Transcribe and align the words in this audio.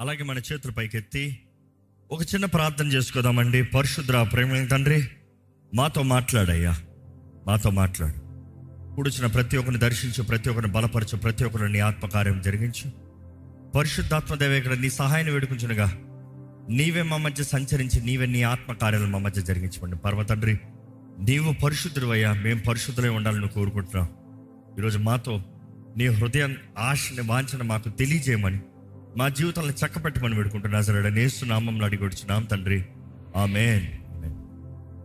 అలాగే 0.00 0.22
మన 0.22 0.38
చేతులు 0.38 0.72
పైకెత్తి 0.72 1.38
ఒక 2.12 2.22
చిన్న 2.22 2.44
ప్రార్థన 2.44 2.86
చేసుకుందామండి. 2.86 3.62
పరిశుద్ర 3.62 4.22
ప్రేమ 4.22 4.66
తండ్రి 4.66 5.08
మాతో 5.74 6.02
మాట్లాడయ్యా. 6.02 6.78
మాతో 7.46 7.70
మాట్లాడు. 7.70 8.12
కూడిచిన 8.94 9.26
ప్రతి 9.26 9.56
ఒక్కరిని 9.56 9.80
దర్శించు 9.80 10.22
ప్రతి 10.22 10.50
ఒక్కరిని 10.50 10.72
బలపరచు 10.72 11.16
ప్రతి 11.16 11.44
ఒక్కరిని 11.44 11.72
నీ 11.72 11.78
ఆత్మకార్యం 11.78 12.40
జరిగించు. 12.40 12.90
పరిశుద్ధాత్మదేవ 13.70 14.50
ఇక్కడ 14.52 14.72
నీ 14.72 14.90
సహాయాన్ని 14.90 15.32
వేడుకుంటునగా 15.32 15.98
నీవే 16.70 17.02
మా 17.02 17.16
మధ్య 17.16 17.44
సంచరించి 17.44 18.00
నీవే 18.00 18.26
నీ 18.26 18.42
ఆత్మకార్యాలు 18.42 19.06
మా 19.06 19.18
మధ్య 19.18 19.42
జరిగించమండి 19.42 19.96
పర్వ 19.96 20.22
తండ్రి 20.22 20.58
నీవు 21.20 21.52
పరిశుద్ధుడు 21.52 22.06
అయ్యా 22.06 22.32
మేము 22.32 22.60
పరిశుద్ధులై 22.60 23.08
ఉండాలని 23.08 23.48
కోరుకుంటున్నాం. 23.48 24.08
ఈరోజు 24.78 24.98
మాతో 24.98 25.44
నీ 25.96 26.06
హృదయం 26.06 26.56
ఆశని 26.78 27.20
వాంఛన 27.20 27.62
మాకు 27.62 27.88
తెలియజేయమని 27.88 28.60
మా 29.16 29.28
జీవితాలను 29.28 29.70
చక్కపెట్టమని 29.70 30.34
పెడుకుంటున్నా 30.34 30.80
సరే 30.80 31.10
నేస్తున్నామంలో 31.10 31.86
అడిగి 31.86 32.04
వచ్చినాం 32.04 32.44
తండ్రి. 32.44 32.84
ఆమె 33.36 33.92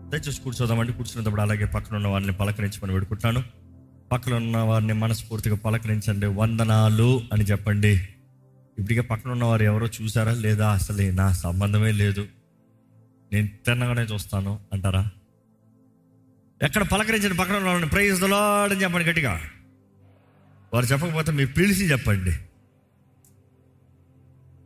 దయచేసి 0.09 0.41
కూర్చోదామండి. 0.41 0.93
కూర్చున్నప్పుడు 0.93 1.41
అలాగే 1.41 1.65
పక్కన 1.65 1.95
ఉన్న 1.95 2.07
వారిని 2.07 2.31
పలకరించమని 2.31 2.93
పెడుకుంటాను 2.93 3.43
పక్కన 4.11 4.33
ఉన్న 4.33 4.57
వారిని 4.57 4.93
మనస్ఫూర్తిగా 4.93 5.55
పలకరించండి. 5.55 6.25
వందనాలు 6.25 7.21
అని 7.33 7.43
చెప్పండి. 7.43 7.93
ఇప్పటికే 8.79 9.01
పక్కన 9.01 9.31
ఉన్నవారు 9.31 9.63
ఎవరో 9.63 9.87
చూసారా 9.87 10.31
లేదా? 10.31 10.71
అసలు 10.71 11.11
నా 11.11 11.31
సంబంధమే 11.31 11.91
లేదు. 11.91 12.27
నేను 13.33 13.47
తిన్నగానే 13.47 14.01
చూస్తాను 14.01 14.59
అంటారా? 14.73 15.09
ఎక్కడ 16.63 16.83
పలకరించండి 16.83 17.37
పక్కన 17.37 17.55
ఉన్న 17.55 17.67
వాళ్ళని 17.67 17.89
ప్రైజ్ 17.89 18.23
అని 18.23 18.83
చెప్పండి 18.83 19.09
గట్టిగా. 19.09 19.41
వారు 20.73 20.85
చెప్పకపోతే 20.85 21.31
మీరు 21.31 21.49
పిలిచి 21.49 21.91
చెప్పండి. 21.91 22.31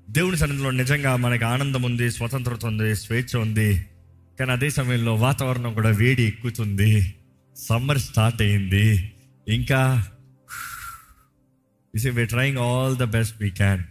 దేవుని 0.09 0.37
సన్నిధిలో 0.37 0.71
నిజంగా 0.71 1.15
మనకి 1.15 1.43
ఆనందం 1.45 1.81
ఉంది 1.81 2.11
స్వతంత్రత 2.11 2.65
ఉంది 2.65 2.95
స్వేచ్ఛ 2.95 3.41
ఉంది. 3.41 3.85
కానీ 4.39 4.51
అదే 4.51 4.69
సమయంలో 4.69 5.15
వాతావరణం 5.15 5.73
కూడా 5.73 5.89
వేడి 5.89 6.23
ఎక్కుతుంది. 6.23 7.15
సమ్మర్ 7.55 7.99
స్టార్ట్ 7.99 8.41
అయింది. 8.41 9.13
ఇంకా 9.47 10.07
we 12.13 12.25
trying 12.25 12.57
all 12.57 12.97
the 12.97 13.03
best 13.03 13.41
we 13.41 13.49
can 13.49 13.83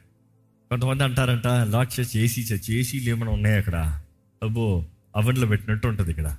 కొంతమంది 0.71 1.05
అంటారంట 1.05 1.47
లాక్ 1.47 2.01
చేసి 2.01 2.21
ఏసీ 2.21 2.41
చచ్చి 2.41 2.75
ఏసీలు 2.81 3.09
ఏమైనా 3.11 3.33
ఉన్నాయి 3.33 3.57
అక్కడ 3.57 4.01
అబ్బో 4.43 4.87
అవన్లో 5.17 5.47
పెట్టినట్టు 5.47 5.87
ఉంటుంది 5.89 6.11
ఇక్కడ. 6.11 6.37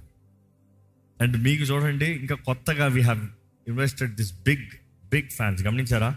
అండ్ 1.22 1.38
మీకు 1.44 1.64
చూడండి 1.64 2.06
ఇంకా 2.06 2.36
కొత్తగా 2.36 2.86
we 2.86 3.02
have 3.02 3.22
invested 3.68 4.16
this 4.16 4.34
big 4.34 4.68
big 5.12 5.30
fans 5.30 5.64
గమనించారా? 5.64 6.16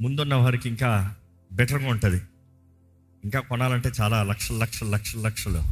ముందున్న 0.00 0.34
వారికి 0.34 0.68
ఇంకా 0.68 1.14
బెటర్గా 1.52 1.88
ఉంటుంది. 1.88 2.20
ఇంకా 3.24 3.40
కొనాలంటే 3.40 3.90
చాలా 4.00 4.22
లక్షల 4.22 4.56
లక్షలు 4.56 4.90
లక్షలు 4.90 5.22
లక్షలు. 5.22 5.62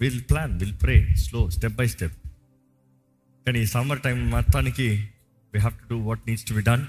Will 0.00 0.22
plan 0.30 0.52
will 0.60 0.76
pray 0.82 1.14
slow 1.14 1.50
step 1.50 1.74
by 1.74 1.86
step 1.86 2.16
కానీ 3.46 3.58
ఈ 3.60 3.66
సమ్మర్ 3.66 4.00
టైం 4.00 4.30
మొత్తానికి 4.30 4.88
we 5.54 5.58
have 5.58 5.76
to 5.80 5.86
do 5.90 5.98
what 6.08 6.20
needs 6.26 6.44
to 6.44 6.54
be 6.54 6.62
done 6.62 6.84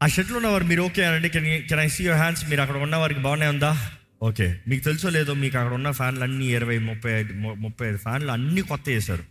ఆ 0.00 0.06
షెడ్లో 0.06 0.36
ఉన్నవారు 0.36 0.64
మీరు 0.64 0.82
ఓకే 0.82 1.04
అనండి. 1.04 1.28
Can 1.28 1.46
can 1.68 1.80
I 1.80 1.88
see 1.88 2.04
your 2.04 2.18
hands 2.20 2.42
మీరు 2.50 2.60
అక్కడ 2.60 2.76
ఉన్న 2.76 2.96
వారికి 2.96 3.20
బాగానే 3.20 3.46
ఉందా? 3.46 3.70
ఓకే 4.22 4.46
మీకు 4.68 4.84
తెలుసో 4.84 5.08
లేదో 5.10 5.34
మీకు 5.34 5.56
అక్కడ 5.58 5.74
ఉన్న 5.74 5.90
ఫ్యాన్లు 5.90 6.22
అన్ని 6.22 6.46
ఇరవై 6.46 6.78
ముప్పై 6.78 7.10
ఐదు 7.10 7.32
ముప్పై 7.34 7.88
ఐదు 7.88 7.96
ఫ్యాన్లు 7.96 8.30
అన్ని 8.30 8.62
కొత్త 8.62 8.88
వేశారు 8.88 9.24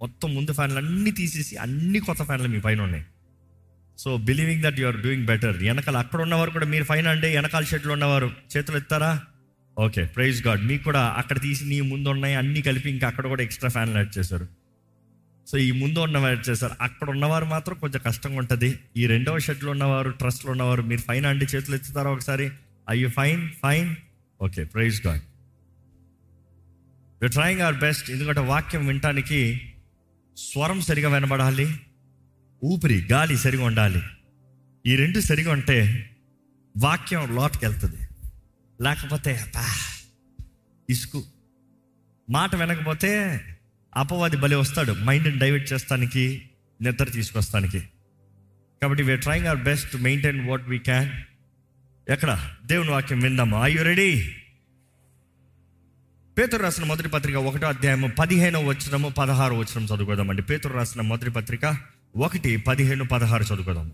మొత్తం 0.00 0.34
ముందు 0.34 0.52
ఫ్యాన్లు 0.52 0.78
అన్ని 0.78 1.10
తీసేసి 1.10 1.56
అన్ని 1.56 2.00
కొత్త 2.00 2.22
ఫ్యాన్లు 2.22 2.48
మీ 2.48 2.60
పైన 2.60 2.80
ఉన్నాయి. 2.80 3.04
So 4.02 4.10
believing 4.28 4.62
that 4.66 4.78
you 4.80 4.86
are 4.90 4.98
doing 5.06 5.26
better 5.30 5.56
వెనకాల 5.62 5.96
అక్కడ 6.04 6.20
ఉన్నవారు 6.26 6.50
కూడా 6.50 6.66
మీరు 6.74 6.84
ఫైన్ 6.84 7.06
అంటే 7.06 7.28
వెనకాల 7.36 7.64
షెడ్లో 7.70 7.92
ఉన్నవారు 7.92 8.28
చేతులు 8.52 8.76
ఎత్తారా? 8.76 9.10
ఓకే 9.76 10.02
ప్రైజ్ 10.14 10.38
గాడ్ 10.46 10.62
మీకు 10.70 10.82
కూడా 10.84 11.02
అక్కడ 11.20 11.38
తీసి 11.40 11.64
నీ 11.64 11.80
ముందు 11.80 12.08
ఉన్నాయి 12.08 12.34
అన్నీ 12.34 12.62
కలిపి 12.62 12.88
ఇంకా 12.90 13.06
అక్కడ 13.08 13.26
కూడా 13.26 13.42
ఎక్స్ట్రా 13.42 13.70
ఫ్యాన్లు 13.70 13.98
యాడ్ 13.98 14.18
చేశారు. 14.18 14.46
సో 15.46 15.58
ఈ 15.58 15.70
ముందు 15.70 15.98
ఉన్నవారు 15.98 16.32
యాడ్ 16.34 16.48
చేశారు. 16.48 16.74
అక్కడ 16.80 17.10
ఉన్నవారు 17.10 17.44
మాత్రం 17.44 17.76
కొంచెం 17.78 18.00
కష్టంగా 18.06 18.38
ఉంటుంది. 18.38 18.70
ఈ 18.96 19.06
రెండవ 19.06 19.38
షెడ్లో 19.38 19.70
ఉన్నవారు 19.70 20.10
ట్రస్ట్లో 20.10 20.50
ఉన్నవారు 20.52 20.82
మీరు 20.82 21.00
ఫైన్ 21.00 21.26
అండి 21.26 21.44
చేతులు 21.44 21.76
ఎత్తుతారా 21.76 22.10
ఒకసారి? 22.10 22.46
Are you 22.88 23.08
fine 23.08 23.42
fine 23.62 23.90
okay 24.40 24.64
praise 24.64 25.06
God 25.06 25.22
you 27.22 27.28
trying 27.28 27.60
our 27.60 27.78
best 27.86 28.10
ఎందుకంటే 28.10 28.40
వాక్యం 28.40 28.86
వినటానికి 28.86 29.40
స్వరం 30.36 30.80
సరిగా 30.80 31.08
వినబడాలి. 31.08 31.68
ఊపిరి 32.64 33.08
గాలి 33.12 33.36
సరిగా 33.36 33.64
ఉండాలి. 33.64 34.02
ఈ 34.86 34.96
రెండు 34.96 35.20
సరిగా 35.20 35.52
ఉంటే 35.52 36.10
వాక్యం 36.78 37.34
లోటుకి 37.34 37.66
వెళ్తుంది. 37.66 38.08
లేకపోతే 38.82 39.36
అబ్బా, 39.36 39.66
ఇసుకు. 40.90 41.24
మాట 42.30 42.54
వినకపోతే 42.54 43.40
అపవాది 43.96 44.36
బలి 44.36 44.54
వస్తాడు. 44.54 44.92
మైండ్ని 44.92 45.38
డైవర్ట్ 45.38 45.72
చేస్తానికి 45.72 46.50
నిద్ర 46.82 47.04
తీసుకొస్తానికి. 47.04 47.80
కాబట్టి 48.82 49.02
we are 49.02 49.20
trying 49.20 49.46
our 49.46 49.62
best 49.62 49.92
to 49.92 49.96
maintain 49.96 50.48
what 50.48 50.68
we 50.68 50.78
can 50.78 51.10
ఎక్కడ? 52.10 52.50
దేవుని 52.64 52.90
వాక్యం 52.90 53.20
విందాము? 53.20 53.64
ఐ 53.64 53.74
యు 53.74 53.82
రెడీ 53.82 54.36
పేతురు 56.38 56.62
రాసిన 56.62 56.84
మొదటి 56.84 57.08
పత్రిక 57.08 57.36
ఒకటో 57.36 57.66
అధ్యాయము 57.66 58.08
పదిహేనో 58.08 58.60
వచనము 58.60 59.08
పదహారు 59.08 59.54
వచనం 59.54 59.84
చదువుకోదామండి. 59.84 60.42
పేతురు 60.42 60.72
రాసిన 60.72 61.00
మొదటి 61.00 61.30
పత్రిక 61.30 61.76
ఒకటి 62.16 62.56
పదిహేను 62.56 63.04
పదహారు 63.04 63.42
చదువుకోదాము 63.42 63.92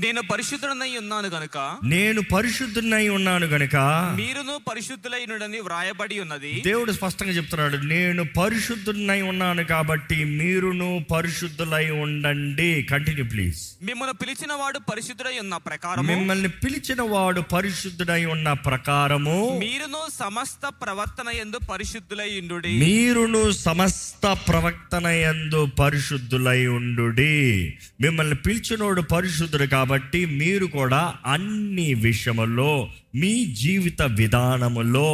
నేను 0.00 0.22
పరిశుద్ధుడనై 0.22 0.96
ఉన్నాను 0.96 1.28
గనుక 1.28 1.78
నేను 1.84 2.20
పరిశుద్ధునై 2.22 3.08
ఉన్నాను 3.08 3.46
గనుక 3.46 3.76
మీరును 4.16 4.60
పరిశుద్ధులైనడని 4.70 5.60
వ్రాయబడి 5.60 6.20
ఉన్నది. 6.20 6.62
దేవుడు 6.66 6.92
స్పష్టంగా 6.92 7.32
చెప్తున్నాడు 7.32 7.76
నేను 7.76 8.24
పరిశుద్ధునై 8.24 9.20
ఉన్నాను 9.20 9.64
కాబట్టి 9.64 10.24
మీరును 10.24 11.04
పరిశుద్ధులై 11.12 11.90
ఉండండి. 11.90 12.82
కంటిన్యూ 12.82 13.24
ప్లీజ్ 13.24 13.60
మిమ్మల్ని 13.82 14.14
పిలిచిన 14.14 14.52
వాడు 14.52 14.78
పరిశుద్ధుడై 14.78 15.38
ఉన్న 15.38 15.56
ప్రకారము. 15.56 16.06
మిమ్మల్ని 16.06 16.48
పిలిచిన 16.48 17.02
వాడు 17.02 17.40
పరిశుద్ధుడై 17.40 18.24
ఉన్న 18.24 18.52
ప్రకారము. 18.52 19.58
మీరును 19.60 20.00
సమస్త 20.18 20.72
ప్రవర్తన 20.84 21.28
ఎందు 21.28 21.60
పరిశుద్ధులై 21.70 22.40
ఉండుడి. 22.40 22.72
మీరును 22.78 23.50
సమస్త 23.50 24.38
ప్రవక్తన 24.48 25.06
యందు 25.06 25.66
పరిశుద్ధులై 25.66 26.66
ఉండుడి. 26.66 27.78
మిమ్మల్ని 28.00 28.36
పిలిచినోడు 28.36 29.00
పరిశుద్ధుడు 29.00 29.64
కాబట్టి 29.64 29.88
కాబట్టి 29.90 30.18
మీరు 30.40 30.66
కూడా 30.74 31.00
అన్ని 31.26 31.86
విషయములో 32.06 32.72
మీ 33.20 33.30
జీవిత 33.62 34.02
విధానములో 34.02 35.08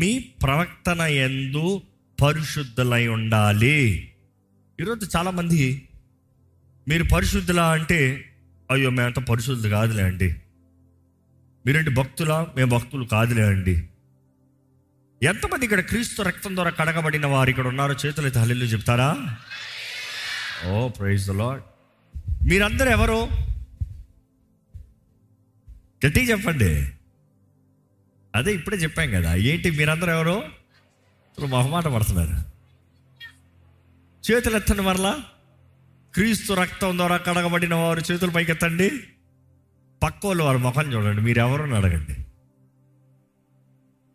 మీ 0.00 0.10
ప్రవర్తన 0.42 1.00
ఎందు 1.26 1.64
పరిశుద్ధులై 2.18 3.02
ఉండాలి. 3.16 3.80
ఈరోజు 4.78 5.04
చాలామంది 5.14 5.60
మీరు 6.86 7.04
పరిశుద్ధులా 7.14 7.66
అంటే 7.76 8.00
అయ్యో 8.70 8.90
మేమంత 8.96 9.20
పరిశుద్ధులు 9.30 9.70
కాదులే 9.74 10.02
అండి. 10.10 10.30
మీరేంటి 11.66 11.92
భక్తులా 12.00 12.38
మేము 12.56 12.70
భక్తులు 12.76 13.04
కాదులే 13.14 13.44
అండి. 13.52 13.76
ఎంతమంది 15.20 15.64
ఇక్కడ 15.66 15.80
క్రీస్తు 15.90 16.22
రక్తం 16.22 16.52
ద్వారా 16.56 16.70
కడగబడిన 16.80 17.26
వారు 17.26 17.50
ఇక్కడ 17.50 17.66
ఉన్నారో 17.66 17.96
చేతులు 18.04 18.26
అయితే 18.26 18.38
హల్లు 18.38 18.72
చెప్తారా? 18.74 19.10
ఓ 20.68 20.88
ప్రైజ్ 20.88 21.26
ద 21.30 21.34
లాడ్ 21.42 21.62
మీరందరూ 22.50 22.90
ఎవరు? 22.98 23.20
గట్టి 26.06 26.20
చెప్పండి. 26.20 26.92
అదే 28.34 28.54
ఇప్పుడే 28.54 28.76
చెప్పాం 28.76 29.10
కదా 29.10 29.34
ఏంటి 29.34 29.70
మీరందరూ 29.70 30.12
ఎవరు? 30.12 30.38
ఇప్పుడు 30.38 31.46
మొహమాట 31.46 31.84
పడుతున్నారు. 31.84 32.52
చేతులు 34.32 34.56
ఎత్తండి 34.56 34.82
మరలా. 34.82 35.24
క్రీస్తు 36.14 36.52
రక్తం 36.52 36.96
ద్వారా 36.96 37.16
కడగబడిన 37.16 37.74
వారు 37.74 38.12
చేతులు 38.12 38.30
పైకెత్తండి 38.30 38.90
పక్క 40.02 40.26
వాళ్ళు 40.26 40.44
వారి 40.44 40.58
ముఖం 40.58 40.92
చూడండి 40.92 41.22
మీరు 41.22 41.38
ఎవరని 41.38 41.76
అడగండి? 41.76 42.24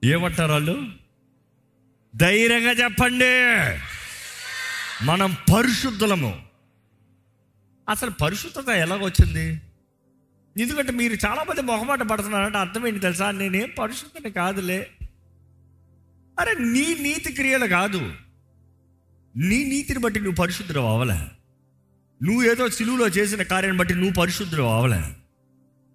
ఏమంటారు 0.07 0.51
వాళ్ళు? 0.51 0.91
ధైర్యంగా 2.15 2.71
చెప్పండి. 2.71 3.51
మనం 5.05 5.37
పరిశుద్ధులము. 5.53 6.41
అసలు 7.89 8.09
పరిశుద్ధత 8.09 8.69
ఎలాగొచ్చింది? 8.69 9.61
ఎందుకంటే 10.57 10.91
మీరు 10.91 11.13
చాలామంది 11.13 11.61
మొహమాట 11.61 12.01
పడుతున్నారంటే 12.01 12.57
అర్థం 12.57 12.87
ఏంటి 12.87 12.99
తెలుసా? 12.99 13.31
నేనేం 13.31 13.71
పరిశుద్ధని 13.79 14.31
కాదులే. 14.31 14.87
అరే 16.39 16.55
నీ 16.59 16.97
నీతి 16.99 17.33
క్రియలు 17.33 17.67
కాదు. 17.67 18.11
నీ 19.37 19.63
నీతిని 19.63 19.99
బట్టి 19.99 20.19
నువ్వు 20.19 20.35
పరిశుద్ధుడు 20.35 20.79
అవలే. 20.79 21.19
నువ్వు 22.23 22.43
ఏదో 22.43 22.69
సిలువులో 22.69 23.07
చేసిన 23.07 23.41
కార్యాన్ని 23.41 23.79
బట్టి 23.79 23.95
నువ్వు 23.95 24.13
పరిశుద్ధుడు 24.13 24.61
అవలే. 24.61 25.01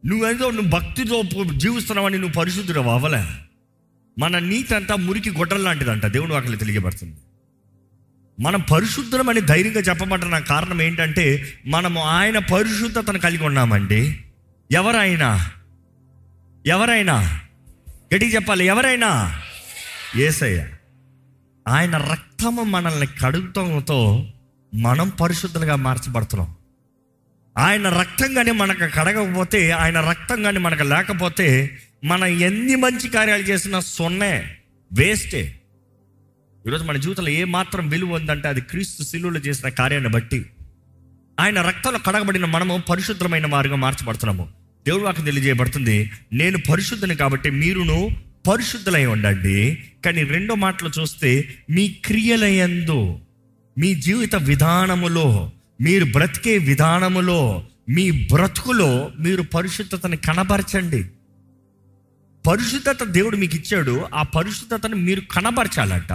నువ్వేదో 0.06 0.50
నువ్వు 0.50 0.70
భక్తితో 0.70 1.22
జీవిస్తున్నావని 1.56 2.18
నువ్వు 2.18 2.34
పరిశుద్ధుడు 2.34 2.80
అవలే. 2.80 3.24
మన 4.18 4.38
నీతి 4.38 4.74
అంతా 4.74 4.94
మురికి 4.96 5.30
గొడ్డల 5.30 5.56
లాంటిదంట. 5.56 6.06
దేవుడు 6.06 6.32
వాటిని 6.32 6.56
తెలియబడుతుంది 6.56 7.16
మనం 8.40 8.60
పరిశుద్ధమని 8.60 9.40
ధైర్యంగా 9.40 9.80
చెప్పమంటున్న 9.80 10.38
కారణం 10.38 10.82
ఏంటంటే 10.82 11.58
మనము 11.66 12.00
ఆయన 12.00 12.38
పరిశుద్ధతను 12.38 13.18
కలిగి 13.18 13.44
ఉన్నామండి. 13.44 14.24
ఎవరైనా 14.72 15.50
ఎవరైనా 16.66 17.40
గట్టిగా 18.14 18.30
చెప్పాలి 18.30 18.64
ఎవరైనా 18.64 19.42
ఏసయ్య 20.16 20.68
ఆయన 21.68 21.96
రక్తము 21.96 22.62
మనల్ని 22.62 23.06
కడుగుతంతో 23.06 24.26
మనం 24.74 25.08
పరిశుద్ధులుగా 25.08 25.76
మార్చబడుతున్నాం. 25.76 26.56
ఆయన 27.58 27.88
రక్తం 27.88 28.34
కానీ 28.34 28.50
మనకు 28.50 28.78
కడగకపోతే 28.78 29.70
ఆయన 29.70 30.00
రక్తం 30.00 30.42
కానీ 30.42 30.58
మనకు 30.58 30.82
లేకపోతే 30.82 31.78
మనం 32.04 32.26
ఎన్ని 32.26 32.76
మంచి 32.76 33.08
కార్యాలు 33.08 33.42
చేసినా 33.42 33.80
సొన్నే 33.80 34.56
వేస్టే. 34.92 35.60
ఈరోజు 36.66 36.84
మన 36.84 36.96
జీవితంలో 36.96 37.30
ఏ 37.30 37.44
మాత్రం 37.44 37.88
విలువ 37.88 38.14
ఉందంటే 38.14 38.48
అది 38.48 38.60
క్రీస్తు 38.60 39.02
శిలువులు 39.02 39.38
చేసిన 39.38 39.68
కార్యాన్ని 39.68 40.10
బట్టి. 40.10 40.50
ఆయన 41.40 41.62
రక్తంలో 41.62 41.98
కడగబడిన 41.98 42.44
మనము 42.44 42.82
పరిశుద్ధమైన 42.90 43.46
వారుగా 43.46 43.76
మార్చబడుతున్నాము. 43.76 44.61
దేవుడు 44.86 45.02
వాకి 45.02 45.22
తెలియజేయబడుతుంది 45.22 46.10
నేను 46.32 46.58
పరిశుద్ధుని 46.70 47.14
కాబట్టి 47.14 47.50
మీరును 47.50 48.10
పరిశుద్ధులై 48.48 49.06
ఉండండి. 49.06 49.84
కానీ 50.04 50.22
రెండో 50.22 50.54
మాటలు 50.54 50.90
చూస్తే 51.00 51.54
మీ 51.70 51.88
క్రియలయందు 51.88 53.18
మీ 53.78 53.94
జీవిత 53.94 54.36
విధానములో 54.36 55.52
మీరు 55.80 56.04
బ్రతికే 56.04 56.58
విధానములో 56.58 57.66
మీ 57.88 58.10
బ్రతుకులో 58.10 59.10
మీరు 59.18 59.42
పరిశుద్ధతని 59.42 60.16
కనబరచండి. 60.16 61.04
పరిశుద్ధత 62.46 63.04
దేవుడు 63.04 63.36
మీకు 63.36 63.56
ఇచ్చాడు 63.56 64.06
ఆ 64.14 64.22
పరిశుద్ధతను 64.22 64.96
మీరు 64.96 65.20
కనబరచాలంట. 65.20 66.12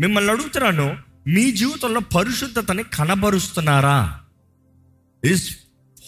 మిమ్మల్ని 0.00 0.32
అడుగుతున్నాను 0.32 0.96
మీ 1.26 1.52
జీవితంలో 1.52 2.00
పరిశుద్ధతని 2.00 2.82
కనబరుస్తున్నారా? 2.82 4.20
Is 5.24 5.56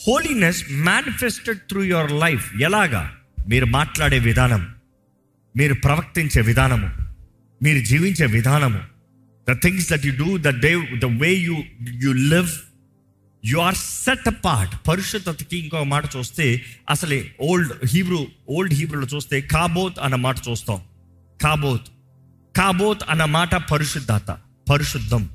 holiness 0.06 0.64
manifested 0.70 1.58
through 1.58 1.82
your 1.82 2.12
life 2.12 2.56
ఎలాగా? 2.56 3.16
మీరు 3.48 3.64
మాట్లాడే 3.64 4.18
విధానం 4.18 4.74
మీరు 5.56 5.74
ప్రవర్తించే 5.74 6.40
విధానము 6.42 6.90
మీరు 7.62 7.84
జీవించే 7.84 8.26
విధానము. 8.26 8.80
The 9.50 9.62
things 9.62 9.90
that 9.90 10.06
you 10.06 10.12
do 10.18 10.38
the 10.38 10.48
day 10.48 10.98
the 10.98 11.04
way 11.04 11.34
you 11.34 11.62
you 11.90 12.12
live 12.12 12.48
you 13.44 13.58
are 13.58 13.74
set 13.74 14.44
part 14.44 14.88
పరిశుద్ధతకి 14.88 15.58
ఇంకొక 15.58 15.82
మాట 15.82 16.04
చూస్తే 16.16 16.62
అసలే 16.90 17.34
ఓల్డ్ 17.40 17.72
హీబ్రూ 17.86 18.26
ఓల్డ్ 18.50 18.74
హీబ్రూలో 18.74 19.06
చూస్తే 19.06 19.40
కాబోత్ 19.40 19.94
అన్న 20.02 20.14
మాట 20.14 20.36
చూస్తాం. 20.48 20.82
కాబోత్. 21.42 21.86
కాబోత్ 22.56 23.02
అన్న 23.08 23.24
మాట 23.24 23.54
పరిశుద్ధత 23.54 24.38
పరిశుద్ధం. 24.70 25.30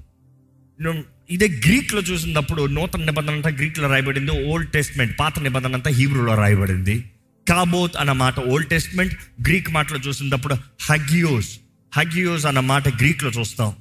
ఇదే 1.30 1.48
గ్రీక్లో 1.48 2.02
చూసినప్పుడు 2.02 2.66
నూతన 2.66 3.06
నిబంధన 3.06 3.34
అంతా 3.34 3.50
గ్రీక్లో 3.50 3.90
రాయబడింది 3.90 4.32
ఓల్డ్ 4.48 4.72
టెస్ట్మెంట్ 4.72 5.20
పాత 5.20 5.40
నిబంధన 5.40 5.74
అంతా 5.74 5.92
హీబ్రూలో 5.92 6.36
రాయబడింది. 6.36 7.04
కాబోత్ 7.50 7.98
అన్న 7.98 8.12
మాట 8.12 8.40
ఓల్డ్ 8.40 8.70
టెస్ట్మెంట్ 8.70 9.16
గ్రీక్ 9.42 9.70
మాటలో 9.70 10.00
చూసినప్పుడు 10.00 10.56
హగియోస్ 10.82 11.60
హగియోస్ 11.96 12.46
అన్న 12.46 12.60
మాట 12.60 12.88
గ్రీక్లో 12.88 13.30
చూస్తాం. 13.30 13.76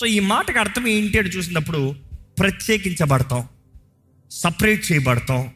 సో 0.00 0.06
ఈ 0.06 0.20
మాటకు 0.20 0.58
అర్థం 0.58 0.88
ఏంటి 0.88 1.18
అని 1.18 1.28
చూసినప్పుడు 1.28 1.94
ప్రత్యేకించబడతాం 2.38 3.48
separate 4.30 4.92
చేయబడతాం. 4.92 5.50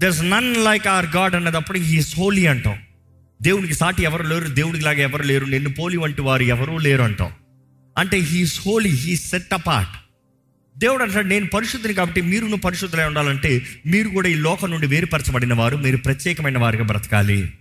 There's 0.00 0.22
none 0.22 0.64
like 0.64 0.86
our 0.86 1.06
God 1.16 1.34
అన్నదప్పుడు 1.34 1.78
he's 1.78 2.18
holy 2.18 2.46
అంటాం. 2.46 2.78
దేవునికి 3.42 3.74
సాటి 3.74 4.02
ఎవరు 4.02 4.22
లేరు 4.22 4.48
దేవుడికి 4.48 4.84
లాగా 4.84 4.98
ఎవరు 4.98 5.22
లేరు 5.22 5.44
నిన్ను 5.44 5.70
పోలి 5.70 5.96
వంటి 5.96 6.22
వారు 6.22 6.42
ఎవరూ 6.42 6.78
లేరు 6.78 7.02
అంటాం. 7.02 7.32
అంటే 7.98 8.18
he's 8.18 8.60
holy 8.66 8.88
he 8.88 9.16
set 9.16 9.54
apart 9.54 9.90
దేవుడు 10.78 11.02
అంటాడు 11.02 11.26
నేను 11.26 11.46
పరిశుద్ధిని 11.46 11.94
కాబట్టి 11.94 12.20
మీరును 12.20 12.56
పరిశుద్ధులై 12.56 13.04
ఉండాలంటే 13.04 13.62
మీరు 13.86 14.08
కూడా 14.08 14.28
ఈ 14.28 14.34
లోకం 14.34 14.70
నుండి 14.70 14.86
వేరుపరచబడిన 14.86 15.54
వారు 15.54 15.76
మీరు 15.76 15.96
ప్రత్యేకమైన 15.96 16.58
వారిగా 16.58 16.84
బ్రతకాలి. 16.84 17.52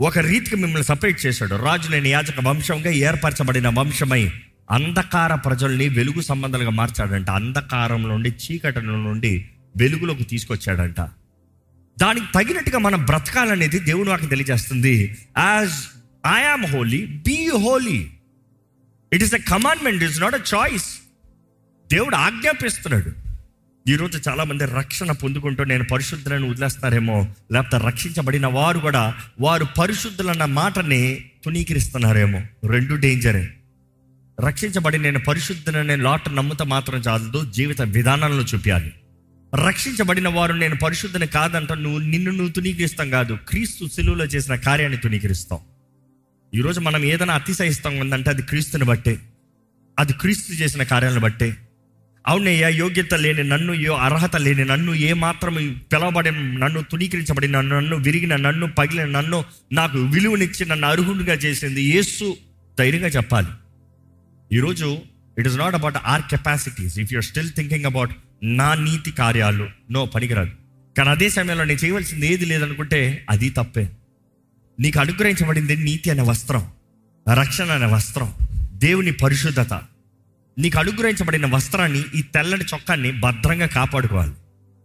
ఒక 0.00 0.18
రీతికి 0.18 0.56
మిమ్మల్ని 0.56 0.84
సపరేట్ 0.84 1.26
చేశాడు. 1.26 1.54
రాజులైన 1.54 2.06
యాజక 2.06 2.34
వంశంగా 2.42 2.90
ఏర్పరచబడిన 2.90 3.68
వంశమై 3.68 4.30
అంధకార 4.70 5.34
ప్రజల్ని 5.34 5.88
వెలుగు 5.88 6.20
సంబంధాలుగా 6.20 6.70
మార్చాడంట. 6.70 7.30
అంధకారం 7.30 8.02
నుండి 8.02 8.30
చీకటి 8.30 8.82
నుండి 8.82 9.48
వెలుగులోకి 9.76 10.24
తీసుకొచ్చాడంట. 10.24 11.00
దానికి 12.00 12.26
తగినట్టుగా 12.34 12.78
మనం 12.78 13.04
బ్రతకాలనేది 13.04 13.78
దేవుడు 13.78 14.10
నాకు 14.10 14.26
తెలియజేస్తుంది. 14.26 15.16
As 15.38 15.72
I am 16.26 16.66
holy 16.66 17.06
be 17.06 17.48
holy 17.48 18.10
it 19.14 19.22
is 19.22 19.34
a 19.34 19.38
commandment 19.38 20.02
is 20.02 20.20
not 20.20 20.34
a 20.34 20.40
choice 20.54 20.88
దేవుడు 21.92 22.16
ఆజ్ఞాపిస్తున్నాడు. 22.16 23.10
ఈరోజు 23.88 24.20
చాలామంది 24.28 24.64
రక్షణ 24.64 25.12
పొందుకుంటూ 25.12 25.64
నేను 25.64 25.84
పరిశుద్ధులను 25.84 26.50
వదిలేస్తారేమో 26.50 27.28
లేకపోతే 27.52 27.86
రక్షించబడిన 27.86 28.46
వారు 28.46 28.78
కూడా 28.78 29.14
వారు 29.40 29.66
పరిశుద్ధులన్న 29.78 30.44
మాటని 30.44 31.24
తునీకరిస్తున్నారేమో 31.44 32.68
రెండు 32.68 32.94
డేంజరే. 32.94 33.54
రక్షించబడి 34.40 34.98
నేను 34.98 35.18
పరిశుద్ధులనే 35.18 35.96
లాట్ 35.96 36.36
నమ్ముతా 36.36 36.64
మాత్రం 36.64 37.00
చాలదు 37.00 37.50
జీవిత 37.50 37.82
విధానంలో 37.82 38.42
చూపించాలి 38.42 38.92
రక్షించబడిన 39.66 40.28
వారు 40.28 40.52
నేను 40.52 40.76
పరిశుద్ధని 40.76 41.26
కాదంట 41.26 41.72
నువ్వు 41.72 41.98
నిన్ను 41.98 42.30
నువ్వు 42.30 42.52
తునీకరిస్తాం 42.52 43.10
కాదు 43.10 43.38
క్రీస్తు 43.48 43.84
శిలువలో 43.94 44.24
చేసిన 44.24 44.54
కార్యాన్ని 44.54 44.98
తునీకరిస్తాం 44.98 45.58
ఈరోజు 46.54 46.80
మనం 46.80 47.04
ఏదైనా 47.04 47.34
అతిశయిస్తాం 47.34 47.96
ఉందంటే 47.98 48.30
అది 48.30 48.42
క్రీస్తుని 48.42 48.84
బట్టే 48.84 49.18
అది 49.98 50.12
క్రీస్తు 50.12 50.52
చేసిన 50.52 50.82
కార్యాలను 50.82 51.20
బట్టే. 51.20 51.56
అవునయ్యా 52.26 52.68
యోగ్యత 52.68 53.14
లేని 53.14 53.44
నన్ను 53.44 53.72
యో 53.72 53.94
అర్హత 53.94 54.36
లేని 54.36 54.64
నన్ను 54.64 54.94
ఏ 54.94 55.12
మాత్రం 55.12 55.54
పిలవబడే 55.92 56.30
నన్ను 56.30 56.82
తుణీకరించబడిన 56.82 57.60
నన్ను 57.60 57.96
విరిగిన 57.96 58.36
నన్ను 58.36 58.68
పగిలిన 58.72 59.04
నన్ను 59.18 59.44
నాకు 59.72 59.98
విలువనిచ్చి 59.98 60.66
నన్ను 60.66 60.88
అర్హుడిగా 60.88 61.34
చేసింది 61.34 61.82
యేసు 61.82 62.36
ధైర్యంగా 62.78 63.08
చెప్పాలి. 63.08 63.50
ఈరోజు 64.52 64.98
it 65.38 65.46
is 65.46 65.58
not 65.58 65.74
about 65.74 65.98
our 66.04 66.22
capacities 66.30 66.98
if 66.98 67.12
you're 67.12 67.24
still 67.24 67.52
thinking 67.52 67.84
about 67.84 68.14
నా 68.42 68.74
నీతి 68.74 69.10
కార్యాలు 69.10 69.68
నో 69.90 70.06
పనికిరాదు. 70.06 70.50
కానీ 70.96 71.10
అదే 71.10 71.28
సమయంలో 71.28 71.64
నేను 71.64 71.84
చేయవలసింది 71.84 72.32
ఏది 72.32 72.44
లేదనుకుంటే 72.44 73.26
అది 73.30 73.50
తప్పే. 73.50 73.88
నీకు 74.80 75.00
అనుగ్రహించబడింది 75.00 75.76
నీతి 75.76 76.10
అనే 76.10 76.22
వస్త్రం 76.22 76.66
రక్షణ 77.34 77.70
అనే 77.70 77.86
వస్త్రం 77.86 78.32
దేవుని 78.74 79.12
పరిశుద్ధత. 79.12 79.72
నీకు 80.58 80.78
అనుగ్రహించబడిన 80.78 81.46
వస్త్రాన్ని 81.46 82.04
ఈ 82.14 82.22
తెల్లని 82.22 82.64
చొక్కాన్ని 82.64 83.20
భద్రంగా 83.20 83.66
కాపాడుకోవాలి. 83.66 84.32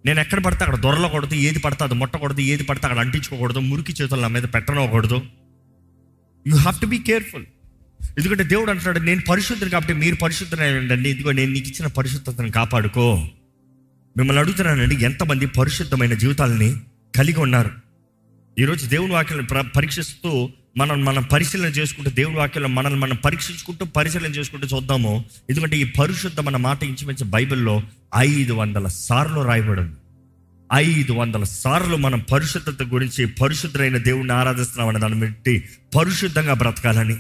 నేను 0.06 0.20
ఎక్కడ 0.20 0.44
పడితే 0.44 0.64
అక్కడ 0.64 0.76
దొరలకూడదు 0.76 1.36
ఏది 1.36 1.60
పడితే 1.60 1.84
అది 1.84 1.94
ముట్టకూడదు 1.94 2.42
ఏది 2.42 2.64
పడితే 2.64 2.88
అక్కడ 2.88 3.00
అంటించుకోకూడదు 3.00 3.60
మురికి 3.60 3.92
చేతులు 3.92 4.22
నా 4.22 4.28
మీద 4.28 4.44
పెట్టనకూడదు 4.44 5.22
you 6.48 6.56
have 6.56 6.82
to 6.82 6.86
be 6.86 6.98
careful 6.98 7.46
ఎందుకంటే 8.18 8.44
దేవుడు 8.44 8.70
అంటున్నాడు 8.72 9.00
నేను 9.00 9.22
పరిశుద్ధుని 9.30 9.72
కాబట్టి 9.72 9.94
మీరు 9.94 10.16
పరిశుద్ధులై 10.16 11.10
ఇదిగో 11.10 11.32
నేను 11.32 11.52
నీకు 11.52 11.70
ఇచ్చిన 11.70 11.88
పరిశుద్ధతను 11.88 12.52
కాపాడుకో. 12.52 13.30
మిమ్మల్ని 14.18 14.40
అడుగుతున్నానండి 14.40 14.96
ఎంతమంది 14.96 15.46
పరిశుద్ధమైన 15.46 16.14
జీవితాలని 16.14 16.76
కలిగి 17.18 17.40
ఉన్నారు. 17.40 17.89
ఈరోజు 18.60 18.86
దేవుని 18.86 19.14
వాక్యాలను 19.14 19.70
పరీక్షిస్తూ 19.70 20.50
మనం 20.78 21.06
మనం 21.06 21.24
పరిశీలన 21.24 21.66
చేసుకుంటూ 21.66 22.12
దేవుని 22.12 22.38
వాక్యంలో 22.38 22.70
మనల్ని 22.70 23.00
మనం 23.00 23.16
పరీక్షించుకుంటూ 23.16 23.86
పరిశీలన 23.86 24.32
చేసుకుంటూ 24.32 24.68
చూద్దాము. 24.68 25.26
ఎందుకంటే 25.50 25.78
ఈ 25.78 25.84
పరిశుద్ధమైన 25.84 26.58
మాట 26.58 26.84
ఇంచుమించు 26.84 27.24
బైబిల్లో 27.24 27.84
ఐదు 28.18 28.54
వందల 28.54 28.88
సార్లు 28.88 29.42
రాయబడింది. 29.42 29.96
ఐదు 30.74 31.14
వందల 31.14 31.44
సార్లు 31.44 31.96
మనం 31.96 32.20
పరిశుద్ధత 32.32 32.84
గురించి 32.84 33.26
పరిశుద్ధమైన 33.26 33.98
దేవుణ్ణి 33.98 34.34
ఆరాధిస్తున్నామని 34.34 35.00
దాన్ని 35.00 35.20
బట్టి 35.20 35.70
పరిశుద్ధంగా 35.96 36.54
బ్రతకాలని 36.54 37.18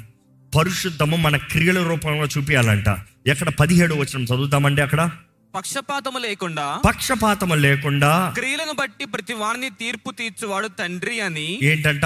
పరిశుద్ధము 0.58 1.18
మన 1.18 1.38
క్రియల 1.38 1.84
రూపంలో 1.84 2.26
చూపించాలంట 2.26 2.98
ఎక్కడ 3.28 3.50
పదిహేడు 3.50 3.94
వచ్చిన 3.94 4.24
చదువుతామండి 4.24 4.82
అక్కడ? 4.82 5.10
పక్షపాతము 5.56 6.18
లేకుండా 6.18 6.82
పక్షపాతము 6.86 7.56
లేకుండా 7.56 8.34
క్రియలను 8.36 8.74
బట్టి 8.74 9.06
ప్రతి 9.06 9.34
వారిని 9.34 9.70
తీర్పు 9.70 10.12
తీర్చువాడు 10.12 10.68
తండ్రి 10.68 11.22
అని 11.22 11.60
ఏంటంట? 11.64 12.06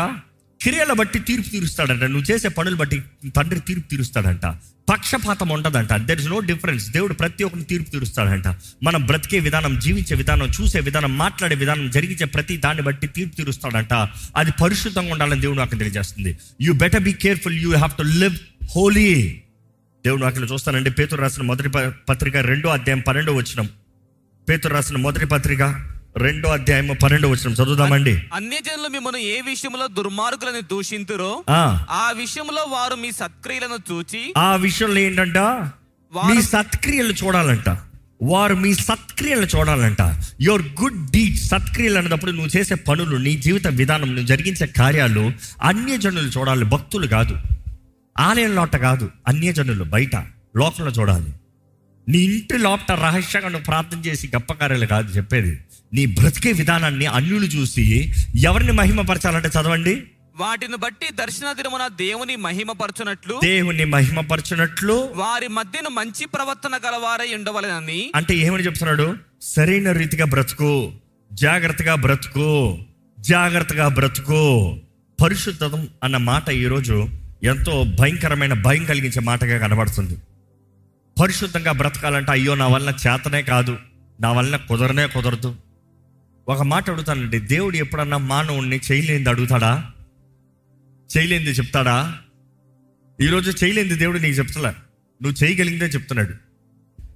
క్రియల 0.62 0.94
బట్టి 0.94 1.20
తీర్పు 1.20 1.50
తీరుస్తాడంట. 1.50 2.04
నువ్వు 2.04 2.32
చేసే 2.32 2.48
పనులు 2.48 2.76
బట్టి 2.76 3.02
తండ్రి 3.36 3.60
తీర్పు 3.60 3.88
తీరుస్తాడంట. 3.88 4.46
పక్షపాతం 4.92 5.50
ఉండదంట. 5.50 5.94
దెర్ 5.94 6.22
ఇస్ 6.22 6.30
నో 6.30 6.40
డిఫరెన్స్ 6.40 6.90
దేవుడు 6.90 7.14
ప్రతి 7.14 7.44
ఒక్కరిని 7.44 7.66
తీర్పు 7.66 7.90
తీరుస్తాడంట. 7.90 8.48
మనం 8.84 9.06
బ్రతికే 9.06 9.40
విధానం 9.40 9.80
జీవించే 9.80 10.16
విధానం 10.16 10.50
చూసే 10.62 10.80
విధానం 10.80 11.18
మాట్లాడే 11.18 11.56
విధానం 11.56 11.90
జరిగించే 11.90 12.26
ప్రతి 12.26 12.58
దాన్ని 12.58 12.84
బట్టి 12.84 13.08
తీర్పు 13.08 13.36
తీరుస్తాడంట. 13.36 13.94
అది 14.36 14.52
పరిశుద్ధంగా 14.52 15.12
ఉండాలని 15.12 15.42
దేవుడు 15.42 15.58
నాకు 15.58 15.72
తెలియజేస్తుంది. 15.72 16.38
You 16.62 16.74
better 16.74 17.04
be 17.04 17.14
careful 17.14 17.60
you 17.60 17.74
have 17.74 17.92
to 17.92 18.02
live 18.02 18.38
holy 18.76 19.43
దేవుడు 20.06 20.26
అక్కడ 20.26 20.52
చూస్తానండి. 20.52 20.90
పేతురు 20.90 21.22
రాసిన 21.22 21.44
మొదటి 21.44 21.70
పత్రిక 22.10 22.38
రెండో 22.38 22.70
అధ్యాయం 22.70 23.00
పన్నెండో 23.00 23.34
వచ్చినం 23.34 23.70
పేతురు 24.50 24.74
రాసిన 24.74 24.98
మొదటి 24.98 25.26
పత్రిక 25.26 25.62
రెండో 26.18 26.50
అధ్యాయం 26.50 26.98
పన్నెండో 27.04 27.30
వచ్చినం 27.30 27.54
చదువుదామండి. 27.54 28.22
అన్యజనులు 28.34 28.88
మిమ్మల్ని 28.88 29.24
ఏ 29.24 29.42
విషయంలో 29.42 29.88
దుర్మార్గులను 29.88 30.62
దూషింతురో 30.62 31.44
ఆ. 31.50 32.12
విషయంలో 32.18 32.62
వారు 32.70 32.96
మీ 32.96 33.12
సత్క్రియలను 33.12 33.78
చూచి 33.92 34.34
ఆ 34.38 34.56
విషయంలో 34.56 35.00
ఏంటంట? 35.00 35.38
మీ 36.14 36.42
సత్క్రియలు 36.42 37.14
చూడాలంట. 37.14 37.70
వారు 38.22 38.56
మీ 38.56 38.74
సత్క్రియలు 38.74 39.48
చూడాలంట. 39.58 40.02
యువర్ 40.42 40.62
గుడ్ 40.82 41.12
డీడ్ 41.12 41.38
సత్క్రియలు 41.38 41.98
అన్నప్పుడు 41.98 42.32
నువ్వు 42.32 42.58
చేసే 42.58 42.76
పనులు 42.76 43.18
నీ 43.18 43.36
జీవిత 43.38 43.68
విధానం 43.68 44.08
నువ్వు 44.08 44.26
జరిగించే 44.26 44.68
కార్యాలు 44.68 45.32
అన్యజనులు 45.62 46.28
చూడాలి 46.28 46.66
భక్తులు 46.66 47.08
కాదు. 47.08 47.36
ఆలయంలోట 48.18 48.76
కాదు 48.76 49.12
అన్యజనులు 49.28 49.84
బయట 49.84 50.16
లోకంలో 50.58 50.92
చూడాలి. 50.92 51.34
నీ 52.10 52.18
ఇంటి 52.18 52.58
లోపల 52.58 52.96
రహస్యంగా 52.96 53.50
నువ్వు 53.50 53.66
ప్రార్థన 53.66 53.98
చేసి 53.98 54.28
గొప్ప 54.28 54.54
కార్యాలు 54.54 54.86
కాదు 54.86 55.12
చెప్పేది. 55.12 55.60
నీ 55.94 56.06
బ్రతికే 56.06 56.52
విధానాన్ని 56.52 57.06
అన్యులు 57.06 57.46
చూసి 57.46 58.14
ఎవరిని 58.36 58.72
మహిమపరచాలంటే 58.72 59.48
చదవండి? 59.48 60.04
వాటిని 60.36 60.78
బట్టి 60.78 61.16
దర్శన 61.16 61.52
దినమున 61.52 61.88
దేవుని 61.88 62.36
మహిమపరచునట్లు 62.36 63.40
దేవుని 63.44 63.86
మహిమపరచునట్లు 63.86 65.10
వారి 65.16 65.48
మధ్యన 65.48 65.88
మంచి 65.88 66.26
ప్రవర్తన 66.26 66.78
గలవారై 66.78 67.36
ఉండవలెనని. 67.36 68.12
అంటే 68.16 68.36
ఏమని 68.36 68.66
చెప్తున్నాడు? 68.66 69.18
సరైన 69.42 69.92
రీతిగా 69.92 70.26
బ్రతుకు 70.26 70.92
జాగ్రత్తగా 71.34 71.96
బ్రతుకు 71.96 72.78
జాగ్రత్తగా 73.20 73.88
బ్రతుకు. 73.88 74.80
పరిశుద్ధం 75.24 75.88
అన్న 76.04 76.18
మాట 76.18 76.50
ఈరోజు 76.50 77.10
ఎంతో 77.44 77.86
భయంకరమైన 78.00 78.54
భయం 78.54 78.86
కలిగించే 78.86 79.22
మాటగా 79.22 79.58
కనబడుతుంది. 79.58 80.18
పరిశుద్ధంగా 81.22 81.72
బ్రతకాలంటే 81.72 82.32
అయ్యో 82.32 82.56
నా 82.56 82.68
వల్ల 82.68 82.90
చేతనే 82.90 83.42
కాదు 83.42 83.78
నా 84.22 84.32
వల్ల 84.32 84.58
కుదరనే 84.58 85.08
కుదరదు. 85.08 85.56
ఒక 86.48 86.62
మాట 86.62 86.90
అడుగుతానండి 86.90 87.40
దేవుడు 87.40 87.78
ఎప్పుడన్నా 87.78 88.18
మానవుణ్ణి 88.18 88.80
చేయలేనిది 88.92 89.30
అడుగుతాడా? 89.30 89.92
చేయలేనిది 91.18 91.52
చెప్తాడా? 91.52 92.18
ఈరోజు 93.22 93.66
చేయలేనిది 93.66 93.96
దేవుడు 93.96 94.18
నీకు 94.18 94.38
చెప్తలే. 94.38 94.70
నువ్వు 95.24 95.44
చేయగలిగిందే 95.44 95.86
చెప్తున్నాడు. 95.86 96.34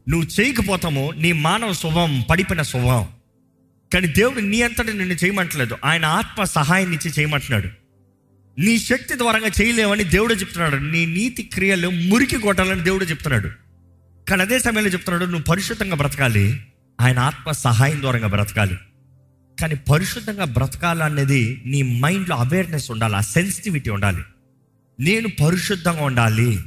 నువ్వు 0.10 0.42
చేయకపోతామో 0.42 1.14
నీ 1.18 1.32
మానవ 1.32 1.74
స్వభావం 1.74 2.24
పడిపోయిన 2.30 2.62
స్వభావం. 2.62 3.08
కానీ 3.94 4.08
దేవుడు 4.08 4.40
నీ 4.40 4.62
అంతటి 4.62 4.94
నిన్ను 4.94 5.14
చేయమంటలేదు. 5.14 5.78
ఆయన 5.86 6.06
ఆత్మ 6.06 6.44
సహాయం 6.44 6.92
ఇచ్చి 6.92 7.12
చేయమంటున్నాడు. 7.12 7.87
నీ 8.60 8.80
శక్తి 8.80 9.18
ద్వారంగా 9.18 9.48
చేయలేవని 9.62 10.04
దేవుడు 10.04 10.34
చెప్తున్నాడు. 10.34 10.76
నీ 10.76 11.06
నీతి 11.06 11.44
క్రియలు 11.44 11.90
మురికి 11.90 12.40
కొట్టాలని 12.40 12.84
దేవుడు 12.84 13.06
చెప్తున్నాడు. 13.06 13.50
కానీ 14.30 14.42
అదే 14.42 14.60
సమయంలో 14.60 14.92
చెప్తున్నాడు 14.92 15.26
నువ్వు 15.26 15.44
పరిశుద్ధంగా 15.44 15.96
బ్రతకాలి. 15.96 16.60
ఆయన 17.02 17.20
ఆత్మ 17.20 17.52
సహాయం 17.52 18.02
ద్వారంగా 18.02 18.28
బ్రతకాలి. 18.28 18.76
కానీ 19.62 19.76
పరిశుద్ధంగా 19.76 20.46
బ్రతకాలనేది 20.46 21.62
నీ 21.66 21.82
మైండ్లో 21.82 22.36
అవేర్నెస్ 22.36 22.92
ఉండాలి 22.92 23.16
ఆ 23.16 23.20
సెన్సిటివిటీ 23.20 23.90
ఉండాలి. 23.90 24.22
నేను 25.00 25.28
పరిశుద్ధంగా 25.46 26.04
ఉండాలి. 26.04 26.60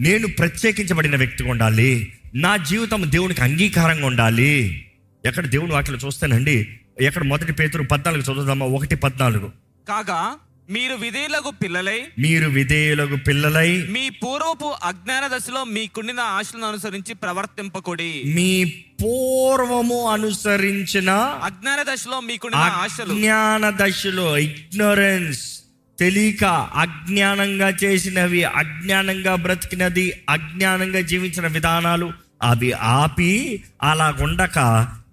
నేను 0.00 0.26
ప్రత్యేకించబడిన 0.26 1.16
వ్యక్తిగా 1.16 1.50
ఉండాలి. 1.50 2.12
నా 2.34 2.56
జీవితం 2.56 3.02
దేవునికి 3.06 3.42
అంగీకారంగా 3.42 4.06
ఉండాలి. 4.06 4.86
ఎక్కడ 5.24 5.46
దేవుని 5.46 5.72
వాటిలో 5.72 5.98
చూస్తానండి 5.98 6.78
ఎక్కడ 7.00 7.22
మొదటి 7.22 7.52
పేతురు 7.52 7.82
పద్నాలుగు 7.82 8.22
చదువుదామా? 8.22 8.66
ఒకటి 8.66 8.96
పద్నాలుగు. 8.96 9.52
కాగా 9.88 10.34
మీరు 10.70 10.94
విధేయులకు 10.94 11.50
పిల్లలై 11.50 12.00
మీరు 12.18 12.48
విధేయులకు 12.48 13.16
పిల్లలై 13.16 13.82
మీ 13.88 14.08
పూర్వపు 14.08 14.74
అజ్ఞాన 14.82 15.26
దశలో 15.36 15.64
మీకుండిన 15.64 16.20
ఆశలను 16.20 16.66
అనుసరించి 16.66 17.14
ప్రవర్తింపకుడి. 17.14 18.22
మీ 18.26 18.64
పూర్వము 19.02 20.10
అనుసరించిన 20.10 21.10
అజ్ఞాన 21.42 21.82
దశలో 21.92 22.20
మీకుండిన 22.20 22.60
ఆశలు. 22.60 23.12
అజ్ఞాన 23.12 23.70
దశలో 23.70 24.38
ఇగ్నోరెన్స్ 24.38 25.62
తెలియక 25.98 26.44
అజ్ఞానంగా 26.74 27.68
చేసినవి 27.68 28.44
అజ్ఞానంగా 28.44 29.34
బ్రతికినది 29.34 30.12
అజ్ఞానంగా 30.28 31.00
జీవించిన 31.00 31.46
విధానాలు 31.46 32.12
అవి 32.42 32.72
ఆపి 32.72 33.64
అలా 33.82 34.14
ఉండక 34.20 34.58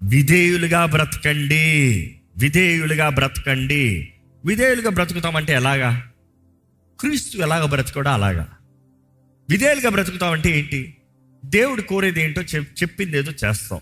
విధేయులుగా 0.02 0.86
బ్రతకండి 0.86 1.64
విధేయులుగా 2.38 3.08
బ్రతకండి. 3.08 4.12
విధేయులుగా 4.46 4.90
బ్రతుకుతామంటే 4.90 5.52
ఎలాగా? 5.52 6.10
క్రీస్తు 7.00 7.38
ఎలాగ 7.38 7.64
బ్రతుకోడా 7.64 8.14
అలాగా. 8.14 8.48
విధేయులుగా 9.50 9.90
బ్రతుకుతామంటే 9.90 10.58
ఏంటి? 10.58 10.96
దేవుడు 11.44 11.82
కోరేది 11.82 12.22
ఏంటో 12.22 12.42
చెప్ 12.42 12.82
చెప్పింది 12.82 13.18
ఏదో 13.18 13.32
చేస్తాం. 13.44 13.80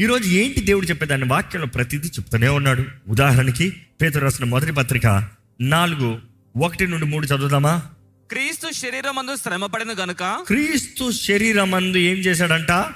ఈరోజు 0.00 0.28
ఏంటి 0.28 0.60
దేవుడు 0.60 0.86
చెప్పేదాన్ని? 0.86 1.28
వాక్యంలో 1.28 1.66
ప్రతిదీ 1.66 2.08
చెప్తూనే 2.08 2.48
ఉన్నాడు. 2.48 2.84
ఉదాహరణకి 3.08 3.70
పేతురు 4.02 4.24
రాసిన 4.24 4.44
మొదటి 4.44 4.72
పత్రిక 4.72 5.28
నాలుగు 5.60 6.20
ఒకటి 6.56 6.86
నుండి 6.86 7.06
మూడు 7.06 7.26
చదువుదామా? 7.26 7.82
క్రీస్తు 8.30 8.72
శరీరమందు 8.72 9.36
శ్రమపడిన 9.36 9.88
గనుక? 9.92 10.44
క్రీస్తు 10.46 11.10
శరీరమందు 11.10 11.96
ఏం 11.96 12.16
చేశాడంట? 12.16 12.86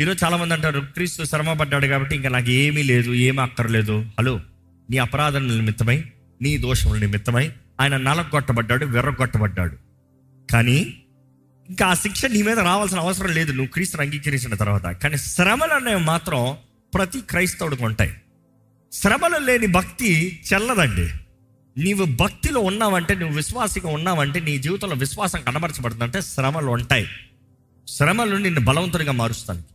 ఈరోజు 0.00 0.24
చాలా 0.24 0.36
మంది 0.36 0.54
అంటారు 0.54 0.80
క్రీస్తు 0.80 1.24
శ్రమ 1.24 1.52
పడ్డాడు 1.52 1.86
కాబట్టి 1.86 2.16
ఇంకా 2.16 2.28
నాకు 2.28 2.50
ఏమీ 2.50 2.82
లేదు 2.82 3.10
ఏమీ 3.12 3.42
అక్కర్లేదు. 3.42 4.06
హలో? 4.18 4.40
నీ 4.90 4.96
అపరాధం 4.96 5.48
నిమిత్తమై 5.48 6.04
నీ 6.42 6.58
దోషముల 6.58 6.98
నిమిత్తమై 6.98 7.52
ఆయన 7.80 7.96
నలగొట్టబడ్డాడు 7.96 8.86
వెర్రగొట్టబడ్డాడు. 8.86 9.76
కానీ 10.52 11.02
ఇంకా 11.68 11.86
ఆ 11.86 11.94
శిక్ష 11.94 12.24
నీ 12.24 12.42
మీద 12.42 12.58
రావాల్సిన 12.58 12.98
అవసరం 12.98 13.30
లేదు. 13.30 13.52
నువ్వు 13.52 13.66
క్రీస్తుని 13.66 14.02
అంగీకరించిన 14.02 14.54
తర్వాత. 14.54 14.82
కానీ 14.82 15.16
శ్రమలు 15.16 15.72
అనేవి 15.72 16.00
మాత్రం 16.00 16.56
ప్రతి 16.94 17.20
క్రైస్తవుడికి 17.20 17.84
ఉంటాయి. 17.84 18.14
శ్రమలు 18.92 19.44
లేని 19.44 19.66
భక్తి 19.66 20.42
చెల్లదండి. 20.52 21.10
నీవు 21.82 22.04
భక్తిలో 22.04 22.60
ఉన్నావంటే 22.60 23.14
నువ్వు 23.14 23.36
విశ్వాసిగా 23.36 23.88
ఉన్నావంటే 23.88 24.40
నీ 24.40 24.58
జీవితంలో 24.58 24.96
విశ్వాసం 24.96 25.40
కనబరచబడుతుందంటే 25.40 26.20
శ్రమలు 26.20 26.66
ఉంటాయి. 26.66 27.06
శ్రమలు 27.88 28.36
నిన్ను 28.36 28.60
బలవంతుడిగా 28.60 29.12
మారుస్తానికి. 29.12 29.66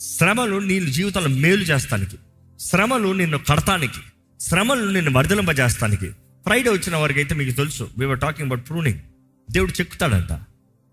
శ్రమలు 0.00 0.58
నీ 0.58 0.80
జీవితంలో 0.80 1.28
మేలు 1.28 1.62
చేస్తానికి. 1.62 2.16
శ్రమలు 2.60 3.12
నిన్ను 3.12 3.38
కడతానికి. 3.38 4.00
శ్రమలు 4.40 4.90
నేను 4.90 5.10
వర్ధలింపజేస్తానికి 5.10 6.08
ఫ్రైడే 6.44 6.70
వచ్చిన 6.70 6.96
వారికి 6.96 7.18
అయితే 7.18 7.34
మీకు 7.34 7.50
తెలుసు 7.50 7.90
వీఆర్ 7.98 8.20
టాకింగ్ 8.20 8.48
అబౌట్ 8.48 8.68
ప్రూనింగ్ 8.68 8.98
దేవుడు 9.50 9.72
చెక్కుతాడంట. 9.72 10.32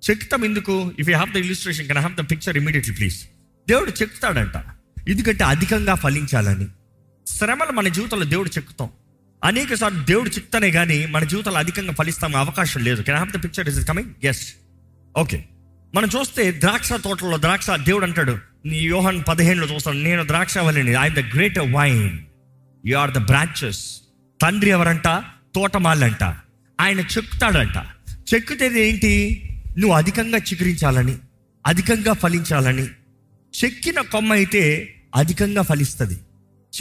చెక్కుతాం 0.09 0.45
ఎందుకు? 0.45 0.91
If 0.99 1.09
you 1.09 1.15
have 1.15 1.33
the 1.33 1.37
illustration 1.37 1.87
can 1.87 1.97
have 1.97 2.15
the 2.15 2.31
picture 2.31 2.57
immediately 2.57 2.95
please 2.95 3.23
దేవుడు 3.69 3.89
చెక్కుతాడంట. 3.89 4.63
ఎందుకంటే 5.09 5.43
అధికంగా 5.43 5.95
ఫలించాలని. 5.95 6.67
శ్రమలు 7.27 7.71
మన 7.71 7.87
జీవితంలో 7.87 8.25
దేవుడు 8.25 8.49
చెక్కుతాం. 8.49 8.89
అనేక 9.43 9.73
సార్లు 9.73 10.03
దేవుడు 10.03 10.29
చెప్తానే 10.29 10.71
కానీ 10.71 11.05
మన 11.05 11.23
జీవితంలో 11.23 11.59
అధికంగా 11.59 11.93
ఫలిస్తాం 11.93 12.35
అవకాశం 12.35 12.83
లేదు. 12.83 13.01
Can 13.01 13.17
have 13.17 13.39
the 13.39 13.43
picture 13.43 13.69
is 13.69 13.87
coming 13.87 14.09
yes 14.23 14.53
okay 15.17 15.45
మనం 15.95 16.09
చూస్తే 16.19 16.51
ద్రాక్ష 16.51 16.93
తోటలో 16.93 17.37
ద్రాక్ష 17.37 17.69
దేవుడు 17.69 18.03
అంటాడు 18.03 18.37
నీ 18.65 18.79
యోహన్ 18.79 19.23
పదిహేనులో 19.27 19.75
చూస్తాను. 19.75 19.99
నేను 19.99 20.27
ద్రాక్ష 20.27 20.57
వలని 20.57 20.91
I 20.91 21.09
the 21.09 21.19
great 21.19 21.59
vine 21.59 22.19
you 22.87 22.97
are 22.97 23.11
the 23.11 23.17
branches 23.17 24.01
తండ్రి 24.41 24.69
ఎవరంట? 24.69 25.07
తోటమాలంట. 25.55 26.23
ఆయన 26.81 26.99
చెక్కుతాడంట. 26.99 27.85
చెక్కుతేది 28.33 28.89
ఏంటి? 28.89 29.43
నువ్వు 29.77 29.97
అధికంగా 29.97 30.37
చిగురించాలని 30.37 31.17
అధికంగా 31.67 32.13
ఫలించాలని. 32.13 32.87
చెక్కిన 33.63 34.01
కొమ్మ 34.01 34.33
అయితే 34.33 34.93
అధికంగా 35.15 35.61
ఫలిస్తుంది. 35.61 36.19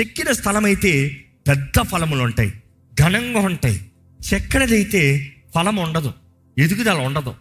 చెక్కిన 0.00 0.32
స్థలం 0.32 0.64
అయితే 0.64 1.24
పెద్ద 1.48 1.82
ఫలములు 1.82 2.22
ఉంటాయి. 2.22 2.62
ఘనంగా 3.00 3.40
ఉంటాయి. 3.40 3.90
చెక్కడదైతే 4.34 5.32
ఫలం 5.54 5.76
ఉండదు. 5.76 6.12
ఎదుగుదల 6.58 6.96
ఉండదు. 6.98 7.34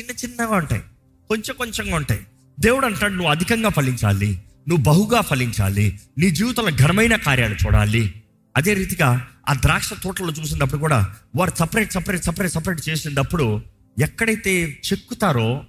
చిన్న 0.00 0.10
చిన్నగా 0.10 0.56
ఉంటాయి. 0.56 0.82
కొంచెం 1.28 1.54
కొంచెంగా 1.58 1.96
ఉంటాయి. 1.96 2.20
దేవుడు 2.60 2.86
అంటాడు 2.86 3.12
నువ్వు 3.12 3.30
అధికంగా 3.30 3.68
ఫలించాలి. 3.68 4.42
నువ్వు 4.68 4.84
బహుగా 4.84 5.20
ఫలించాలి. 5.20 6.00
నీ 6.18 6.30
జీవితంలో 6.30 6.70
ఘనమైన 6.70 7.16
కార్యాలు 7.16 7.54
చూడాలి. 7.54 8.14
అదే 8.56 8.74
రీతిగా 8.74 9.26
ఆ 9.48 9.54
ద్రాక్ష 9.54 9.92
తోటలో 9.92 10.30
చూసినప్పుడు 10.30 10.80
కూడా 10.80 11.14
వారు 11.36 11.52
సపరేట్ 11.56 11.92
సపరేట్ 11.92 12.24
సపరేట్ 12.24 12.52
సపరేట్ 12.52 12.88
చేసినప్పుడు 12.88 13.62
ఎక్కడైతే 14.00 14.80
చెక్కుతారో 14.92 15.64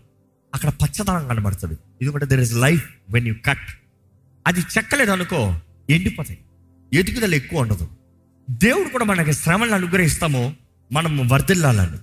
అక్కడ 0.53 0.69
పచ్చదనం 0.69 1.27
కనబడుతుంది. 1.27 1.75
ఇది 2.01 2.25
there 2.25 2.41
is 2.41 2.53
life 2.53 2.83
when 3.09 3.27
you 3.27 3.35
cut 3.45 3.67
అది 4.47 4.59
చెక్కలేదు 4.59 5.11
అనుకో 5.11 5.59
ఎండిపోతాయి. 5.89 6.39
ఎదుగుదల 6.93 7.35
ఎక్కువ 7.35 7.59
ఉండదు. 7.59 7.87
దేవుడు 8.49 8.89
కూడా 8.89 9.05
మనకి 9.05 9.33
శ్రమలను 9.33 9.73
అనుగ్రహిస్తామో 9.73 10.53
మనం 10.91 11.27
వర్ధిల్లాలని. 11.27 11.97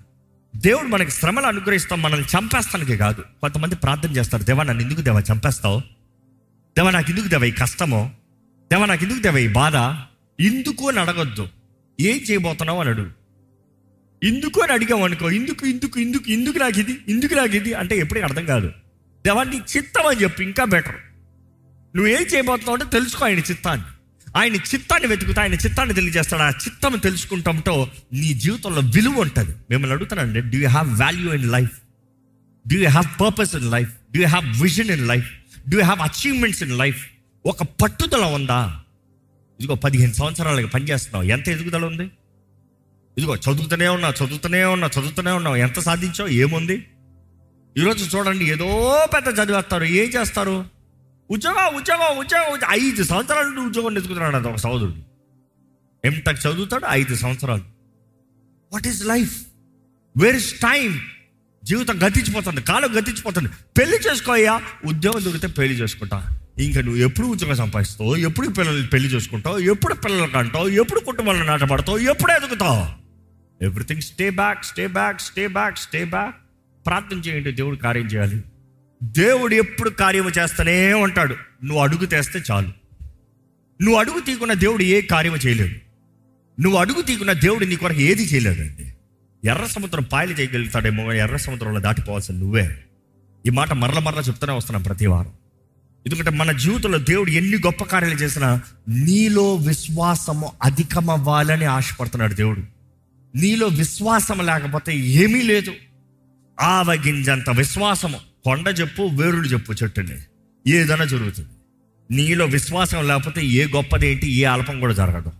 దేవుడు 0.59 0.87
మనకి 0.87 1.11
శ్రమలు 1.11 1.47
అనుగ్రహిస్తాం 1.47 2.03
మనల్ని 2.03 2.27
చంపేస్తానికి 2.27 2.97
కాదు. 2.97 3.21
కొంతమంది 3.21 3.75
ప్రార్థన 3.75 4.11
చేస్తారు 4.11 4.43
దేవా 4.43 4.63
నన్ను 4.65 4.83
ఎందుకు 4.83 5.01
దేవా 5.01 5.23
చంపేస్తావు? 5.33 5.98
దేవా 6.79 6.91
నాకు 6.91 7.11
ఎందుకు 7.11 7.29
దేవ 7.29 7.45
ఈ 7.45 7.51
కష్టమో? 7.51 8.11
దేవ 8.73 8.85
నాకు 8.85 9.05
ఎందుకు 9.05 9.19
దేవ 9.19 9.39
ఈ 9.39 9.49
బాధ? 9.49 9.77
ఎందుకు 10.43 10.89
అని 10.89 11.01
అడగొద్దు. 11.01 11.49
ఏం 12.01 12.17
చేయబోతున్నావు 12.17 12.81
అని 12.81 12.91
అడుగు. 12.91 13.11
ఎందుకు 14.25 14.61
అని 14.61 14.73
అడిగాం 14.73 15.03
అనుకో 15.03 15.31
ఇందుకు 15.31 15.67
ఇందుకు 15.67 16.01
ఇందుకు 16.01 16.31
ఇందుకు 16.31 16.59
నాకు 16.59 16.81
ఇది 16.81 16.99
ఇందుకు 17.09 17.35
నాకు 17.35 17.57
ఇది 17.57 17.75
అంటే 17.75 17.99
ఎప్పుడూ 17.99 18.21
అర్థం 18.21 18.47
కాదు. 18.47 18.69
దేవా 19.27 19.45
నీ 19.45 19.57
చిత్తం 19.57 20.07
అని 20.07 20.23
చెప్పు 20.23 20.43
ఇంకా 20.43 20.65
బెటర్ 20.65 20.95
నువ్వు 21.97 22.07
ఏం 22.07 22.23
చేయబోతున్నావు 22.23 22.79
అంటే 22.79 22.99
తెలుసుకో 22.99 23.27
ఆయన 23.27 23.39
చిత్తాన్ని. 23.39 23.87
ఆయన 24.37 24.55
చిత్తాన్ని 24.55 25.09
వెతుకుతా 25.09 25.43
ఆయన 25.43 25.55
చిత్తాన్ని 25.55 25.95
తెలియజేస్తాడు. 25.95 26.43
ఆ 26.43 26.51
చిత్తం 26.51 26.99
తెలుసుకుంటాంతో 26.99 27.91
నీ 28.13 28.35
జీవితంలో 28.35 28.81
విలువ 28.95 29.21
ఉంటుంది. 29.21 29.51
మిమ్మల్ని 29.71 29.95
అడుగుతానండి 29.95 30.41
do 30.41 30.59
you 30.59 30.69
have 30.69 31.01
value 31.01 31.33
in 31.33 31.53
life 31.53 31.79
do 32.69 32.79
you 32.79 32.89
have 32.89 33.21
purpose 33.21 33.55
in 33.55 33.71
life 33.71 33.91
do 34.13 34.21
you 34.21 34.27
have 34.27 34.63
vision 34.63 34.91
in 34.91 35.09
life 35.09 35.38
do 35.69 35.83
have 35.83 36.01
achievements 36.01 36.63
in 36.63 36.79
life 36.79 37.07
ఒక 37.47 37.63
పట్టుదల 37.63 38.25
ఉందా? 38.25 38.81
ఇదిగో 39.59 39.75
పదిహేను 39.75 40.13
సంవత్సరాలకి 40.13 40.67
పనిచేస్తున్నావు. 40.67 41.25
ఎంత 41.25 41.49
ఎదుగుదల 41.49 41.85
ఉంది? 41.85 42.11
ఇదిగో 43.19 43.37
చదువుతూనే 43.37 43.89
ఉన్నా 43.89 44.09
చదువుతూనే 44.09 44.65
ఉన్నా 44.65 44.87
చదువుతూనే 44.87 45.31
ఉన్నావు. 45.31 45.57
ఎంత 45.57 45.79
సాధించావు? 45.79 46.29
ఏముంది? 46.29 46.89
ఈరోజు 47.79 48.17
చూడండి 48.17 48.45
ఏదో 48.45 48.69
పెద్ద 49.15 49.39
చదివేస్తారు. 49.39 49.85
ఏం 49.85 50.09
చేస్తారు? 50.09 50.65
ఉద్యోగం 51.31 51.75
ఉద్యోగం 51.75 52.19
ఉద్యోగం 52.19 52.59
ఐదు 52.71 53.03
సంవత్సరాల 53.03 53.45
నుండి 53.45 53.61
ఉద్యోగం 53.61 53.97
ఎదుగుతున్నాడు 53.97 54.37
అది 54.37 54.49
ఒక 54.49 54.57
సోదరుడు 54.57 55.03
ఎంటెక్ 56.05 56.47
చదువుతాడు 56.47 56.87
ఐదు 56.89 57.15
సంవత్సరాలు. 57.15 57.63
What 58.73 58.87
is 58.87 59.07
life 59.07 59.37
where 60.17 60.37
is 60.37 60.53
time 60.61 61.01
జీవితం 61.69 61.99
గతించిపోతుంది 62.07 62.61
కాలం 62.61 62.99
గతించిపోతుంది. 62.99 63.49
పెళ్ళి 63.79 63.97
చేసుకోయ్యా 63.97 64.63
ఉద్యోగం 64.85 65.25
దొరికితే 65.25 65.47
పెళ్ళి 65.47 65.75
చేసుకుంటా. 65.75 66.39
ఇంకా 66.59 66.81
నువ్వు 66.81 67.01
ఎప్పుడు 67.01 67.27
ఉద్యోగం 67.27 67.57
సంపాదిస్తావు 67.57 68.17
ఎప్పుడు 68.17 68.49
పిల్లల్ని 68.49 68.87
పెళ్ళి 68.87 69.09
చేసుకుంటావు 69.09 69.59
ఎప్పుడు 69.59 69.95
పిల్లలు 69.95 70.31
కంటావు 70.31 70.69
ఎప్పుడు 70.69 71.01
కుటుంబాలను 71.01 71.45
నాటపడతావు 71.45 71.99
ఎప్పుడు 71.99 72.33
ఎదుగుతావు? 72.33 73.09
Everything 73.65 74.01
stay 74.01 74.31
back 74.31 74.65
stay 74.65 74.87
back 74.87 75.21
stay 75.21 75.47
back 75.47 75.79
stay 75.79 76.05
back 76.05 76.35
ప్రార్థన 76.87 77.17
చేయండి 77.17 77.53
దేవుడు 77.53 77.77
కార్యం 77.77 78.07
చేయాలి. 78.07 78.43
దేవుడు 79.03 79.55
ఎప్పుడు 79.55 79.91
కార్యము 79.91 80.31
చేస్తూనే 80.39 80.93
ఉంటాడు. 80.93 81.35
నువ్వు 81.65 81.83
అడుగు 81.83 82.07
తెస్తే 82.07 82.43
చాలు. 82.51 82.69
నువ్వు 83.83 83.95
అడుగు 83.95 84.21
తీకున్న 84.21 84.53
దేవుడు 84.53 84.83
ఏ 84.83 85.01
కార్యము 85.01 85.37
చేయలేదు. 85.37 85.75
నువ్వు 86.61 86.79
అడుగు 86.79 87.03
తీకున్న 87.03 87.33
దేవుడు 87.33 87.65
నీ 87.65 87.77
కొరకు 87.77 88.01
ఏది 88.01 88.23
చేయలేదండి. 88.23 88.95
ఎర్ర 89.45 89.67
సముద్రం 89.67 90.03
పాయలు 90.03 90.33
చేయగలుగుతాడేమో 90.33 91.13
ఎర్ర 91.13 91.37
సముద్రంలో 91.37 91.81
దాటిపోవాల్సిన 91.81 92.35
నువ్వే. 92.35 92.85
ఈ 93.47 93.51
మాట 93.51 93.73
మరల 93.73 93.99
మరల 93.99 94.21
చెప్తూనే 94.21 94.53
వస్తున్నాం 94.53 94.83
ప్రతి 94.83 95.07
వారం. 95.07 95.33
ఎందుకంటే 96.07 96.31
మన 96.31 96.53
జీవితంలో 96.53 96.99
దేవుడు 96.99 97.31
ఎన్ని 97.31 97.57
గొప్ప 97.57 97.85
కార్యాలు 97.85 98.15
చేసినా 98.15 98.61
నీలో 98.89 99.55
విశ్వాసము 99.55 100.53
అధికమవ్వాలని 100.63 101.65
ఆశపడుతున్నాడు 101.65 102.35
దేవుడు. 102.35 102.63
నీలో 103.35 103.67
విశ్వాసం 103.67 104.47
లేకపోతే 104.47 104.99
ఏమీ 104.99 105.43
లేదు. 105.43 105.73
ఆవగింజంత 106.61 107.51
విశ్వాసము 107.51 108.21
కొండ 108.45 108.75
చెప్పు 108.81 109.03
వేరుడు 109.03 109.49
చెప్పు 109.49 109.73
చెట్టుని. 109.73 110.17
ఏదైనా 110.71 111.05
జరుగుతుంది. 111.05 111.49
నీలో 112.11 112.45
విశ్వాసం 112.45 113.09
లేకపోతే 113.09 113.47
ఏ 113.47 113.67
గొప్పది 113.67 114.09
ఏంటి 114.09 114.31
ఏ 114.33 114.45
అల్పం 114.45 114.81
కూడా 114.81 114.95
జరగదు. 114.95 115.31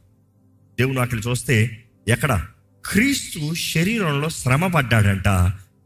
దేవుడు 0.79 0.99
వాటిని 0.99 1.23
చూస్తే 1.23 1.85
ఎక్కడ? 2.09 2.47
క్రీస్తు 2.89 3.41
శరీరంలో 3.69 4.29
శ్రమ 4.35 4.67
పడ్డాడంట 4.67 5.29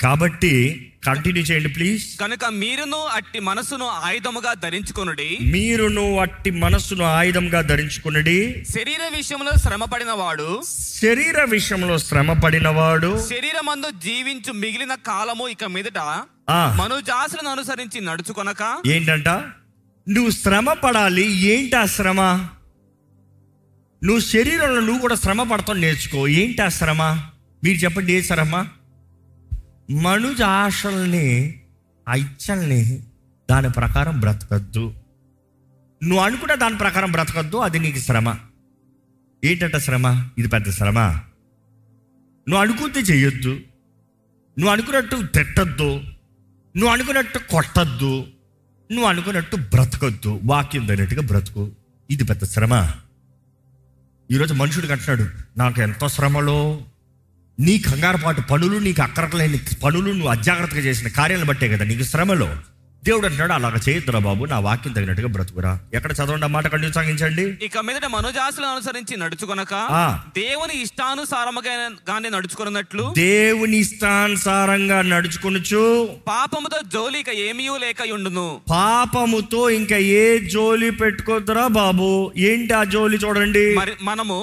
కాబట్టి 0.01 0.53
కంటిన్యూ 1.05 1.43
చేయండి 1.43 1.69
ప్లీజ్ 1.69 2.05
కనుక 2.17 2.45
మీరును 2.55 2.99
అట్టి 3.13 3.41
మనసును 3.41 3.87
ఆయుధముగా 4.03 4.55
ధరించుకొనుడి. 4.55 5.29
మీరును 5.53 6.19
అట్టి 6.19 6.51
మనస్సును 6.59 7.05
ఆయుధంగా 7.13 7.61
ధరించుకున్నది 7.63 8.37
శరీర 8.73 9.03
విషయంలో 9.17 9.53
శ్రమపడిన 9.57 10.11
వాడు 10.13 10.49
శరీర 11.01 11.45
విషయంలో 11.51 11.99
శ్రమ 11.99 12.33
పడినవాడు 12.45 13.11
శరీరమందు 13.29 13.91
జీవించు 14.05 14.53
మిగిలిన 14.55 14.95
కాలము 15.07 15.49
ఇక 15.49 15.65
మీదట 15.67 15.99
ఆ, 16.51 16.61
మనుజాసులను 16.79 17.51
అనుసరించి 17.51 18.01
నడుచుకొనక 18.01 18.63
ఏంటంట? 18.87 19.29
నువ్వు 20.07 20.31
శ్రమ 20.37 20.73
పడాలి 20.83 21.27
ఏంటి 21.47 21.77
ఆ 21.77 21.87
శ్రమ? 21.87 22.21
నువ్వు 24.05 24.21
శరీరంలో 24.21 24.81
నువ్వు 24.81 24.99
కూడా 24.99 25.15
శ్రమ 25.15 25.43
పడతావు 25.43 25.79
నేర్చుకో. 25.79 26.29
ఏంటి 26.29 26.63
ఆ 26.63 26.69
శ్రమ? 26.69 27.03
మీరు 27.65 27.79
చెప్పండి 27.79 28.13
ఏ 28.13 28.23
శ్రమ? 28.23 28.67
మనుజ 29.91 30.43
ఆశల్ని 30.43 31.61
ఆ 32.09 32.15
ఇచ్చల్ని 32.15 33.03
దాని 33.51 33.71
ప్రకారం 33.71 34.21
బ్రతకద్దు. 34.21 34.95
నువ్వు 36.03 36.25
అనుకున్న 36.25 36.55
దాని 36.55 36.79
ప్రకారం 36.79 37.13
బ్రతకద్దు 37.13 37.57
అది 37.57 37.79
నీకు 37.79 37.99
శ్రమ. 37.99 38.35
ఏంటంట 39.45 39.77
శ్రమ? 39.77 40.29
ఇది 40.39 40.49
పెద్ద 40.49 40.71
శ్రమ. 40.71 41.01
నువ్వు 42.49 42.59
అనుకుంటే 42.59 43.01
చేయొద్దు. 43.01 43.51
నువ్వు 44.59 44.69
అనుకున్నట్టు 44.69 45.27
తిట్టద్దు. 45.35 45.95
నువ్వు 46.77 46.89
అనుకున్నట్టు 46.89 47.39
కొట్టద్దు. 47.39 48.27
నువ్వు 48.93 49.05
అనుకున్నట్టు 49.05 49.57
బ్రతకద్దు. 49.57 50.41
వాక్యం 50.45 50.87
తగినట్టుగా 50.87 51.23
బ్రతుకు. 51.23 51.71
ఇది 52.11 52.25
పెద్ద 52.25 52.45
శ్రమ. 52.45 52.91
ఈరోజు 54.31 54.55
మనుషుడికి 54.55 54.93
అంటున్నాడు 54.93 55.31
నాకు 55.59 55.83
ఎంతో 55.83 56.09
శ్రమలో? 56.09 56.81
నీ 57.61 57.79
కంగారపాటు 57.79 58.41
పనులు 58.41 58.79
నీకు 58.79 59.03
అక్కర్లేని 59.03 59.61
పనులు 59.83 60.11
నువ్వు 60.11 60.29
అజాగ్రత్తగా 60.29 60.81
చేసిన 60.81 61.09
కార్యాలను 61.09 61.47
బట్టే 61.47 61.69
కదా 61.69 61.85
నీకు 61.85 62.03
శ్రమలో? 62.03 62.57
దేవుడు 63.07 63.27
అంటున్నాడు 63.27 63.53
అలాగ 63.53 63.77
చేయొద్దురా 63.89 64.19
బాబు 64.19 64.45
నా 64.45 64.59
వాక్యం 64.59 64.93
తగినట్టుగా 64.93 65.29
బ్రతుకురా. 65.29 65.71
ఎక్కడ 65.95 66.13
చదవండి 66.13 66.47
మాట 66.47 66.67
కంటిన్యూ 66.67 66.93
సాగించండి. 66.93 67.45
ఇక 67.67 67.79
మీదట 67.79 68.07
మనుజాసులను 68.07 68.71
అనుసరించి 68.71 69.17
నడుచుకొనక. 69.17 69.75
దేవుని 70.37 70.75
ఇష్టానుసారముగా 70.83 71.75
గానే 72.11 72.29
నడుచుకున్నట్లు 72.29 73.05
దేవుని 73.17 73.77
ఇష్టానుసారంగా 73.77 75.03
నడుచుకొనుచు 75.03 75.83
పాపముతో 76.29 76.79
జోలి 76.95 77.21
ఇక 77.21 77.29
ఏమీ 77.49 77.67
లేక 77.81 78.09
ఉండును. 78.13 78.47
పాపముతో 78.71 79.71
ఇంకా 79.71 79.97
ఏ 79.97 80.39
జోలి 80.55 80.91
పెట్టుకోద్దురా 80.91 81.67
బాబు? 81.67 82.11
ఏంటి 82.37 82.75
ఆ 82.75 82.85
జోలి 82.85 83.17
చూడండి. 83.17 83.67
మరి 83.75 83.93
మనము 84.03 84.39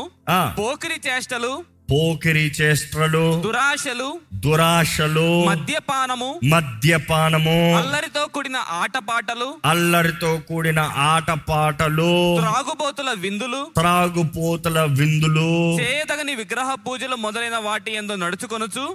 పోకిరి 0.60 1.00
చేష్టలు 1.08 1.54
పోకిరి 1.92 2.44
చేష్టలు 2.58 3.24
దురాశలు 3.46 4.08
దురాశలు 4.46 5.26
మద్యపానము 5.48 6.28
మద్యపానము 6.54 7.56
అల్లరితో 7.80 8.24
కూడిన 8.36 8.58
ఆటపాటలు 8.82 9.48
అల్లరితో 9.66 10.32
కూడిన 10.50 10.82
ఆటపాటలు 11.08 12.12
త్రాగుబోతుల 12.42 13.10
విందులు 13.24 13.62
త్రాగుపోతుల 13.80 14.80
విందులు. 15.00 15.48
చేయదగని 15.82 16.36
విగ్రహ 16.36 16.70
పూజలు 16.86 17.16
మొదలైన 17.26 17.58
వాటి 17.68 17.92
ఎందు 18.02 18.14
నడుచుకొనుచు 18.24 18.86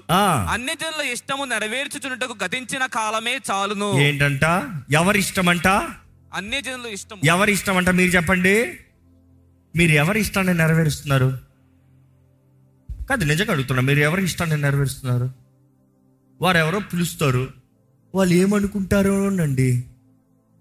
అన్ని 0.55 0.75
జనుల 0.83 1.03
ఇష్టము 1.15 1.45
నెరవేర్చుచున్నట్టుకు 1.45 2.37
గతించిన 2.45 2.87
కాలమే 2.97 3.35
చాలును. 3.51 3.91
ఏంటంట? 4.07 4.45
ఎవరి 5.01 5.21
ఇష్టమంట 5.25 5.69
అన్ని 6.33 6.61
జనుల 6.67 6.87
ఇష్టం 6.99 7.19
ఎవరి 7.33 7.53
ఇష్టమంట 7.53 7.89
మీరు 7.99 8.13
చెప్పండి. 8.17 8.55
మీరు 9.75 9.93
ఎవరి 10.03 10.19
ఇష్టాన్ని 10.21 10.55
నెరవేరుస్తున్నారు? 10.55 11.29
కాదు 13.11 13.25
నిజంగా 13.25 13.53
అడుగుతున్నా 13.53 13.83
మీరు 13.83 13.99
ఎవరి 13.99 14.25
ఇష్టాన్ని 14.25 14.63
నెరవేరుస్తున్నారు? 14.63 15.31
వారు 16.43 16.59
ఎవరో 16.59 16.79
పిలుస్తారు. 16.79 17.49
వాళ్ళు 18.15 18.35
ఏమనుకుంటారో 18.35 19.27
అండి 19.27 19.85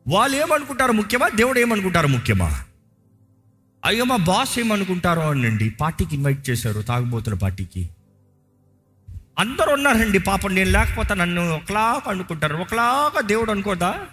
వాళ్ళు 0.08 0.38
ఏమనుకుంటారో 0.38 0.94
ముఖ్యమా? 0.94 1.30
దేవుడు 1.30 1.60
ఏమనుకుంటారు 1.60 2.08
ముఖ్యమా? 2.08 2.64
అయ్యో 3.86 4.04
మా 4.04 4.16
బాస్ 4.16 4.60
ఏమనుకుంటారో 4.60 5.22
అనండి. 5.22 5.70
పార్టీకి 5.70 6.16
ఇన్వైట్ 6.16 6.50
చేశారు 6.50 6.82
తాగుబోతుల 6.82 7.34
పార్టీకి. 7.34 7.90
అందరు 9.40 9.70
ఉన్నారండి 9.74 10.20
పాపం 10.20 10.56
నేను 10.56 10.70
లేకపోతే 10.70 11.16
నన్ను 11.16 11.56
ఒకలాగా 11.56 12.02
అనుకుంటారు. 12.08 12.58
ఒకలాగా 12.58 13.22
దేవుడు 13.22 13.52
అనుకోదా? 13.52 14.06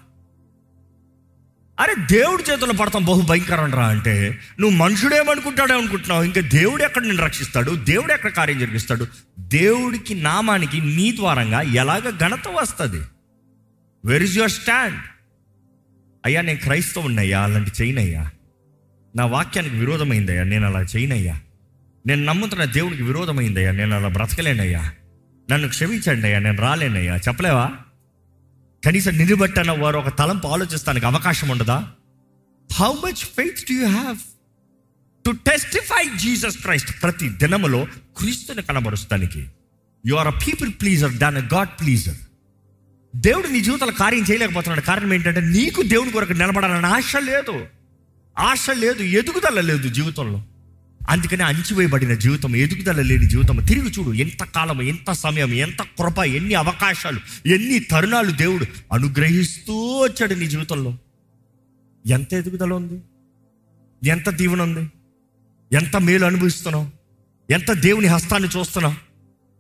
అరే 1.81 1.95
దేవుడి 2.11 2.43
చేతుల్లో 2.43 2.77
పడతాం 2.77 3.05
బహు 3.05 3.21
భయంకరం 3.21 3.75
రా 3.75 3.87
అంటే. 3.87 4.39
నువ్వు 4.61 4.77
మనుషుడేమనుకుంటాడే 4.77 5.75
అనుకుంటున్నావు. 5.75 6.23
ఇంకా 6.23 6.41
దేవుడు 6.41 6.83
ఎక్కడ 6.83 7.03
నిన్ను 7.03 7.25
రక్షిస్తాడు? 7.25 7.71
దేవుడు 7.71 8.13
ఎక్కడ 8.13 8.31
కార్యం 8.31 8.59
జరిపిస్తాడు? 8.59 9.07
దేవుడికి 9.39 10.15
నామానికి 10.15 10.81
నీ 10.81 11.13
ద్వారంగా 11.17 11.61
ఎలాగ 11.61 12.11
ఘనత 12.11 12.49
వస్తుంది? 12.49 13.05
వెర్ 14.05 14.23
ఇస్ 14.23 14.37
యువర్ 14.37 14.51
స్టాండ్ 14.51 14.97
అయ్యా 16.27 16.41
నేను 16.41 16.59
క్రైస్తవున్నయ్యా 16.59 17.41
అలాంటి 17.41 17.71
చేయనయ్యా 17.83 18.31
నా 19.17 19.25
వాక్యానికి 19.25 19.77
విరోధమైందయ్యా 19.77 20.43
నేను 20.43 20.67
అలా 20.67 20.81
చేయనయ్యా 20.81 21.41
నేను 22.07 22.25
నమ్ముతున్న 22.25 22.65
దేవుడికి 22.65 23.03
విరోధమైందయ్యా 23.03 23.71
నేను 23.71 23.97
అలా 23.97 24.09
బ్రతకలేనయ్యా. 24.09 24.93
నన్ను 25.51 25.69
క్షమించండి 25.69 26.27
అయ్యా 26.27 26.39
నేను 26.39 26.59
రాలేనయ్యా. 26.59 27.17
చెప్పలేవా? 27.17 27.71
కనీసం 28.85 29.19
నిలబెట్టన 29.19 29.71
వారు 29.71 29.99
ఒక 29.99 30.19
తలంపు 30.19 30.49
ఆలోచిస్తానికి 30.49 31.07
అవకాశం 31.07 31.49
ఉండదా? 31.49 31.91
How 32.73 32.93
much 32.93 33.15
faith 33.15 33.65
do 33.65 33.73
you 33.73 33.87
have 33.87 34.19
to 35.27 35.31
testify 35.31 36.19
Jesus 36.19 36.59
Christ 36.59 37.03
ప్రతి 37.03 37.29
దినములో 37.29 37.87
క్రీస్తుని 38.17 38.63
కనబరుస్తానికి? 38.63 39.47
You 40.07 40.15
are 40.15 40.29
a 40.29 40.31
people 40.31 40.71
pleaser 40.71 41.13
than 41.13 41.37
a 41.37 41.49
God 41.55 41.69
pleaser 41.69 42.17
దేవుడు 43.17 43.49
నీ 43.49 43.61
జీవితంలో 43.61 43.93
కార్యం 43.93 44.25
చేయలేకపోతున్నాడు. 44.31 44.81
కారణం 44.81 45.15
ఏంటంటే 45.15 45.41
నీకు 45.41 45.83
దేవుని 45.83 46.13
కొరకు 46.13 46.33
నిలబడాలని 46.33 46.87
ఆశ 46.87 47.17
లేదు. 47.17 47.67
ఆశ 48.39 48.71
లేదు 48.71 49.03
ఎదుగుదల 49.03 49.61
లేదు 49.61 49.89
జీవితంలో. 49.89 50.43
అందుకని 51.11 51.43
అణిచివేయబడిన 51.43 52.15
జీవితం 52.15 52.57
ఎదుగుదల 52.57 53.03
లేని 53.03 53.27
జీవితం. 53.27 53.57
తిరిగి 53.57 53.91
చూడు 53.91 54.15
ఎంత 54.15 54.45
కాలం 54.45 54.83
ఎంత 54.83 55.13
సమయం 55.13 55.53
ఎంత 55.53 55.83
కృప 55.83 56.19
ఎన్ని 56.19 56.55
అవకాశాలు 56.55 57.49
ఎన్ని 57.49 57.79
తరుణాలు 57.79 58.31
దేవుడు 58.31 58.67
అనుగ్రహిస్తూ 58.93 59.73
వచ్చాడు 59.99 60.35
నీ 60.35 60.47
జీవితంలో. 60.47 60.99
ఎంత 62.07 62.35
ఎదుగుదల 62.35 62.73
ఉంది? 62.73 63.03
ఎంత 64.09 64.31
దీవెన 64.31 64.63
ఉంది? 64.63 64.91
ఎంత 65.73 65.97
మేలు 65.97 66.27
అనుభవిస్తున్నావు? 66.27 66.91
ఎంత 67.51 67.73
దేవుని 67.73 68.07
హస్తాన్ని 68.07 68.49
చూస్తున్నావు? 68.59 68.95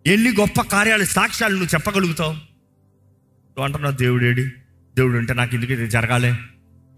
ఎన్ని 0.08 0.30
గొప్ప 0.30 0.60
కార్యాలు 0.60 1.04
సాక్ష్యాలు 1.04 1.52
నువ్వు 1.52 1.74
చెప్పగలుగుతావు? 1.74 2.32
నువ్వు 2.32 3.64
అంటున్నావు 3.64 3.94
దేవుడేడి 3.94 4.44
దేవుడు 4.96 5.18
అంటే 5.18 5.34
నాకు 5.34 5.54
ఎందుకు 5.54 5.72
ఇది 5.72 5.90
జరగాలే? 5.90 6.34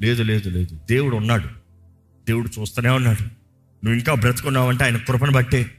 లేదు 0.02 0.22
లేదు 0.22 0.48
లేదు. 0.48 0.80
దేవుడు 0.90 1.16
ఉన్నాడు. 1.16 1.46
దేవుడు 2.28 2.60
చూస్తూనే 2.60 2.88
ఉన్నాడు. 2.88 3.41
నువ్వు 3.84 3.98
ఇంకా 3.98 4.14
బ్రతుకున్నావంటే 4.14 4.84
ఆయన 4.84 4.96
కృపను 4.96 5.32
బట్టే. 5.32 5.70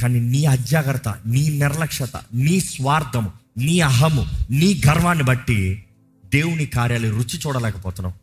కానీ 0.00 0.20
నీ 0.20 0.44
అజాగ్రత్త 0.44 1.08
నీ 1.26 1.48
నిర్లక్ష్యత 1.48 2.16
నీ 2.34 2.60
స్వార్థము 2.60 3.32
నీ 3.58 3.80
అహము 3.80 4.26
నీ 4.50 4.82
గర్వాన్ని 4.88 5.24
బట్టి 5.24 5.84
దేవుని 6.24 6.66
కార్యాలు 6.66 7.08
రుచి 7.08 7.38
చూడలేకపోతున్నాం 7.46 8.14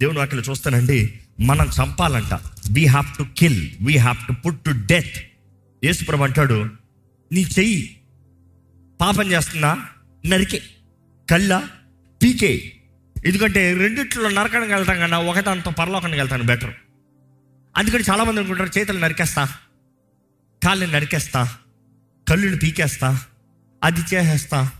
దేవుని 0.00 0.18
వాటిని 0.18 0.42
చూస్తానండి 0.42 1.20
మనం 1.40 1.66
చంపాలంట. 1.66 2.34
We 2.72 2.86
have 2.86 3.18
to 3.18 3.26
kill 3.38 3.70
we 3.82 3.96
have 3.96 4.16
to 4.28 4.32
put 4.32 4.64
to 4.64 4.70
death 4.70 5.16
యేసుప్రభు 5.84 6.22
అంటాడు 6.22 6.70
నీ 7.32 7.40
చెయ్యి 7.58 7.96
పాపం 9.00 9.32
చేస్తున్నా 9.32 9.86
నరికే. 10.26 10.60
కళ్ళ 11.30 11.62
పీకే. 12.22 12.72
ఎందుకంటే 13.26 13.74
రెండిట్లో 13.74 14.30
నరకానికి 14.30 14.72
వెళ్తాం 14.72 14.98
కన్నా 14.98 15.18
ఒకదాంతో 15.18 15.70
పరలోకానికి 15.70 16.20
వెళ్తాను 16.20 16.44
బెటర్. 16.44 16.74
అందుకని 17.76 18.04
చాలామంది 18.10 18.40
అనుకుంటారు 18.40 18.78
చేతులు 18.78 18.98
నరికేస్తా 18.98 19.44
కాళ్ళని 20.64 20.92
నరికేస్తా 20.92 21.54
కళ్ళుని 22.28 22.56
పీకేస్తా 22.56 23.20
అది 23.84 24.00
చేసేస్తా. 24.00 24.70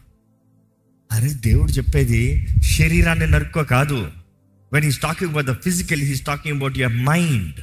అరే 1.12 1.28
దేవుడు 1.28 1.72
చెప్పేది 1.72 2.46
శరీరాన్ని 2.60 3.26
నరుక్కో 3.26 3.64
కాదు. 3.64 4.12
When 4.72 4.84
he's 4.84 4.98
talking 4.98 5.30
about 5.30 5.46
the 5.46 5.52
physical 5.52 6.02
he's 6.02 6.26
talking 6.26 6.56
about 6.56 6.78
your 6.78 6.96
mind 6.96 7.54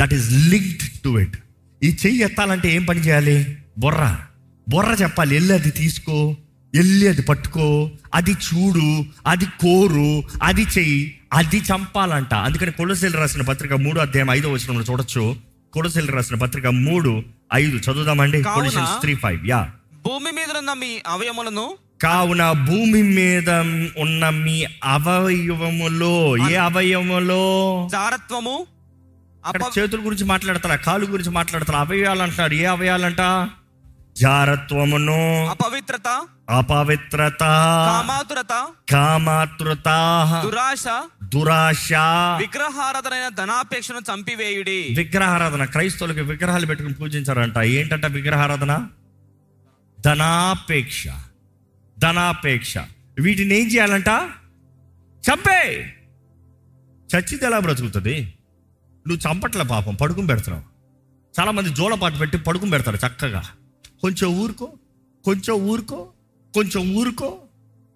that 0.00 0.14
is 0.14 0.48
linked 0.48 1.00
to 1.04 1.18
it 1.18 1.36
ఈ 1.82 1.96
చెయ్యి 2.06 2.20
ఎత్తాలంటే 2.20 2.74
ఏం 2.74 2.84
పని 2.84 3.00
చేయాలి? 3.00 3.58
బొర్ర. 3.78 4.18
బొర్ర 4.68 5.02
చెప్పాలి 5.02 5.34
వెళ్ళి 5.34 5.54
అది 5.54 5.70
తీసుకో 5.70 6.36
వెళ్ళి 6.74 7.08
అది 7.08 7.22
పట్టుకో 7.22 7.90
అది 8.14 8.32
చూడు 8.32 9.04
అది 9.26 9.44
కోరు 9.44 10.22
అది 10.42 10.62
చెయ్యి. 10.62 11.19
అది 11.32 11.58
చంపాలంట. 11.58 12.34
అందుకని 12.34 12.72
కొలసీలు 12.72 13.16
రాసిన 13.16 13.42
పత్రిక 13.42 13.72
మూడు 13.72 14.00
అధ్యాయం 14.00 14.30
ఐదో 14.30 14.52
వచనంలో 14.52 14.84
చూడొచ్చు. 14.90 15.36
కొలసీలు 15.72 16.12
రాసిన 16.12 16.36
పత్రిక 16.36 16.66
మూడు 16.66 17.22
ఐదు. 17.54 17.76
చదువుదామండి. 17.76 18.42
Three 19.00 19.14
five. 19.14 19.46
యా. 19.46 19.70
భూమి 20.06 20.30
మీద 20.32 20.58
ఉన్న 20.58 20.72
మీ 20.72 21.02
అవయములను? 21.06 21.76
కావున 22.02 22.52
భూమి 22.52 23.02
మీద 23.02 23.50
ఉన్న 23.98 24.28
మీ 24.28 24.66
అవయవములో 24.84 26.36
ఏ 26.50 26.56
అవయవములో? 26.56 27.88
జారత్వము? 27.92 28.66
చేతుల 29.78 30.06
గురించి 30.06 30.24
మాట్లాడతారా 30.24 30.74
కాలు 30.74 31.06
గురించి 31.06 31.30
మాట్లాడతారా 31.30 31.80
అవయవాలు 31.80 32.22
అంటున్నారు. 32.22 32.52
ఏ 32.52 32.64
అవయాలంట 32.64 33.20
జారత్వమును. 34.20 35.46
అపవిత్రత. 35.46 36.26
అపవిత్రత. 36.50 37.40
కామాతురత. 37.40 38.66
కామాతృత 38.92 39.88
దురాశ. 40.44 40.84
దురాశ. 41.24 41.92
విగ్రహారాధనైన 42.38 43.28
ధనాపేక్షను 43.28 43.98
చంపివేయుడి. 43.98 44.94
విగ్రహారాధన. 44.96 45.64
క్రైస్తవులకి 45.64 46.20
విగ్రహాలు 46.20 46.66
పెట్టుకుని 46.66 46.94
పూజించారంట. 46.94 47.58
ఏంటంట 47.58 48.06
విగ్రహారాధన? 48.06 48.88
ధనాపేక్ష. 50.00 51.08
ధనాపేక్ష. 51.98 52.78
వీటిని 53.20 53.54
ఏం 53.54 53.68
చేయాలంట? 53.68 54.08
చంపే. 55.30 55.94
చచ్చితే 57.16 57.46
ఎలా 57.46 57.58
బ్రతుకుతుంది? 57.58 58.34
నువ్వు 59.08 59.32
చంపట్ల 59.32 59.62
పాపం. 59.62 59.94
పడుకుని 59.94 60.26
పెడుతున్నావు. 60.26 60.64
చాలామంది 61.40 61.70
జోలపాటు 61.70 62.16
పెట్టి 62.16 62.38
పడుకుని 62.38 62.70
పెడతారు 62.70 62.96
చక్కగా. 62.96 63.42
కొంచెం 64.02 64.30
ఊరుకో 64.30 64.68
కొంచెం 65.24 65.56
ఊరుకో 65.56 66.08
కొంచెం 66.54 66.94
ఊరుకో. 66.94 67.38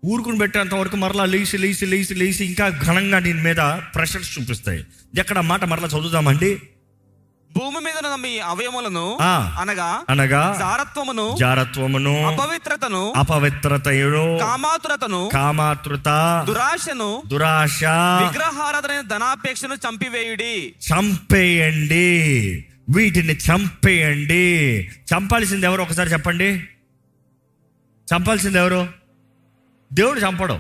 ఊరుకుని 0.05 0.39
పెట్టేంత 0.39 0.75
వరకు 0.75 0.97
మరలా 0.97 1.25
లేచి 1.25 1.59
లేచి 1.59 1.87
లేచి 1.87 2.15
లేచి 2.15 2.45
ఇంకా 2.47 2.69
ఘనంగా 2.69 3.19
దీని 3.19 3.43
మీద 3.43 3.57
ప్రెషర్స్ 3.95 4.39
చూపిస్తాయి. 4.39 4.87
ఎక్కడ 5.19 5.41
మాట 5.41 5.65
మరలా 5.65 5.87
చదువుదామండి? 5.87 6.61
భూమి 7.53 7.81
మీద 7.85 8.07
మీ 8.21 8.39
అవయములను. 8.39 9.19
అనగా 9.61 10.01
అనగా 10.09 10.57
జారత్వమును 10.59 11.37
జారత్వమును 11.39 12.27
అపవిత్రతను 12.27 13.13
అపవిత్రతయును 13.17 14.39
కామాతురతను 14.39 15.31
కామాతృత 15.33 16.45
దురాశను 16.47 17.23
దురాశ 17.27 17.85
విగ్రహారాధనైన 17.85 19.01
ధనాపేక్షను 19.01 19.75
చంపివేయుడి. 19.75 20.75
చంపేయండి. 20.91 22.05
వీటిని 22.91 23.33
చంపేయండి. 23.33 24.79
చంపాల్సింది 24.87 25.67
ఎవరు? 25.67 25.83
ఒకసారి 25.83 26.13
చెప్పండి. 26.13 26.65
చంపాల్సింది 28.15 28.59
ఎవరు? 28.59 28.89
దేవుడు 29.93 30.21
చంపడు. 30.21 30.59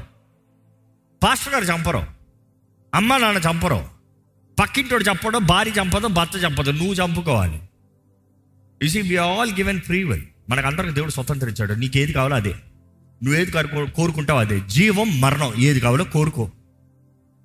పాస్టర్ 1.24 1.54
గారు 1.54 1.64
చంపరు 1.64 2.02
అమ్మ 2.94 3.16
నాన్న 3.16 3.40
చంపరు 3.50 3.88
పక్కింటోడు 4.60 5.04
చంపడం 5.04 5.46
భార్య 5.46 5.70
చంపదు 5.70 6.06
భర్త 6.06 6.30
చంపదు 6.44 6.70
నువ్వు 6.70 6.94
చంపుకోవాలి. 6.94 7.60
You 8.82 8.88
see 8.88 9.00
we 9.00 9.16
all 9.16 9.52
given 9.52 9.80
free 9.80 10.04
will 10.04 10.22
మనకు 10.50 10.66
అందరికి 10.66 10.94
దేవుడు 10.94 11.10
స్వతంత్రం 11.10 11.48
ఇచ్చాడు. 11.48 11.72
నీకు 11.72 11.98
ఏది 11.98 12.12
కావాలో 12.12 12.36
అదే. 12.36 12.54
నువ్వు 13.22 13.34
ఏది 13.34 13.52
కోరుకో- 13.52 13.90
కోరుకుంటావు 13.90 14.38
అదే. 14.38 14.60
జీవం 14.60 15.20
మరణం. 15.20 15.52
ఏది 15.58 15.80
కావాలో 15.80 16.04
కోరుకో. 16.04 16.50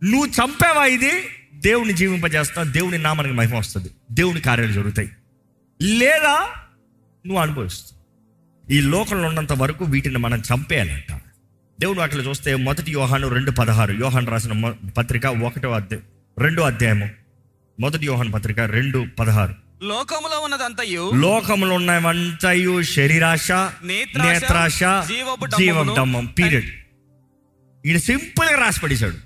నువ్వు 0.03 0.25
చంపావా 0.25 0.85
ఇది? 0.85 1.11
దేవుని 1.55 1.93
జీవింపజేస్తా. 1.93 2.63
దేవుని 2.63 2.97
నామానికి 2.97 3.35
మహిమ 3.35 3.55
వస్తుంది. 3.55 3.89
దేవుని 4.11 4.41
కార్యాలు 4.41 4.71
జరుగుతాయి. 4.71 5.09
లేదా 5.81 6.35
నువ్వు 7.25 7.41
అనుభవిస్తావు 7.41 7.99
ఈ 8.71 8.81
లోకంలో 8.81 9.27
ఉన్నంత 9.27 9.53
వరకు 9.53 9.85
వీటిని 9.85 10.17
మనం 10.17 10.39
చంపేయాలంట. 10.39 11.21
దేవుడు 11.81 11.99
వాటిలో 11.99 12.23
చూస్తే 12.23 12.55
మొదటి 12.55 12.91
యోహాను 12.91 13.27
రెండు 13.27 13.51
పదహారు. 13.51 13.93
యోహాను 13.93 14.31
రాసిన 14.31 14.69
పత్రిక 14.97 15.25
ఒకటో 15.25 15.71
అధ్యాయం 15.71 16.03
రెండో 16.39 16.63
అధ్యాయము. 16.63 17.09
మొదటి 17.79 18.05
యోహాను 18.05 18.31
పత్రిక 18.31 18.59
రెండు 18.59 19.05
పదహారు. 19.19 19.55
లోకములో 19.83 20.39
ఉన్నదంతయు 20.39 21.11
లోకములో 21.15 21.75
ఉన్నవంతయు 21.75 22.81
శరీరాశ 22.81 23.51
నేత్రాశ, 23.51 24.27
నేత్రాశ 24.27 24.79
జీవపు 24.79 25.45
జీవం 25.45 25.75
డమ్మమును, 25.75 25.95
డమ్మం 25.95 26.25
పీరియడ్ 26.25 26.69
ఈయన 27.85 27.97
సింపుల్గా 27.97 28.57
రాసి 28.61 28.79
పడేశాడు. 28.81 29.17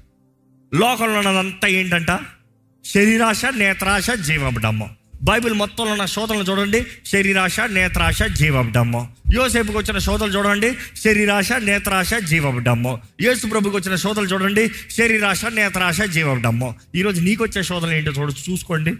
లోకంలో 0.76 1.17
ఉన్నదంతా 1.19 1.67
ఏంటంట? 1.67 2.12
శరీరాశ 2.86 3.41
నేత్రాశ 3.46 4.12
జీవపు 4.12 4.60
బైబిల్ 5.24 5.54
మొత్తంలో 5.54 5.91
ఉన్న 5.91 6.06
శోధనలు 6.06 6.43
చూడండి. 6.43 6.86
శరీరాశ 7.06 7.60
నేత్రాశ 7.60 8.24
జీవపు 8.24 8.72
యోసేపుకి 9.34 9.78
వచ్చిన 9.78 9.98
శోధలు 9.98 10.32
చూడండి. 10.32 10.78
శరీరాశ 10.96 11.52
నేత్రాశ 11.52 12.13
జీవపు 12.13 13.00
యేసు 13.22 13.48
ప్రభుకి 13.48 13.76
వచ్చిన 13.76 13.96
శోధలు 13.96 14.26
చూడండి. 14.26 14.72
శరీరాశ 14.89 15.46
నేత్రాశ 15.46 16.02
జీవపు 16.02 16.39
ఈరోజు 16.96 17.22
నీకు 17.22 17.43
వచ్చే 17.43 17.63
శోధనలు 17.63 17.91
ఏంటో 17.91 18.12
చూడ 18.12 18.34
చూసుకోండి. 18.50 18.96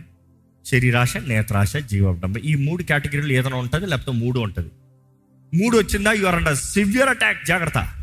శరీరాశ 0.65 1.17
నేత్రాశ 1.17 1.78
జీవపు 1.78 2.39
ఈ 2.39 2.56
మూడు 2.56 2.84
కేటగిరీలు 2.84 3.34
ఏదైనా 3.34 3.58
ఉంటుంది 3.58 3.86
లేకపోతే 3.86 4.12
మూడు 4.12 4.39
ఉంటుంది. 4.39 4.69
మూడు 5.63 5.78
వచ్చిందా? 5.78 6.12
You 6.12 6.26
are 6.26 6.36
under 6.36 6.58
severe 6.58 7.10
attack 7.10 7.46
జాగ్రత్త. 7.46 7.93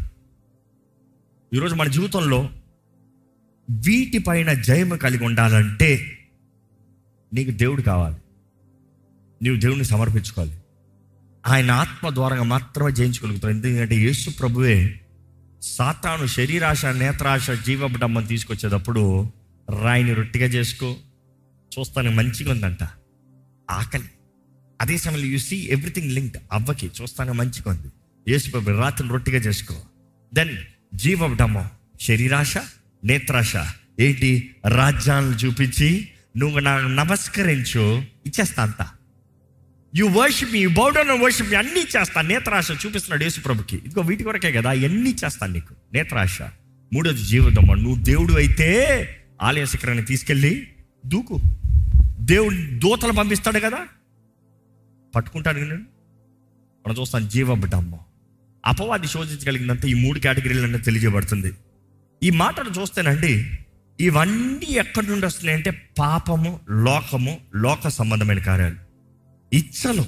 ఈరోజు 1.54 1.74
మన 1.74 1.88
జీవితంలో 1.88 2.48
వీటిపైన 3.70 4.52
జయము 4.52 4.96
కలిగి 4.96 5.24
ఉండాలంటే 5.24 6.18
నీకు 7.34 7.50
దేవుడు 7.50 7.82
కావాలి. 7.82 8.16
నీవు 9.42 9.56
దేవుడిని 9.56 9.84
సమర్పించుకోవాలి. 9.84 10.58
ఆయన 11.46 11.70
ఆత్మ 11.70 12.14
ద్వారా 12.14 12.42
మాత్రమే 12.42 12.92
జయించగలుగుతావు 12.92 13.52
ఎందుకంటే 13.52 13.94
యేసు 13.94 14.30
ప్రభువే 14.30 15.00
సాతాను 15.62 16.26
శరీరాశ 16.26 16.86
నేత్రాశ 16.86 17.50
జీవబడమ్మని 17.50 18.26
తీసుకొచ్చేటప్పుడు 18.26 19.30
రాయిని 19.82 20.14
రొట్టిగా 20.14 20.46
చేసుకో. 20.46 20.96
చూస్తానికి 21.78 22.14
మంచిగా 22.14 22.52
ఉందంట. 22.52 22.82
ఆకలి. 23.70 24.10
అదే 24.80 24.96
సమయంలో 24.96 25.26
యూ 25.26 25.38
సీ 25.38 25.56
ఎవ్రీథింగ్ 25.56 26.12
లింక్డ్ 26.12 26.38
అవ్వకి 26.52 26.90
చూస్తానికి 27.02 27.36
మంచిగా 27.36 27.70
ఉంది. 27.70 27.92
యేసు 28.32 28.50
ప్రభు 28.50 28.70
రాత్రిని 28.70 29.12
రొట్టిగా 29.12 29.36
చేసుకో. 29.36 29.74
దెన్ 30.34 30.56
జీవబడమ్మం 30.94 31.70
శరీరాశ 32.00 32.54
నేత్రాశ. 33.04 33.56
ఏంటి? 34.00 34.54
రాజ్యాలను 34.68 35.30
చూపించి 35.30 36.08
నువ్వు 36.36 36.58
నాకు 36.58 36.86
నమస్కరించు. 36.86 38.02
ఇచ్చేస్తా 38.26 38.62
అంతా. 38.62 38.88
You 39.96 40.06
worship 40.06 40.54
you 40.54 40.70
bowed down 40.70 41.22
worship 41.22 41.54
అన్నీ 41.54 41.80
చేస్తాను 41.80 42.28
నేత్రాశ 42.28 42.70
చూపిస్తున్నాడు 42.70 43.22
యేసుప్రభుకి 43.22 43.76
ఇదిగో 43.76 44.00
వీటి 44.00 44.24
కొరకే 44.24 44.52
కదా 44.52 44.70
అన్నీ 44.70 45.16
చేస్తాను 45.24 45.52
నీకు. 45.52 45.74
నేత్రాశ. 45.92 46.42
మూడోది 46.92 47.22
జీవితం 47.22 47.82
నువ్వు 47.82 48.04
దేవుడు 48.04 48.32
అయితే 48.32 49.08
ఆలయ 49.42 49.66
శిఖరాన్ని 49.66 50.04
తీసుకెళ్ళి 50.04 50.68
దూకు. 51.06 51.40
దేవుడు 52.20 52.56
దూతలు 52.78 53.12
పంపిస్తాడు 53.12 53.58
కదా. 53.58 53.78
పట్టుకుంటాడు 55.14 55.58
నేను 55.58 55.74
మనం 56.86 56.96
చూస్తాను 57.00 57.28
జీవబిడ్డమ్మ 57.28 57.94
అపవాది 58.66 59.06
శోధించగలిగినంత 59.06 59.84
ఈ 59.84 59.94
మూడు 59.94 60.18
కేటగిరీలన్నీ 60.18 60.78
తెలియజేయబడుతుంది. 60.78 61.52
ఈ 62.22 62.30
మాటను 62.30 62.80
చూస్తేనండి 62.80 63.58
ఇవన్నీ 64.00 64.66
ఎక్కడి 64.70 65.06
నుండి 65.06 65.26
వస్తున్నాయి 65.26 65.56
అంటే 65.56 65.88
పాపము 65.98 66.60
లోకము 66.70 67.40
లోక 67.56 67.88
సంబంధమైన 67.88 68.38
కార్యాలు. 68.38 68.76
ఇచ్చలు. 69.52 70.04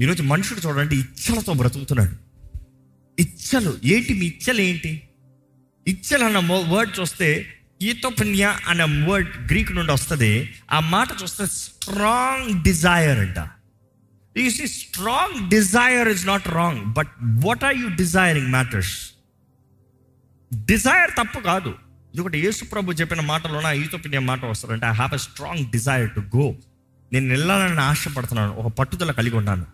ఈరోజు 0.00 0.22
మనుషుడు 0.22 0.68
చూడండి 0.68 0.96
ఇచ్చలతో 0.96 1.52
బ్రతుకుతున్నాడు. 1.52 2.16
ఇచ్చలు. 3.22 3.78
ఏంటి 3.84 4.14
మీ 4.14 4.26
ఇచ్చలు 4.26 4.60
ఏంటి? 4.60 5.02
ఇచ్చలు 5.86 6.24
అన్న 6.24 6.52
వర్డ్ 6.52 7.00
చూస్తే 7.00 7.46
ఈతోపన్య 7.82 8.56
అనే 8.68 9.04
వర్డ్ 9.06 9.52
గ్రీక్ 9.52 9.72
నుండి 9.72 9.92
వస్తుంది. 9.92 10.54
ఆ 10.72 10.80
మాట 10.80 11.08
చూస్తే 11.22 11.46
స్ట్రాంగ్ 11.46 12.62
డిజైర్ 12.62 13.18
అంట. 13.18 13.38
You 14.38 14.50
see 14.50 14.66
strong 14.66 15.50
desire 15.50 16.08
is 16.08 16.26
not 16.26 16.48
wrong 16.48 16.84
but 16.84 17.08
what 17.22 17.64
are 17.64 17.76
you 17.76 17.88
desiring 17.88 18.48
matters. 18.48 19.13
Desire 20.52 21.10
తప్పు 21.10 21.40
కాదు. 21.40 21.68
ఎందుకంటే 22.14 22.38
యేసు 22.38 22.64
ప్రభు 22.64 22.92
చెప్పిన 22.92 23.20
మాటలోన 23.20 23.66
ఈతోపినియ 23.66 24.18
మాట 24.18 24.44
వస్తారంటే 24.44 24.86
I 24.86 24.92
have 24.92 25.14
a 25.14 25.16
strong 25.16 25.70
desire 25.70 26.10
to 26.10 26.20
go 26.20 26.54
నేను 27.12 27.28
వెళ్ళాలని 27.28 27.80
ఆశపడుతున్నాను. 27.80 28.52
ఒక 28.52 28.72
పట్టుదల 28.72 29.10
కలిగి 29.10 29.36
ఉన్నాను. 29.36 29.66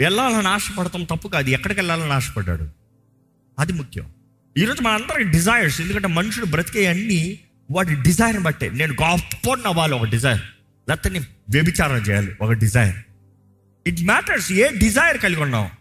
వెళ్ళాలని 0.00 0.48
ఆశపడతాం 0.48 1.04
తప్పు 1.04 1.28
కాదు. 1.28 1.48
ఎక్కడికి 1.48 1.80
వెళ్ళాలని 1.80 2.12
ఆశపడ్డాడు? 2.12 2.68
అది 3.58 3.72
ముఖ్యం. 3.72 4.06
ఈరోజు 4.58 4.82
మనందరికి 4.82 5.30
డిజైర్స్ 5.30 5.80
ఎందుకంటే 5.80 6.08
మనుషుడు 6.08 6.46
బ్రతికే 6.46 6.86
అన్ని 6.86 7.38
వాటి 7.70 7.94
డిజైర్ 7.94 8.40
బట్టే. 8.40 8.70
నేను 8.70 8.92
గొప్ప 8.92 9.50
అవ్వాలి 9.66 9.94
ఒక 9.94 10.04
డిజైర్ 10.04 10.40
లేకపోతే 10.88 11.10
నేను 11.10 11.24
వ్యభిచారం 11.50 11.96
చేయాలి 11.96 12.36
ఒక 12.40 12.52
డిజైర్ 12.52 12.96
ఇట్ 13.86 14.02
మ్యాటర్స్ 14.02 14.52
ఏ 14.52 14.68
డిజైర్ 14.78 15.18
కలిగి 15.18 15.42
ఉన్నావు 15.42 15.77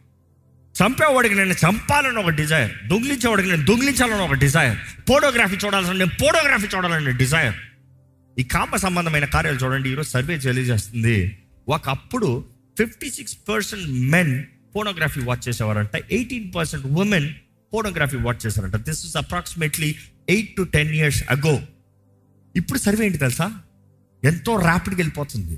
చంపేవాడికి 0.78 1.36
నేను 1.36 1.54
చంపాలని 1.54 2.20
ఒక 2.20 2.30
డిజైర్ 2.30 2.72
దొంగిలించేవాడికి 2.88 3.50
నేను 3.50 3.66
దొంగిలించాలని 3.66 4.22
ఒక 4.22 4.34
డిజైర్ 4.34 4.78
ఫోటోగ్రఫీ 5.10 5.56
చూడాలని 5.56 5.98
నేను 6.00 6.12
ఫోటోగ్రఫీ 6.20 6.68
చూడాలని 6.76 7.18
డిజైర్. 7.18 7.56
ఈ 8.40 8.44
కామ 8.44 8.76
సంబంధమైన 8.76 9.26
కార్యాలు 9.26 9.58
చూడండి 9.58 9.90
ఈరోజు 9.90 10.10
సర్వే 10.10 10.38
తెలియజేస్తుంది. 10.38 11.38
ఒకప్పుడు 11.70 12.30
fifty 12.78 13.10
six 13.10 13.38
percent 13.50 13.88
men 13.88 14.46
photography 14.74 15.22
watch 15.22 15.50
చేసేవారంట 15.50 15.96
eighteen 16.12 16.54
percent 16.56 16.86
women 16.86 17.30
photography 17.72 18.18
watch 18.18 18.46
చేశారంట. 18.46 18.76
This 18.76 19.06
is 19.06 19.18
approximately 19.18 19.96
eight 20.30 20.56
to 20.56 20.62
ten 20.62 20.94
years 20.94 21.24
ago 21.30 21.62
ఇప్పుడు 22.56 22.80
సర్వే 22.80 23.06
ఏంటి 23.06 23.18
తెలుసా? 23.18 23.52
ఎంతో 24.24 24.56
ర్యాపిడ్గా 24.56 24.98
వెళ్ళిపోతుంది. 24.98 25.56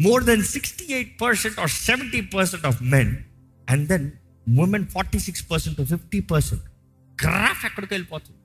More 0.00 0.24
than 0.24 0.44
sixty 0.44 0.94
eight 0.94 1.20
percent 1.20 1.58
or 1.60 1.70
seventy 1.70 2.20
percent 2.20 2.66
of 2.66 2.82
men 2.82 3.16
and 3.70 3.88
then 3.88 4.10
women 4.48 4.86
forty 4.86 5.18
six 5.18 5.50
percent 5.50 5.84
fifty 5.84 6.20
percent. 6.20 6.64
Graph 7.24 7.66
ఎక్కడికి 7.66 7.94
వెళ్ళిపోతుంది. 7.94 8.38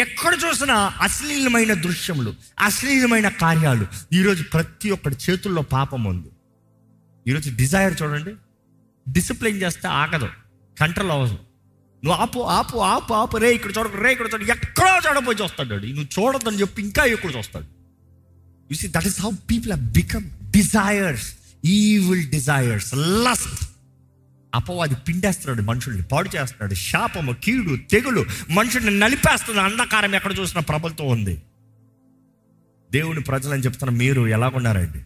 ఎక్కడ 0.00 0.38
చూసినా 0.46 0.92
అశ్లీలమైన 1.00 1.74
దృశ్యములు 1.74 2.34
అశ్లీలమైన 2.60 3.28
కార్యాలు. 3.28 3.86
ఈరోజు 4.12 4.42
ప్రతి 4.42 4.90
ఒక్కటి 4.90 5.16
చేతుల్లో 5.30 5.62
పాపం 5.62 6.04
ఉంది. 6.04 6.28
ఈరోజు 7.26 7.50
డిజైర్ 7.50 8.02
చూడండి. 8.02 8.34
డిసిప్లిన్ 9.08 9.62
చేస్తే 9.62 9.88
ఆగదు. 9.88 10.28
కంట్రోల్ 10.80 11.10
అవ్వదు. 11.10 11.38
నువ్వు 12.04 12.12
ఆపు 12.12 12.38
ఆపు 12.38 12.78
ఆపు 12.78 13.14
ఆపు. 13.14 13.36
రే 13.36 13.54
ఇక్కడ 13.54 13.72
చూడకు 13.78 13.96
రే 13.96 14.12
ఇక్కడ 14.12 14.26
చూడ 14.34 14.42
ఎక్కడో 14.42 15.10
చూడపోయి 15.10 15.42
చూస్తాడు 15.42 15.74
నువ్వు 15.74 16.04
చూడొద్దని 16.04 16.56
చెప్పి 16.56 16.82
ఇంకా 16.82 17.04
ఎక్కువ 17.04 17.30
చూస్తాడు. 17.30 17.64
You 18.70 18.76
see 18.76 18.88
that 18.88 19.06
is 19.06 19.20
how 19.20 19.30
people 19.30 19.72
have 19.72 19.92
become 19.92 20.50
desires 20.50 21.36
evil 21.64 22.30
desires 22.30 22.94
lust 22.94 23.75
అపవాది 24.54 24.94
పిండేస్తున్నాడు 24.94 25.62
మనుషుల్ని 25.62 26.02
పాడు 26.02 26.30
చేస్తున్నాడు. 26.36 26.74
శాపము 26.74 27.32
కీడు 27.32 27.76
తెగులు 27.90 28.26
మనుషుల్ని 28.50 28.98
నలిపేస్తున్న 28.98 29.60
అంధకారం 29.60 30.14
ఎక్కడ 30.14 30.38
చూసినా 30.40 30.60
ప్రబలతో 30.60 31.04
ఉంది. 31.04 31.42
దేవుని 32.92 33.20
ప్రజలని 33.20 33.62
చెప్తున్న 33.62 33.98
మీరు 33.98 34.26
ఎలాగున్నారండి? 34.26 35.04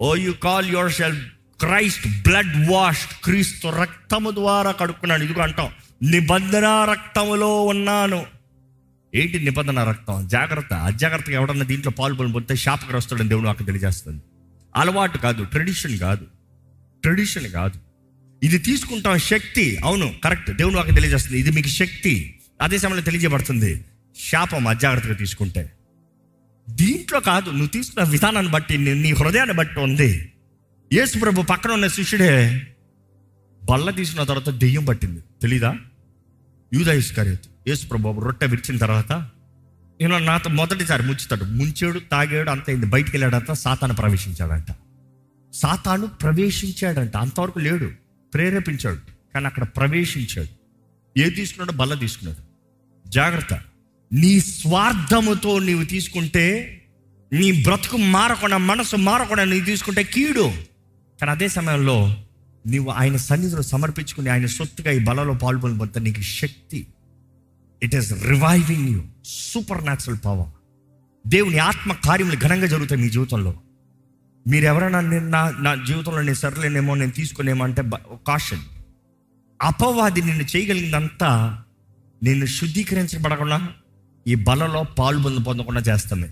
ఓ 0.00 0.14
you 0.14 0.32
call 0.32 0.70
yourself 0.92 1.26
Christ 1.60 2.22
blood 2.22 2.70
wash 2.70 3.06
క్రీస్తు 3.24 3.68
రక్తము 3.68 4.30
ద్వారా 4.30 4.72
కడుక్కున్నాడు 4.72 5.22
ఇదిగో 5.22 5.42
అంటాం 5.42 5.70
నిబంధన 6.02 6.64
రక్తములో 6.64 7.64
ఉన్నాను. 7.64 8.26
ఏంటి 9.14 9.40
నిబంధన 9.40 9.84
రక్తం? 9.84 10.28
జాగ్రత్త. 10.28 10.72
అజాగ్రత్తగా 10.72 11.34
ఎవడన్నా 11.34 11.64
దీంట్లో 11.64 11.92
పాల్పొని 11.98 12.32
పొందితే 12.32 12.56
శాపగ్రస్తుడని 12.56 13.28
దేవుడు 13.28 13.46
నాకు 13.46 13.62
తెలియజేస్తుంది. 13.62 14.22
అలవాటు 14.76 15.18
కాదు 15.18 15.44
ట్రెడిషన్ 15.44 15.98
కాదు. 15.98 16.26
ట్రెడిషన్ 17.02 17.48
కాదు. 17.48 17.85
ఇది 18.42 18.58
తీసుకుంటాం 18.58 19.18
శక్తి. 19.18 19.76
అవును 19.84 20.14
కరెక్ట్. 20.24 20.50
దేవుని 20.50 20.76
వాకి 20.76 20.92
తెలియజేస్తుంది. 20.92 21.38
ఇది 21.38 21.50
మీకు 21.50 21.68
శక్తి. 21.68 22.40
అదే 22.62 22.78
సమయంలో 22.78 23.02
తెలియజేయబడుతుంది. 23.02 23.84
శాపం 24.30 24.66
అజాగ్రత్తగా 24.66 25.14
తీసుకుంటే. 25.14 25.72
దీంట్లో 26.70 27.20
కాదు 27.20 27.50
నువ్వు 27.50 27.66
తీసుకున్న 27.66 28.08
విధానాన్ని 28.08 28.52
బట్టి 28.52 28.78
నీ- 28.78 28.96
నీ 28.96 29.12
హృదయాన్ని 29.12 29.54
బట్టి 29.54 29.80
ఉంది. 29.80 30.32
యేసు 30.92 31.18
ప్రభు 31.18 31.42
పక్కన 31.42 31.70
ఉన్న 31.70 31.86
శిష్యుడే 31.86 32.62
బల్ల 33.64 33.90
తీసుకున్న 33.90 34.24
తర్వాత 34.24 34.50
దెయ్యం 34.50 34.84
పట్టింది. 34.84 35.20
తెలీదా? 35.42 35.76
యూదా 36.74 36.92
ఇస్కరేత్ 36.92 37.68
యేసు 37.68 37.86
ప్రభు 37.86 38.20
రొట్టె 38.20 38.46
విరిచిన 38.46 38.78
తర్వాత 38.78 39.12
నేను 40.00 40.18
నాతో 40.18 40.50
మొదటిసారి 40.50 41.02
ముంచుతాడు. 41.02 41.44
ముంచాడు 41.44 41.98
తాగాడు 41.98 42.50
అంత 42.50 42.64
అయింది. 42.68 42.86
బయటికి 42.86 43.16
వెళ్ళాడంట 43.16 43.52
సాతాను 43.52 43.94
ప్రవేశించాడంట. 43.94 44.74
సాతాను 45.54 46.06
ప్రవేశించాడంట. 46.06 47.16
అంతవరకు 47.16 47.58
లేడు. 47.58 47.92
ప్రేరేపించాడు. 48.34 48.98
కానీ 49.34 49.46
అక్కడ 49.46 49.64
ప్రవేశించాడు. 49.64 50.48
ఏది 51.20 51.30
తీసుకున్నాడో 51.30 51.76
బల్ల 51.76 51.94
తీసుకున్నాడు. 51.94 52.46
జాగ్రత్త. 53.08 53.60
నీ 54.12 54.40
స్వార్థముతో 54.40 55.58
నీవు 55.58 55.84
తీసుకుంటే 55.84 56.72
నీ 57.32 57.62
బ్రతుకు 57.62 57.96
మారకుండా 57.96 58.56
మనసు 58.56 58.96
మారకుండా 58.96 59.44
నీవు 59.44 59.64
తీసుకుంటే 59.64 60.04
కీడు. 60.04 60.52
కానీ 61.20 61.30
అదే 61.30 61.48
సమయంలో 61.48 62.16
నీవు 62.66 62.90
ఆయన 62.90 63.16
సన్నిధిలో 63.16 63.62
సమర్పించుకుని 63.62 64.30
ఆయన 64.30 64.46
సొత్తుగా 64.46 64.90
ఈ 64.90 64.98
బలలో 64.98 65.34
పాల్గొని 65.34 65.78
పొందుతా 65.78 66.00
నీకు 66.00 66.20
శక్తి. 66.20 66.86
It 67.82 67.94
is 67.94 68.12
reviving 68.12 68.88
you 68.88 69.04
supernatural 69.82 70.18
power 70.24 70.48
దేవుని 71.28 71.58
ఆత్మ 71.58 71.92
కార్యములు 71.92 72.36
ఘనంగా 72.36 72.66
జరుగుతాయి 72.66 73.02
మీ 73.02 73.08
జీవితంలో. 73.08 73.60
మీరు 74.46 74.64
ఎవరైనా 74.64 75.00
నేను 75.00 75.28
నా 75.28 75.50
నా 75.50 75.74
జీవితంలో 75.74 76.22
నేను 76.22 76.34
సరలేనేమో 76.34 76.94
నేను 76.94 77.10
తీసుకునేమో 77.10 77.64
అంటే 77.64 77.82
కాషన్ 78.26 78.60
అపవాది 79.62 80.22
నిన్ను 80.22 80.44
చేయగలిగిందంతా 80.56 81.62
నిన్ను 82.22 82.46
శుద్ధీకరించబడకుండా 82.46 83.68
ఈ 84.26 84.34
బలలో 84.34 84.82
పాలు 84.98 85.38
పొందకుండా 85.38 85.80
చేస్తామే. 85.80 86.28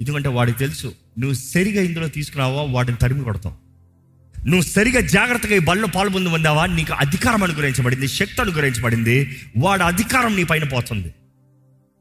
ఎందుకంటే 0.00 0.28
వాడికి 0.28 0.58
తెలుసు 0.58 0.94
నువ్వు 1.18 1.34
సరిగా 1.34 1.82
ఇందులో 1.82 2.08
తీసుకున్నావా 2.08 2.62
వాటిని 2.62 2.96
తరిమి 2.96 3.24
కొడతావు. 3.24 3.56
నువ్వు 4.48 4.60
సరిగా 4.60 5.00
జాగ్రత్తగా 5.00 5.56
ఈ 5.56 5.58
బల్లో 5.58 5.88
పాలు 5.88 6.08
పొందావా 6.08 6.66
నీకు 6.66 6.92
అధికారం 6.92 7.42
అనుగ్రహించబడింది 7.42 8.08
శక్తి 8.08 8.40
అనుగ్రహించబడింది 8.40 9.36
వాడి 9.56 9.82
అధికారం 9.82 10.36
నీ 10.36 10.44
పైన 10.44 10.64
పోతుంది. 10.64 11.14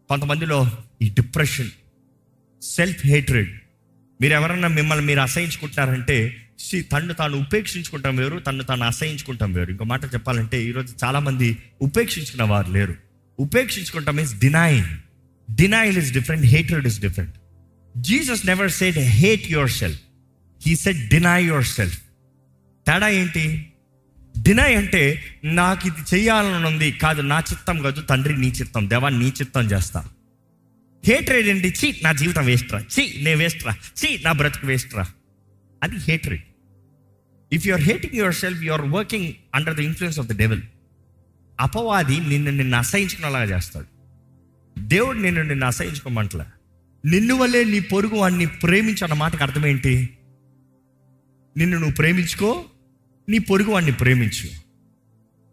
కొంతమందిలో 0.10 0.72
ఈ 1.02 1.10
డిప్రెషన్ 1.10 1.69
సెల్ఫ్ 2.62 3.06
హేట్రెడ్ 3.06 3.52
మీరు 4.23 4.33
ఎవరన్నా 4.33 4.67
మిమ్మల్ని 4.67 5.05
మీరు 5.05 5.19
అసహించుకుంటున్నారంటే 5.19 6.17
తను 6.91 7.13
తాను 7.13 7.38
ఉపేక్షించుకుంటాం 7.38 8.15
వేరు 8.15 8.38
తను 8.39 8.63
తాను 8.63 8.83
అసహించుకుంటాం 8.83 9.53
వేరు. 9.53 9.71
ఇంకో 9.71 9.83
మాట 9.83 10.03
చెప్పాలంటే 10.13 10.57
ఈరోజు 10.65 10.93
చాలామంది 11.03 11.57
ఉపేక్షించుకున్న 11.81 12.43
వారు 12.43 12.71
లేరు. 12.71 12.95
ఉపేక్షించుకుంటాం 13.39 14.15
means 14.15 14.36
denying 14.39 14.86
denial 15.55 15.97
is 15.97 16.13
different 16.13 16.45
hatred 16.45 16.88
is 16.88 16.99
different 16.99 17.36
Jesus 17.97 18.45
never 18.45 18.71
said 18.71 18.99
hate 18.99 19.51
yourself 19.69 19.99
he 20.67 20.75
said 20.75 21.09
deny 21.09 21.43
yourself 21.65 21.99
తేడా 22.88 23.09
ఏంటి? 23.09 23.67
డినై 24.41 24.75
అంటే 24.75 25.03
నాకు 25.43 25.88
ఇది 25.88 26.01
చేయాలని 26.15 26.65
ఉంది 26.65 26.91
కాదు 26.91 27.21
నా 27.21 27.39
చిత్తం 27.51 27.81
కాదు 27.81 28.01
తండ్రి 28.01 28.38
నీ 28.38 28.47
చిత్తం 28.47 28.89
దేవా 28.89 29.09
నీ 29.09 29.27
చిత్తం 29.41 29.65
చేస్తా. 29.71 30.05
హేట్రేడ్ 31.06 31.48
ఏంటి? 31.48 31.70
చీ 31.70 32.00
నా 32.04 32.12
జీవితం 32.12 32.46
వేస్ట్ 32.46 32.74
రా 32.74 32.80
చీ 32.80 33.24
నే 33.24 33.36
వేస్ట్ 33.36 33.66
రా 33.66 33.76
చీ 33.98 34.22
నా 34.26 34.32
బ్రతుకు 34.32 34.68
వేస్ట్ 34.68 34.96
రా 34.96 35.06
అది 35.84 35.96
hatred 35.96 36.42
if 37.54 37.68
you 37.68 37.74
are 37.74 37.82
hating 37.82 38.16
yourself 38.34 38.63
you 38.63 38.74
are 38.74 38.82
working 38.82 39.34
under 39.56 39.76
the 39.76 39.80
influence 39.80 40.20
of 40.20 40.28
the 40.28 40.38
devil 40.38 40.62
అపవాది 41.60 42.20
నిన్ను 42.20 42.52
నిన్ను 42.52 42.78
అసహించుకునేలాగా 42.78 43.56
చేస్తాడు. 43.56 43.86
దేవుడు 44.80 45.18
నిన్ను 45.18 45.44
నిన్ను 45.44 45.66
అసహించుకోమంటలే. 45.66 46.46
నిన్ను 47.06 47.36
వల్లే 47.36 47.63
నీ 47.63 47.80
పొరుగు 47.80 48.16
వాడిని 48.16 48.46
ప్రేమించు 48.46 49.04
అన్న 49.04 49.13
మాటకు 49.13 49.44
అర్థం 49.44 49.66
ఏంటి? 49.66 50.10
నిన్ను 51.58 51.78
నువ్వు 51.78 51.96
ప్రేమించుకో 51.96 52.66
నీ 53.30 53.38
పొరుగు 53.38 53.72
వాడిని 53.72 53.92
ప్రేమించు. 53.92 54.50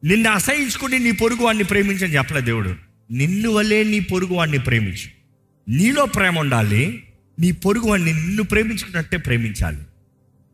నిన్ను 0.05 0.31
అసహించుకుని 0.31 0.99
నీ 0.99 1.11
పొరుగు 1.11 1.43
వాడిని 1.43 1.65
ప్రేమించని 1.65 2.15
చెప్పలే 2.15 2.41
దేవుడు. 2.41 2.75
నిన్ను 3.11 3.51
వల్లే 3.51 3.85
నీ 3.85 4.01
పొరుగు 4.01 4.35
వాడిని 4.35 4.59
ప్రేమించు. 4.59 5.20
నీలో 5.69 6.05
ప్రేమ 6.05 6.39
ఉండాలి 6.39 7.05
నీ 7.39 7.51
పొరుగు 7.53 7.89
వాడిని 7.89 8.13
నిన్ను 8.13 8.43
ప్రేమించుకున్నట్టే 8.43 9.17
ప్రేమించాలి. 9.17 9.79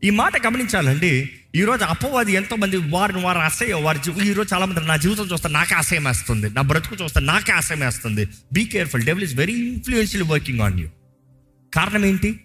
ఈ 0.05 0.11
మాట 0.11 0.47
గమనించాలండి 0.47 1.31
ఈరోజు 1.55 1.85
అపవాది 1.85 2.33
ఎంతో 2.33 2.57
మంది 2.57 2.77
వారిని 2.77 3.23
వారు 3.23 3.38
అసహ్యం 3.38 3.85
వారి 3.85 4.27
ఈరోజు 4.27 4.55
చాలా 4.55 4.66
మంది 4.66 4.81
నా 4.81 4.97
జీవితం 4.97 5.29
చూస్తే 5.33 5.49
నాకే 5.49 5.75
అసహ్యం 5.75 6.05
వేస్తుంది 6.05 6.51
నా 6.51 6.62
బ్రతుకు 6.62 6.97
చూస్తే 7.05 7.21
నాకే 7.21 7.53
అసహ్యం 7.53 7.81
వేస్తుంది. 7.87 8.29
Be 8.53 8.64
careful 8.64 9.03
devil 9.03 9.23
is 9.23 9.35
very 9.35 9.53
influential 9.53 10.29
working 10.29 10.61
on 10.61 10.81
you 10.81 10.88
కారణం 11.75 12.05
ఏంటి? 12.05 12.40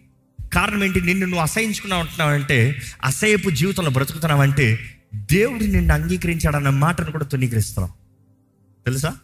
కారణం 0.54 0.84
ఏంటి? 0.84 1.02
నిన్ను 1.02 1.26
నువ్వు 1.26 1.42
అసహించుకున్నావు 1.42 2.02
అంటున్నావంటే 2.02 2.82
అసహ్యపు 3.04 3.50
జీవితంలో 3.50 3.90
బ్రతుకుతున్నావంటే 3.90 4.68
దేవుడు 5.16 5.64
నిన్ను 5.64 5.94
అంగీకరించాడన్న 5.94 6.70
మాటను 6.70 7.12
కూడా 7.12 7.26
తునీకరిస్తున్నావు 7.26 7.94
తెలుసా? 8.86 9.16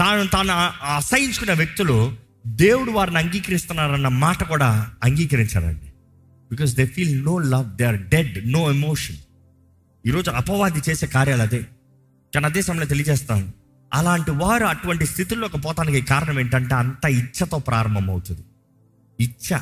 తాను 0.00 0.26
తాను 0.28 0.52
అసహించుకున్న 0.96 1.52
వ్యక్తులు 1.52 2.16
దేవుడు 2.56 2.90
వారిని 2.90 3.18
అంగీకరిస్తున్నారన్న 3.18 4.08
మాట 4.08 4.42
కూడా 4.42 4.90
అంగీకరించారండి. 5.04 5.86
Because 6.50 6.74
they 6.74 6.86
feel 6.86 7.24
no 7.24 7.38
love 7.38 7.76
they 7.76 7.84
are 7.84 8.08
dead 8.08 8.52
no 8.52 8.70
emotion 8.70 9.16
ఈరోజు 10.06 10.30
అపవాది 10.30 10.90
చేసే 10.90 11.06
కార్యాలు 11.06 11.42
అదే. 11.42 11.60
కానీ 12.34 12.46
అదే 12.46 12.62
సమయంలో 12.62 12.86
తెలియజేస్తాను. 12.86 13.52
అలాంటి 13.94 14.30
వారు 14.30 14.64
అటువంటి 14.64 15.06
స్థితిలోకి 15.06 15.60
పోతానికి 15.60 16.06
కారణం 16.06 16.40
ఏంటంటే 16.40 16.74
అంత 16.74 17.04
ఇచ్చతో 17.04 17.58
ప్రారంభమవుతుంది. 17.58 18.40
ఇచ్చ. 19.20 19.58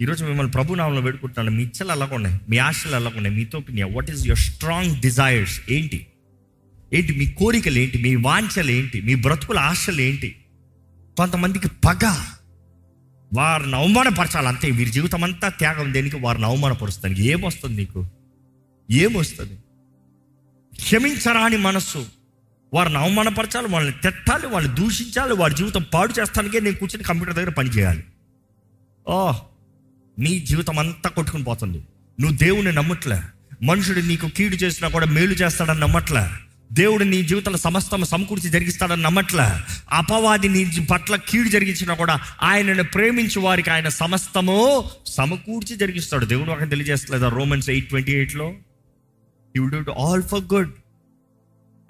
ఈరోజు 0.00 0.24
మిమ్మల్ని 0.24 0.52
ప్రభునామంలో 0.52 1.00
పెడుకుంటున్నాను 1.00 1.56
మీ 1.56 1.62
ఇచ్చలు 1.62 1.92
అలాగున్నాయి 1.92 2.40
మీ 2.48 2.58
ఆశలు 2.58 2.96
అలాగ 2.96 3.16
ఉన్నాయి? 3.16 3.36
మీతో 3.36 3.62
what 3.90 4.10
is 4.10 4.26
your 4.26 4.38
strong 4.38 5.00
desires 5.00 5.60
ఏంటి? 5.70 6.06
ఏంటి 6.92 7.16
మీ 7.16 7.26
కోరికలు 7.26 7.78
ఏంటి? 7.78 7.98
మీ 7.98 8.14
వాంఛలు 8.14 8.70
ఏంటి? 8.70 9.00
మీ 9.00 9.14
బ్రతుకుల 9.14 9.58
ఆశలు 9.58 10.00
ఏంటి? 10.00 10.36
కొంతమందికి 11.18 11.68
పగ. 11.68 12.24
వారిని 13.34 13.76
అవమానపరచాలి 13.76 14.48
అంతే 14.48 14.70
వీరి 14.70 14.90
జీవితం 14.90 15.24
అంతా 15.24 15.48
త్యాగం 15.48 15.94
దేనికి 15.94 16.16
వారిని 16.16 16.44
అవమానపరుస్తానికి. 16.44 17.22
ఏమొస్తుంది 17.22 17.76
నీకు? 17.76 18.06
ఏమొస్తుంది? 18.90 19.54
క్షమించరాని 20.76 21.56
మనస్సు. 21.56 22.06
వారిని 22.74 22.98
అవమానపరచాలి 22.98 23.66
వాళ్ళని 23.68 23.96
తెట్టాలి 24.02 24.46
వాళ్ళని 24.46 24.74
దూషించాలి 24.74 25.34
వారి 25.34 25.54
జీవితం 25.54 25.84
పాడు 25.94 26.20
చేస్తానికే 26.20 26.60
నేను 26.60 26.76
కూర్చొని 26.76 27.04
కంప్యూటర్ 27.04 27.34
దగ్గర 27.34 27.50
పని 27.50 27.70
చేయాలి. 27.70 28.04
ఓ 29.08 29.32
నీ 30.18 30.40
జీవితం 30.40 30.78
అంతా 30.78 31.10
కొట్టుకుని 31.10 31.44
పోతుంది. 31.44 31.78
నువ్వు 32.20 32.36
దేవుని 32.36 32.72
నమ్మట్లే. 32.72 33.20
మనుషుడు 33.62 34.00
నీకు 34.00 34.28
కీడు 34.28 34.56
చేసినా 34.56 34.88
కూడా 34.88 35.06
మేలు 35.06 35.32
చేస్తాడని 35.32 35.80
నమ్మట్లే. 35.80 36.28
దేవుడు 36.72 37.04
నీ 37.04 37.22
జీవితంలో 37.22 37.58
సమస్తం 37.58 38.04
సమకూర్చి 38.04 38.50
జరిగిస్తాడని 38.50 39.02
నమ్మట్లే? 39.02 39.60
అపవాది 39.92 40.48
నీ 40.48 40.86
పట్ల 40.90 41.16
కీడు 41.16 41.48
జరిగించినా 41.48 41.94
కూడా 41.94 42.20
ఆయనను 42.42 42.84
ప్రేమించి 42.84 43.38
వారికి 43.38 43.70
ఆయన 43.70 43.88
సమస్తము 43.88 44.90
సమకూర్చి 45.06 45.76
జరిగిస్తాడు. 45.76 46.24
దేవుడు 46.24 46.50
ఒక 46.50 46.70
తెలియజేస్తలేదా? 46.70 47.28
రోమన్స్ 47.28 47.70
ఎయిట్ 47.70 47.88
ట్వంటీ 47.88 48.12
ఎయిట్లో? 48.12 48.54
You 49.56 49.68
do 49.68 49.92
all 49.92 50.22
for 50.22 50.54
good 50.54 50.70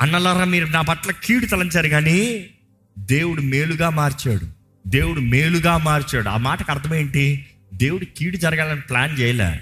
అన్నలారా 0.01 0.45
మీరు 0.45 0.67
నా 0.67 0.81
పట్ల 0.81 1.11
కీడు 1.11 1.47
తలంచారు 1.47 1.89
కానీ 1.89 2.51
దేవుడు 2.99 3.41
మేలుగా 3.41 3.91
మార్చాడు. 3.91 4.47
దేవుడు 4.89 5.21
మేలుగా 5.21 5.77
మార్చాడు. 5.77 6.29
ఆ 6.29 6.37
మాటకు 6.37 6.73
అర్థం 6.73 6.95
ఏంటి? 6.95 7.47
దేవుడు 7.75 8.05
కీడు 8.05 8.37
జరగాలని 8.37 8.81
ప్లాన్ 8.81 9.21
చేయలే. 9.21 9.61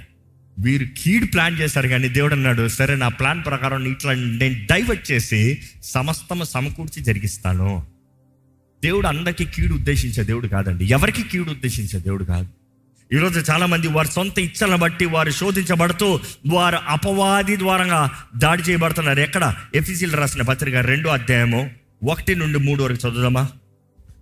వీరు 0.59 0.87
కీడు 0.99 1.27
ప్లాన్ 1.27 1.59
చేశారు 1.59 1.89
కానీ 1.89 2.09
దేవుడు 2.09 2.35
అన్నాడు 2.35 2.69
సరే 2.69 2.97
నా 2.97 3.09
ప్లాన్ 3.09 3.45
ప్రకారం 3.45 3.85
ఇట్లా 3.85 4.13
నేను 4.13 4.67
డైవర్ట్ 4.71 5.13
చేసి 5.13 5.63
సమస్తము 5.85 6.45
సమకూర్చి 6.45 7.03
జరిగిస్తాను. 7.03 7.87
దేవుడు 8.85 9.07
అందరికీ 9.07 9.45
కీడు 9.45 9.75
ఉద్దేశించే 9.75 10.25
దేవుడు 10.25 10.49
కాదండి. 10.49 10.85
ఎవరికి 10.85 11.23
కీడు 11.23 11.51
ఉద్దేశించే 11.51 11.99
దేవుడు 11.99 12.25
కాదు. 12.25 12.49
ఈరోజు 13.13 13.41
చాలామంది 13.51 13.89
వారి 13.89 14.09
సొంత 14.09 14.39
ఇచ్చలను 14.39 14.77
బట్టి 14.77 15.05
వారు 15.05 15.31
శోధించబడుతూ 15.31 16.21
వారు 16.49 16.77
అపవాది 16.89 17.57
ద్వారంగా 17.57 18.11
దాడి 18.37 18.63
చేయబడుతున్నారు. 18.63 19.21
ఎక్కడ? 19.21 19.55
ఎఫీసీలు 19.75 20.17
రాసిన 20.17 20.43
పత్రిక 20.43 20.75
రెండో 20.75 21.11
అధ్యాయము 21.11 21.71
ఒకటి 22.05 22.35
నుండి 22.35 22.59
మూడు 22.59 22.83
వరకు 22.83 23.09
చదువుదామా? 23.09 23.49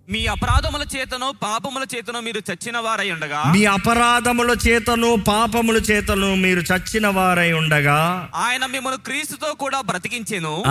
మీ 0.09 0.25
అపరాధముల 0.25 0.83
చేతను 0.95 1.27
పాపముల 1.43 1.83
చేతను 1.95 2.19
మీరు 2.19 2.41
చచ్చిన 2.51 2.77
వారై 2.77 3.11
ఉండగా? 3.11 3.43
మీ 3.53 3.65
అపరాధముల 3.65 4.51
చేతను 4.67 5.15
పాపముల 5.27 5.77
చేతను 5.77 6.35
మీరు 6.35 6.59
చచ్చిన 6.59 7.07
వారై 7.07 7.51
ఉండగా? 7.51 8.29
ఆయన 8.35 8.65
మిమ్మల్ని 8.65 9.01
క్రీస్తుతో 9.05 9.53
కూడా 9.53 9.81
బ్రతికించెను. 9.81 10.63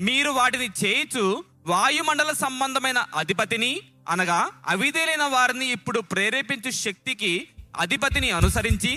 మీరు 0.00 0.30
వాటిని 0.30 0.68
చేయిచు 0.84 1.44
వాయుమండల 1.66 2.32
సంబంధమైన 2.32 3.04
అధిపతిని 3.16 3.80
అనగా 4.08 4.40
అవిధేలైన 4.68 5.24
వారిని 5.24 5.66
ఇప్పుడు 5.66 6.00
ప్రేరేపించు 6.00 6.70
శక్తికి 6.70 7.48
అధిపతిని 7.80 8.30
అనుసరించి. 8.30 8.92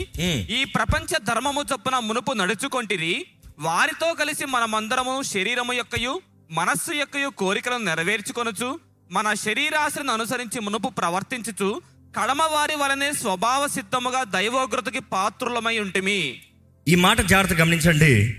ఈ 0.57 0.63
ప్రపంచ 0.63 1.11
ధర్మము 1.23 1.61
చొప్పున 1.73 1.99
మునుపు 1.99 2.33
నడుచుకొంటిరి. 2.33 3.25
వారితో 3.59 4.13
కలిసి 4.13 4.45
మనమందరము 4.45 5.21
శరీరము 5.33 5.73
యొక్కయు 5.73 6.21
మనస్సు 6.51 6.91
యొక్కయు 6.91 7.29
కోరికలను 7.29 7.85
నెరవేర్చుకొనుచు 7.85 8.79
మన 9.11 9.33
శరీరాశలను 9.33 10.13
అనుసరించి 10.13 10.59
మునుపు 10.61 10.87
ప్రవర్తించుచు 10.87 11.81
కడమ 12.19 12.41
వారి 12.41 12.75
వలనే 12.75 13.13
స్వభావ 13.13 13.67
సిద్ధముగా 13.67 14.23
దైవోగ్రతకి 14.23 14.99
పాత్రులమై 14.99 15.79
ఉంటిమి. 15.79 16.41
ఈ 16.87 16.95
మాట 16.95 17.21
జాగ్రత్త 17.21 17.61
గమనించండి. 17.61 18.35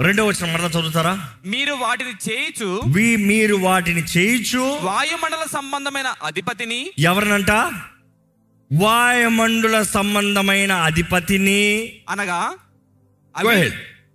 రెండో 0.00 0.26
వచ్చిన 0.26 0.52
మరలా 0.52 0.68
చదువుతారా? 0.68 1.32
మీరు 1.46 1.72
వాటిని 1.72 2.10
చేయిచు. 2.10 2.80
వి 2.86 3.16
మీరు 3.16 3.54
వాటిని 3.54 4.02
చేయిచు. 4.02 4.58
వాయుమండల 4.58 5.46
సంబంధమైన 5.52 6.14
అధిపతిని. 6.22 6.92
ఎవరినంట? 6.98 7.50
వాయుమండుల 8.72 9.82
సంబంధమైన 9.82 10.72
అధిపతిని. 10.72 11.92
అనగా. 12.08 12.54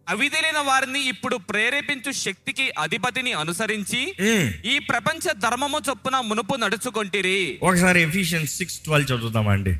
అవిధులైన 0.07 0.57
వారిని 0.61 1.07
ఇప్పుడు 1.07 1.35
ప్రేరేపించు 1.49 2.11
శక్తికి 2.17 2.71
అధిపతిని 2.79 3.33
అనుసరించి 3.33 4.01
ఉమ్. 4.21 4.49
ఈ 4.65 4.79
ప్రపంచ 4.89 5.33
ధర్మము 5.39 5.81
చొప్పున 5.89 6.19
మునుపు 6.21 6.55
నడుచుకొంటిరి. 6.55 7.37
ఒకసారి 7.61 8.01
ఎఫిషియన్ 8.01 8.47
సిక్స్ 8.47 8.79
ట్వెల్వ్ 8.79 9.11
చదువుతామండి 9.11 9.73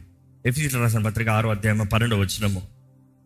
ఎఫిషియన్ 0.46 0.82
రాసిన 0.82 1.02
పత్రిక 1.04 1.30
ఆరో 1.30 1.50
అధ్యాయం 1.50 1.86
పన్నెండు 1.86 2.16
వచ్చినము 2.16 2.62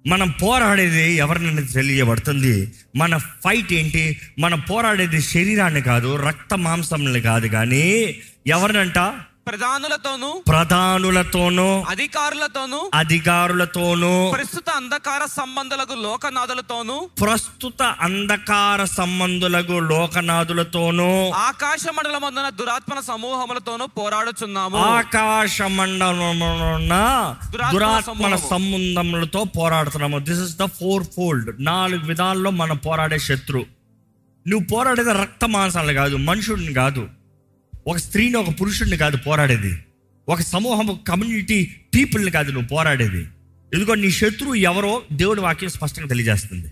మనం 0.06 0.30
పోరాడేది 0.42 1.16
ఎవరినైనా 1.16 1.62
తెలియబడుతుంది? 1.74 2.54
మన 2.96 3.14
ఫైట్ 3.44 3.74
ఏంటి? 3.74 4.04
మనం 4.40 4.60
పోరాడేది 4.70 5.22
శరీరాన్ని 5.28 5.82
కాదు 5.82 6.16
రక్త 6.28 6.54
మాంసంని 6.58 7.22
కాదు 7.22 7.48
కానీ 7.48 7.86
ఎవరినంట? 8.48 9.00
ప్రధానులతోనూ 9.48 10.44
ప్రధానులతోనూ 10.48 11.84
అధికారులతోనూ 11.90 12.90
అధికారులతోనూ 12.94 14.32
ప్రస్తుత 14.32 14.70
అంధకార 14.70 15.26
సంబంధాలకు 15.26 15.94
లోకనాథులతోనూ 15.94 17.10
ప్రస్తుత 17.22 17.96
అంధకార 18.02 18.84
సంబంధులకు 18.84 19.72
లోకనాథులతోనూ 19.72 21.30
ఆకాశ 21.30 21.84
మండలమందున 21.98 22.50
దురాత్మల 22.50 23.00
సమూహములతోనూ 23.00 23.86
పోరాడుచున్నాము. 23.86 24.78
ఆకాశ 24.78 25.62
దురాత్మల 25.62 27.32
దురాత్మల 27.72 28.36
సమూహము. 28.36 28.50
సంబంధములతో 28.50 29.44
పోరాడుతున్నాము. 29.44 30.20
This 30.20 30.40
is 30.40 30.58
the 30.58 30.64
four 30.64 31.06
fold 31.16 31.66
నాలుగు 31.66 32.06
విధాల్లో 32.06 32.52
మనం 32.52 32.78
పోరాడే 32.78 33.20
శత్రు. 33.20 33.66
నువ్వు 34.48 34.68
పోరాడేది 34.68 35.14
రక్త 35.14 35.46
మాంసాలు 35.46 35.94
కాదు 35.94 36.16
మనుషుడిని 36.16 36.74
కాదు. 36.74 37.17
ఒక 37.88 37.98
స్త్రీని 37.98 38.38
ఒక 38.38 38.62
పురుషుడిని 38.62 38.98
కాదు 38.98 39.18
పోరాడేది. 39.18 39.78
ఒక 40.30 40.42
సమూహం 40.42 41.00
కమ్యూనిటీ 41.08 41.76
పీపుల్ని 41.96 42.32
కాదు 42.32 42.52
నువ్వు 42.52 42.68
పోరాడేది. 42.68 43.28
ఎందుకో 43.74 43.96
నీ 43.96 44.12
శత్రువు 44.12 44.56
ఎవరో 44.56 45.02
దేవుడి 45.12 45.42
వాక్యం 45.42 45.70
స్పష్టంగా 45.70 46.08
తెలియజేస్తుంది. 46.08 46.68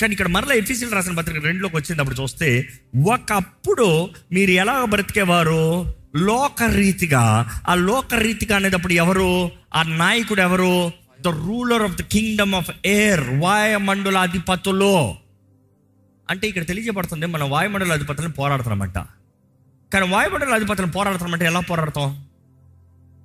కానీ 0.00 0.12
ఇక్కడ 0.12 0.26
మరలా 0.26 0.54
ఎఫీసీలు 0.54 0.90
రాసిన 0.90 1.12
పత్రిక 1.12 1.44
రెండులోకి 1.44 1.76
వచ్చినప్పుడు 1.76 2.22
చూస్తే 2.22 2.68
ఒకప్పుడు 3.12 4.10
మీరు 4.32 4.50
ఎలా 4.50 4.84
బ్రతికేవారు? 4.84 5.94
లోకరీతిగా. 6.16 7.50
ఆ 7.68 7.74
లోకరీతిగా 7.74 8.56
అనేటప్పుడు 8.56 8.92
ఎవరు? 8.92 9.50
ఆ 9.74 9.82
నాయకుడు 9.82 10.40
ఎవరు? 10.40 10.92
The 11.20 11.28
ruler 11.28 11.82
of 11.82 11.96
the 11.96 12.02
kingdom 12.02 12.54
of 12.54 12.70
air 12.86 13.20
వాయుమండల 13.20 14.18
అధిపతులు 14.18 15.14
అంటే 16.30 16.48
ఇక్కడ 16.48 16.66
తెలియజేయబడుతుంది 16.66 17.26
మనం 17.26 17.50
వాయుమండల 17.50 17.92
అధిపతులను 17.92 18.32
పోరాడుతున్నామంట. 18.32 18.98
కానీ 19.94 20.08
వాయుమండల 20.08 20.54
అధిపతులను 20.54 20.92
పోరాడతామంటే 20.92 21.44
ఎలా 21.44 21.60
పోరాడతాం? 21.60 22.26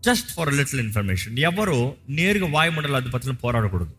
జస్ట్ 0.05 0.31
ఫర్ 0.31 0.53
లిటిల్ 0.53 0.81
ఇన్ఫర్మేషన్ 0.81 1.39
ఎవరు 1.39 1.95
నేరుగా 2.09 2.47
వాయుమండల 2.51 2.95
అధిపతులను 2.95 3.37
పోరాడకూడదు. 3.37 3.93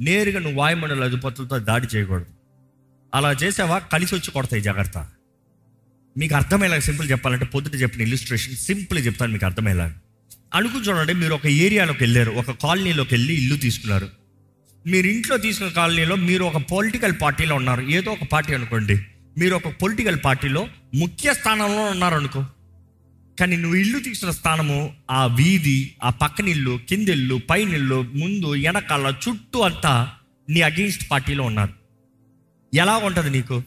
నేరుగా 0.00 0.40
నువ్వు 0.40 0.58
వాయుమండల 0.58 1.04
అధిపతులతో 1.04 1.58
దాడి 1.58 1.86
చేయకూడదు. 1.96 2.26
అలా 3.14 3.32
చేసావా? 3.32 3.78
కలిసి 3.78 4.14
వచ్చి 4.14 4.30
కొడతాయి 4.30 4.62
జాగ్రత్త. 4.62 5.06
మీకు 6.18 6.34
అర్థమయ్యేలా 6.34 6.80
సింపుల్ 6.80 7.10
చెప్పాలంటే 7.10 7.44
పొద్దుట 7.44 7.74
చెప్పిన 7.82 8.02
ఇల్లుస్ట్రేషన్ 8.02 8.56
సింపుల్ 8.56 9.06
చెప్తాను 9.06 9.32
మీకు 9.32 9.46
అర్థమయ్యేలాగా. 9.46 9.94
అనుకుని 10.54 10.84
చూడండి 10.84 11.14
మీరు 11.14 11.34
ఒక 11.34 11.46
ఏరియాలోకి 11.46 12.02
వెళ్ళారు 12.02 12.30
ఒక 12.30 12.50
కాలనీలోకి 12.50 13.14
వెళ్ళి 13.14 13.34
ఇల్లు 13.34 13.56
తీసుకున్నారు. 13.56 14.08
మీరు 14.86 15.06
ఇంట్లో 15.06 15.36
తీసుకున్న 15.36 15.72
కాలనీలో 15.72 16.16
మీరు 16.16 16.44
ఒక 16.44 16.56
పొలిటికల్ 16.56 17.12
పార్టీలో 17.22 17.54
ఉన్నారు. 17.54 17.82
ఏదో 17.82 18.12
ఒక 18.12 18.24
పార్టీ 18.32 18.54
అనుకోండి. 18.54 19.06
మీరు 19.38 19.54
ఒక 19.54 19.68
పొలిటికల్ 19.68 20.18
పార్టీలో 20.24 20.68
ముఖ్య 20.94 21.34
స్థానంలో 21.34 21.84
ఉన్నారనుకో. 21.84 22.44
కానీ 23.40 23.56
నువ్వు 23.56 23.76
ఇల్లు 23.76 23.98
తీసుకున్న 23.98 24.32
స్థానము 24.32 24.94
ఆ 25.10 25.26
వీధి 25.26 25.94
ఆ 26.04 26.10
పక్కన 26.10 26.48
ఇల్లు 26.48 26.80
కింద 26.88 27.08
ఇల్లు 27.08 28.02
ముందు 28.02 28.46
వెనకాల 28.46 29.14
చుట్టూ 29.28 29.60
అంతా 29.60 30.10
నీ 30.48 30.60
అగెయిన్స్ట్ 30.60 31.10
పార్టీలో 31.10 31.44
ఉన్నారు. 31.44 31.72
ఎలా 32.74 32.96
ఉంటుంది 32.96 33.30
నీకు? 33.30 33.62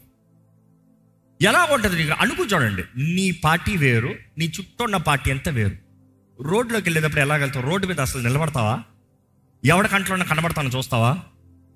ఎలా 1.42 1.68
ఉంటుంది 1.72 1.96
నీకు? 1.96 2.14
అనుకు 2.22 2.46
చూడండి. 2.46 2.84
నీ 2.98 3.32
పార్టీ 3.32 3.78
వేరు 3.78 4.16
నీ 4.38 4.46
చుట్టూ 4.46 4.84
ఉన్న 4.84 4.98
పార్టీ 4.98 5.32
అంతా 5.32 5.52
వేరు. 5.52 5.78
రోడ్లోకి 6.42 6.86
వెళ్ళేటప్పుడు 6.86 7.22
ఎలా 7.22 7.36
వెళ్తావు? 7.36 7.66
రోడ్డు 7.66 7.88
మీద 7.88 8.00
అసలు 8.00 8.22
నిలబడతావా? 8.22 8.84
ఎవడ 9.66 9.88
కంట్లో 9.88 10.18
కనబడతాను 10.18 10.70
చూస్తావా? 10.70 11.18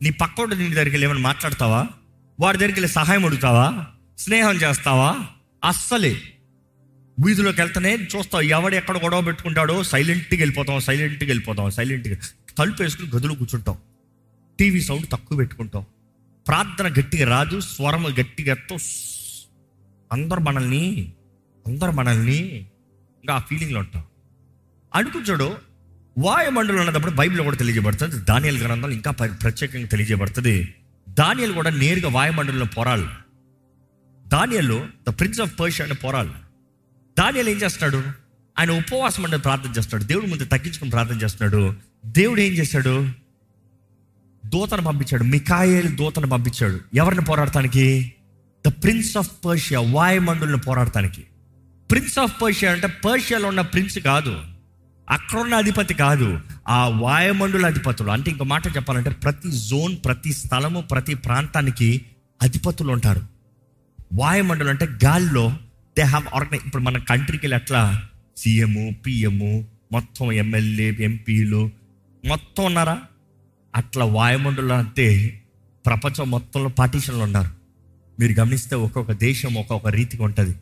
నీ 0.01 0.09
పక్కోడు 0.09 0.55
నీ 0.55 0.69
దగ్గరికి 0.69 0.95
వెళ్ళి 0.95 1.07
ఏమైనా 1.07 1.21
మాట్లాడతావా? 1.21 1.87
వాడి 2.39 2.57
దగ్గరికి 2.57 2.79
వెళ్ళి 2.79 2.93
సహాయం 2.93 3.25
అడుగుతావా? 3.25 3.86
స్నేహం 4.19 4.55
చేస్తావా? 4.55 5.19
అస్సలే. 5.63 6.21
వీధిలోకి 7.25 7.61
వెళ్తేనే 7.61 7.95
చూస్తావు 7.95 8.41
ఎవడు 8.41 8.75
ఎక్కడ 8.75 9.03
గొడవ 9.03 9.21
పెట్టుకుంటాడో 9.21 9.84
సైలెంట్గా 9.84 10.39
వెళ్ళిపోతాం 10.39 10.79
సైలెంట్గా 10.79 11.27
వెళ్ళిపోతాం 11.27 11.71
సైలెంట్గా. 11.71 12.15
తలుపు 12.57 12.84
వేసుకుని 12.84 13.09
గదిలో 13.15 13.36
కూర్చుంటాం. 13.36 13.77
టీవీ 14.59 14.81
సౌండ్ 14.81 15.09
తక్కువ 15.09 15.38
పెట్టుకుంటాం. 15.38 15.86
ప్రార్థన 16.47 16.88
గట్టిగా 16.88 17.29
రాదు 17.29 17.59
స్వరం 17.59 18.05
గట్టిగా 18.21 18.53
తుస్. 18.53 18.95
అందరు 20.11 20.39
మనల్ని 20.39 21.13
అందరు 21.67 21.91
మనల్ని 21.91 22.38
ఇంకా 23.23 23.34
ఆ 23.34 23.39
ఫీలింగ్లో 23.39 23.79
ఉంటాం. 23.79 24.03
అడుగుచోడు 24.95 25.57
వాయుమండలం 26.17 26.88
ఉన్నప్పుడు 26.88 27.11
బైబిల్ 27.11 27.41
కూడా 27.41 27.57
తెలియజేయబడుతుంది 27.57 28.15
దానియల్ 28.15 28.63
గ్రంథం 28.63 28.91
ఇంకా 28.91 29.11
ప్రత్యేకంగా 29.11 29.86
తెలియజేయబడుతుంది. 29.86 30.75
దానియలు 31.14 31.53
కూడా 31.53 31.70
నేరుగా 31.70 32.09
వాయుమండలంలో 32.09 32.66
పోరాలి 32.66 33.07
దానియలు 34.28 34.88
ద 35.09 35.20
ప్రిన్స్ 35.20 35.41
ఆఫ్ 35.41 35.59
పర్షియా 35.59 35.86
అని 35.86 35.95
పోరాలి 35.95 36.32
దానియలు 37.20 37.49
ఏం 37.49 37.57
చేస్తాడు 37.57 38.03
ఆయన 38.59 38.72
ఉపవాసం 38.72 39.26
అంటే 39.26 39.38
ప్రార్థన 39.38 39.74
చేస్తాడు 39.78 40.03
దేవుడి 40.03 40.28
ముందు 40.28 40.45
తగ్గించుకుని 40.45 40.91
ప్రార్థన 40.91 41.16
చేస్తున్నాడు. 41.16 41.74
దేవుడు 42.05 42.41
ఏం 42.41 42.53
చేశాడు? 42.53 43.09
దూతను 44.45 44.82
పంపించాడు. 44.82 45.24
మికాయేల్ 45.24 45.95
దూతను 45.95 46.28
పంపించాడు. 46.28 46.80
ఎవరిని 46.93 47.26
పోరాడటానికి 47.26 48.14
ద 48.68 48.68
ప్రిన్స్ 48.68 49.18
ఆఫ్ 49.18 49.32
పర్షియా 49.45 49.80
వాయుమండలను 49.80 50.57
పోరాడటానికి 50.57 51.24
ప్రిన్స్ 51.91 52.20
ఆఫ్ 52.20 52.41
పర్షియా 52.41 52.72
అంటే 52.72 52.88
పర్షియాలో 52.88 53.47
ఉన్న 53.47 53.61
ప్రిన్స్ 53.61 53.99
కాదు. 53.99 54.41
అక్కడున్న 55.10 55.54
అధిపతి 55.54 55.93
కాదు 55.93 56.39
ఆ 56.68 56.88
వాయుమండల 56.88 57.66
అధిపతులు. 57.66 58.12
అంటే 58.12 58.32
ఇంకో 58.32 58.43
మాట 58.43 58.68
చెప్పాలంటే 58.68 59.10
ప్రతి 59.10 59.51
జోన్ 59.51 59.95
ప్రతి 60.06 60.34
స్థలము 60.34 60.82
ప్రతి 60.82 61.14
ప్రాంతానికి 61.14 62.06
అధిపతులు 62.41 62.91
ఉంటారు. 62.91 63.22
వాయుమండలం 64.14 64.70
అంటే 64.70 64.86
గాల్లో 65.06 65.49
దే 65.97 66.01
హ్యావ్ 66.01 66.36
ఆర్గనైజ్ 66.36 66.66
ఇప్పుడు 66.66 66.84
మన 66.84 66.97
కంట్రీకి 66.97 67.45
వెళ్ళి 67.45 67.58
ఎట్లా? 67.58 68.10
సీఎం 68.38 68.95
పిఎము 69.06 69.66
మొత్తం 69.91 70.32
ఎమ్మెల్యే 70.32 70.97
ఎంపీలు 70.99 71.72
మొత్తం 72.26 72.66
ఉన్నారా? 72.66 73.01
అట్లా 73.76 74.06
వాయుమండలం 74.06 74.78
అంటే 74.78 75.39
ప్రపంచం 75.86 76.32
మొత్తంలో 76.32 76.70
పార్టీషన్లు 76.70 77.24
ఉన్నారు. 77.24 77.49
మీరు 78.20 78.39
గమనిస్తే 78.39 78.76
ఒక్కొక్క 78.76 79.12
దేశం 79.12 79.54
ఒక్కొక్క 79.54 79.88
రీతిగా 79.88 80.24
ఉంటుంది. 80.24 80.56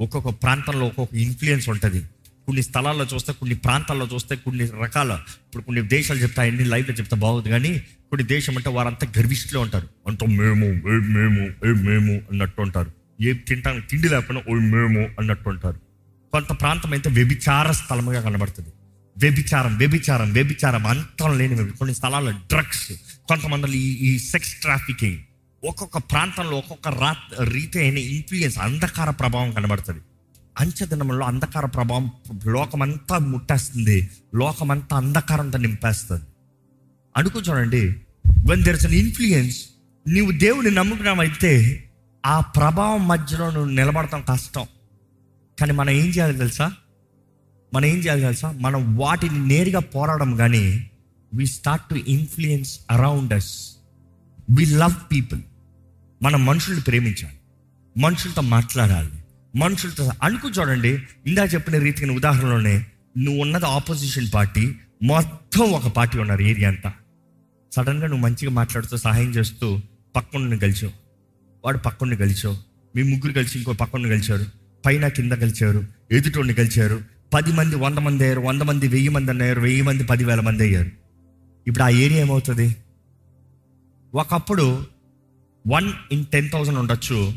ఒక్కొక్క 0.00 0.28
ప్రాంతంలో 0.28 0.86
ఒక్కొక్క 0.86 1.14
ఇన్ఫ్లుయెన్స్ 1.14 1.68
ఉంటుంది. 1.68 2.04
కొన్ని 2.46 2.62
స్థలాల్లో 2.62 3.04
చూస్తే 3.04 3.32
కొన్ని 3.32 3.56
ప్రాంతాల్లో 3.56 4.06
చూస్తే 4.14 4.36
కొన్ని 4.36 4.64
రకాల 4.82 5.12
ఇప్పుడు 5.46 5.62
కొన్ని 5.62 5.82
దేశాలు 5.82 6.18
చెప్తా 6.18 6.44
ఎన్ని 6.44 6.64
లైఫ్లో 6.64 6.94
చెప్తా 6.94 7.16
బాగుంది 7.16 7.50
కానీ 7.50 7.72
కొన్ని 8.10 8.24
దేశం 8.26 8.56
అంటే 8.56 8.70
వారంతా 8.70 9.06
గర్విష్ఠులే 9.18 9.60
ఉంటారు. 9.60 9.86
అంత 10.08 10.24
మేము 10.24 10.66
ఏ 10.66 10.96
మేము 11.16 11.42
ఏ 11.68 11.72
మేము 11.88 12.12
అన్నట్టు 12.30 12.60
ఉంటారు. 12.60 12.90
ఏ 13.20 13.32
తింటానికి 13.32 13.86
తిండి 13.86 14.08
లేకపోయినా 14.08 14.42
ఓ 14.50 14.54
మేము 14.74 15.00
అన్నట్టు 15.18 15.48
ఉంటారు. 15.48 15.78
కొంత 16.32 16.60
ప్రాంతం 16.60 16.92
అయితే 16.92 17.10
వ్యభిచార 17.10 17.70
స్థలముగా 17.72 18.20
కనబడుతుంది. 18.20 18.72
వ్యభిచారం 19.16 19.76
వ్యభిచారం 19.76 20.32
వ్యభిచారం 20.32 20.86
అంతం 20.86 21.38
లేని 21.38 21.70
కొన్ని 21.70 21.94
స్థలాల్లో 21.94 22.30
డ్రగ్స్ 22.30 22.92
కొంతమంది 23.28 23.78
ఈ 23.78 23.88
ఈ 24.08 24.18
సెక్స్ 24.18 24.54
ట్రాఫికింగ్. 24.60 25.18
ఒక్కొక్క 25.64 25.98
ప్రాంతంలో 25.98 26.56
ఒక్కొక్క 26.56 26.88
రా 26.88 27.10
రీతి 27.54 27.78
అయిన 27.78 27.98
ఇన్ఫ్లుయెన్స్ 27.98 28.58
అంధకార 28.58 29.10
ప్రభావం 29.10 29.50
కనబడుతుంది. 29.50 30.00
అంచెదినంలో 30.60 31.26
అంధకార 31.26 31.66
ప్రభావం 31.66 32.10
లోకమంతా 32.46 33.18
ముట్టేస్తుంది. 33.18 34.10
లోకమంతా 34.34 34.96
అంధకారంతో 34.96 35.58
నింపేస్తుంది. 35.58 36.24
అనుకో 37.16 37.40
చూడండి. 37.40 37.96
When 38.46 38.62
there 38.62 38.76
is 38.76 38.86
an 38.86 38.94
influence 38.94 39.66
నీవు 40.08 40.30
దేవుని 40.30 40.70
నమ్ముకున్నామైతే 40.70 41.84
ఆ 42.26 42.40
ప్రభావం 42.40 43.08
మధ్యలో 43.08 43.50
నువ్వు 43.50 43.70
నిలబడటం 43.70 44.24
కష్టం. 44.30 44.66
కానీ 45.60 45.72
మనం 45.72 45.90
ఏం 45.90 46.06
చేయాలి 46.06 46.36
తెలుసా? 46.36 46.72
మనం 47.74 47.84
ఏం 47.84 47.96
చేయాలి 47.96 48.20
తెలుసా? 48.20 48.52
మనం 48.52 48.96
వాటిని 48.96 49.48
నేరుగా 49.48 49.80
పోరాడడం 49.80 50.36
కానీ 50.36 50.90
we 51.34 51.46
start 51.46 51.88
to 51.88 51.94
influence 51.94 52.80
around 52.90 53.32
us 53.32 53.70
we 54.50 54.66
love 54.66 55.12
people 55.12 55.40
మనం 56.22 56.46
మనుషుల్ని 56.46 56.82
ప్రేమించాలి. 56.82 57.38
మనుషులతో 57.98 58.42
మాట్లాడాలి. 58.42 59.21
మనుషులతో 59.56 60.10
అనుకు 60.22 60.48
చూడండి 60.48 61.02
ఇందా 61.26 61.44
చెప్పిన 61.44 61.78
రీతికి 61.78 62.10
ఉదాహరణలోనే 62.10 62.86
నువ్వు 63.18 63.40
ఉన్నది 63.42 63.66
ఆపోజిషన్ 63.66 64.26
పార్టీ 64.34 64.74
మొత్తం 65.02 65.60
ఒక 65.60 65.86
పార్టీ 65.86 66.18
ఉన్నారు 66.18 66.42
ఏరియా 66.42 66.68
అంతా. 66.68 66.92
సడన్గా 67.72 68.06
నువ్వు 68.06 68.22
మంచిగా 68.24 68.50
మాట్లాడుతూ 68.50 68.96
సహాయం 68.96 69.30
చేస్తూ 69.30 69.80
పక్కనుండి 70.16 70.58
కలిచావు 70.58 70.92
వాడు 71.64 71.78
పక్కను 71.78 72.16
కలిచావు 72.16 72.56
మీ 72.96 73.02
ముగ్గురు 73.02 73.32
కలిసి 73.32 73.58
ఇంకో 73.58 73.72
పక్కన 73.72 74.02
కలిచారు 74.02 74.46
పైన 74.86 75.08
కింద 75.08 75.32
కలిశారు 75.32 75.86
ఎదుటోడిని 76.10 76.54
కలిశారు 76.54 77.00
పది 77.34 77.52
మంది 77.52 77.76
వంద 77.76 77.98
మంది 77.98 78.22
అయ్యారు. 78.22 78.40
వంద 78.40 78.62
మంది 78.62 78.88
వెయ్యి 78.88 79.08
మంది 79.08 79.30
అన్నారు 79.30 79.60
వెయ్యి 79.60 79.82
మంది 79.82 80.04
పదివేల 80.04 80.40
మంది 80.40 80.62
అయ్యారు. 80.62 80.90
ఇప్పుడు 81.66 81.84
ఆ 81.84 81.88
ఏరియా 81.88 82.20
ఏమవుతుంది? 82.20 82.76
ఒకప్పుడు 84.14 84.86
వన్ 85.68 85.92
ఇన్ 86.12 86.26
టెన్ 86.26 86.50
థౌసండ్ 86.50 86.78
ఉండొచ్చు. 86.78 87.34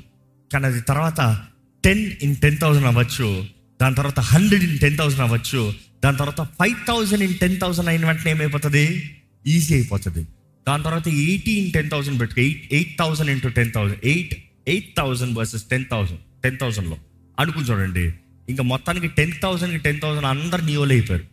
కానీ 0.53 0.66
అది 0.66 0.82
తర్వాత 0.82 1.41
టెన్ 1.86 2.11
ఇన్ 2.21 2.36
టెన్ 2.36 2.57
థౌసండ్ 2.57 2.86
అవ్వచ్చు 2.86 3.45
దాని 3.81 3.95
తర్వాత 3.95 4.19
హండ్రెడ్ 4.19 4.63
ఇన్ 4.63 4.79
టెన్ 4.79 4.97
థౌసండ్ 4.97 5.21
అవ్వచ్చు 5.21 5.73
దాని 6.03 6.17
తర్వాత 6.17 6.41
five 6.41 6.75
thousand 6.88 7.23
in 7.23 7.36
ten 7.36 7.59
thousand 7.61 7.89
అయిన 7.89 8.05
వెంటనే 8.05 8.31
ఏమైపోతుంది? 8.31 9.11
ఈజీ 9.47 9.73
అయిపోతుంది. 9.75 10.27
దాని 10.67 10.83
తర్వాత 10.83 11.07
ఎయిటీ 11.07 11.51
ఇన్ 11.51 11.71
టెన్ 11.71 11.89
థౌసండ్ 11.89 12.19
పెట్టుకో 12.19 12.41
eight 12.41 12.73
eight 12.73 12.99
thousand 12.99 13.29
into 13.29 13.49
ten 13.49 13.71
thousand 13.71 13.97
eight 14.03 14.33
eight 14.67 14.97
thousand 14.97 15.38
versus 15.38 15.63
ten 15.63 15.86
thousand 15.91 16.19
ten 16.43 16.57
థౌసండ్లో 16.61 16.97
అనుకుని 17.39 17.65
చూడండి. 17.65 18.13
ఇంకా 18.49 18.63
మొత్తానికి 18.63 19.07
టెన్ 19.07 19.31
థౌసండ్కి 19.43 19.77
టెన్ 19.77 20.01
థౌసండ్ 20.01 20.25
అందరు 20.25 20.61
నియోలు 20.61 20.91
అయిపోయారు. 20.91 21.23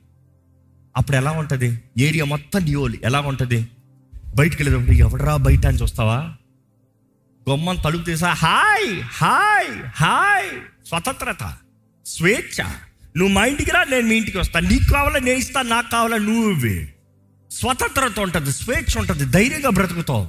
అప్పుడు 0.96 1.16
ఎలా 1.16 1.30
ఉంటుంది? 1.30 1.78
ఏరియా 1.98 2.24
మొత్తం 2.24 2.64
నియోలు 2.64 2.96
ఎలా 3.04 3.20
ఉంటుంది? 3.20 3.66
బయటికి 4.36 4.62
వెళ్ళేటప్పుడు 4.62 4.96
ఎవడరా 4.96 5.36
బయట 5.36 5.66
అని 5.66 5.78
చూస్తావా? 5.78 6.36
గొమ్మను 7.48 7.78
తలుపు 7.78 8.04
తీసా 8.04 8.32
హాయ్ 8.32 9.02
హాయ్ 9.02 9.82
హాయ్ 9.96 10.50
స్వతంత్రత 10.88 11.54
స్వేచ్ఛ. 12.06 12.62
నువ్వు 13.16 13.28
మా 13.28 13.44
ఇంటికి 13.44 13.70
రా 13.70 13.84
నేను 13.84 14.06
మీ 14.06 14.16
ఇంటికి 14.16 14.38
వస్తాను 14.38 14.68
నీకు 14.68 14.92
కావాలా 14.92 15.18
నేను 15.18 15.38
ఇస్తాను 15.38 15.68
నాకు 15.68 15.90
కావాలా 15.90 16.16
నువ్వు. 16.16 16.86
స్వతంత్రత 17.50 18.20
ఉంటుంది 18.20 18.52
స్వేచ్ఛ 18.52 18.98
ఉంటుంది 18.98 19.24
ధైర్యంగా 19.24 19.70
బ్రతుకుతావు. 19.70 20.28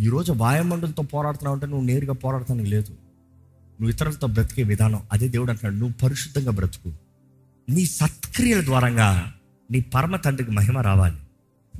ఈరోజు 0.00 0.32
వాయుమండలతో 0.32 1.02
పోరాడుతున్నావు 1.02 1.56
అంటే 1.56 1.66
నువ్వు 1.66 1.86
నేరుగా 1.86 2.12
పోరాడటానికి 2.12 2.70
లేదు. 2.70 2.90
నువ్వు 3.80 3.90
ఇతరులతో 3.90 4.26
బ్రతికే 4.26 4.62
విధానం 4.62 5.02
అదే 5.12 5.28
దేవుడు 5.28 5.50
అంటున్నాడు. 5.50 5.76
నువ్వు 5.76 6.08
పరిశుద్ధంగా 6.08 6.50
బ్రతుకు. 6.50 6.92
నీ 7.68 7.86
సత్క్రియల 7.86 8.64
ద్వారంగా 8.64 9.34
నీ 9.70 9.80
పరమ 9.80 10.16
తండ్రికి 10.16 10.50
మహిమ 10.50 10.78
రావాలి. 10.78 11.16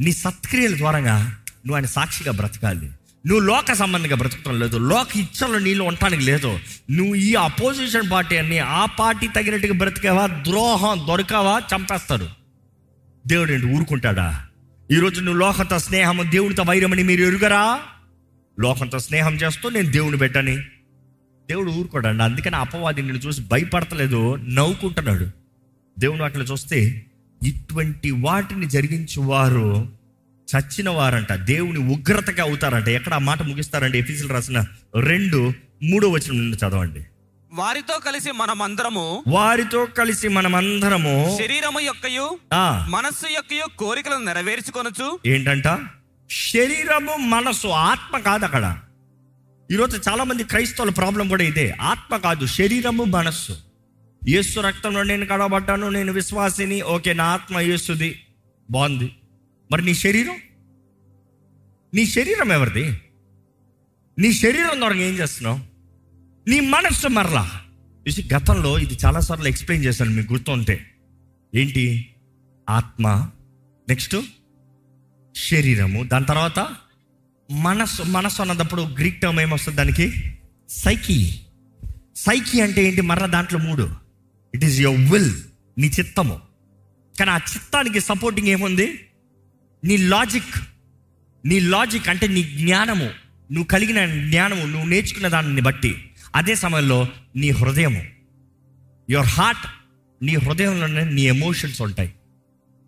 నీ 0.01 0.13
సత్క్రియల 0.13 0.77
ద్వారంగా 0.77 1.19
నువ్వు 1.49 1.75
ఆయన 1.75 1.87
సాక్షిగా 1.87 2.33
బ్రతకాలి. 2.33 2.91
నువ్వు 3.27 3.45
లోక 3.45 3.73
సంబంధంగా 3.73 4.17
బ్రతకటం 4.17 4.61
లేదు. 4.61 4.77
లోక 4.77 5.17
ఇచ్చలో 5.17 5.59
నీళ్ళు 5.59 5.85
ఉండటానికి 5.85 6.23
లేదు. 6.23 6.59
నువ్వు 6.91 7.15
ఈ 7.15 7.35
అపోజిషన్ 7.35 8.11
పార్టీ 8.13 8.37
అన్ని 8.37 8.59
ఆ 8.59 8.85
పార్టీ 8.85 9.29
తగినట్టుగా 9.29 9.75
బ్రతికావా? 9.75 10.27
ద్రోహం 10.27 11.07
దొరకావా? 11.09 11.61
చంపేస్తారు. 11.77 12.29
దేవుడు 13.27 13.53
ఏంటి 13.53 13.67
ఊరుకుంటాడా? 13.67 14.47
ఈరోజు 14.91 15.21
నువ్వు 15.21 15.41
లోకంతో 15.41 15.79
స్నేహం 15.79 16.21
దేవునితో 16.31 16.63
వైరమని 16.63 17.03
మీరు 17.03 17.25
ఎరుగరా? 17.25 17.81
లోకంతో 18.61 18.99
స్నేహం 18.99 19.35
చేస్తూ 19.35 19.69
నేను 19.69 19.91
దేవుని 19.91 20.17
పెట్టని 20.17 20.57
దేవుడు 21.49 21.71
ఊరుకోడండి. 21.71 22.23
అందుకని 22.23 22.57
అపవాది 22.57 23.03
నిన్ను 23.03 23.19
చూసి 23.19 23.41
భయపడతలేదు 23.41 24.37
నవ్వుకుంటున్నాడు. 24.37 25.29
దేవుని 25.99 26.23
వాటిని 26.23 26.45
చూస్తే 26.45 27.07
ఇటువంటి 27.43 28.11
వాటిని 28.11 28.67
జరిగించేవారు 28.67 30.00
చచ్చిన 30.51 30.91
వారంట 30.91 31.33
దేవుని 31.33 31.79
ఉగ్రతగా 31.79 32.43
అవుతారంట. 32.43 32.89
ఎక్కడ 32.89 33.15
ఆ 33.15 33.19
మాట 33.19 33.43
ముగిస్తారంటే 33.43 33.99
ఎఫీసులు 33.99 34.33
రాసిన 34.33 34.65
రెండు 34.97 35.53
మూడో 35.83 36.09
వచనం 36.09 36.39
నుండి 36.39 36.57
చదవండి. 36.57 37.05
వారితో 37.53 37.99
కలిసి 37.99 38.31
మనమందరము 38.33 39.25
వారితో 39.29 39.87
కలిసి 39.87 40.29
మనమందరము 40.29 41.37
శరీరము 41.39 41.81
యొక్కయు 41.81 42.39
ఆ, 42.53 42.87
మనస్సు 42.91 43.27
యొక్కయు 43.27 43.77
కోరికలను 43.79 44.25
నెరవేర్చుకొనొచ్చు 44.25 45.19
ఏంటంట? 45.27 45.69
శరీరము 46.31 47.17
మనసు 47.17 47.67
ఆత్మ 47.69 48.19
కాదు 48.19 48.45
అక్కడ. 48.45 48.79
ఈరోజు 49.73 50.01
చాలా 50.09 50.25
మంది 50.25 50.45
క్రైస్తవుల 50.45 50.91
ప్రాబ్లం 50.91 51.29
కూడా 51.29 51.45
ఇదే. 51.45 51.75
ఆత్మ 51.81 52.17
కాదు 52.17 52.47
శరీరము 52.47 53.05
మనస్సు. 53.05 53.57
యేసు 54.29 54.61
రక్తంలో 54.61 55.03
నేను 55.03 55.27
కడబడ్డాను 55.27 55.89
నేను 55.89 56.13
విశ్వాసిని. 56.13 56.83
ఓకే 56.83 57.13
నా 57.13 57.25
ఆత్మ 57.25 57.59
యేసుది. 57.59 58.21
బాగుంది. 58.71 59.15
మరి 59.73 59.85
నీ 59.85 59.95
శరీరం? 59.95 60.37
నీ 61.95 62.07
శరీరం 62.07 62.53
ఎవరిది? 62.53 63.01
నీ 64.19 64.33
శరీరం 64.33 64.79
ద్వారా 64.79 64.95
ఏం 64.95 65.15
చేస్తున్నావు? 65.15 65.61
నీ 66.49 66.61
మనస్సు 66.61 67.09
మరలా. 67.09 67.63
చూసి 68.09 68.29
గతంలో 68.35 68.79
ఇది 68.79 68.95
చాలాసార్లు 68.95 69.49
ఎక్స్ప్లెయిన్ 69.49 69.87
చేశాను 69.87 70.11
మీకు 70.11 70.33
గుర్తుంటే 70.33 70.95
ఏంటి? 71.55 72.15
ఆత్మ 72.71 73.31
నెక్స్ట్ 73.89 74.17
శరీరము 75.37 76.03
దాని 76.03 76.25
తర్వాత 76.25 76.77
మనస్సు 77.51 78.03
మనస్సు 78.03 78.43
అన్నప్పుడు 78.43 78.83
గ్రీక్ 78.83 79.21
టర్మ్ 79.21 79.41
ఏమొస్తుంది 79.41 79.77
దానికి? 79.77 80.37
సైకి 80.69 81.41
సైకి 82.17 82.61
అంటే 82.61 82.85
ఏంటి? 82.85 83.01
మరలా 83.01 83.27
దాంట్లో 83.27 83.59
మూడు. 83.59 83.91
ఇట్ 84.55 84.65
ఈస్ 84.65 84.81
యువర్ 84.81 85.01
విల్ 85.01 85.35
నీ 85.79 85.87
చిత్తము. 85.87 86.41
కానీ 87.19 87.31
ఆ 87.31 87.37
చిత్తానికి 87.37 88.01
సపోర్టింగ్ 88.01 88.49
ఏముంది? 88.49 89.07
నీ 89.85 89.97
లాజిక్ 89.97 90.55
నీ 91.47 91.61
లాజిక్ 91.61 92.09
అంటే 92.09 92.29
నీ 92.29 92.43
జ్ఞానము. 92.43 93.05
నువ్వు 93.53 93.65
కలిగిన 93.65 94.27
జ్ఞానము 94.31 94.67
నువ్వు 94.67 94.89
నేర్చుకున్న 94.89 95.29
దానిని 95.29 95.61
బట్టి. 95.61 96.11
అదే 96.37 96.55
సమయంలో 96.55 97.09
నీ 97.37 97.51
హృదయము. 97.51 98.03
యువర్ 99.11 99.27
హార్ట్ 99.27 99.67
నీ 100.25 100.35
హృదయంలోనే 100.35 101.05
నీ 101.05 101.23
ఎమోషన్స్ 101.23 101.83
ఉంటాయి. 101.83 102.13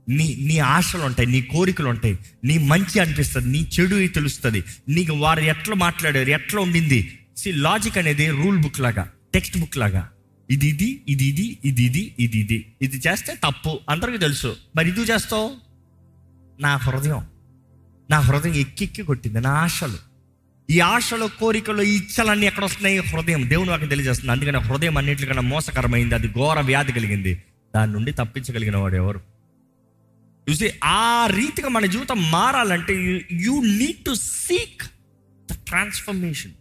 నీ 0.09 0.37
నీ 0.41 0.59
ఆశలు 0.59 1.03
ఉంటాయి 1.03 1.29
నీ 1.29 1.43
కోరికలు 1.43 1.89
ఉంటాయి. 1.89 2.19
నీ 2.45 2.59
మంచి 2.59 3.01
అనిపిస్తుంది 3.01 3.59
నీ 3.59 3.69
చెడు 3.81 4.13
తెలుస్తుంది. 4.13 4.65
నీకు 4.89 5.13
వారు 5.13 5.41
ఎట్లా 5.41 5.75
మాట్లాడారు 5.75 6.29
ఎట్లా 6.29 6.61
ఉండింది? 6.61 7.19
సి 7.37 7.53
లాజిక్ 7.53 7.99
అనేది 7.99 8.31
రూల్ 8.31 8.59
బుక్ 8.59 8.81
లాగా 8.81 9.11
టెక్స్ట్ 9.35 9.59
బుక్ 9.59 9.77
లాగా. 9.77 10.09
ఇది 10.51 10.69
ఇది 10.69 11.03
ఇది 11.09 11.25
ఇది 11.25 11.43
ఇది 11.65 11.89
ఇది 11.89 12.39
ఇది. 12.39 12.43
ఇది 12.45 12.73
ఇది 12.83 12.97
చేస్తే 12.97 13.35
తప్పు. 13.35 13.81
అందరికీ 13.91 14.19
తెలుసు. 14.19 14.57
మరి 14.77 14.89
ఇది 14.89 15.01
చేస్తావు? 15.01 15.72
నా 16.63 16.77
హృదయం 16.77 17.27
నా 18.11 18.19
హృదయం 18.19 18.55
ఎక్కిక్కి 18.55 19.03
కొట్టింది 19.03 19.41
నా 19.41 19.51
ఆశలు. 19.51 19.99
ఈ 20.71 20.81
ఆశలు 20.81 21.31
కోరికలు 21.41 21.83
ఈ 21.83 21.97
ఇచ్చలన్నీ 21.97 22.47
ఎక్కడ 22.47 22.65
వస్తున్నాయి? 22.65 22.99
హృదయం. 22.99 23.49
దేవుడు 23.49 23.71
నాకు 23.71 23.87
తెలియజేస్తుంది. 23.87 24.33
అందుకని 24.33 24.59
హృదయం 24.59 24.99
అన్నింటికన్నా 24.99 25.43
మోసకరమైంది 25.43 26.15
అది 26.15 26.29
ఘోర 26.29 26.61
వ్యాధి 26.61 26.93
కలిగింది. 26.93 27.43
దాని 27.77 27.93
నుండి 27.93 28.13
తప్పించగలిగిన 28.13 28.77
వాడు 28.77 28.97
ఎవరు? 28.97 29.21
చూసి 30.51 30.73
ఆ 30.85 31.27
రీతిగా 31.27 31.69
మన 31.69 31.87
జీవితం 31.87 32.31
మారాలంటే 32.31 33.23
you 33.33 33.63
need 33.63 34.05
to 34.05 34.15
seek 34.15 34.83
the 35.53 35.55
transformation 35.67 36.53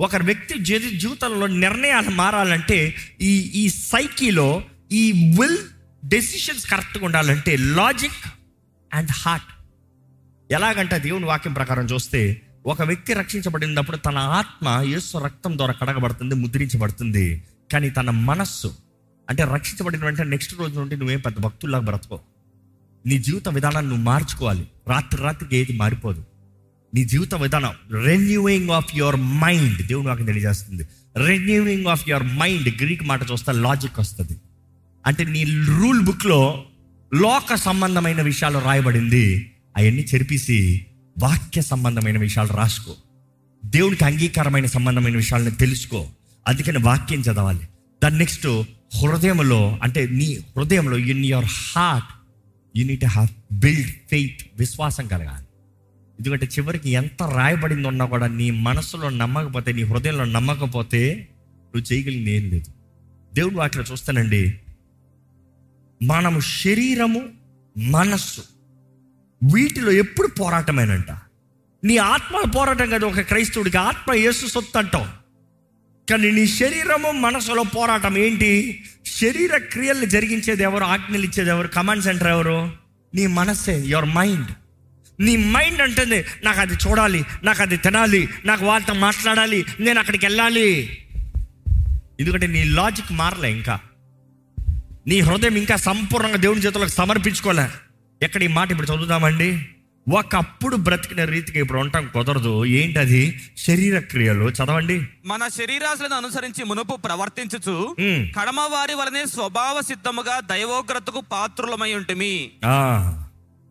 ఒక 0.00 0.16
వ్యక్తి 0.16 0.58
జీవితంలో 0.98 1.46
నిర్ణయాలు 1.46 2.10
మారాలంటే 2.10 2.94
ఈ 3.20 3.38
ఈ 3.40 3.68
సైకిలో 3.68 4.64
ఈ 4.92 5.34
విల్ 5.40 5.58
డెసిషన్స్ 6.04 6.70
కరెక్ట్గా 6.70 7.04
ఉండాలంటే 7.04 7.56
లాజిక్ 7.56 8.28
అండ్ 8.94 9.10
హార్ట్. 9.10 9.52
ఎలాగంటే 10.52 10.98
దేవుని 10.98 11.24
వాక్యం 11.24 11.52
ప్రకారం 11.52 11.84
చూస్తే 11.84 12.42
ఒక 12.66 12.82
వ్యక్తి 12.82 13.12
రక్షించబడినప్పుడు 13.12 13.96
తన 13.96 14.18
ఆత్మ 14.18 14.80
యేసు 14.82 15.18
రక్తం 15.18 15.56
ద్వారా 15.56 15.72
కడగబడుతుంది 15.72 16.34
ముద్రించబడుతుంది. 16.34 17.42
కానీ 17.72 17.90
తన 17.90 18.10
మనస్సు 18.10 18.74
అంటే 19.30 19.44
రక్షించబడిన 19.44 20.04
వెంటనే 20.04 20.30
నెక్స్ట్ 20.30 20.58
రోజు 20.58 20.80
నుండి 20.80 20.96
నువ్వేం 20.96 21.20
పెద్ద 21.20 21.38
భక్తుల్లాగా 21.38 21.84
బ్రతకో 21.84 22.20
నీ 23.06 23.18
జీవిత 23.18 23.48
విధానాన్ని 23.48 23.88
నువ్వు 23.90 24.04
మార్చుకోవాలి. 24.04 24.68
రాత్రి 24.88 25.22
రాత్రికి 25.22 25.56
ఏది 25.56 25.72
మారిపోదు. 25.72 26.24
నీ 26.94 27.04
జీవిత 27.04 27.34
విధానం 27.34 28.02
రెన్యూయింగ్ 28.04 28.70
ఆఫ్ 28.70 28.96
యువర్ 28.96 29.16
మైండ్ 29.16 29.86
దేవుని 29.86 30.08
నాకు 30.08 30.22
తెలియజేస్తుంది. 30.22 30.88
Renewing 31.16 31.86
of 31.86 32.08
your 32.08 32.22
mind 32.22 32.68
Greek 32.68 33.02
మాట 33.02 33.20
చూస్తే 33.32 33.52
లాజిక్ 33.52 34.00
వస్తుంది. 34.00 34.40
అంటే 35.06 35.24
నీ 35.24 35.44
రూల్ 35.44 36.02
బుక్లో 36.02 36.64
లోక 37.14 37.54
సంబంధమైన 37.54 38.22
విషయాలు 38.22 38.58
రాయబడింది. 38.58 39.52
అవన్నీ 39.76 40.02
చెరిపేసి 40.14 40.86
వాక్య 41.22 41.62
సంబంధమైన 41.62 42.18
విషయాలు 42.18 42.52
రాసుకో. 42.52 42.94
దేవునికి 43.64 44.04
అంగీకారమైన 44.04 44.66
సంబంధమైన 44.66 45.16
విషయాలను 45.16 45.50
తెలుసుకో. 45.50 46.06
అందుకని 46.48 46.78
వాక్యం 46.78 47.20
చదవాలి. 47.20 47.68
దాని 48.02 48.18
నెక్స్ట్ 48.18 48.46
హృదయంలో 49.02 49.78
అంటే 49.82 50.06
నీ 50.06 50.38
హృదయంలో 50.56 50.96
in 50.96 51.24
your 51.24 51.44
heart 51.44 52.08
you 52.78 52.86
need 52.86 53.04
have 53.04 53.58
build 53.58 53.90
faith 54.10 54.40
విశ్వాసం 54.58 55.06
కలగాలి. 55.06 55.46
ఎందుకంటే 56.18 56.46
చివరికి 56.46 56.90
ఎంత 56.90 57.22
రాయబడింది 57.22 57.88
ఉన్నా 57.88 58.04
కూడా 58.04 58.26
నీ 58.26 58.50
మనసులో 58.50 59.08
నమ్మకపోతే 59.08 59.72
నీ 59.72 59.82
హృదయంలో 59.82 60.24
నమ్మకపోతే 60.24 61.28
నువ్వు 61.76 61.94
చేయగలిగింది 61.94 62.30
ఏం 62.30 62.50
లేదు. 62.50 62.72
దేవుడు 63.34 63.54
వాటిలో 63.54 63.84
చూస్తానండి. 63.92 64.54
మనము 66.04 66.40
శరీరము 66.40 67.28
మనస్సు 67.78 68.40
వీటిలో 69.54 69.92
ఎప్పుడు 69.92 70.28
పోరాటమేనంట. 70.28 71.10
నీ 71.84 71.96
ఆత్మ 71.96 72.50
పోరాటం 72.50 72.90
కదా 72.90 73.06
ఒక 73.06 73.20
క్రైస్తవుడికి 73.20 73.76
ఆత్మ 73.76 74.14
యేసు 74.14 74.46
సొత్తు 74.46 74.78
అంటావు 74.78 75.06
కానీ 76.10 76.30
నీ 76.30 76.46
శరీరము 76.46 77.10
మనసులో 77.10 77.62
పోరాటం 77.62 78.18
ఏంటి? 78.18 78.84
శరీర 79.06 79.56
క్రియలు 79.56 80.04
జరిగించేది 80.04 80.62
ఎవరు? 80.62 80.84
ఆజ్ఞలు 80.84 81.22
ఇచ్చేది 81.22 81.50
ఎవరు? 81.50 81.68
కమాండ్ 81.68 82.04
సెంటర్ 82.04 82.28
ఎవరు? 82.28 82.72
నీ 83.14 83.26
మనస్సే 83.26 83.82
యువర్ 83.86 84.06
మైండ్. 84.06 84.50
నీ 85.20 85.36
మైండ్ 85.36 85.80
అంటుంది 85.80 86.24
నాకు 86.44 86.60
అది 86.60 86.74
చూడాలి 86.74 87.24
నాకు 87.44 87.62
అది 87.62 87.76
తినాలి 87.76 88.28
నాకు 88.44 88.64
వాళ్ళతో 88.64 88.92
మాట్లాడాలి 88.92 89.64
నేను 89.80 89.98
అక్కడికి 89.98 90.26
వెళ్ళాలి. 90.26 90.98
ఎందుకంటే 92.20 92.46
నీ 92.46 92.64
లాజిక్ 92.64 93.12
మారలే 93.12 93.52
ఇంకా. 93.52 93.80
నీ 95.06 95.20
హృదయం 95.20 95.56
ఇంకా 95.56 95.76
సంపూర్ణంగా 95.76 96.36
దేవుని 96.36 96.60
చేతులకు 96.60 96.88
సమర్పించుకోలే. 96.88 97.68
ఎక్కడ 98.22 98.42
ఈ 98.42 98.46
మాట 98.46 98.70
ఇప్పుడు 98.70 98.86
చదువుదామండి? 98.86 99.68
ఒకప్పుడు 100.08 100.76
బ్రతికిన 100.76 101.24
రీతికి 101.24 101.58
ఇప్పుడు 101.58 101.78
ఉండటం 101.78 102.10
కుదరదు. 102.14 102.64
ఏంటది? 102.64 103.40
శరీర 103.58 103.98
క్రియలు. 103.98 104.48
చదవండి. 104.48 105.06
మన 105.26 105.48
శరీరాశులను 105.48 106.14
అనుసరించి 106.14 106.64
మునుపు 106.64 106.96
ప్రవర్తించుచు. 106.96 107.96
కడమ 108.40 108.60
వారి 108.60 108.94
వలనే 108.94 109.26
స్వభావ 109.26 109.80
సిద్ధముగా 109.80 110.40
దైవోగ్రతకు 110.40 111.22
పాత్రులమై 111.32 111.94
ఉంటిమి. 111.94 112.50
ఆ, 112.64 113.24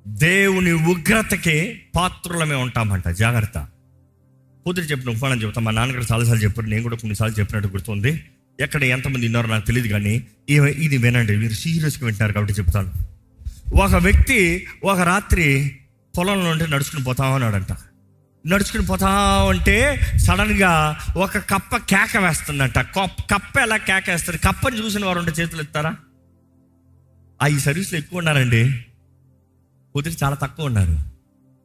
దేవుని 0.08 0.72
ఉగ్రతకి 0.72 1.82
పాత్రులమే 1.96 2.56
ఉంటామంట. 2.56 3.08
జాగ్రత్త. 3.08 3.68
కూతురు 4.66 4.86
చెప్పిన 4.86 5.10
ఉపమానం 5.10 5.42
చెప్తాం 5.42 5.64
మా 5.64 5.72
నాన్నగారు 5.72 6.14
చాలాసార్లు 6.14 6.44
చెప్పారు. 6.44 6.68
నేను 6.68 6.84
కూడా 6.84 6.96
కొన్నిసార్లు 6.96 7.36
చెప్పినట్టు 7.40 7.70
గుర్తుంది. 7.70 8.24
ఎక్కడ 8.60 8.84
ఎంతమంది 8.84 9.26
ఉన్నారో 9.26 9.48
నాకు 9.48 9.66
తెలియదు 9.66 9.88
కానీ 9.88 10.28
ఇవి- 10.50 10.76
ఇది 10.78 10.98
వినండి. 10.98 11.38
మీరు 11.38 11.54
సీరియస్గా 11.54 12.06
వింటారు 12.06 12.34
కాబట్టి 12.34 12.54
చెప్తాను. 12.54 12.92
ఒక 13.76 13.96
వ్యక్తి 13.96 14.68
ఒక 14.84 15.00
రాత్రి 15.00 15.76
పొలంలో 16.18 16.50
ఉంటే 16.50 16.68
నడుచుకుని 16.68 17.04
పోతా 17.04 17.30
ఉన్నాడంట. 17.30 17.78
నడుచుకుని 18.48 18.86
పోతా 18.86 19.10
ఉంటే 19.44 20.12
సడన్గా 20.18 21.00
ఒక 21.18 21.38
కప్ప 21.38 21.78
కేక 21.78 22.18
వేస్తుందంట. 22.18 22.80
కప్ప 22.80 23.60
ఎలా 23.62 23.78
కేక 23.78 24.10
వేస్తుంది 24.10 24.40
కప్పని 24.40 24.86
చూసిన 24.86 25.06
వారు 25.06 25.20
ఉంటే 25.20 25.32
చేతులు 25.32 25.62
ఎత్తారా 25.62 25.96
ఆ 27.42 27.48
ఈ 27.48 27.60
సర్వీస్లో 27.60 28.00
ఎక్కువ 28.00 28.18
ఉన్నారండి. 28.18 28.82
కుదిరి 29.94 30.16
చాలా 30.24 30.36
తక్కువ 30.36 30.66
ఉన్నారు. 30.66 30.98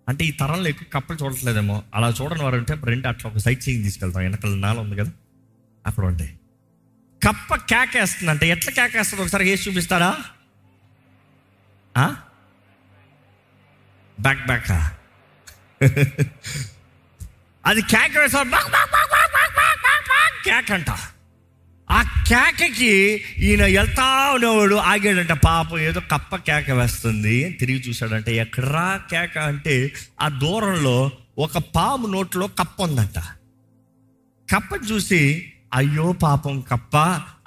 అంటే 0.09 0.25
ఈ 0.25 0.31
తరంలో 0.31 0.69
ఎక్కువ 0.69 1.01
కప్పలు 1.01 1.25
చూడట్లేదేమో. 1.25 1.83
అలా 1.95 2.15
చూడని 2.23 2.43
వారు 2.43 2.57
ఉంటే 2.57 2.77
రెండు 2.85 3.09
అట్లా 3.09 3.31
ఒక 3.31 3.39
సైట్ 3.39 3.63
సీయింగ్ 3.63 3.85
తీసుకెళ్తాం. 3.85 4.23
వెనకాల 4.23 4.55
నాల 4.55 4.79
ఉంది 4.79 4.97
కదా. 4.97 5.11
అక్కడ 5.87 6.05
ఉంటాయి 6.05 6.38
కప్ప 7.27 7.55
కేకేస్తుంది 7.55 8.31
అంటే 8.31 8.49
ఎట్లా 8.49 8.73
కేకేస్తుంది? 8.73 9.25
ఒకసారి 9.25 9.51
ఏసి 9.51 9.71
చూపిస్తారా? 9.71 10.17
బ్యాక్ 14.21 14.47
బ్యాక్ 14.47 14.67
అది 17.67 17.83
కేక 17.83 18.27
కేక్ 20.45 20.71
అంట. 20.71 20.91
ఆ 21.91 22.25
కేకకి 22.29 23.25
ఈయన 23.39 23.63
వెళ్తా 23.63 24.33
ఉన్నవాడు 24.33 24.75
ఆగాడంట. 24.75 25.33
పాపం 25.33 25.79
ఏదో 25.79 26.01
కప్ప 26.01 26.37
కేక 26.37 26.71
వేస్తుంది 26.71 27.51
తిరిగి 27.51 27.79
చూశాడంట. 27.79 28.29
ఎక్కడా 28.29 29.01
కేక 29.11 29.39
అంటే 29.39 29.93
ఆ 30.21 30.29
దూరంలో 30.29 31.13
ఒక 31.39 31.59
పాము 31.59 32.07
నోట్లో 32.07 32.47
కప్ప 32.47 32.83
ఉందంట. 32.83 33.19
కప్ప 34.55 34.91
చూసి 34.91 35.53
అయ్యో 35.75 36.13
పాపం 36.13 36.61
కప్ప 36.61 36.97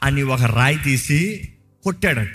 అని 0.03 0.23
ఒక 0.23 0.41
రాయి 0.41 0.77
తీసి 0.77 1.49
కొట్టాడంట. 1.83 2.33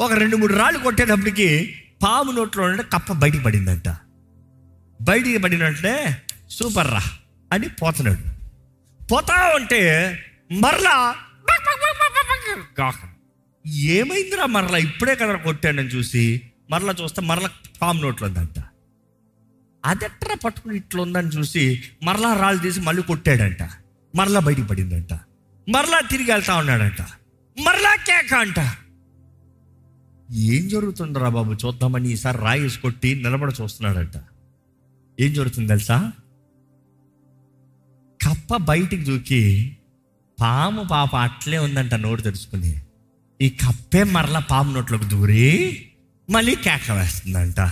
ఒక 0.00 0.12
రెండు 0.12 0.36
మూడు 0.36 0.54
రాళ్ళు 0.54 0.78
కొట్టేటప్పటికి 0.78 1.74
పాము 2.02 2.32
నోట్లో 2.32 2.64
ఉంటే 2.64 2.82
కప్ప 2.82 3.12
బయటికి 3.12 3.42
పడిందంట. 3.42 3.88
బయటికి 5.02 5.38
పడినట్లే 5.38 6.22
సూపర్ 6.50 6.90
రా 6.90 7.02
అని 7.52 7.68
పోతున్నాడు. 7.68 8.38
పోతా 9.04 9.52
ఉంటే 9.56 10.12
మరలా 10.52 11.14
కాక. 12.78 12.94
ఏమైందిరా 13.66 14.46
మరలా? 14.46 14.78
ఇప్పుడే 14.78 15.14
కదా 15.14 15.34
కొట్టానని 15.34 15.88
చూసి 15.88 16.42
మరలా 16.70 16.94
చూస్తే 17.02 17.22
మరలా 17.22 17.50
పాము 17.82 18.02
నోట్లో 18.02 18.28
ఉందంట. 18.28 18.64
అదెట్రా 19.84 20.34
పట్టుకుని 20.44 20.76
ఇట్లా 20.76 21.02
ఉందని 21.02 21.28
చూసి 21.28 21.82
మరలా 22.02 22.34
రాళ్ళు 22.34 22.62
తీసి 22.62 22.80
మళ్ళీ 22.80 23.02
కొట్టాడంట. 23.02 23.62
మరలా 24.14 24.40
బయటికి 24.40 24.66
పడిందంట. 24.66 25.12
మరలా 25.68 26.00
తిరిగి 26.00 26.32
వెళ్తా 26.32 26.56
ఉన్నాడంట. 26.56 27.02
మరలా 27.60 27.96
కేక 27.96 28.34
అంట. 28.34 28.76
ఏం 30.32 30.68
జరుగుతుండరా 30.68 31.28
బాబు? 31.28 31.52
చూద్దామని 31.52 32.12
ఈసారి 32.12 32.38
రాయేసి 32.38 32.80
కొట్టి 32.80 33.14
నిలబడ 33.14 33.52
చూస్తున్నాడంట. 33.62 34.20
ఏం 35.20 35.32
జరుగుతుంది 35.32 35.68
తెలుసా? 35.68 36.12
కప్ప 38.22 38.56
బయటికి 38.56 39.04
దూకి 39.04 39.76
పాము 40.40 40.84
పాప 40.90 41.16
అట్లే 41.16 41.58
ఉందంట 41.58 41.94
నోరు 41.94 42.20
తెరుచుకుని. 42.20 42.80
ఈ 43.40 43.48
కప్పే 43.48 44.02
మరలా 44.02 44.38
పాము 44.38 44.74
నోట్లోకి 44.74 45.04
దూరి 45.04 45.84
మళ్ళీ 46.30 46.54
కేక 46.54 46.90
వేస్తుందంట. 46.90 47.70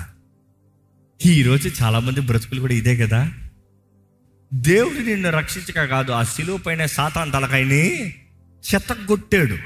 ఈరోజు 1.26 1.82
చాలామంది 1.82 2.20
బ్రతుకులు 2.20 2.60
కూడా 2.60 2.74
ఇదే 2.74 2.96
కదా? 2.96 3.32
దేవుడు 4.54 4.94
నిన్ను 4.94 5.30
రక్షించక 5.30 5.84
కాదు. 5.84 6.12
ఆ 6.12 6.22
శిలువ 6.22 6.56
పైన 6.56 6.86
సాతాన్ 6.86 7.32
తలకాయని 7.32 8.14
చెత్తగొట్టాడు. 8.74 9.56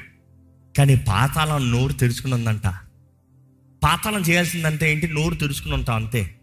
కానీ 0.79 0.97
పాతాళం 0.97 1.71
నోరు 1.71 1.93
తెరుచుకుని 1.93 2.35
ఉందంట. 2.35 2.67
పాతాళం 3.85 4.21
చేయాల్సిందంటే 4.21 4.93
ఏంటి? 4.93 5.09
నోరు 5.09 5.35
తెరుచుకుని 5.35 5.75
ఉంటావు 5.75 5.99
అంతే. 5.99 6.35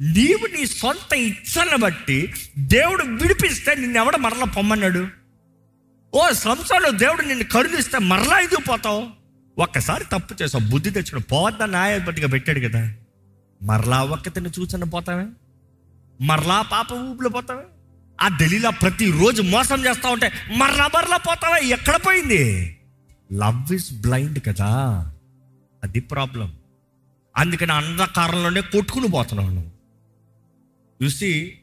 నీవు 0.00 0.46
నీ 0.46 0.66
సొంత 0.66 1.12
ఇచ్చలను 1.14 1.76
బట్టి 1.76 2.34
దేవుడు 2.58 3.02
విడిపిస్తే 3.02 3.74
నిన్నెవడ 3.74 4.16
మరలా 4.16 4.44
పొమ్మన్నాడు? 4.44 5.06
ఓ 6.14 6.30
సంవత్సరంలో 6.32 6.90
దేవుడు 6.90 7.22
నిన్ను 7.22 7.44
కరుణిస్తే 7.44 7.98
మరలా 7.98 8.38
ఇది 8.38 8.56
పోతావు? 8.56 9.06
ఒక్కసారి 9.58 10.04
తప్పు 10.12 10.42
చేసావు. 10.42 10.70
బుద్ధి 10.70 10.90
తెచ్చుకుని 10.90 11.22
పోవద్దా 11.22 11.66
న్యాయపతిగా 11.66 12.28
పెట్టాడు 12.28 12.60
కదా. 12.60 12.92
మరలా 13.62 14.02
ఒక్కతిని 14.02 14.48
చూసిన 14.48 14.84
పోతావే? 14.84 15.26
మరలా 16.20 16.62
పాప 16.62 16.92
ఊపిలో 16.92 17.30
పోతావే? 17.30 17.62
ఆ 18.20 18.28
దళిలా 18.28 18.70
ప్రతిరోజు 18.70 19.42
మోసం 19.42 19.86
చేస్తూ 19.86 20.08
ఉంటే 20.08 20.32
మరలా 20.56 20.86
మరలా 20.86 21.16
పోతావా? 21.16 21.56
ఎక్కడ 21.56 21.96
పోయింది? 21.96 22.76
లవ్ 23.32 23.74
ఇస్ 23.74 23.92
బ్లైండ్ 23.92 24.38
కదా. 24.46 24.66
అది 25.84 26.00
ప్రాబ్లం. 26.00 26.52
అందుకని 27.36 27.72
అంధకారంలోనే 27.72 28.60
కొట్టుకుని 28.60 29.08
పోతున్నావు 29.08 29.50
నువ్వు. 29.50 29.70
చూసి 31.04 31.58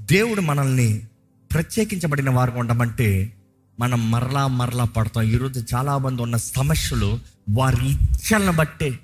దేవుడు 0.00 0.40
మనల్ని 0.40 1.06
ప్రత్యేకించబడిన 1.52 2.30
వారు 2.30 2.50
ఉండమంటే 2.50 3.36
మనం 3.80 4.10
మరలా 4.10 4.46
మరలా 4.46 4.84
పడతాం. 4.84 5.24
ఈరోజు 5.24 5.74
చాలా 5.74 5.98
మంది 5.98 6.22
ఉన్న 6.22 6.36
సమస్యలు 6.36 7.20
వారి 7.50 7.92
ఇచ్చలను 7.92 8.52
బట్టే 8.52 8.98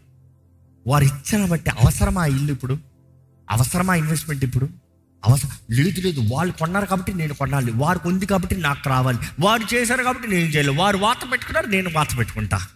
వారి 0.86 1.06
ఇచ్చలను 1.06 1.46
బట్టే 1.46 1.70
అవసరమా 1.70 2.26
ఇల్లు 2.26 2.52
ఇప్పుడు? 2.52 2.91
అవసరమా 3.52 3.94
ఇన్వెస్ట్మెంట్ 3.94 4.44
ఇప్పుడు? 4.44 4.68
అవసరం. 5.24 5.50
లేదు 5.70 6.00
లేదు. 6.00 6.20
వాళ్ళు 6.32 6.54
కొన్నారు 6.54 6.86
కాబట్టి 6.86 7.14
నేను 7.14 7.34
కొనాలి. 7.34 7.72
వారికి 7.72 8.08
ఉంది 8.08 8.26
కాబట్టి 8.26 8.56
నాకు 8.56 8.88
రావాలి. 8.88 9.18
వారు 9.40 9.74
చేశారు 9.74 10.02
కాబట్టి 10.02 10.28
నేను 10.28 10.44
చేయాలి 10.44 10.70
వారు 10.70 10.96
వాత 10.96 11.32
పెట్టుకున్నారు 11.32 11.66
నేను 11.66 11.90
వాత 11.92 12.18
పెట్టుకుంటా. 12.18 12.66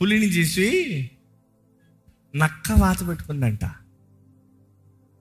పులిని 0.00 0.26
చేసి 0.26 1.10
నక్క 2.36 2.72
వాత 2.72 3.08
పెట్టుకుందంట. 3.08 3.64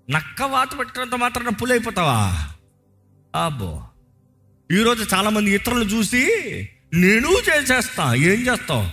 నక్క 0.09 0.41
వాత 0.41 0.80
పెట్టుకున్నంత 0.80 1.15
మాత్రాన 1.15 1.49
పులి 1.49 1.72
అయిపోతావా? 1.72 2.47
అబ్బో. 3.36 3.84
ఈరోజు 4.72 5.07
చాలామంది 5.13 5.51
ఇతరులు 5.51 5.84
చూసి 5.84 6.24
నేను 6.93 7.28
చేసేస్తా. 7.28 8.13
ఏం 8.13 8.39
చేస్తావు? 8.47 8.88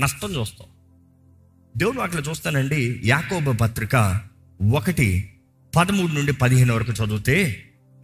నష్టం 0.00 0.34
చూస్తావు. 0.34 0.73
దేవుడు 1.76 1.98
వాటిలో 1.98 2.22
చూస్తానండి 2.22 3.00
యాకోబ 3.04 3.50
పత్రిక 3.50 3.96
ఒకటి 4.72 5.30
పదమూడు 5.76 6.12
నుండి 6.12 6.32
పదిహేను 6.32 6.74
వరకు 6.74 6.92
చదివితే 6.92 7.36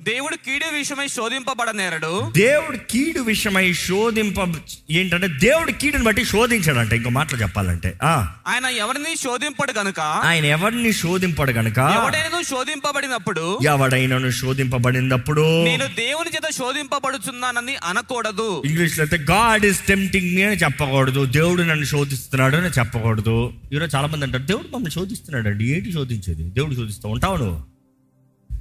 దేవుడు 0.03 0.37
కీడు 0.37 0.77
విషయమై 0.77 1.09
శోధింపబడనేరడు. 1.09 2.33
దేవుడు 2.37 2.77
కీడు 2.77 3.21
విషయమై 3.21 3.73
శోధింప 3.73 4.55
ఏంటంటే 4.91 5.29
దేవుడు 5.29 5.73
కీడుని 5.73 6.05
బట్టి 6.05 6.25
శోధించాడంట. 6.25 6.93
ఇంకో 6.93 7.11
మాటలు 7.11 7.43
చెప్పాలంటే. 7.43 7.99
ఆ. 8.03 8.35
ఆయన 8.47 8.67
ఎవరిని 8.67 9.17
శోధింపడు 9.17 9.73
గనుక? 9.79 10.01
ఆయన 10.01 10.45
ఎవరిని 10.45 10.93
శోధింపడు 10.93 11.51
గనుక? 11.51 11.79
ఎవడైనా 11.79 12.43
శోధింపబడినప్పుడు? 12.43 13.59
ఎవడైనను 13.65 14.31
శోధింపబడినప్పుడు? 14.31 15.65
నేను 15.65 15.87
దేవుని 15.87 16.31
చేత 16.35 16.53
శోధింపబడుచున్నానని 16.53 17.77
అనకూడదు. 17.77 18.63
ఇంగ్లీష్లో 18.67 19.05
అయితే 19.05 19.17
గాడ్ 19.17 19.65
ఇస్ 19.65 19.81
టెంప్టింగ్ 19.81 20.37
మీ 20.37 20.43
అని 20.43 20.57
చెప్పకూడదు. 20.57 21.25
దేవుడు 21.25 21.63
నన్ను 21.63 21.85
శోధిస్తున్నాడు 21.85 22.57
అని 22.57 22.69
చెప్పకూడదు. 22.69 23.53
ఈరోజు 23.73 23.97
చాలా 23.97 24.07
మంది 24.07 24.25
అంటారు 24.25 24.43
దేవుడు 24.43 24.65
మమ్మల్ని 24.65 24.91
శోధిస్తున్నాడు 24.91 25.49
అండి 25.49 25.69
ఏంటి 25.69 25.93
శోధించేది? 25.93 26.43
దేవుడు 26.43 26.75
శోధిస్తూ 26.75 27.09
ఉంటావు 27.09 27.37
నువ్వు? 27.37 27.70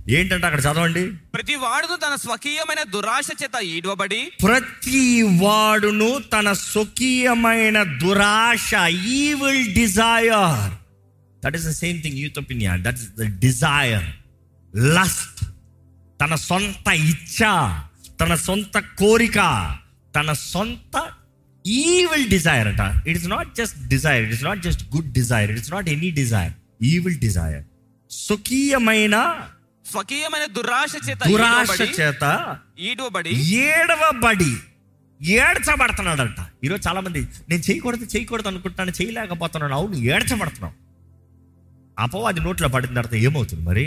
ఏంటంటే 0.08 0.46
అక్కడ 0.48 0.60
చదవండి. 0.60 1.12
ప్రతి 1.34 1.56
వాడును 1.56 1.96
తన 1.96 2.16
స్వకీయమైన 2.16 2.84
దురాశ 2.84 3.28
చేత 3.44 3.56
ఈడవబడి 3.64 4.32
ప్రతి 4.44 5.22
వాడును 5.22 6.20
తన 6.20 6.54
స్వకీయమైన 6.54 7.84
దురాశ 7.84 8.74
evil 9.06 9.74
desire 9.74 10.72
that 11.44 11.56
is 11.56 11.64
the 11.64 11.70
same 11.70 12.02
thing 12.02 12.18
youth 12.18 12.40
opinion 12.40 12.84
that 12.84 12.96
is 12.96 13.10
the 13.10 13.40
desire 13.40 14.08
lust 14.96 15.40
తన 16.22 16.36
సొంత 16.36 16.88
ఇచ్ఛ 16.88 17.40
తన 18.22 18.36
సొంత 18.36 18.78
కోరిక 18.78 19.40
తన 20.16 20.34
సొంత 20.34 20.96
ఈవిల్ 21.68 22.30
డిజైర్ 22.30 22.68
అట. 22.68 23.08
It 23.08 23.18
is 23.18 23.28
not 23.28 23.56
just 23.56 23.88
desire 23.88 24.24
it 24.24 24.34
is 24.34 24.44
not 24.44 24.64
just 24.64 24.96
good 24.96 25.12
desire 25.12 25.52
it 25.52 25.60
is 25.60 25.72
not 25.72 25.90
any 25.90 26.12
desire 26.12 26.54
evil 26.84 27.18
desire 27.20 27.64
స్వకీయమైన 28.12 29.16
స్వకీయమైన 29.92 30.46
దురాశ 30.58 30.94
చేత 31.10 31.22
దురాశ 31.28 31.82
చేత 32.00 32.24
ఈడవబడి 32.80 33.34
ఏడవబడి 33.70 34.52
ఏడ్చబడుతున్నాడంట. 35.22 36.40
ఈరోజు 36.64 36.82
చాలా 36.88 37.00
మంది 37.06 37.22
నేను 37.50 37.64
చేయకూడదు 37.70 38.06
చేయకూడదు 38.14 38.48
అనుకుంటున్నాను 38.48 38.94
చేయలేకపోతున్నాను. 39.02 39.76
అవును 39.76 39.96
ఏడ్చబడుతున్నావు 40.14 40.76
అపవాది 42.00 42.42
నోట్లో 42.42 42.68
పడిన 42.68 42.94
తర్వాత 42.94 43.16
ఏమవుతుంది 43.16 43.64
మరి? 43.64 43.86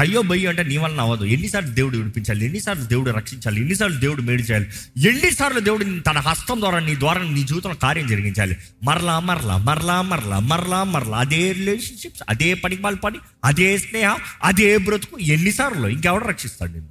కయ్యో 0.00 0.22
బయ్యో 0.22 0.48
అంటే 0.48 0.62
నీ 0.62 0.76
వలన 0.76 1.00
అవ్వదు. 1.00 1.24
ఎన్నిసార్లు 1.24 1.70
దేవుడు 1.70 1.96
విడిపించాలి? 1.96 2.44
ఎన్నిసార్లు 2.44 2.84
దేవుడు 2.84 3.10
రక్షించాలి? 3.10 3.60
ఎన్నిసార్లు 3.60 4.00
దేవుడు 4.00 4.22
మేలు 4.22 4.42
చేయాలి? 4.42 4.68
ఎన్నిసార్లు 5.08 5.60
దేవుడు 5.60 5.84
తన 5.84 6.18
హస్తం 6.18 6.60
ద్వారా 6.60 6.78
నీ 6.78 6.96
ద్వారా 6.96 7.22
నీ 7.22 7.44
జీవితంలో 7.44 7.76
కార్యం 7.76 8.06
జరిగించాలి? 8.06 8.56
మరలా 8.82 9.20
మరలా 9.20 9.56
మరలా 9.56 10.02
మరలా 10.02 10.38
మరలా 10.38 10.84
మరలా. 10.84 11.18
అదే 11.18 11.52
రిలేషన్షిప్స్ 11.52 12.22
అదే 12.28 12.54
పనికి 12.54 12.82
వాళ్ళ 12.82 12.98
పని 12.98 13.18
అదే 13.44 13.78
స్నేహం 13.78 14.16
అదే 14.44 14.78
బ్రతుకు 14.78 15.18
ఎన్నిసార్లు? 15.18 15.88
ఇంకెవడు 15.88 16.24
రక్షిస్తాడు 16.24 16.72
నిన్ను? 16.72 16.90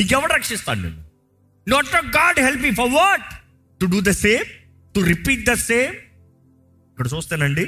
ఇంకెవడు 0.00 0.32
రక్షిస్తాడు 0.32 0.78
నిన్ను? 0.78 1.04
Not 1.68 1.94
not 1.94 2.06
God 2.06 2.40
help 2.40 2.62
me 2.62 2.70
for 2.70 2.90
what 2.90 3.34
to 3.80 3.86
do 3.86 4.00
the 4.00 4.10
same 4.10 4.44
to 4.94 5.00
repeat 5.00 5.46
the 5.46 5.52
same 5.52 5.94
ఇక్కడ 6.90 7.08
చూస్తానండి 7.16 7.66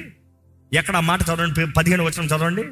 ఎక్కడ 0.72 0.98
మాట 0.98 1.22
చదవండి 1.22 1.72
పదిహేను 1.72 2.04
వచ్చిన 2.04 2.26
చదవండి. 2.26 2.64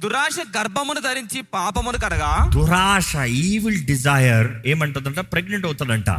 దురాశ 0.00 0.36
గర్భమును 0.58 1.00
ధరించి 1.00 1.42
పాపమును 1.42 1.98
కడగా 1.98 2.50
దురాశ 2.54 3.16
ఈవిల్ 3.16 3.86
డిజైర్ 3.86 4.66
ఏమంటుందంట? 4.66 5.18
ప్రెగ్నెంట్ 5.18 5.66
అవుతుందంట 5.66 6.10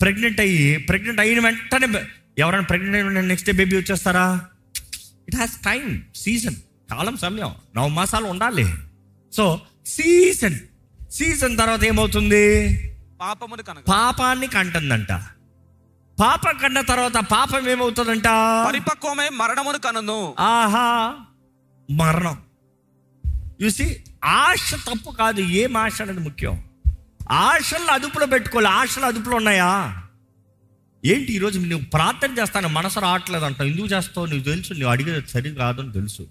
ప్రెగ్నెంట్ 0.00 0.40
అయ్యి 0.40 0.76
ప్రెగ్నెంట్ 0.76 1.20
అయిన 1.20 1.40
వెంటనే 1.40 2.04
ఎవరైనా 2.38 2.64
ప్రెగ్నెంట్ 2.64 2.96
అయిన 2.96 3.20
నెక్స్ట్ 3.20 3.50
డే 3.50 3.56
బేబీ 3.56 3.76
వచ్చేస్తారా? 3.76 4.40
ఇట్ 5.28 5.36
హ్యాస్ 5.36 5.52
టైం 5.52 6.02
సీజన్ 6.14 6.54
కాలం 6.90 7.16
సమయం. 7.16 7.54
నవ 7.76 7.88
మాసాలు 7.88 8.24
ఉండాలి. 8.24 8.74
సో 9.32 9.60
సీజన్ 9.86 10.58
సీజన్ 11.10 11.58
తర్వాత 11.58 11.84
ఏమవుతుంది? 11.84 12.76
పాపమును 13.20 13.62
కనగా 13.62 13.82
పాపాన్ని 13.88 14.46
కంటుందంట. 14.46 15.12
పాపం 16.20 16.58
కన్న 16.62 16.80
తర్వాత 16.80 17.16
పాపం 17.16 17.68
ఏమవుతుందంట? 17.68 18.26
పరిపక్వమై 18.66 19.28
మరణమును 19.28 19.78
కనును. 19.78 20.34
ఆహా! 20.38 21.14
మరణం. 21.90 22.38
చూసి 23.62 24.04
ఆశ 24.24 24.74
తప్పు 24.74 25.10
కాదు 25.10 25.40
ఏం 25.40 25.76
ఆశ 25.76 26.02
అనేది 26.02 26.20
ముఖ్యం. 26.20 26.64
ఆశలను 27.30 27.92
అదుపులో 27.92 28.26
పెట్టుకోవాలి. 28.26 28.68
ఆశలు 28.68 29.04
అదుపులో 29.04 29.36
ఉన్నాయా? 29.36 30.02
ఏంటి 31.04 31.32
ఈరోజు 31.32 31.60
నువ్వు 31.60 31.86
ప్రార్థన 31.86 32.40
చేస్తాను 32.40 32.68
మనసు 32.68 33.00
రావట్లేదు 33.00 33.44
అంటావు. 33.44 33.68
ఎందుకు 33.68 33.86
చేస్తావు? 33.86 34.26
నువ్వు 34.26 34.44
తెలుసు 34.44 34.72
నువ్వు 34.72 34.90
అడిగేది 34.90 35.28
సరి 35.28 35.50
కాదని 35.50 35.92
తెలుసు. 35.92 36.22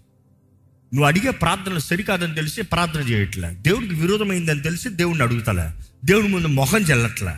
నువ్వు 0.94 1.04
అడిగే 1.04 1.32
ప్రార్థనలు 1.32 1.80
సరికాదని 1.80 2.36
తెలిసి 2.36 2.62
ప్రార్థన 2.62 3.00
చేయట్లే. 3.00 3.54
దేవుడికి 3.54 3.94
విరోధమైందని 3.94 4.62
తెలిసి 4.62 4.90
దేవుడిని 4.90 5.24
అడుగుతలే. 5.24 5.84
దేవుడి 6.06 6.28
ముందు 6.28 6.48
మొహం 6.48 6.82
చెల్లట్లే 6.82 7.36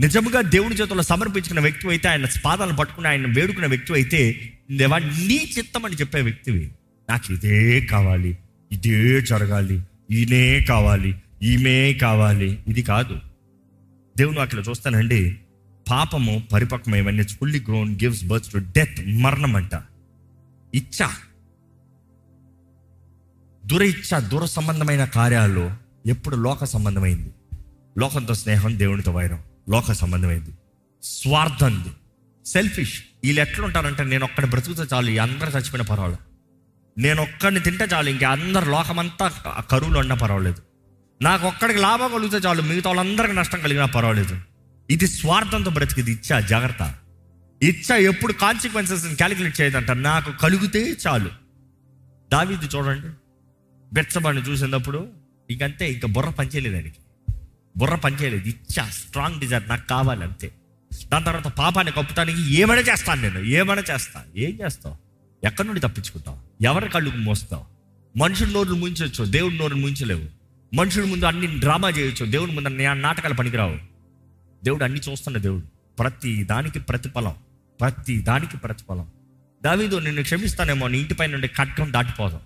నిజముగా 0.00 0.40
దేవుడి 0.40 0.74
చేతుల్లో 0.74 1.02
సమర్పించుకున్న 1.02 1.60
వ్యక్తి 1.60 1.88
అయితే 1.88 2.08
ఆయన 2.08 2.26
పాదాలను 2.44 2.76
పట్టుకుని 2.76 3.08
ఆయన 3.08 3.26
వేడుకున్న 3.26 3.66
వ్యక్తి 3.66 3.92
అయితే 3.92 4.52
దేవా 4.70 4.98
నీ 4.98 5.54
చిత్తం 5.58 5.84
అని 5.84 5.96
చెప్పే 5.96 6.20
వ్యక్తివి. 6.20 6.70
నాకు 7.10 7.32
ఇదే 7.32 7.80
కావాలి. 7.80 8.38
ఇదే 8.72 9.20
జరగాలి 9.20 9.82
ఈయనే 10.10 10.60
కావాలి 10.60 11.22
ఈమె 11.42 11.98
కావాలి. 12.02 12.58
ఇది 12.68 12.82
కాదు. 12.82 13.20
దేవుని 14.18 14.40
అక్కడ 14.40 14.62
చూస్తానండి 14.68 15.38
పాపము 15.90 16.42
పరిపక్వమై 16.52 17.02
when 17.02 17.16
it's 17.16 17.32
fully 17.32 17.66
grown 17.70 17.98
gives 17.98 18.28
birth 18.28 18.58
death 18.58 19.08
మరణం 19.08 19.56
అంట. 19.56 19.70
ఇచ్చ. 20.74 21.06
దుర 23.66 23.82
ఇచ్చ 23.82 24.20
దుర 24.20 24.44
సంబంధమైన 24.44 25.04
కార్యాలు 25.04 25.70
ఎప్పుడు 26.06 26.36
లోక 26.36 26.64
సంబంధమైంది? 26.64 27.30
లోకంతో 27.98 28.34
స్నేహం 28.34 28.78
దేవునితో 28.78 29.12
వైరం 29.12 29.42
లోక 29.68 29.92
సంబంధమైంది. 29.92 30.50
స్వార్థంది 31.02 31.88
సెల్ఫిష్ 32.46 33.02
వీళ్ళు 33.24 33.40
ఎట్లుంటారంటే 33.40 34.04
నేను 34.04 34.24
ఒక్కడి 34.24 34.46
బ్రతుకుతో 34.46 34.84
చాలు 34.84 35.10
ఈ 35.10 35.18
అందరూ 35.18 35.48
చచ్చిపోయిన 35.48 35.86
పర్వాలేదు. 35.86 36.37
నేను 36.98 37.22
ఒక్కడిని 37.22 37.60
తింటే 37.60 37.84
చాలు 37.84 38.08
ఇంకా 38.10 38.28
అందరు 38.28 38.70
లోకమంతా 38.70 39.28
కరువులు 39.70 39.98
ఉన్నా 39.98 40.14
పర్వాలేదు. 40.14 40.62
నాకు 41.22 41.46
ఒక్కడికి 41.46 41.78
లాభం 41.78 42.12
కలిగితే 42.12 42.36
చాలు 42.36 42.62
మిగతా 42.62 42.90
వాళ్ళందరికీ 42.90 43.32
నష్టం 43.32 43.60
కలిగినా 43.60 43.86
పర్వాలేదు. 43.86 44.40
ఇది 44.90 45.06
స్వార్థంతో 45.06 45.70
బ్రతికిది 45.70 46.12
ఇచ్చా 46.12 46.40
జాగ్రత్త. 46.40 46.94
ఇచ్చ 47.62 47.92
ఎప్పుడు 47.92 48.32
కాన్సిక్వెన్సెస్ 48.32 49.14
క్యాలిక్యులేట్ 49.14 49.60
చేయదంట 49.60 49.90
నాకు 49.90 50.32
కలిగితే 50.32 50.96
చాలు. 51.06 51.30
దావీది 52.32 52.66
చూడండి 52.66 53.06
బెచ్చబాన్ని 53.92 54.42
చూసినప్పుడు 54.42 55.08
ఇంకంతే 55.50 55.92
ఇంకా 55.92 56.08
బుర్ర 56.08 56.28
పనిచేయలేదు 56.28 56.74
ఆయనకి. 56.74 57.32
బుర్ర 57.76 57.94
పనిచేయలేదు 57.94 58.48
ఇచ్చా 58.48 58.84
స్ట్రాంగ్ 58.84 59.40
డిజైర్ 59.40 59.68
నాకు 59.68 59.88
కావాలి 59.88 60.24
అంతే. 60.24 60.52
దాని 61.12 61.24
తర్వాత 61.24 61.46
పాపాన్ని 61.46 61.92
కప్పుతానికి 61.92 62.54
ఏమైనా 62.54 62.82
చేస్తాను 62.82 63.22
నేను 63.22 63.38
ఏమైనా 63.38 63.82
చేస్తాను 63.94 64.38
ఏం 64.38 64.58
చేస్తావు? 64.64 65.07
ఎక్కడి 65.44 65.68
నుండి 65.68 65.80
తప్పించుకుంటావు? 65.80 66.38
ఎవరి 66.62 66.88
కళ్ళుకు 66.88 67.16
మోస్తావు? 67.16 67.64
మనుషుల 68.18 68.48
నోరులు 68.48 68.74
ముంచవచ్చు 68.74 69.24
దేవుడి 69.24 69.58
నోరులు 69.58 69.80
ముంచలేవు. 69.80 70.24
మనుషుల 70.74 71.04
ముందు 71.04 71.24
అన్ని 71.24 71.46
డ్రామా 71.46 71.90
చేయొచ్చు 71.90 72.26
దేవుడి 72.26 72.52
ముందు 72.52 72.68
అన్ని 72.68 73.02
నాటకాలు 73.02 73.34
పనికిరావు. 73.34 73.76
దేవుడు 74.64 74.84
అన్ని 74.84 75.00
చూస్తున్న 75.00 75.38
దేవుడు. 75.38 75.62
ప్రతి 75.98 76.44
దానికి 76.44 76.78
ప్రతిఫలం 76.78 77.34
ప్రతి 77.80 78.18
దానికి 78.18 78.56
ప్రతిఫలం. 78.56 79.06
దావీదు 79.64 79.96
నిన్ను 79.96 80.22
క్షమిస్తానేమో 80.22 80.88
నీ 80.88 80.98
ఇంటిపై 80.98 81.26
నుండి 81.26 81.48
ఖడ్గం 81.48 81.92
దాటిపోదాం. 81.92 82.40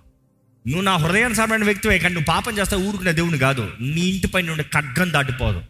నువ్వు 0.67 0.83
నా 0.83 0.97
హృదయానుసారమైన 0.97 1.65
వ్యక్తివే 1.65 1.99
కానీ 1.99 2.15
నువ్వు 2.15 2.27
పాపం 2.27 2.59
చేస్తే 2.59 2.77
ఊరుకునే 2.77 3.13
దేవుని 3.13 3.39
కాదు. 3.39 3.71
నీ 3.81 4.01
ఇంటిపై 4.01 4.43
నుండి 4.43 4.63
ఖడ్గం 4.63 5.13
దాటిపోదు. 5.13 5.63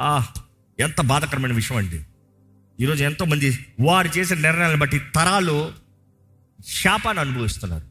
ఆ 0.00 0.26
ఎంత 0.80 1.00
బాధకరమైన 1.00 1.52
విషయం 1.52 1.78
అండి. 1.78 2.04
ఈరోజు 2.80 3.04
ఎంతోమంది 3.04 3.58
వారు 3.80 4.18
చేసిన 4.18 4.38
నిర్ణయాలను 4.38 4.78
బట్టి 4.78 4.98
తరాలు 4.98 5.72
శాపాన్ని 6.66 7.20
అనుభవిస్తున్నారు. 7.20 7.84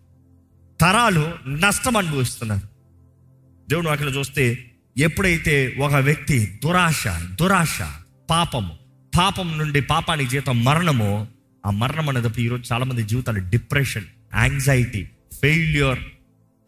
తరాలు 0.82 1.34
నష్టం 1.48 1.98
అనుభవిస్తున్నారు. 1.98 2.68
దేవుడు 3.70 3.90
అక్కడ 3.90 4.08
చూస్తే 4.16 4.72
ఎప్పుడైతే 4.98 5.76
ఒక 5.80 5.94
వ్యక్తి 5.94 6.60
దురాశ 6.64 7.08
దురాశ 7.40 7.80
పాపము 8.30 8.78
పాపం 9.18 9.58
నుండి 9.58 9.82
పాపానికి 9.82 10.30
జీతం 10.30 10.64
మరణము 10.64 11.28
ఆ 11.66 11.70
మరణం 11.70 12.10
అనేటప్పుడు 12.10 12.42
ఈరోజు 12.42 12.74
చాలామంది 12.74 13.04
జీవితాలు 13.04 13.50
depression 13.50 14.06
anxiety 14.36 15.10
failure 15.42 16.00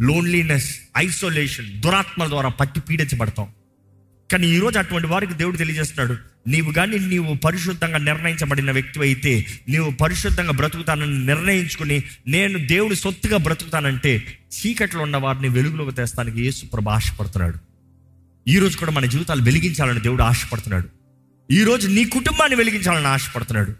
loneliness 0.02 0.80
isolation 0.97 1.82
దురాత్మల 1.82 2.28
ద్వారా 2.28 2.50
పట్టి 2.50 2.80
పీడించబడతాం. 2.80 3.47
కానీ 4.32 4.47
ఈరోజు 4.47 4.77
అటువంటి 4.77 5.07
వారికి 5.07 5.34
దేవుడు 5.34 5.57
తెలియజేస్తున్నాడు. 5.57 6.17
నీవు 6.49 6.71
కానీ 6.71 6.99
నీవు 6.99 7.36
పరిశుద్ధంగా 7.36 7.97
నిర్ణయించబడిన 7.97 8.71
వ్యక్తి 8.71 8.99
అయితే 8.99 9.45
నీవు 9.69 9.91
పరిశుద్ధంగా 9.91 10.51
బ్రతుకుతానని 10.51 11.25
నిర్ణయించుకుని 11.25 12.03
నేను 12.27 12.67
దేవుడి 12.67 12.95
సొత్తుగా 12.95 13.38
బ్రతుకుతానంటే 13.38 14.39
చీకట్లో 14.55 15.01
ఉన్న 15.01 15.17
వారిని 15.17 15.49
వెలుగులోకి 15.49 15.95
తెస్తానికి 15.95 16.41
యేసు 16.41 16.65
ప్రభు 16.65 16.89
ఆశపడుతున్నాడు. 16.89 17.57
ఈరోజు 18.47 18.77
కూడా 18.77 18.91
మన 18.91 19.05
జీవితాలు 19.05 19.41
వెలిగించాలని 19.41 19.99
దేవుడు 19.99 20.23
ఆశపడుతున్నాడు. 20.23 20.88
ఈరోజు 21.51 21.88
నీ 21.88 22.05
కుటుంబాన్ని 22.05 22.57
వెలిగించాలని 22.57 23.07
ఆశపడుతున్నాడు. 23.07 23.73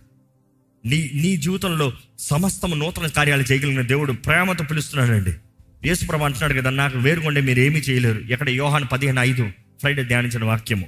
నీ 0.86 1.12
నీ 1.14 1.38
జీవితంలో 1.38 1.94
సమస్తము 2.20 2.76
నూతన 2.76 3.08
కార్యాలు 3.08 3.44
చేయగలిగిన 3.52 3.82
దేవుడు 3.82 4.12
ప్రేమతో 4.12 4.64
పిలుస్తున్నాడండి. 4.64 5.34
యేసు 5.88 6.06
ప్రభు 6.06 6.24
అంటున్నాడు 6.24 6.62
కదా 6.62 6.70
నాకు 6.70 6.98
వేరుకొండే 6.98 7.42
మీరు 7.42 7.60
ఏమీ 7.60 7.80
చేయలేరు. 7.80 8.20
ఎక్కడ 8.20 8.50
యోహాన్ 8.50 8.86
పదిహేను 8.92 9.22
ఐదు 9.22 9.52
ఫ్రైడే 9.80 10.04
ధ్యానించిన 10.04 10.44
వాక్యము. 10.44 10.88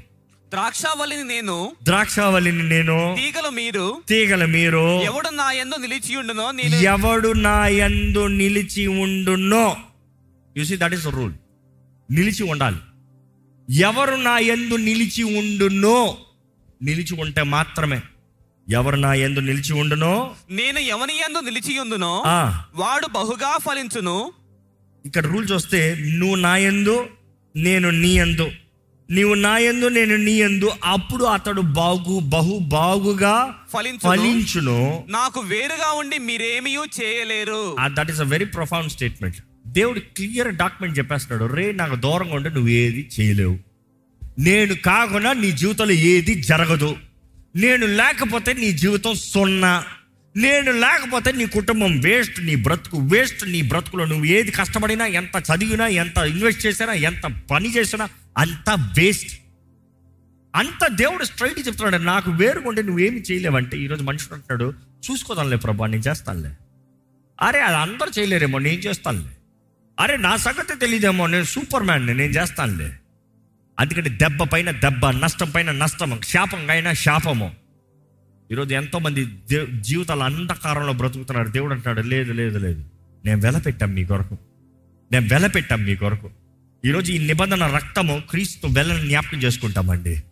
ద్రాక్షావల్లిని 0.52 1.24
నేను 1.24 1.56
ద్రాక్షావళిని 1.84 2.64
నేను 2.70 2.96
తీగలు 3.18 3.50
మీరు 3.50 3.86
తీగల 4.08 4.46
మీరు 4.46 4.86
ఎవడు 5.02 5.30
నా 5.32 5.52
ఎందు 5.54 5.76
నిలిచియుండునో 5.76 6.52
నేను 6.52 6.76
ఎవడు 6.86 7.34
నా 7.40 7.68
యందు 7.74 8.28
నిలిచి 8.34 8.88
ఉండునో. 9.04 9.66
You 10.56 10.64
see 10.64 10.78
that 10.78 10.94
is 10.94 11.08
rule 11.08 11.34
నిలిచి 12.10 12.44
ఉండాలి. 12.44 12.80
ఎవరు 13.82 14.16
నా 14.22 14.40
యందు 14.40 14.76
నిలిచి 14.80 15.24
ఉండునో 15.40 15.98
నిలిచి 16.82 17.14
ఉంటే 17.22 17.44
మాత్రమే. 17.44 18.00
ఎవరు 18.70 18.96
నా 18.96 19.14
యందు 19.14 19.40
నిలిచి 19.40 19.74
ఉండునో 19.74 20.14
నేను 20.52 20.80
ఎవని 20.80 21.18
ఎందు 21.18 21.40
నిలిచియుందునో 21.40 22.12
ఆ. 22.28 22.40
వాడు 22.76 23.08
బహుగా 23.08 23.58
ఫలించును. 23.58 24.18
ఇక్కడ 25.06 25.26
రూల్ 25.26 25.48
చూస్తే 25.52 25.80
నువ్వు 26.18 26.36
నా 26.38 26.58
యందు 26.58 26.98
నేను 27.56 27.90
నీ 27.90 28.12
యందు. 28.18 28.48
నీవు 29.12 29.34
నా 29.34 29.58
యందు 29.58 29.88
నేను 29.88 30.16
నీ 30.16 30.32
యందు. 30.32 30.72
అప్పుడు 30.84 31.24
అతడు 31.24 31.62
బాగు 31.62 32.20
బహు 32.20 32.60
బాగుగా 32.62 33.56
ఫలించును. 33.74 34.00
ఫలించును. 34.00 35.06
నాకు 35.10 35.40
వేరుగా 35.40 35.92
ఉండి 35.92 36.18
మీరేమీ 36.18 36.76
చేయలేరు. 36.76 37.76
That 37.94 38.12
is 38.12 38.22
a 38.22 38.24
very 38.24 38.46
profound 38.46 38.92
statement 38.92 39.38
దేవుడు 39.68 40.00
క్లియర్ 40.00 40.56
డాక్యుమెంట్ 40.56 41.00
చెప్పేస్తున్నాడు 41.00 41.54
రే 41.54 41.72
నాకు 41.72 41.96
దూరంగా 41.96 42.36
ఉంటే 42.36 42.50
నువ్వు 42.50 42.70
ఏది 42.70 43.10
చేయలేవు. 43.20 43.58
నేను 44.40 44.76
కాకుండా 44.76 45.34
నీ 45.34 45.52
జీవితంలో 45.52 45.92
ఏది 45.92 46.44
జరగదు. 46.44 46.96
నేను 47.56 47.86
లేకపోతే 47.86 48.54
నీ 48.54 48.72
జీవితం 48.72 49.14
సున్నా. 49.14 49.84
నేను 50.38 50.72
లేకపోతే 50.72 51.32
నీ 51.32 51.46
కుటుంబం 51.46 52.00
వేస్ట్ 52.00 52.46
నీ 52.46 52.56
బ్రతుకు 52.56 52.98
వేస్ట్ 52.98 53.50
నీ 53.50 53.62
బ్రతుకులో 53.62 54.06
నువ్వు 54.06 54.26
ఏది 54.26 54.52
కష్టపడినా 54.52 55.06
ఎంత 55.06 55.44
చదివినా 55.50 55.88
ఎంత 55.88 56.18
ఇన్వెస్ట్ 56.18 56.66
చేసినా 56.66 56.94
ఎంత 56.94 57.22
పని 57.52 57.76
చేసినా 57.76 58.10
అంత 58.38 58.70
వేస్ట్. 58.70 59.42
అంత 60.56 60.88
దేవుడు 60.88 61.24
స్ట్రైట్ 61.24 61.68
చెప్తున్నాడు 61.68 62.04
నాకు 62.04 62.32
వేరుకుంటే 62.32 62.82
నువ్వేమి 62.82 63.22
చేయలేవంటే 63.22 63.78
ఈరోజు 63.78 64.04
మనుషుడు 64.04 64.34
అంటున్నాడు 64.34 64.74
చూసుకోదాంలే 65.12 65.58
ప్రభా 65.58 65.88
నేను 65.88 66.02
చేస్తానులే. 66.02 66.50
అరే 67.42 67.60
అది 67.60 67.76
అందరూ 67.76 68.12
చేయలేరేమో 68.20 68.60
నేను 68.60 68.82
చేస్తానులే. 68.82 69.38
అరే 70.00 70.18
నా 70.18 70.36
సంగతి 70.36 70.80
తెలియదేమో 70.80 71.28
నేను 71.28 71.44
సూపర్ 71.44 71.84
మ్యాన్ని 71.84 72.14
నేను 72.14 72.32
చేస్తానులే. 72.32 72.94
అందుకని 73.80 74.10
దెబ్బ 74.10 74.44
పైన 74.44 74.72
దెబ్బ 74.72 75.06
నష్టం 75.06 75.50
పైన 75.50 75.72
నష్టం 75.72 76.20
శాపం 76.28 76.70
అయినా 76.70 76.94
శాపము. 76.94 77.61
ఈరోజు 78.52 78.76
ఎంతోమంది 78.76 79.26
దే- 79.26 79.80
జీవితాల 79.80 80.24
అంధకారంలో 80.24 80.94
బ్రతుకుతున్నారు. 80.94 81.48
దేవుడు 81.48 81.74
అంటాడు 81.74 82.02
లేదు 82.02 82.34
లేదు 82.34 82.58
లేదు. 82.58 82.86
నేను 83.26 83.42
వెలపెట్టాం 83.42 83.94
మీ 83.94 84.06
కొరకు. 84.06 84.38
నేను 85.12 85.28
వెలపెట్టాం 85.32 85.84
మీ 85.84 85.96
కొరకు. 85.96 86.30
ఈరోజు 86.86 87.12
ఈ 87.12 87.18
నిబంధన 87.18 87.68
రక్తము 87.68 88.24
క్రీస్తు 88.30 88.68
వెలని 88.68 89.08
జ్ఞాపకం 89.08 89.38
చేసుకుంటామండి. 89.38 90.24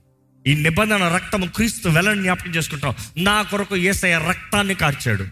ఈ 0.48 0.54
నిబంధన 0.54 1.16
రక్తము 1.16 1.46
క్రీస్తు 1.46 1.90
వెలని 1.90 2.22
జ్ఞాపకం 2.22 2.52
చేసుకుంటాం. 2.52 2.94
నా 3.18 3.42
కొరకు 3.42 3.76
ఏసయ 3.76 4.26
రక్తాన్ని 4.30 4.76
కార్చాడు. 4.76 5.24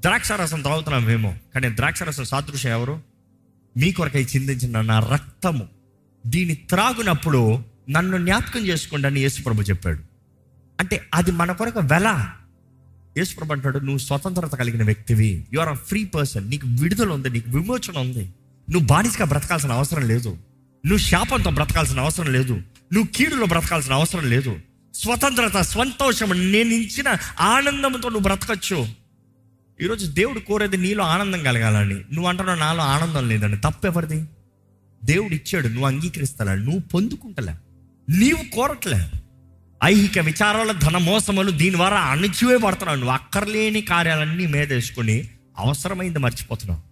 ద్రాక్షారసం 0.00 0.62
తాగుతున్నాం 0.62 1.04
మేము 1.04 1.38
కానీ 1.54 1.68
ద్రాక్షారసం 1.68 2.24
సాదృశ్యం 2.24 2.72
ఎవరు? 2.72 3.00
మీ 3.76 3.92
కొరకై 3.92 4.24
చిందించిన 4.24 4.80
నా 4.80 4.98
రక్తము. 4.98 5.68
దీన్ని 6.26 6.54
త్రాగునప్పుడు 6.54 7.64
నన్ను 7.90 8.18
జ్ఞాపకం 8.18 8.60
చేసుకోండి 8.60 9.06
అని 9.06 9.20
యేసుప్రభు 9.20 9.62
చెప్పాడు. 9.62 10.05
అంటే 10.80 11.08
అది 11.14 11.30
మన 11.30 11.52
కొరకు 11.52 11.80
వెల. 11.80 12.28
యేసుప్రభు 13.18 13.52
అంటాడు 13.52 13.78
నువ్వు 13.78 13.98
స్వతంత్రత 13.98 14.54
కలిగిన 14.54 14.82
వ్యక్తివి. 14.84 15.46
You 15.52 15.60
are 15.60 15.68
a 15.68 15.74
free 15.74 16.04
person 16.04 16.50
నీకు 16.50 16.66
విడుదల 16.68 17.10
ఉంది 17.10 17.30
నీకు 17.30 17.50
విమోచన 17.50 17.98
ఉంది. 17.98 18.34
నువ్వు 18.70 18.86
బానిసగా 18.86 19.24
బ్రతకాల్సిన 19.24 19.72
అవసరం 19.72 20.08
లేదు. 20.08 20.28
నువ్వు 20.86 20.98
శాపంతో 20.98 21.50
బ్రతకాల్సిన 21.50 22.00
అవసరం 22.00 22.32
లేదు. 22.32 22.52
నువ్వు 22.92 23.06
కీడులో 23.06 23.46
బ్రతకాల్సిన 23.46 23.92
అవసరం 23.92 24.30
లేదు. 24.30 24.58
స్వతంత్రత 24.94 25.60
సంతోషం 25.60 26.52
నేను 26.52 26.74
ఇచ్చిన 26.74 27.16
ఆనందంతో 27.40 27.98
నువ్వు 27.98 28.20
బ్రతకచ్చు. 28.20 28.86
ఈరోజు 29.82 30.06
దేవుడు 30.06 30.38
కోరేది 30.38 30.76
నీలో 30.76 31.04
ఆనందం 31.04 31.42
కలగాలని. 31.42 31.94
నువ్వు 31.94 32.26
అంటున్నావు 32.26 32.58
నాలో 32.58 32.82
ఆనందం 32.82 33.28
లేదండి 33.28 33.56
తప్పెవరిది? 33.56 34.24
దేవుడు 35.04 35.34
ఇచ్చాడు 35.34 35.68
నువ్వు 35.68 35.86
అంగీకరిస్తలే 35.86 36.54
నువ్వు 36.54 36.80
పొందుకుంటలే. 36.80 37.54
నీవు 38.08 38.54
కోరట్లే. 38.54 39.10
ఐహిక 39.80 40.18
విచారాల 40.18 40.72
ధన 40.72 40.96
మోసములు 40.98 41.50
దీని 41.50 41.76
ద్వారా 41.76 42.00
అణిచివే 42.12 42.56
పడుతున్నావు 42.56 42.98
నువ్వు 42.98 43.14
అక్కర్లేని 43.14 43.80
కార్యాలన్నీ 43.80 44.46
మీదేసుకుని 44.46 45.16
అవసరమైంది 45.58 46.18
మర్చిపోతున్నావు. 46.18 46.82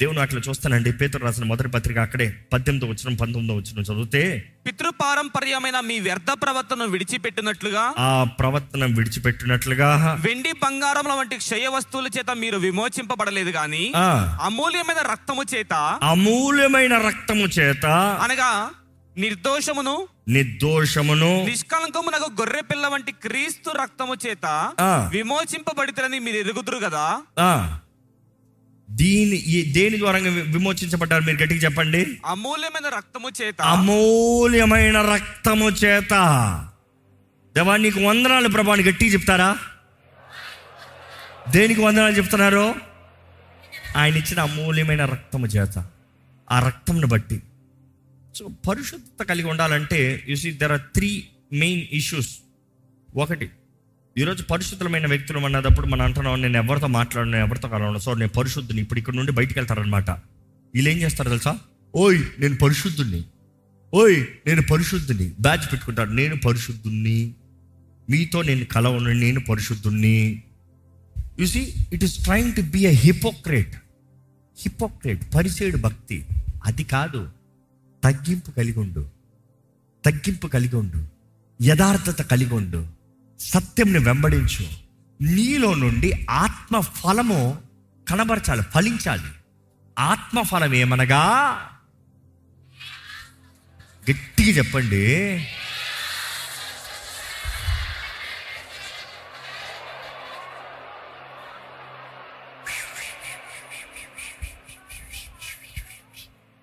దేవుని 0.00 0.20
అట్లా 0.20 0.40
చూస్తానండి. 0.48 0.92
పేతురు 0.92 1.24
రాసిన 1.24 1.44
మొదటి 1.44 1.68
పత్రిక 1.68 1.98
అక్కడే 1.98 2.26
పద్దెనిమిది 2.52 2.86
వచ్చిన 2.86 3.16
పంతొమ్మిదో 3.16 3.54
వచ్చిన 3.56 3.80
చదివితే 3.80 4.22
పితృపారంపర్యమైన 4.66 5.80
మీ 5.80 6.00
వ్యర్థ 6.00 6.30
ప్రవర్తన 6.42 6.84
విడిచిపెట్టినట్లుగా 6.84 7.94
ఆ 7.98 8.24
ప్రవర్తన 8.38 8.84
విడిచిపెట్టినట్లుగా 8.96 9.88
వెండి 10.20 10.52
బంగారముల 10.62 11.12
వంటి 11.12 11.36
క్షయ 11.36 11.66
వస్తువుల 11.68 12.06
చేత 12.18 12.30
మీరు 12.36 12.56
విమోచింపబడలేదు 12.56 13.50
గాని 13.50 13.84
అమూల్యమైన 14.42 15.02
రక్తము 15.12 15.44
చేత 15.54 15.74
అమూల్యమైన 16.02 16.96
రక్తము 17.08 17.46
చేత 17.58 17.86
అనగా 18.20 18.50
నిర్దోషమును 19.16 19.94
నిర్దోషమును 20.30 21.44
నిష్కలంకమునకు 21.44 22.30
గొర్రె 22.30 22.60
పిల్ల 22.60 22.86
వంటి 22.86 23.12
క్రీస్తు 23.12 23.70
రక్తము 23.70 24.16
చేత 24.26 24.72
ఆ. 24.80 25.10
విమోచింపబడితేనని 25.12 26.18
మీరు 26.18 26.36
ఎరుగుదురు 26.36 26.78
కదా? 26.78 27.22
దీని 28.90 29.64
దేని 29.72 29.98
ద్వారా 29.98 30.18
విమోచించబడ్డారు? 30.28 31.22
మీరు 31.22 31.42
గట్టిగా 31.42 31.60
చెప్పండి. 31.60 32.20
అమూల్యమైన 32.26 32.88
రక్తము 32.96 33.30
చేత. 33.42 33.62
అమూల్యమైన 33.62 35.02
రక్తము 35.02 35.68
చేత. 35.70 36.10
దేవా 37.56 37.76
నీకు 37.76 38.00
వందనాలు 38.00 38.48
ప్రభాని 38.48 38.82
గట్టిగా 38.82 39.12
చెప్తారా? 39.12 39.58
దేనికి 41.48 41.80
వందనాలు 41.80 42.16
చెప్తున్నారు? 42.16 42.74
ఆయన 43.96 44.16
ఇచ్చిన 44.16 44.40
అమూల్యమైన 44.40 45.04
రక్తము 45.04 45.46
చేత. 45.46 45.84
ఆ 46.50 46.66
రక్తంను 46.66 47.06
బట్టి. 47.06 47.42
సో 48.34 48.44
పరిశుద్ధత 48.68 49.22
కలిగి 49.26 49.48
ఉండాలంటే 49.48 50.24
you 50.28 50.36
see 50.36 50.50
there 50.52 50.72
are 50.72 50.84
three 50.94 51.10
main 51.52 51.82
issues 51.92 52.30
ఒకటి 53.16 53.50
ఈరోజు 54.16 54.42
పరిశుద్ధమైన 54.42 55.06
వ్యక్తులు 55.06 55.38
అన్నదప్పుడు 55.38 55.86
మనం 55.86 56.04
అంటున్నాం 56.04 56.42
నేను 56.42 56.56
ఎవరితో 56.56 56.86
మాట్లాడను 56.86 57.36
ఎవరితో 57.36 57.68
కలవను. 57.68 57.98
సో 57.98 58.14
నేను 58.14 58.32
పరిశుద్ధుని 58.36 58.80
ఇప్పుడు 58.82 58.98
ఇక్కడ 58.98 59.14
నుండి 59.14 59.32
బయటికి 59.32 59.58
వెళ్తారనమాట 59.58 60.10
వీళ్ళు 60.74 60.90
ఏం 60.90 60.98
చేస్తారు 60.98 61.28
తెలుసా? 61.28 61.58
ఓయ్ 61.94 62.18
నేను 62.38 62.56
పరిశుద్ధుని 62.56 63.24
ఓయ్ 63.94 64.18
నేను 64.46 64.62
పరిశుద్ధుని 64.62 65.26
బ్యాచ్ 65.40 65.64
పెట్టుకుంటాడు 65.72 66.10
నేను 66.10 66.36
పరిశుద్ధుణ్ణి. 66.36 67.18
మీతో 68.10 68.42
నేను 68.42 68.64
కలవను 68.64 69.12
నేను 69.12 69.40
పరిశుద్ధుణ్ణి. 69.40 70.42
You 71.40 71.46
see 71.46 71.62
it 71.92 72.04
is 72.04 72.16
trying 72.24 72.52
to 72.56 72.60
be 72.60 72.80
a 72.84 72.94
hypocrite 73.06 73.74
hypocrite 74.58 75.22
పరిచేయుడు 75.34 75.76
భక్తి. 75.76 76.18
అది 76.64 76.84
కాదు. 76.84 77.28
తగ్గింపు 78.04 78.50
కలిగి 78.50 78.78
ఉండు 78.78 79.10
తగ్గింపు 80.04 80.46
కలిగి 80.46 80.76
ఉండు 80.76 81.08
యథార్థత 81.62 82.22
కలిగి 82.22 82.54
ఉండు 82.54 82.86
సత్యంని 83.40 83.98
వెంబడించు. 83.98 84.68
నీలో 85.20 85.74
నుండి 85.74 86.26
ఆత్మ 86.30 86.80
ఫలము 86.80 87.62
కనబరచాలి 88.08 88.62
ఫలించాలి. 88.62 89.30
ఆత్మ 89.98 90.42
ఫలం 90.42 90.74
ఏమనగా? 90.74 91.52
గట్టిగా 94.10 94.48
చెప్పండి. 94.48 95.26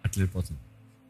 అట్లా 0.06 0.22
వెళ్ళిపోతుంది. 0.22 0.62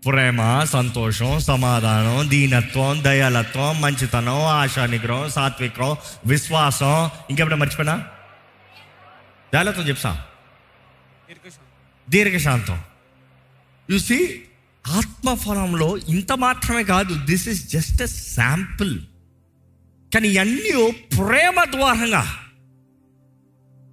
ప్రేమ 0.06 0.64
సంతోషం 0.64 1.40
సమాధానం 1.40 2.30
దీనత్వం 2.30 3.04
దయాలత్వం 3.04 3.82
మంచితనం 3.82 4.42
ఆశానిగ్రహం 4.46 5.30
సాత్వికం 5.30 5.96
విశ్వాసం. 6.26 7.10
ఇంకెప్పుడైనా 7.30 7.60
మర్చిపోయినా? 7.60 7.98
దయాలత్వం 9.54 9.88
చెప్తా. 9.88 10.26
దీర్ఘశాంతం. 12.10 12.82
చూసి 13.94 14.42
ఆత్మఫలంలో 14.88 15.98
ఇంత 15.98 16.32
మాత్రమే 16.32 16.84
కాదు 16.84 17.26
this 17.26 17.48
is 17.48 17.70
just 17.70 18.02
a 18.02 18.06
sample 18.06 19.00
కానీ 20.14 20.28
ఇవన్నీ 20.28 20.92
ప్రేమ 20.92 21.64
ద్వారంగా. 21.64 22.38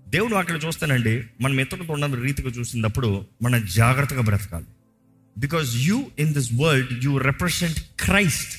దేవుడు 0.08 0.34
అక్కడ 0.34 0.64
చూస్తానండి 0.64 1.24
మనం 1.40 1.60
ఇతరులతో 1.60 1.92
ఉన్న 1.92 2.14
రీతిగా 2.14 2.50
చూసినప్పుడు 2.50 3.26
మనం 3.42 3.66
జాగ్రత్తగా 3.66 4.20
బ్రతకాలి. 4.20 4.64
Because 5.38 5.76
you 5.76 6.10
in 6.18 6.32
this 6.32 6.50
world 6.60 7.04
you 7.04 7.18
represent 7.18 8.00
Christ 8.00 8.58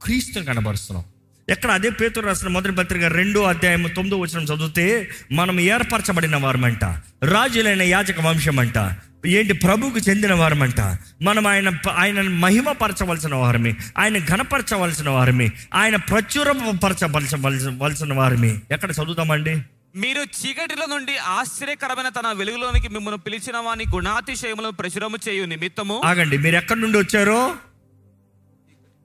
క్రీస్తుని 0.00 0.46
కనబరుస్తున్నాం 0.46 1.04
ఎక్కడ 1.48 1.70
అదే 1.70 1.90
పేతురు 1.90 2.26
రాసిన 2.26 2.48
మొదటి 2.48 2.72
పత్రిక 2.72 3.04
రెండో 3.04 3.42
అధ్యాయం 3.42 3.90
తొమ్మిదో 3.94 4.16
వచ్చిన 4.16 4.40
చదివితే 4.40 5.08
మనం 5.32 5.60
ఏర్పరచబడిన 5.60 6.36
వారమంట 6.36 7.02
రాజులైన 7.22 7.82
యాచక 7.82 8.20
వంశం 8.20 8.58
అంట 8.58 8.96
ఏంటి 9.26 9.52
ప్రభువుకు 9.52 9.98
చెందిన 9.98 10.32
వారమంట 10.32 10.98
మనం 11.22 11.46
ఆయన 11.46 11.78
ఆయన 11.96 12.22
మహిమపరచవలసిన 12.22 13.34
వారమే 13.34 13.74
ఆయన 13.98 14.18
ఘనపరచవలసిన 14.18 15.08
వారమే 15.08 15.50
ఆయన 15.74 15.96
ప్రచురపరచవలసిన 15.96 18.12
వారమే 18.12 18.60
ఎక్కడ 18.70 18.90
చదువుతామండి 18.90 19.62
మీరు 19.96 20.22
చీకటిలో 20.22 20.86
నుండి 20.86 21.16
ఆశ్చర్యకరమైన 21.16 22.08
తన 22.08 22.32
వెలుగులోనికి 22.32 22.88
మిమ్మల్ని 22.88 23.20
పిలిచిన 23.20 23.56
వాని 23.56 23.84
గుణాతిశయములను 23.94 24.70
ప్రచురము 24.70 25.16
చేయు 25.28 25.44
నిమిత్తము 25.44 26.02
ఆగండి 26.04 26.38
మీరు 26.38 26.56
ఎక్కడి 26.56 26.80
నుండి 26.80 26.98
వచ్చారు? 26.98 27.56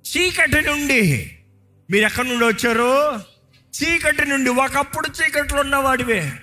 చీకటి 0.03 0.61
నుండి. 0.61 1.31
మీరు 1.91 2.05
ఎక్కడి 2.05 2.29
నుండి 2.29 2.45
వచ్చారు? 2.45 3.19
చీకటి 3.75 4.25
నుండి. 4.25 4.49
ఒకప్పుడు 4.49 5.07
చీకట్లో 5.07 5.59
ఉన్నవాడివే. 5.59 6.33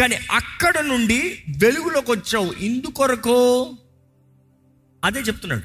కానీ 0.00 0.16
అక్కడ 0.30 0.80
నుండి 0.80 1.44
వెలుగులోకి 1.62 2.10
వచ్చావు. 2.10 2.52
ఇందుకొరకు 2.52 3.76
అదే 5.04 5.20
చెప్తున్నాడు. 5.20 5.62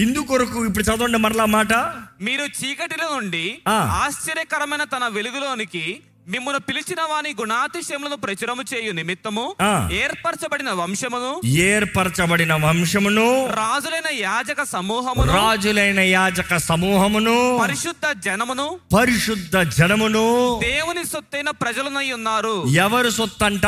ఇందుకొరకు 0.00 0.64
ఇప్పుడు 0.64 0.84
చదవండి 0.84 1.18
మరలా 1.18 1.44
మాట. 1.44 1.72
మీరు 2.20 2.44
చీకటిలో 2.44 3.20
నుండి. 3.20 3.58
ఆశ్చర్యకరమైన 3.68 4.84
తన 4.84 5.08
వెలుగులోనికి 5.08 6.00
మిమ్మల్ని 6.26 6.60
పిలిచిన 6.60 7.00
వాని 7.10 7.30
గుణాతిశయములను 7.40 8.16
ప్రచురము 8.16 8.62
చేయు 8.62 8.92
నిమిత్తము. 8.92 9.44
ఏర్పరచబడిన 9.92 10.70
వంశమును 10.70 11.40
ఏర్పరచబడిన 11.46 12.54
వంశమును 12.54 13.46
రాజులైన 13.46 14.08
యాజక 14.12 14.62
సమూహమును 14.64 15.32
రాజులైన 15.32 16.00
యాజక 16.00 16.56
సమూహమును 16.56 17.58
పరిశుద్ధ 17.62 18.06
జనమును 18.20 18.80
పరిశుద్ధ 18.94 19.56
జనమును 19.78 20.26
దేవుని 20.62 21.04
సొత్తైన 21.06 21.50
ప్రజలనై 21.50 22.12
ఉన్నారు. 22.12 22.64
ఎవరు 22.76 23.10
సొత్తు 23.10 23.44
అంట 23.44 23.66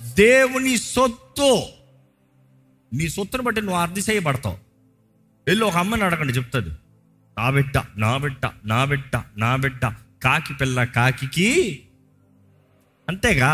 దేవుని 0.00 0.76
సొత్తు. 0.76 1.50
నీ 2.92 3.08
సొత్తును 3.08 3.42
బట్టి 3.42 3.60
నువ్వు 3.60 3.80
అర్థిసేయబడతావు 3.80 4.58
వెళ్ళి 5.46 5.64
ఒక 5.64 5.76
అమ్మని 5.76 6.04
అడగండి 6.04 6.32
చెప్తుంది 6.32 6.72
నా 7.38 7.50
బిడ్డ 7.50 7.76
నా 7.96 8.16
బిడ్డ 8.16 8.44
నా 8.64 8.84
బిడ్డ 8.84 9.14
నా 9.36 9.56
బిడ్డ. 9.56 9.84
కాకి 10.22 10.54
పిల్ల 10.54 10.84
కాకి 10.96 11.48
అంతేగా. 13.08 13.52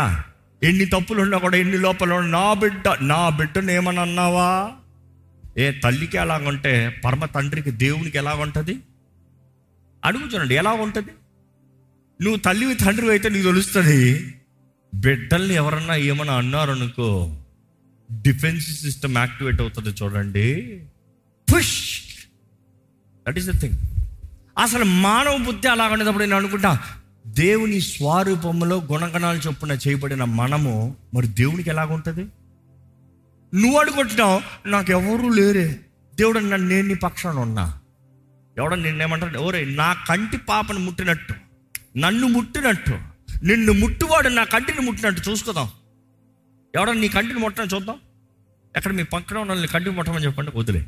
ఎన్ని 0.61 0.85
తప్పులు 0.85 1.21
ఉన్నా 1.21 1.37
కూడా 1.37 1.57
ఎన్ని 1.57 1.77
లోపల 1.77 2.19
నా 2.27 2.53
బిడ్డ 2.53 2.87
నా 3.01 3.29
బిడ్డను 3.29 3.71
ఏమని 3.71 3.99
అన్నావా 3.99 4.49
ఏ 5.57 5.71
తల్లికి 5.83 6.17
ఎలాగుంటే 6.17 6.73
పరమ 7.05 7.25
తండ్రికి 7.25 7.71
దేవునికి 7.83 8.17
ఎలాగుంటుంది? 8.17 8.75
అడుగు 10.03 10.23
చూడండి 10.23 10.55
ఎలా 10.55 10.71
ఉంటుంది 10.71 11.11
నువ్వు 12.19 12.39
తల్లివి 12.39 12.73
తండ్రివి 12.75 13.11
అయితే 13.11 13.29
నీకు 13.29 13.47
తెలుస్తుంది 13.47 13.99
బిడ్డల్ని 14.93 15.53
ఎవరన్నా 15.53 15.95
ఏమన్నా 16.09 16.35
అన్నారనుకో 16.35 17.09
డిఫెన్స్ 18.09 18.81
సిస్టమ్ 18.81 19.17
యాక్టివేట్ 19.17 19.61
అవుతుంది 19.61 19.89
చూడండి. 19.89 20.47
Push! 21.47 21.75
That 23.25 23.37
is 23.37 23.47
the 23.47 23.61
thing 23.61 23.77
అసలు 24.57 24.83
మానవ 24.83 25.37
బుద్ధి 25.37 25.67
అలా 25.67 25.87
ఉండేటప్పుడు 25.87 26.23
నేను 26.23 26.35
అనుకుంటా 26.35 26.79
దేవుని 27.27 27.81
స్వరూపంలో 27.81 28.81
గుణగణాలు 28.91 29.37
చొప్పున 29.37 29.71
చేయబడిన 29.71 30.23
మనము 30.23 30.95
మరి 31.13 31.27
దేవునికి 31.27 31.69
ఎలాగుంటుంది 31.69 32.23
నువ్వు 33.55 33.79
అడుగుంటున్నావు 33.79 34.41
నాకు 34.67 34.91
ఎవరూ 34.91 35.29
లేరే. 35.29 35.79
దేవుడు 36.15 36.39
నన్ను 36.39 36.57
నేను 36.57 36.87
నీ 36.87 36.93
పక్షాన 36.93 37.39
ఉన్నా. 37.39 37.79
ఎవడ 38.57 38.73
నిన్నేమంటాడు 38.73 39.39
ఓరే 39.39 39.65
నా 39.65 39.93
కంటి 40.09 40.37
పాపను 40.37 40.79
ముట్టినట్టు 40.79 41.33
నన్ను 41.97 42.27
ముట్టినట్టు 42.27 42.91
నిన్ను 43.43 43.73
ముట్టువాడు 43.73 44.29
నా 44.29 44.43
కంటిని 44.43 44.81
ముట్టినట్టు 44.81 45.29
చూసుకుందాం. 45.29 45.69
ఎవడ 46.75 46.89
నీ 46.89 47.07
కంటిని 47.07 47.39
ముట్టని 47.39 47.75
చూద్దాం. 47.75 47.95
ఎక్కడ 48.77 48.91
మీ 48.91 49.03
పక్కన 49.03 49.37
ఉన్న 49.37 49.65
కంటిని 49.65 49.95
ముట్టమని 49.95 50.25
చెప్పండి 50.25 50.51
వదిలే. 50.55 50.85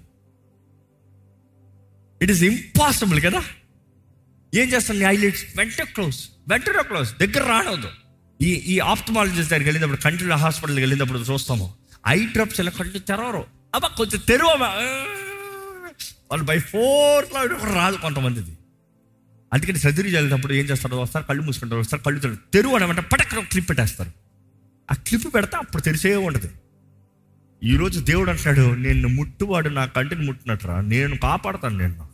ఇట్ 2.22 2.32
ఈస్ 2.32 2.44
ఇంపాసిబుల్ 2.44 3.22
కదా? 3.22 3.44
ఏం 4.56 4.70
చేస్తాను 4.70 5.00
నీ 5.00 5.06
ఐలైట్స్ 5.06 5.84
క్లోజ్ 5.84 6.28
వెంటనే 6.48 6.84
క్లోజ్ 6.84 7.18
దగ్గర 7.20 7.48
రానవద్దు. 7.48 7.90
ఈ 8.42 8.54
ఈ 8.54 8.80
ఆప్టమాలజిస్ట్ 8.80 9.50
దగ్గరికి 9.50 9.70
వెళ్ళినప్పుడు 9.70 10.02
కంటిలో 10.02 10.36
హాస్పిటల్కి 10.36 10.82
వెళ్ళినప్పుడు 10.82 11.20
చూస్తాము. 11.20 11.74
ఐ 12.08 12.26
డ్రాప్స్ 12.26 12.60
ఇలా 12.60 12.72
కంటి 12.72 13.00
తెరవరు. 13.00 13.46
అబ్బా 13.76 13.88
కొంచెం 13.88 14.22
తెరువమా 14.28 14.68
వాళ్ళు 16.32 16.46
బై 16.46 16.60
ఫోర్ 16.60 17.26
రాదు 17.76 17.96
కొంతమందిది. 17.96 18.58
అందుకని 19.54 19.80
సర్జరీ 19.80 20.10
చేసేటప్పుడు 20.10 20.54
ఏం 20.54 20.66
చేస్తారు? 20.66 20.96
వస్తారు 20.96 21.26
కళ్ళు 21.26 21.44
మూసుకుంటారు 21.44 21.80
వస్తారు 21.80 22.02
కళ్ళు 22.02 22.20
తెరు 22.20 22.38
తెరువు 22.54 22.76
అనమాట 22.76 23.00
పటక్క 23.00 23.40
క్లిప్ 23.40 23.70
పెట్టేస్తారు. 23.70 24.12
ఆ 24.92 24.94
క్లిప్ 24.94 25.36
పెడితే 25.36 25.58
అప్పుడు 25.58 25.82
తెరిసే 25.82 26.16
ఉండదు. 26.16 26.50
ఈరోజు 27.64 28.00
దేవుడు 28.00 28.30
అంటున్నాడు 28.30 28.76
నేను 28.76 29.08
ముట్టువాడు 29.08 29.70
నా 29.70 29.86
కంటిని 29.86 30.26
ముట్టినట్రా 30.26 30.82
నేను 30.82 31.18
కాపాడతాను 31.18 31.78
నేను 31.78 32.11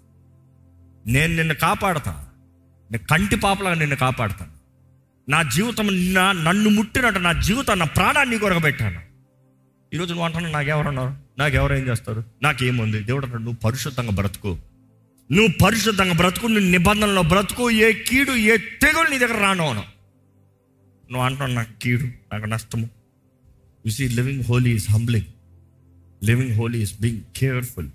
నేను 1.08 1.36
నిన్ను 1.36 1.54
కాపాడతాను. 1.54 2.28
నేను 2.92 3.08
కంటి 3.08 3.36
పాపలాగా 3.36 3.76
నిన్ను 3.76 3.96
కాపాడతాను. 3.96 4.52
నా 5.30 5.42
జీవితం 5.42 6.14
నా 6.14 6.32
నన్ను 6.32 6.70
ముట్టినట్టు 6.70 7.20
నా 7.20 7.32
జీవితం 7.32 7.80
నా 7.80 7.86
ప్రాణాన్ని 7.86 8.38
కొరగబెట్టాను 8.38 9.02
ఈరోజు 9.94 10.10
నువ్వు 10.10 10.26
అంటున్నావు 10.26 10.54
నాకెవరన్నారు? 10.54 11.16
నాకెవరు 11.40 11.76
ఏం 11.76 11.88
చేస్తారు? 11.88 12.24
నాకేముంది? 12.42 13.00
దేవుడు 13.00 13.26
అంటాడు 13.26 13.42
నువ్వు 13.42 13.60
పరిశుద్ధంగా 13.60 14.12
బ్రతుకు. 14.12 14.58
నువ్వు 15.32 15.66
పరిశుద్ధంగా 15.66 16.14
బ్రతుకు 16.14 16.48
నువ్వు 16.48 16.70
నిబంధనలో 16.70 17.22
బ్రతుకు. 17.22 17.72
ఏ 17.72 17.94
కీడు 17.94 18.32
ఏ 18.32 18.58
తెగులు 18.58 19.10
నీ 19.10 19.18
దగ్గర 19.18 19.38
రాను 19.42 19.70
అను. 19.70 19.84
నువ్వు 21.12 21.22
అంటున్నావు 21.22 21.52
నాకు 21.52 21.80
కీడు 21.82 22.04
నాకు 22.04 22.46
నష్టము. 22.46 22.90
You 23.86 23.92
see 23.92 24.08
living 24.08 24.44
holy 24.44 24.76
is 24.76 24.92
humbling 24.92 25.26
living 26.26 26.52
holy 26.52 26.82
is 26.82 27.02
being 27.02 27.22
careful 27.38 27.90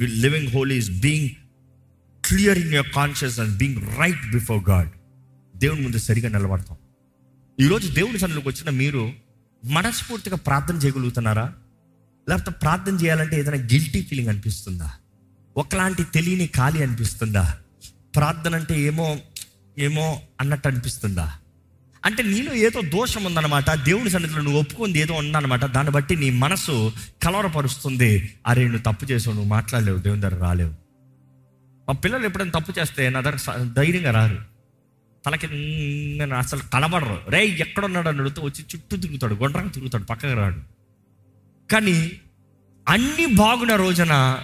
living 0.00 0.48
holy 0.48 0.78
is 0.78 0.90
being 1.00 1.30
clear 2.32 2.58
in 2.58 2.74
your 2.74 2.88
conscious 2.90 3.40
and 3.40 3.56
being 3.56 3.98
right 3.98 4.32
before 4.32 4.70
God 4.70 4.88
దేవుని 5.56 5.80
ముందు 5.80 5.98
సరిగా 5.98 6.28
నిలబడతాం. 6.28 6.76
ఈరోజు 7.60 7.92
దేవుని 7.92 8.18
సన్నిలోకి 8.18 8.48
వచ్చిన 8.48 8.70
మీరు 8.70 9.12
మనస్ఫూర్తిగా 9.64 10.36
ప్రార్థన 10.36 10.76
చేయగలుగుతున్నారా? 10.76 11.52
లేకపోతే 12.28 12.50
ప్రార్థన 12.50 12.94
చేయాలంటే 12.94 13.38
ఏదైనా 13.38 13.56
గిల్టీ 13.56 14.02
ఫీలింగ్ 14.02 14.28
అనిపిస్తుందా? 14.28 14.92
ఒకలాంటి 15.56 16.04
తెలియని 16.04 16.46
ఖాళీ 16.46 16.82
అనిపిస్తుందా? 16.82 17.58
ప్రార్థన 18.16 18.54
అంటే 18.54 18.80
ఏమో 18.80 19.18
ఏమో 19.78 20.22
అన్నట్టు 20.40 20.68
అనిపిస్తుందా? 20.68 21.32
అంటే 22.04 22.22
నీలో 22.22 22.54
ఏదో 22.54 22.80
దోషం 22.80 23.24
ఉందన్నమాట 23.24 23.70
దేవుని 23.70 24.10
సన్నిధిలో 24.10 24.42
నువ్వు 24.42 24.60
ఒప్పుకుంది 24.60 24.98
ఏదో 24.98 25.14
ఉందన్నమాట 25.14 25.64
దాన్ని 25.64 25.92
బట్టి 25.92 26.16
నీ 26.16 26.30
మనసు 26.30 26.92
కలవరపరుస్తుంది. 27.22 28.34
అరే 28.46 28.68
నువ్వు 28.68 28.92
తప్పు 28.92 29.04
చేసావు 29.04 29.34
నువ్వు 29.34 29.50
మాట్లాడలేవు 29.50 29.98
దేవుని 29.98 30.20
దగ్గర 30.20 30.36
రాలేవు. 30.36 30.81
మా 31.92 31.98
పిల్లలు 32.04 32.24
ఎప్పుడైనా 32.24 32.50
తప్పు 32.60 32.80
చేస్తే 32.80 33.10
నా 33.10 33.20
దగ్గర 33.20 33.64
ధైర్యంగా 33.64 34.10
రారు. 34.10 34.38
తలకి 35.26 35.46
నేను 36.18 36.34
అసలు 36.34 36.60
కనబడరు. 36.74 37.30
రే 37.30 37.46
ఎక్కడున్నాడు? 37.46 38.08
అని 38.08 38.18
అడుగుతూ 38.18 38.42
వచ్చి 38.42 38.64
చుట్టూ 38.64 38.96
తిరుగుతాడు 38.96 39.34
గుండ్రంగా 39.34 39.68
తిరుగుతాడు 39.68 40.04
పక్కకు 40.04 40.32
రాడు. 40.32 40.60
కానీ 41.72 42.12
అన్నీ 42.88 43.26
బాగున్న 43.26 43.76
రోజున 43.76 44.42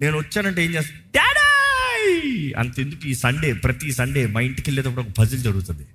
నేను 0.00 0.18
వచ్చానంటే 0.18 0.64
ఏం 0.64 0.74
చేస్తాను 0.74 1.02
డాడీ! 1.14 2.54
అంతెందుకు 2.56 3.08
ఈ 3.08 3.14
సండే 3.14 3.52
ప్రతి 3.52 3.92
సండే 3.92 4.26
మా 4.26 4.40
ఇంటికి 4.40 4.70
వెళ్ళేటప్పుడు 4.70 5.00
ఒక 5.00 5.10
పజిల్ 5.18 5.40
జరుగుతుంది. 5.40 5.86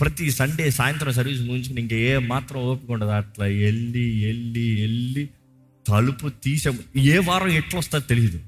ప్రతి 0.00 0.30
సండే 0.30 0.70
సాయంత్రం 0.70 1.12
సర్వీస్ 1.12 1.40
ముగించుకుని 1.40 1.80
ఇంకా 1.80 1.96
ఏ 1.96 2.18
మాత్రం 2.18 2.60
ఓపిక 2.60 2.90
ఉండదు. 2.90 3.10
అట్లా 3.10 3.44
వెళ్ళి 3.44 4.26
వెళ్ళి 4.26 4.80
వెళ్ళి 4.80 5.28
తలుపు 5.88 6.28
తీసాము. 6.28 6.98
ఏ 6.98 7.18
వారం 7.18 7.48
ఎట్లా 7.48 7.78
వస్తుందో 7.78 8.06
తెలియదు 8.06 8.40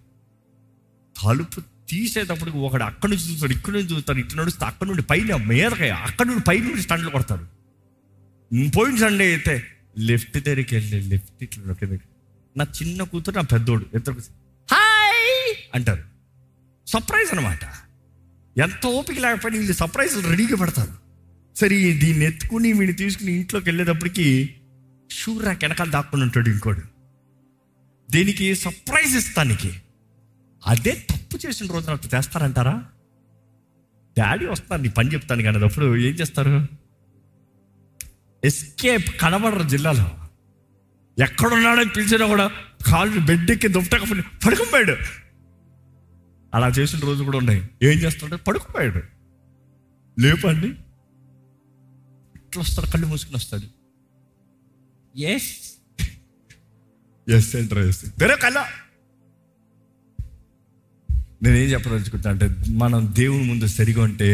తలుపు 1.22 1.60
తీసేటప్పుడు 1.88 2.50
ఒకడు 2.50 2.82
అక్కడి 2.82 3.10
నుంచి 3.12 3.32
చూస్తాడు 3.32 3.52
ఇక్కడి 3.52 3.76
నుంచి 3.76 3.94
చూస్తాడు 3.94 4.18
ఇటు 4.18 4.36
నడుస్తే 4.36 4.64
అక్కడి 4.64 4.90
నుండి 4.90 5.02
పైన 5.02 5.36
మీదకి 5.36 5.88
అక్కడి 5.90 6.28
నుండి 6.28 6.44
పై 6.44 6.58
నుండి 6.60 6.82
స్టండ్లు 6.82 7.10
కొడతాడు. 7.10 7.44
పోయిన 8.74 8.96
సండే 8.96 9.24
అయితే 9.24 9.54
లెఫ్ట్ 9.98 10.38
దగ్గరికి 10.38 10.74
వెళ్ళి 10.74 11.00
లెఫ్ట్ 11.00 11.42
ఇట్లా 11.42 11.98
నా 12.56 12.64
చిన్న 12.82 13.02
కూతురు 13.02 13.36
నా 13.36 13.42
పెద్దోడు 13.42 13.84
ఇద్దరు 13.94 14.20
హాయ్! 14.68 15.54
అంటారు. 15.74 16.02
సర్ప్రైజ్ 16.86 17.32
అనమాట 17.32 17.64
ఎంత 18.56 18.86
ఓపిక 18.86 19.18
లేకపోయినా 19.18 19.58
వీళ్ళు 19.58 19.72
సర్ప్రైజ్లు 19.72 20.28
రెడీగా 20.28 20.56
పెడతారు. 20.56 20.94
సరే 21.56 21.92
దీన్ని 21.92 22.24
ఎత్తుకుని 22.24 22.72
వీడిని 22.72 22.98
తీసుకుని 22.98 23.32
ఇంట్లోకి 23.32 23.68
వెళ్ళేటప్పటికి 23.68 24.26
షూరా 25.10 25.42
కెనకాలు 25.42 25.60
వెనకాల 25.62 25.90
దాక్కుని 25.90 26.22
ఉంటాడు 26.22 26.48
ఇంకోడు. 26.48 26.82
దీనికి 28.10 28.54
సర్ప్రైజ్ 28.54 29.16
ఇస్తానికి. 29.16 29.70
అదే 30.66 31.06
తప్పు 31.10 31.38
చేసిన 31.46 31.72
రోజున 31.72 31.92
అట్లా 31.92 32.18
చేస్తారంటారా? 32.18 32.84
డాడీ 34.18 34.46
వస్తారు 34.46 34.82
నీ 34.82 34.88
పని 34.88 35.12
చెప్తాను 35.12 35.42
కానీ 35.42 35.64
అప్పుడు 35.64 35.96
ఏం 35.96 36.14
చేస్తారు? 36.14 36.66
ఎస్కేప్ 38.44 39.20
కనబడరు 39.20 39.68
జిల్లాలో. 39.68 40.18
ఎక్కడున్నాడని 41.24 41.88
పిలిచినా 41.88 42.26
కూడా 42.26 42.50
కాళ్ళు 42.86 43.20
బెడ్ 43.20 43.50
ఎక్కి 43.50 43.68
దుప్పటకపోయి 43.68 44.22
పడుకుపోయాడు. 44.46 44.96
అలా 46.54 46.68
చేసిన 46.68 46.98
రోజు 46.98 47.24
కూడా 47.24 47.38
ఉన్నాయి. 47.38 47.62
ఏం 47.82 47.98
చేస్తాడు? 47.98 48.36
పడుకుపోయాడు. 48.36 49.02
లేపండి. 50.20 50.68
ఇట్లా 52.36 52.60
వస్తాడు? 52.60 52.90
కళ్ళు 52.90 53.06
మూసుకుని 53.06 53.36
వస్తాడు. 53.36 53.78
ఎస్ 55.18 55.72
ఎస్ 57.28 57.56
అంటారు 57.56 57.80
ఎస్ 57.80 58.04
వేరే 58.04 58.36
కళ్ళ. 58.36 58.64
నేనేం 61.42 61.68
చెప్పదలుచుకుంటా 61.70 62.30
అంటే 62.30 62.50
మనం 62.70 63.12
దేవుని 63.18 63.44
ముందు 63.44 63.66
సరిగా 63.66 64.02
ఉంటే 64.02 64.30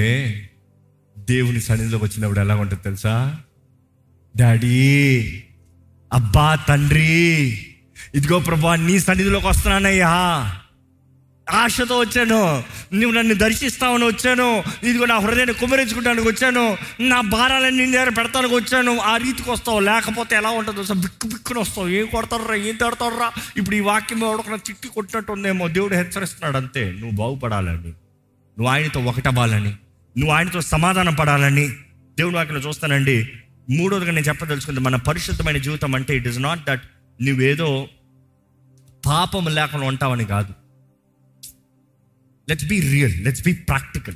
దేవుని 1.19 1.61
సన్నిధిలోకి 1.61 2.05
వచ్చినప్పుడు 2.05 2.41
ఎలా 2.41 2.57
ఉంటుంది 2.57 2.83
తెలుసా? 2.83 3.37
డాడీ 4.37 5.43
అబ్బా 6.13 6.55
తండ్రి 6.55 7.59
ఇదిగో 8.15 8.39
ప్రభా 8.39 8.77
నీ 8.77 8.99
సన్నిధిలోకి 8.99 9.47
వస్తున్నానయ్యా. 9.47 10.13
ఆశతో 11.51 11.99
వచ్చాను. 11.99 12.65
నువ్వు 12.93 13.19
నన్ను 13.19 13.35
దర్శిస్తావని 13.35 14.05
వచ్చాను. 14.05 14.63
ఇదిగో 14.83 15.05
నా 15.05 15.19
హృదయాన్ని 15.19 15.55
కుమరించుకుంటానికి 15.55 16.29
వచ్చాను. 16.29 16.77
నా 17.01 17.21
భారాలన్నీ 17.21 17.87
నీ 17.87 17.93
దగ్గర 17.93 18.09
పెడతానికి 18.09 18.55
వచ్చాను. 18.55 18.99
ఆ 18.99 19.17
రీతికి 19.17 19.51
వస్తావు. 19.51 19.81
లేకపోతే 19.81 20.37
ఎలా 20.37 20.49
ఉంటుందో 20.49 20.85
సార్ 20.85 20.99
బిక్కు 20.99 21.27
బిక్కుని 21.27 21.61
వస్తావు. 21.61 21.89
ఏం 21.89 22.07
కొడతాడురా? 22.07 22.55
ఏం 22.55 22.77
తిడతాడురా? 22.77 23.33
ఇప్పుడు 23.57 23.77
ఈ 23.77 23.81
వాక్యం 23.81 24.25
ఎవడొకన 24.25 24.53
చిట్టి 24.53 24.89
కొట్టినట్టు 24.89 25.33
ఉందేమో 25.33 25.69
దేవుడు 25.69 25.95
హెచ్చరిస్తున్నాడు 25.95 26.57
అంతే. 26.57 26.93
నువ్వు 26.93 27.11
బాగుపడాలని. 27.11 27.89
నువ్వు 27.89 28.67
ఆయనతో 28.67 29.01
ఒకటవ్వాలని. 29.01 29.71
నువ్వు 30.19 30.31
ఆయనతో 30.31 30.61
సమాధానం 30.61 31.15
పడాలని. 31.15 31.69
దేవుడు 32.19 32.37
వాక్యం 32.37 32.59
చూస్తానండి. 32.59 33.29
మూడోదిగా 33.71 34.13
నేను 34.13 34.27
చెప్పదలుచుకుంది 34.27 34.81
మన 34.81 34.97
పరిశుద్ధమైన 34.97 35.57
జీవితం 35.57 35.95
అంటే 35.95 36.17
ఇట్ 36.17 36.27
ఇస్ 36.27 36.39
నాట్ 36.39 36.67
దట్ 36.67 36.83
నువ్వేదో 37.23 37.89
పాపం 39.07 39.45
లేకుండా 39.55 39.87
ఉంటావని 39.87 40.25
కాదు. 40.25 40.64
Let's 42.49 42.67
be 42.67 42.81
real 42.81 43.25
let's 43.25 43.45
be 43.45 43.53
practical 43.53 44.15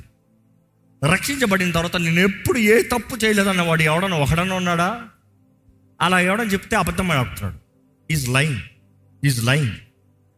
రక్షించబడిన 1.11 1.71
తర్వాత 1.71 1.97
నేను 1.97 2.19
ఎప్పుడు 2.19 2.59
ఏ 2.59 2.81
తప్పు 2.81 3.17
చేయలేదన్న 3.25 3.61
వాడు 3.61 3.83
ఎవడన్నా 3.83 4.17
ఒకడన్నా 4.17 4.55
ఉన్నాడా? 4.55 5.07
అలా 6.01 6.19
ఎవడని 6.19 6.49
చెప్తే 6.49 6.75
అబద్ధం 6.75 7.11
ఆడుతున్నాడు. 7.11 7.59
ఈజ్ 8.13 8.29
లైన్ 8.29 8.57
ఈజ్ 9.23 9.43
లైన్ 9.43 9.71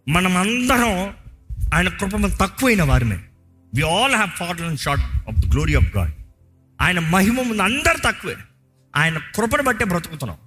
మనం 0.08 0.38
అందరం 0.38 1.14
ఆయన 1.74 1.90
కృప 1.90 2.38
తక్కువైన 2.42 2.84
వారిమే. 2.84 3.20
We 3.76 3.82
all 3.82 4.16
have 4.16 4.30
fallen 4.30 4.66
and 4.66 4.80
short 4.80 5.04
of 5.30 5.36
the 5.36 5.52
glory 5.52 5.76
of 5.76 5.98
God 5.98 6.12
ఆయన 6.82 7.00
మహిమ 7.00 7.42
ముందు 7.42 7.62
అందరు 7.62 7.98
తక్కువే. 8.06 8.36
ఆయన 8.96 9.18
కృపను 9.18 9.64
బట్టే 9.64 9.86
బ్రతుకుతున్నాం. 9.86 10.38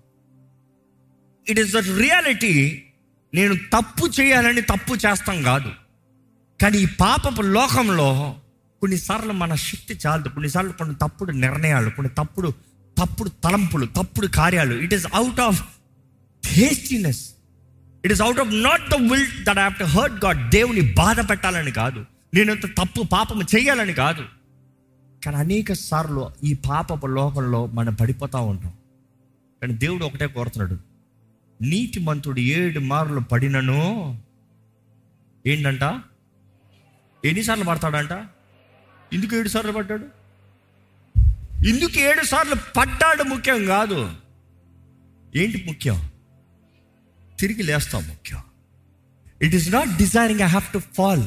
ఇట్ 1.49 1.61
ఈస్ 1.61 1.73
ద 1.73 1.77
రియాలిటీ 1.77 2.83
నేను 3.35 3.55
తప్పు 3.55 4.07
చేయాలని 4.21 4.61
తప్పు 4.61 4.95
చేస్తాం 4.95 5.43
కాదు. 5.43 5.71
కానీ 6.63 6.79
ఈ 6.79 6.87
పాపపు 6.87 7.43
లోకంలో 7.43 8.37
కొన్నిసార్లు 8.81 9.33
మన 9.33 9.55
శక్తి 9.55 9.99
చాలదు. 10.07 10.29
కొన్నిసార్లు 10.29 10.73
కొన్ని 10.73 10.95
తప్పుడు 10.95 11.33
నిర్ణయాలు 11.33 11.91
కొన్ని 11.91 12.13
తప్పుడు 12.19 12.49
తప్పుడు 12.99 13.29
తలంపులు 13.29 13.87
తప్పుడు 13.87 14.27
కార్యాలు. 14.27 14.75
It 14.75 14.95
is 14.95 15.07
out 15.15 15.41
of 15.41 15.63
hastiness 16.47 17.35
it 18.05 18.13
is 18.13 18.23
out 18.23 18.41
of 18.41 18.49
not 18.53 18.91
the 18.91 18.95
will 18.95 19.27
that 19.45 19.59
have 19.59 19.75
to 19.75 19.85
hurt 19.85 20.25
God 20.25 20.51
దేవుని 20.51 20.95
బాధ 20.95 21.31
పెట్టాలని 21.31 21.71
కాదు. 21.71 22.07
నేనంత 22.35 22.67
తప్పు 22.67 23.03
పాపం 23.03 23.43
చేయాలని 23.43 23.93
కాదు. 23.93 24.25
కానీ 25.25 25.37
అనేక 25.37 25.73
సార్లు 25.73 26.31
ఈ 26.45 26.55
పాపపు 26.55 27.07
లోకంలో 27.07 27.67
మనం 27.67 27.95
పడిపోతూ 27.95 28.39
ఉంటాం. 28.39 28.73
కానీ 29.63 29.75
దేవుడు 29.75 30.05
ఒకటే 30.05 30.27
కోరుతున్నాడు. 30.27 30.79
నీతిమంతుడు 31.63 32.41
ఏడు 32.41 32.81
మార్లు 32.81 33.21
పడినను 33.21 33.83
ఏంటంట? 35.47 35.85
ఎన్నిసార్లు 37.25 37.65
పడతాడంట 37.65 38.27
ఎందుకు 39.13 39.37
ఏడు 39.37 39.49
సార్లు 39.49 39.73
పడ్డాడు? 39.73 40.05
ఎందుకు 41.67 41.99
ఏడు 41.99 42.25
సార్లు 42.25 42.55
పడ్డాడు 42.77 43.23
ముఖ్యం 43.23 43.67
కాదు. 43.67 44.13
ఏంటి 45.37 45.65
ముఖ్యం? 45.67 46.11
తిరిగి 47.41 47.63
లేస్తాం 47.63 48.09
ముఖ్యం. 48.09 48.43
It 49.43 49.55
is 49.55 49.73
not 49.73 49.97
desiring 49.97 50.41
I 50.41 50.45
have 50.45 50.73
to 50.73 50.83
fall 50.95 51.23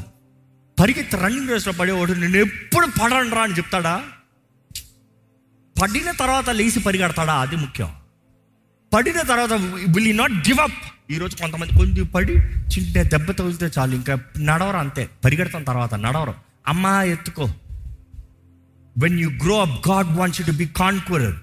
పరిగెత్తి 0.80 1.18
రన్నింగ్ 1.18 1.50
రేస్లో 1.50 1.74
పడేవాడు 1.74 2.14
నేను 2.14 2.38
ఎప్పుడు 2.38 2.88
పడను 3.04 3.30
రా 3.30 3.42
అని 3.42 3.54
చెప్తాడా? 3.54 4.04
పడిన 5.82 6.12
తర్వాత 6.12 6.50
లేచి 6.50 6.80
పరిగెడతాడా? 6.80 7.36
అది 7.40 7.56
ముఖ్యం. 7.56 7.96
పడిన 8.94 9.22
తర్వాత 9.22 9.54
విల్ 9.90 10.18
నాట్ 10.18 10.32
గివ్ 10.32 10.60
అప్ 10.60 10.97
ఈరోజు 11.12 11.36
కొంతమంది 11.36 11.78
కొంచెం 11.78 12.06
పడి 12.06 12.34
చిన్న 12.34 13.02
దెబ్బ 13.02 13.32
తగిలితే 13.32 13.70
చాలు. 13.80 13.96
ఇంకా 13.96 14.20
నడవరు 14.38 14.78
అంతే. 14.78 15.10
పరిగెడతాం 15.26 15.64
తర్వాత 15.64 15.94
నడవరు. 15.94 16.34
అమ్మా 16.68 17.04
ఎత్తుకో. 17.04 17.54
When 18.98 19.20
you 19.20 19.30
grow 19.30 19.62
up 19.62 19.90
God 19.90 20.08
wants 20.08 20.46
to 20.46 20.52
be 20.52 20.66
conqueror 20.66 21.36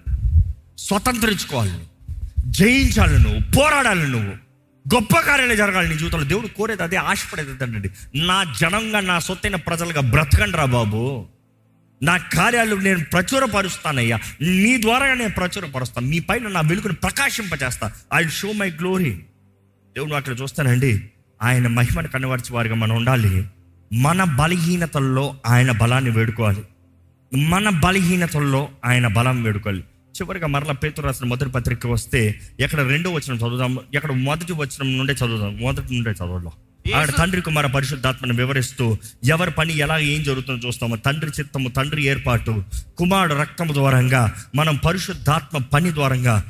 స్వతంత్రించుకోవాలి 0.78 1.72
జయించాలి 2.46 3.18
నువ్వు. 3.18 3.40
పోరాడాలి 3.52 4.08
నువ్వు. 4.08 4.32
గొప్ప 4.94 5.20
కార్యాలు 5.20 5.54
జరగాలి 5.54 5.88
నీ 5.88 5.98
జీవితంలో. 5.98 6.24
దేవుడు 6.24 6.46
కోరేది 6.46 6.82
అదే 6.82 6.96
ఆశపడేది 6.96 7.64
అండి. 7.64 7.90
నా 8.14 8.54
జనంగా 8.60 9.00
నా 9.00 9.18
సొత్తైన 9.18 9.56
ప్రజలుగా 9.56 10.00
బ్రతకండి 10.00 10.56
రా 10.56 10.64
బాబు. 10.64 11.26
నా 12.02 12.16
కార్యాలు 12.16 12.76
నేను 12.76 13.04
ప్రచురపరుస్తానయ్యా. 13.04 14.20
నీ 14.40 14.82
ద్వారా 14.82 15.14
నేను 15.14 15.30
ప్రచురపరుస్తాను. 15.30 16.06
మీ 16.06 16.18
పైన 16.18 16.48
నా 16.48 16.60
వెలుగును 16.60 16.94
ప్రకాశింపజేస్తా. 16.94 17.92
ఐ 18.14 18.28
షో 18.28 18.52
మై 18.52 18.70
గ్లోరీ 18.70 19.20
దేవుడు 19.96 20.14
అక్కడ 20.14 20.36
చూస్తానండి 20.42 21.10
ఆయన 21.42 21.66
మహిమను 21.66 22.08
కనబరిచే 22.08 22.54
వారిగా 22.56 22.74
మనం 22.74 22.96
ఉండాలి. 22.96 23.44
మన 23.92 24.24
బలహీనతల్లో 24.24 25.34
ఆయన 25.46 25.70
బలాన్ని 25.70 26.10
వేడుకోవాలి. 26.10 26.62
మన 27.38 27.68
బలహీనతల్లో 27.68 28.68
ఆయన 28.84 29.06
బలం 29.06 29.42
వేడుకోవాలి. 29.42 29.80
చివరిగా 30.14 30.46
మరలా 30.46 30.72
పేతురు 30.72 31.06
రాసిన 31.06 31.26
మొదటి 31.26 31.50
పత్రిక 31.50 31.86
వస్తే 31.86 32.40
ఎక్కడ 32.60 32.80
రెండో 32.80 33.10
వచనం 33.10 33.36
చదువుదాం 33.36 33.78
ఎక్కడ 33.94 34.12
మొదటి 34.12 34.52
వచనం 34.52 34.98
నుండే 34.98 35.12
చదువుదాం 35.12 35.58
మొదటి 35.60 35.94
నుండే 35.94 36.10
చదవడం 36.10 36.50
ఆడ 36.94 37.10
తండ్రి 37.10 37.40
కుమార 37.40 37.66
పరిశుద్ధాత్మను 37.66 38.34
వివరిస్తూ 38.34 38.96
ఎవరి 39.24 39.50
పని 39.50 39.76
ఎలా 39.76 39.98
ఏం 39.98 40.22
జరుగుతుందో 40.22 40.68
చూస్తాము. 40.68 40.96
తండ్రి 40.96 41.30
చిత్తము 41.40 41.68
తండ్రి 41.68 42.04
ఏర్పాటు 42.04 42.64
కుమారుడు 42.98 43.34
రక్తము 43.34 43.72
ద్వారంగా 43.72 44.34
మనం 44.54 44.76
పరిశుద్ధాత్మ 44.76 45.58
పని 45.58 45.94
ద్వారంగా 45.94 46.44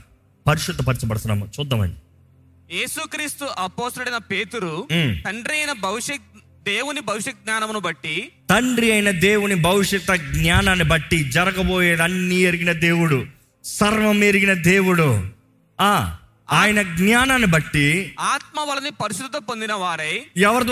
పరిశుద్ధపరచబడుతున్నాము. 0.46 1.48
చూద్దామండి. 1.60 1.94
యేసుక్రీస్తు 2.74 3.44
అపోసరుడైన 3.58 4.16
పేతురు. 4.16 4.72
తండ్రి 5.24 5.56
అయిన 5.56 5.72
భవిష్యత్ 5.72 6.22
దేవుని 6.62 7.00
భవిష్యత్ 7.00 7.36
జ్ఞానమును 7.36 7.80
బట్టి 7.80 8.32
తండ్రి 8.50 8.92
అయిన 8.92 9.10
దేవుని 9.10 9.54
భవిష్యత్ 9.54 10.06
జ్ఞానాన్ని 10.32 10.84
బట్టి 10.84 11.18
జరగబోయేది 11.30 12.02
అన్ని 12.02 12.38
ఎరిగిన 12.40 12.72
దేవుడు 12.72 13.18
సర్వం 13.64 14.24
ఎరిగిన 14.24 14.52
దేవుడు. 14.62 15.08
ఆ 15.80 16.16
ఆయన 16.52 16.82
జ్ఞానాన్ని 16.82 17.46
బట్టి 17.46 18.14
ఆత్మ 18.20 18.60
వలని 18.60 18.90
పరిశుద్ధత 18.90 19.38
పొందిన 19.38 19.72
వారై 19.72 20.14
ఎవరి 20.36 20.66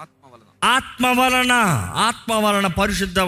ఆత్మ 0.00 0.26
వలన. 0.32 0.50
ఆత్మ 0.64 1.06
వలన 1.20 1.52
ఆత్మ 2.08 2.32
వలన 2.34 2.66
పరిశుద్ధ 2.66 3.18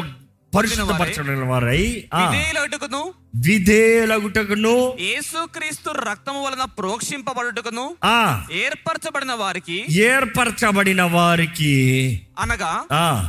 పరిశుద్ధపరచబడిన 0.57 1.45
వారై. 1.45 2.05
విధేయులగుటకును 2.15 3.15
విధేయులగుటకును. 3.37 4.95
యేసుక్రీస్తు 5.01 5.91
రక్తము 5.91 6.45
వలన 6.45 6.65
ప్రోక్షింపబడుటకును. 6.65 7.97
ఆ. 8.05 8.45
ఏర్పరచబడిన 8.53 9.33
వారికి. 9.33 9.87
ఏర్పరచబడిన 9.91 11.03
వారికి. 11.03 11.73
అనగా 12.39 12.73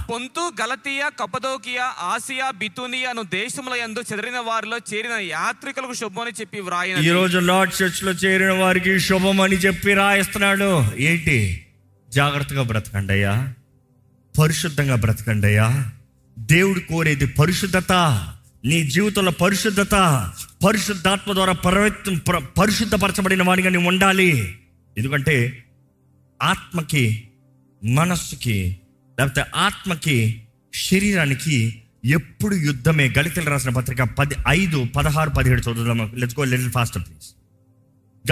పొంతు 0.09 0.51
గలతీయ 0.61 1.09
కపదోకియ 1.19 1.80
ఆసియా 1.99 2.51
బితునియా 2.51 3.09
అను 3.09 3.23
దేశముల 3.23 3.73
యందు 3.84 3.99
చెదిరిన 3.99 4.39
వారిలో 4.39 4.78
చేరిన 4.93 5.11
యాత్రికులకు 5.11 5.93
శుభమని 5.93 6.32
చెప్పి 6.41 6.57
ఈ 6.57 6.61
వ్రాయిన 6.61 7.11
రోజు 7.13 7.38
లార్డ్ 7.38 7.84
చర్చ్లో 7.84 8.11
చేరిన 8.11 8.51
వారికి 8.51 8.99
శుభం 8.99 9.41
అని 9.41 9.55
చెప్పి 9.55 9.93
రాయిస్తున్నాడు 9.93 10.84
ఏంటి? 10.99 11.65
జాగ్రత్తగా 12.09 12.63
బ్రతకండి 12.63 13.13
అయ్యా 13.13 13.53
పరిశుద్ధంగా 14.39 14.95
బ్రతకండి 14.95 15.47
అయ్యా 15.47 15.91
దేవుడు 16.38 16.79
కోరేది 16.79 17.27
పరిశుద్ధత 17.27 17.91
నీ 18.65 18.83
జీవితంలో 18.83 19.31
పరిశుద్ధత 19.31 19.95
పరిశుద్ధాత్మ 20.65 21.33
ద్వారా 21.33 21.53
పరివర్తన 21.53 22.17
ప్ర- 22.17 22.43
పరిశుద్ధపరచబడిన 22.43 23.43
వాడిగా 23.43 23.69
నీవు 23.69 23.88
ఉండాలి. 23.88 24.59
ఎందుకంటే 24.97 25.63
ఆత్మకి 26.43 27.29
మనస్సుకి 27.85 28.77
లేకపోతే 29.19 29.45
ఆత్మకి 29.55 30.43
శరీరానికి 30.73 31.81
ఎప్పుడు 32.05 32.55
యుద్ధమే. 32.55 33.13
గళితలు 33.17 33.49
రాసిన 33.49 33.69
పత్రిక 33.69 34.01
పది 34.01 34.35
ఐదు 34.47 34.85
పదహారు 34.95 35.29
పదిహేడు 35.29 35.61
చదువుదాం. 35.61 36.11
Let's 36.15 36.39
go 36.39 36.43
little 36.43 36.71
fast 36.71 36.95
please 36.95 37.35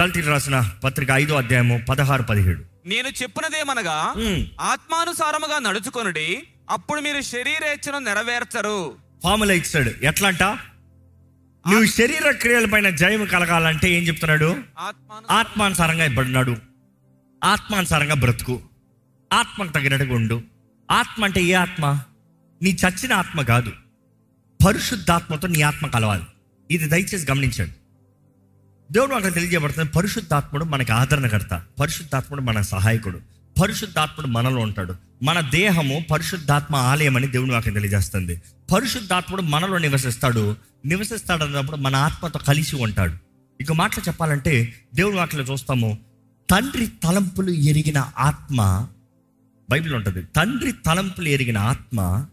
గళితలు 0.00 0.30
రాసిన 0.30 0.70
పత్రిక 0.84 1.10
ఐదో 1.10 1.34
అధ్యాయము 1.34 1.82
పదహారు 1.88 2.22
పదిహేడు. 2.22 2.62
నేను 2.86 3.08
చెప్పినదేమనగా 3.08 4.14
మ్మ్. 4.16 4.46
ఆత్మానుసారముగా 4.60 5.58
నడుచుకొనుడి 5.58 6.42
అప్పుడు 6.70 7.00
మీరు 7.00 7.20
శరీరేచ్ఛను 7.20 7.98
నెరవేర్చరు. 7.98 8.94
ఫార్ములా 9.24 9.52
ఇచ్చాడు. 9.52 10.06
ఎట్లా 10.06 10.28
అంట 10.28 10.42
నువ్వు 10.42 11.84
శరీర 11.84 12.30
క్రియల 12.30 12.70
పైన 12.70 12.90
జయం 12.90 13.24
కలగాలంటే 13.24 13.90
ఏం 13.90 14.02
చెప్తున్నాడు? 14.02 14.56
ఆత్మాను 14.78 15.32
ఆత్మానుసారంగా 15.32 16.04
ఇవ్వబడినాడు. 16.04 16.56
ఆత్మానుసారంగా 17.44 18.14
బ్రతుకు. 18.14 18.60
ఆత్మకు 19.32 19.72
తగినట్టుగా 19.72 20.14
ఉండు. 20.14 20.42
ఆత్మ 20.90 21.24
అంటే 21.24 21.42
ఏ 21.42 21.52
ఆత్మ? 21.52 22.00
నీ 22.62 22.70
చచ్చిన 22.70 23.12
ఆత్మ 23.12 23.42
కాదు. 23.42 23.72
పరిశుద్ధాత్మతో 24.66 25.48
నీ 25.48 25.62
ఆత్మ 25.62 25.86
కలవాలి. 25.86 26.24
ఇది 26.70 26.88
దయచేసి 26.88 27.30
గమనించండి. 27.30 27.72
దేవుడు 28.92 29.14
అక్కడ 29.14 29.34
తెలియజేయబడుతుంది 29.34 29.90
పరిశుద్ధాత్ముడు 29.90 30.64
మనకి 30.64 30.92
ఆదరణకర్త 30.92 31.62
పరిశుద్ధాత్ముడు 31.80 32.40
మన 32.40 32.60
సహాయకుడు. 32.60 33.20
పరిశుద్ధాత్ముడు 33.62 34.26
మనలో 34.26 34.60
ఉంటాడు. 34.60 35.05
మన 35.22 35.40
దేహము 35.40 36.04
పరిశుద్ధాత్మ 36.10 36.76
ఆలయం 36.76 37.16
అని 37.16 37.26
దేవుని 37.26 37.52
నాకు 37.52 37.64
తెలియజేస్తుంది. 37.64 38.42
పరిశుద్ధాత్ముడు 38.72 39.42
మనలో 39.42 39.78
నివసిస్తాడు. 39.78 40.56
నివసిస్తాడు 40.86 41.44
అన్నప్పుడు 41.44 41.76
మన 41.76 41.96
ఆత్మతో 41.96 42.38
కలిసి 42.38 42.76
ఉంటాడు. 42.76 43.14
ఇక 43.60 43.72
మాటలు 43.72 44.04
చెప్పాలంటే 44.08 44.74
దేవుని 44.94 45.16
వాక్యం 45.16 45.40
చూస్తాము 45.40 45.98
తండ్రి 46.50 46.86
తలంపులు 46.86 47.50
ఎరిగిన 47.50 48.10
ఆత్మ 48.18 48.88
బైబిల్ 49.70 49.94
ఉంటుంది. 49.94 50.22
తండ్రి 50.22 50.72
తలంపులు 50.72 51.28
ఎరిగిన 51.28 51.58
ఆత్మ 51.58 52.26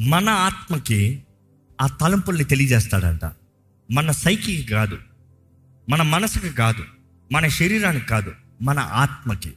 మన 0.00 0.28
ఆత్మకి 0.28 1.22
ఆ 1.80 1.86
తలంపుల్ని 1.86 2.44
తెలియజేస్తాడంట. 2.44 3.32
మన 3.90 4.10
సైకికి 4.10 4.62
కాదు 4.62 4.98
మన 5.88 6.02
మనసుకి 6.02 6.50
కాదు 6.50 6.84
మన 7.32 7.48
శరీరానికి 7.48 8.06
కాదు 8.06 8.32
మన 8.62 8.78
ఆత్మకి. 8.78 9.52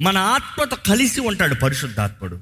మన 0.00 0.18
ఆత్మతో 0.18 0.76
కలిసి 0.76 1.20
ఉంటాడు 1.20 1.54
పరిశుద్ధాత్ముడు. 1.54 2.40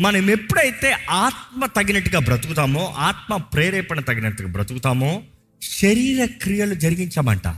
మనం 0.00 0.30
ఎప్పుడైతే 0.30 0.96
ఆత్మ 1.10 1.66
తగినట్టుగా 1.66 2.18
బ్రతుకుతామో 2.18 2.94
ఆత్మ 2.98 3.36
ప్రేరేపణ 3.36 4.00
తగినట్టుగా 4.00 4.48
బ్రతుకుతామో 4.48 5.22
శరీర 5.62 6.24
క్రియలు 6.24 6.74
జరిగించామంట. 6.74 7.56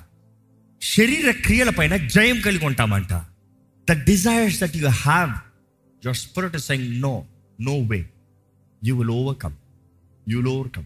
శరీర 0.82 1.30
క్రియల 1.30 1.70
పైన 1.70 1.96
జయం 1.96 2.40
కలిగి 2.40 2.66
ఉంటామంట. 2.66 3.12
The 3.90 4.04
desires 4.04 4.60
that 4.60 4.76
you 4.76 4.88
have 4.88 5.30
your 6.04 6.16
spirit 6.16 6.56
saying 6.56 7.00
no 7.00 7.26
no 7.60 7.78
way 7.78 8.10
you 8.84 8.98
will 8.98 9.10
overcome 9.10 9.54
you 10.28 10.38
will 10.38 10.48
overcome 10.48 10.84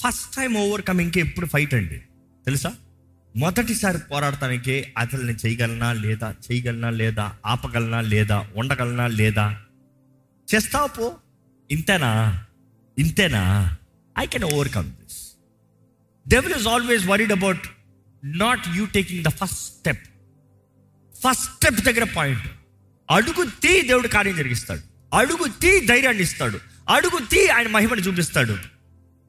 first 0.00 0.36
time 0.36 0.54
ఓవర్కమింగ్కి 0.54 1.20
ఎప్పుడు 1.20 1.46
ఫైట్ 1.46 1.74
అండి. 1.74 1.98
తెలుసా? 2.44 2.74
మొదటిసారి 3.36 3.98
పోరాడటానికి 3.98 4.86
అసలు 4.98 5.22
నేను 5.22 5.46
చేయగలనా 5.46 5.92
లేదా? 5.92 6.34
చేయగలనా 6.52 6.90
లేదా? 6.90 7.32
ఆపగలనా 7.46 8.00
లేదా? 8.00 8.48
ఉండగలనా 8.56 9.06
లేదా? 9.06 9.62
చేస్తావు 10.54 10.88
పో. 10.88 11.16
ఇంతేనా? 11.70 12.44
ఇంతేనా? 12.98 13.76
I 14.18 14.26
can 14.26 14.44
overcome 14.44 14.90
this 14.90 15.32
devil 16.28 16.54
is 16.54 16.66
always 16.66 17.06
worried 17.06 17.32
about 17.32 17.60
not 18.24 18.68
you 18.76 18.86
taking 18.86 19.24
the 19.24 19.28
first 19.28 19.56
step 19.56 20.04
first 21.26 21.44
step 21.44 21.74
దగ్గర 21.74 22.04
పాయింట్ 22.16 22.42
అడుగు 23.10 23.44
తీ 23.44 23.82
దేవుడు 23.82 24.08
కార్యం 24.08 24.36
జరిగిస్తాడు. 24.36 24.80
అడుగు 25.14 25.48
తీ 25.60 25.86
ధైర్యాన్ని 25.86 26.22
ఇస్తాడు. 26.22 26.58
అడుగు 26.88 27.26
తీ 27.30 27.46
ఆయన 27.46 27.68
మహిమను 27.68 28.00
చూపిస్తాడు. 28.00 28.56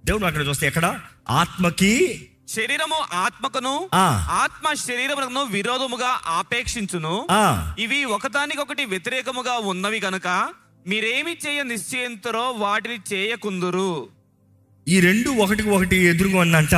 దేవుడు 0.06 0.26
అక్కడ 0.26 0.48
చూస్తే 0.48 0.68
ఎక్కడ? 0.68 1.00
ఆత్మకి 1.30 2.28
శరీరము 2.56 3.16
ఆత్మకును. 3.16 3.90
ఆత్మ 4.30 4.74
శరీరమునకును 4.74 5.44
విరోధముగా 5.44 6.22
ఆపేక్షించును. 6.28 7.28
ఆ. 7.32 7.76
ఇవి 7.80 8.06
ఒకదానికొకటి 8.06 8.86
వ్యతిరేకముగా 8.86 9.54
ఉన్నవి 9.54 10.02
గనుక 10.06 10.54
మీరేమి 10.88 11.38
చేయ 11.48 11.64
నిశ్చయింతురో 11.64 12.52
వాటిని 12.52 13.00
చేయకుందురు. 13.14 14.08
ఈ 14.88 15.00
రెండు 15.00 15.30
ఒకటికి 15.30 15.70
ఒకటి 15.70 15.96
ఎదురుగా 15.96 16.40
ఉందంట 16.40 16.76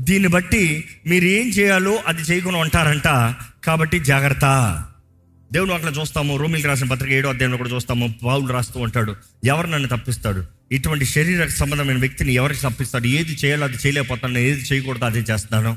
దీన్ని 0.00 0.28
బట్టి 0.28 0.88
మీరు 1.06 1.24
ఏం 1.24 1.48
చేయాలో 1.48 1.98
అది 2.06 2.22
చేయకుండా 2.22 2.58
ఉంటారంట. 2.58 3.34
కాబట్టి 3.64 3.98
జాగ్రత్త. 3.98 4.44
దేవుడు 5.56 5.72
అట్లా 5.72 5.90
చూస్తాము 5.90 6.36
రోమిల్కి 6.36 6.68
రాసిన 6.68 6.86
పత్రిక 6.86 7.12
ఏడో 7.12 7.28
అధ్యాయంలో 7.28 7.56
కూడా 7.56 7.70
చూస్తాము 7.70 8.14
పావులు 8.24 8.52
రాస్తూ 8.52 8.80
ఉంటాడు. 8.80 9.16
ఎవరు 9.44 9.66
నన్ను 9.66 9.88
తప్పిస్తాడు? 9.88 10.44
ఇటువంటి 10.72 11.04
శరీర 11.04 11.46
సంబంధమైన 11.46 11.98
వ్యక్తిని 11.98 12.34
ఎవరికి 12.34 12.60
తప్పిస్తాడు? 12.60 13.06
ఏది 13.06 13.38
చేయాలో 13.44 13.64
అది 13.64 13.76
చేయలేకపోతాను 13.76 14.38
ఏది 14.38 14.60
చేయకూడదు 14.60 15.04
అదే 15.04 15.18
చేస్తున్నాను 15.18 15.76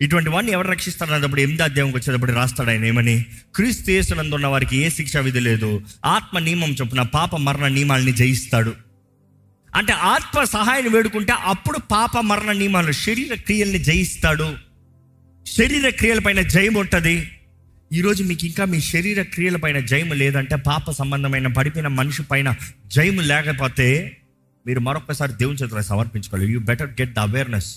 ఇటువంటి 0.00 0.30
వాడిని 0.30 0.52
ఎవరు 0.52 0.68
రక్షిస్తారు 0.68 1.14
అన్నప్పుడు 1.14 1.40
ఎనిమిది 1.40 1.62
అధ్యాయంకి 1.62 1.96
వచ్చేటప్పుడు 1.96 2.32
రాస్తాడు 2.32 2.70
ఆయన 2.70 2.84
ఏమని? 2.84 3.24
క్రీస్తు 3.54 3.90
యేసునందు 3.90 4.34
ఉన్న 4.34 4.46
వారికి 4.46 4.76
ఏ 4.76 4.88
శిక్ష 4.88 5.16
విధి 5.16 5.40
లేదు. 5.40 5.82
ఆత్మ 6.04 6.38
నియమం 6.38 6.70
చొప్పున 6.70 7.02
పాప 7.02 7.36
మరణ 7.36 7.68
నియమాల్ని 7.68 8.12
జయిస్తాడు. 8.12 8.74
అంటే 9.74 9.92
ఆత్మ 9.92 10.44
సహాయాన్ని 10.44 10.92
వేడుకుంటే 10.92 11.32
అప్పుడు 11.32 11.78
పాప 11.78 12.18
మరణ 12.18 12.52
నియమాలు 12.52 12.92
శరీర 12.92 13.34
క్రియల్ని 13.34 13.78
జయిస్తాడు. 13.78 14.54
శరీర 15.46 15.88
క్రియలపైన 15.88 16.40
జయం 16.40 16.74
ఉంటుంది. 16.74 17.30
ఈరోజు 17.92 18.24
మీకు 18.24 18.46
ఇంకా 18.46 18.64
మీ 18.64 18.80
శరీర 18.80 19.22
క్రియలపైన 19.22 19.78
జయము 19.78 20.14
లేదంటే 20.14 20.56
పాప 20.56 20.90
సంబంధమైన 20.90 21.46
పడిపోయిన 21.46 21.88
మనిషి 21.88 22.22
పైన 22.22 22.54
జయము 22.86 23.20
లేకపోతే 23.20 24.16
మీరు 24.66 24.80
మరొకసారి 24.80 25.32
దేవుని 25.32 25.58
చేతుల్లో 25.58 25.82
సమర్పించుకోవాలి. 25.82 26.52
You 26.52 26.60
better 26.60 26.90
get 26.90 27.14
the 27.14 27.18
awareness 27.18 27.76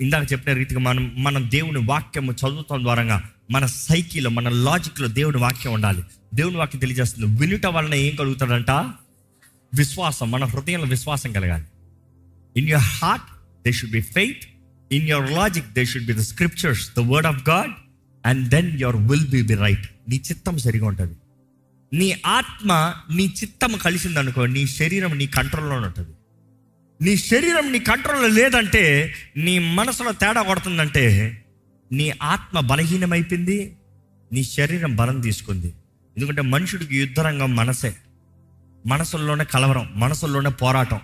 ఇందాక 0.00 0.32
చెప్పిన 0.32 0.54
రీతిగా 0.54 0.80
మనం 0.80 1.14
మనం 1.18 1.50
దేవుని 1.50 1.78
వాక్యము 1.78 2.32
చదువుతాం 2.32 2.82
ద్వారా 2.82 3.22
మన 3.50 3.66
సైకిల్లో 3.66 4.30
మన 4.30 4.48
లాజిక్లో 4.48 5.08
దేవుని 5.08 5.36
వాక్యం 5.36 5.72
ఉండాలి. 5.72 6.02
దేవుని 6.34 6.56
వాక్యం 6.56 6.80
తెలియజేస్తుంది. 6.80 7.40
వినుట 7.40 7.66
వలన 7.66 7.94
ఏం 7.94 8.16
కలుగుతాడంట 8.16 8.70
విశ్వాసం 9.74 10.30
మన 10.30 10.44
హృదయంలో 10.44 10.86
విశ్వాసం 10.86 11.32
కలగాలి. 11.32 11.64
In 12.56 12.68
your 12.68 12.84
heart 12.84 13.24
they 13.64 13.72
should 13.72 13.92
be 13.92 14.00
faith 14.00 14.44
in 14.92 15.08
your 15.08 15.32
logic 15.32 15.72
they 15.72 15.84
should 15.84 16.06
be 16.06 16.12
the 16.12 16.16
scriptures 16.16 16.90
the 16.96 17.00
word 17.00 17.26
of 17.26 17.48
God 17.48 17.70
and 18.26 18.48
then 18.48 18.80
your 18.80 18.96
will 18.96 19.30
be 19.30 19.42
be 19.42 19.54
right 19.54 19.90
నీ 20.08 20.16
చిత్తం 20.16 20.58
సరిగా 20.58 20.86
ఉంటుంది. 20.86 21.16
నీ 21.92 22.22
ఆత్మ 22.26 22.94
నీ 23.14 23.24
చిత్తం 23.24 23.76
కలిసిందనుకో 23.76 24.46
నీ 24.46 24.66
శరీరం 24.66 25.18
నీ 25.18 25.26
కంట్రోల్లో 25.26 25.76
ఉంటుంది. 25.76 26.10
నీ 27.02 27.16
శరీరం 27.16 27.72
నీ 27.72 27.78
కంట్రోల్లో 27.78 28.28
లేదంటే 28.28 29.14
నీ 29.36 29.58
మనసులో 29.58 30.12
తేడా 30.12 30.42
కొడుతుందంటే 30.42 31.04
నీ 31.92 32.12
ఆత్మ 32.22 32.60
బలహీనమైపోయింది 32.60 33.76
నీ 34.32 34.44
శరీరం 34.44 34.96
బలం 34.96 35.20
తీసుకుంది. 35.20 35.74
ఎందుకంటే 36.16 36.42
మనుషుడికి 36.42 36.98
యుద్ధరంగం 36.98 37.56
మనసే. 37.56 37.96
మనసుల్లోనే 38.86 39.44
కలవరం 39.44 39.92
మనసుల్లోనే 39.94 40.50
పోరాటం. 40.50 41.00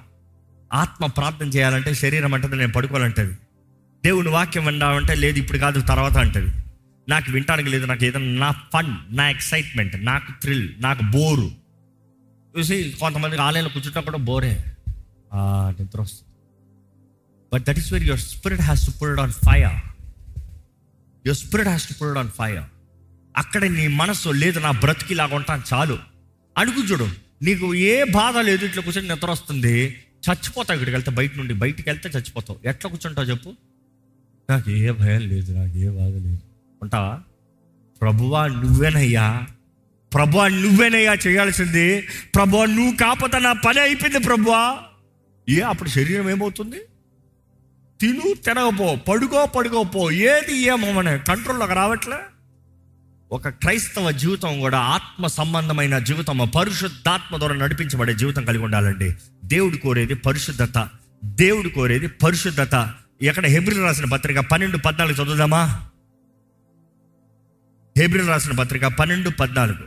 ఆత్మ 0.73 1.07
ప్రార్థన 1.07 1.47
చేయాలంటే 1.47 1.95
శరీరం 1.95 2.35
అంటది 2.35 2.57
నేను 2.57 2.73
పడుకోవాలంటది. 2.73 3.35
దేవుని 4.05 4.29
వాక్యం 4.29 4.67
విందామంటే 4.67 5.15
లేదు 5.15 5.39
ఇప్పుడు 5.39 5.59
కాదు 5.59 5.81
తర్వాత 5.81 6.17
అంటది. 6.17 6.53
నాకు 7.09 7.29
వినటానికి 7.35 7.69
లేదు 7.75 7.85
నాకు 7.91 8.05
ఏదైనా 8.05 8.33
నా 8.45 8.51
ఫన్ 8.73 8.91
నా 9.17 9.25
ఎక్సైట్మెంట్ 9.35 9.95
నాకు 10.05 10.31
థ్రిల్ 10.43 10.67
నాకు 10.79 11.03
బోరు 11.15 11.49
చూసి 12.55 12.77
కొంతమందికి 13.01 13.43
ఆలయంలో 13.43 13.71
కూర్చుంటా 13.75 14.01
బోరే 14.31 14.53
నిద్ర 15.79 16.01
వస్తుంది. 16.01 16.29
But 17.53 17.65
that 17.67 17.79
is 17.79 17.93
where 17.93 18.05
your 18.11 18.23
spirit 18.33 18.65
has 18.69 18.83
to 18.87 18.93
pulled 19.01 19.21
on 19.25 19.35
fire 19.47 19.79
your 21.25 21.41
spirit 21.45 21.71
has 21.73 21.87
to 21.89 21.97
pulled 22.01 22.19
on 22.23 22.31
fire 22.39 22.63
అక్కడ 23.35 23.63
నీ 23.79 23.87
మనసు 24.03 24.29
లేదు 24.43 24.59
నా 24.67 24.71
బ్రతికి 24.85 25.13
ఇలాగ 25.15 25.35
ఉంటాను 25.41 25.65
చాలు. 25.73 25.97
అడుగు 26.57 26.83
చూడు 26.91 27.09
నీకు 27.43 27.67
ఏ 27.75 27.95
బాధ 28.19 28.37
లేదు 28.49 28.63
ఇట్లా 28.69 28.83
కూర్చొని 28.87 29.09
నిద్ర 29.09 29.31
వస్తుంది. 29.31 29.75
చచ్చిపోతావు 30.27 30.77
ఇక్కడికి 30.77 30.97
వెళ్తే 30.97 31.11
బయట 31.19 31.33
నుండి 31.41 31.55
బయటికి 31.63 31.89
వెళ్తే 31.91 32.09
చచ్చిపోతావు. 32.17 32.59
ఎట్లా 32.71 32.87
కూర్చుంటావు 32.93 33.29
చెప్పు? 33.31 33.51
నాకు 34.49 34.69
ఏ 34.71 34.91
భయం 35.01 35.23
లేదు 35.33 35.51
నాకు 35.59 35.75
ఏ 35.85 35.89
బాధ 35.99 36.15
లేదు. 36.27 36.43
ఉంటావా? 36.83 37.21
ప్రభువా 38.01 38.47
నువ్వేనయ్యా. 38.47 39.43
ప్రభువా 40.15 40.49
నువ్వేనయ్యా 40.49 41.15
చేయాల్సింది. 41.15 42.01
ప్రభువా 42.35 42.65
నువ్వు 42.65 42.97
కాకపోతే 42.97 43.39
నా 43.39 43.53
పని 43.53 43.81
అయిపోయింది 43.81 44.27
ప్రభువా. 44.27 44.77
ఏ 45.49 45.61
అప్పుడు 45.61 45.89
శరీరం 45.89 46.31
ఏమవుతుంది? 46.31 46.77
తిను 48.01 48.35
తినకపో 48.35 48.95
పడుకో 48.95 49.47
పడుకోపో 49.47 50.11
ఏది 50.11 50.57
ఏమోమనే 50.57 51.19
కంట్రోల్లోకి 51.19 51.75
రావట్లే. 51.75 52.17
ఒక 53.33 53.49
క్రైస్తవ 53.49 54.11
జీవితం 54.11 54.61
కూడా 54.61 54.79
ఆత్మ 54.79 55.27
సంబంధమైన 55.27 55.99
జీవితం 55.99 56.51
పరిశుద్ధాత్మ 56.57 57.37
ద్వారా 57.37 57.55
నడిపించబడే 57.55 58.15
జీవితం 58.15 58.45
కలిగి 58.45 58.63
ఉండాలండి. 58.63 59.15
దేవుడు 59.45 59.77
కోరేది 59.77 60.15
పరిశుద్ధత. 60.15 60.89
దేవుడు 61.25 61.69
కోరేది 61.69 62.07
పరిశుద్ధత. 62.07 62.95
ఎక్కడ 63.23 63.47
హెబ్రి 63.47 63.81
రాసిన 63.81 64.05
పత్రిక 64.05 64.39
పన్నెండు 64.39 64.77
పద్నాలుగు 64.77 65.23
చదువుదామా? 65.23 65.87
హెబ్రిల్ 67.97 68.29
రాసిన 68.29 68.53
పత్రిక 68.53 68.85
పన్నెండు 68.87 69.31
పద్నాలుగు. 69.31 69.87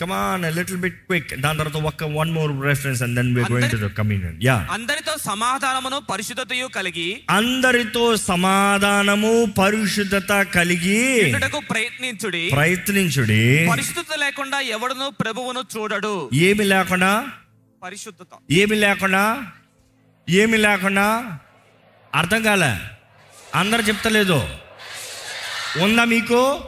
కమాన్ 0.00 0.56
లిటిల్ 0.56 0.76
బిట్ 0.76 0.94
క్విక్ 1.06 1.34
దాని 1.40 1.58
తర్వాత 1.58 1.76
ఒక 1.84 2.04
one 2.04 2.30
more 2.32 2.64
reference 2.64 3.02
and 3.02 3.14
then 3.14 3.34
we 3.34 3.42
going 3.52 3.70
to 3.70 3.76
the 3.76 3.88
communion 3.90 4.38
yeah 4.42 4.54
అందరితో 4.70 5.16
సమాధానమును 5.18 5.98
పరిశుద్ధతయు 6.10 6.66
కలిగి 6.66 7.22
అందరితో 7.30 8.16
సమాధానము 8.16 9.46
పరిశుద్ధత 9.58 10.42
కలిగి 10.54 11.24
ఉండుటకు 11.24 11.60
ప్రయత్నించుడి. 11.70 12.50
ప్రయత్నించుడి. 12.52 13.42
పరిశుద్ధత 13.70 14.18
లేకుండా 14.18 14.60
ఎవడును 14.60 15.12
ప్రభువును 15.20 15.64
చూడడు. 15.76 16.30
ఏమి 16.34 16.64
లేకుండా? 16.64 17.12
పరిశుద్ధత. 17.82 18.32
ఏమి 18.50 18.76
లేకుండా? 18.76 19.24
ఏమి 20.28 20.56
లేకుండా? 20.58 21.38
అర్థం 22.14 22.42
కాలే? 22.42 22.72
అందరు 23.54 23.82
చెప్తలేదు. 23.82 24.48
ఉందా 25.82 26.04
మీకు? 26.04 26.60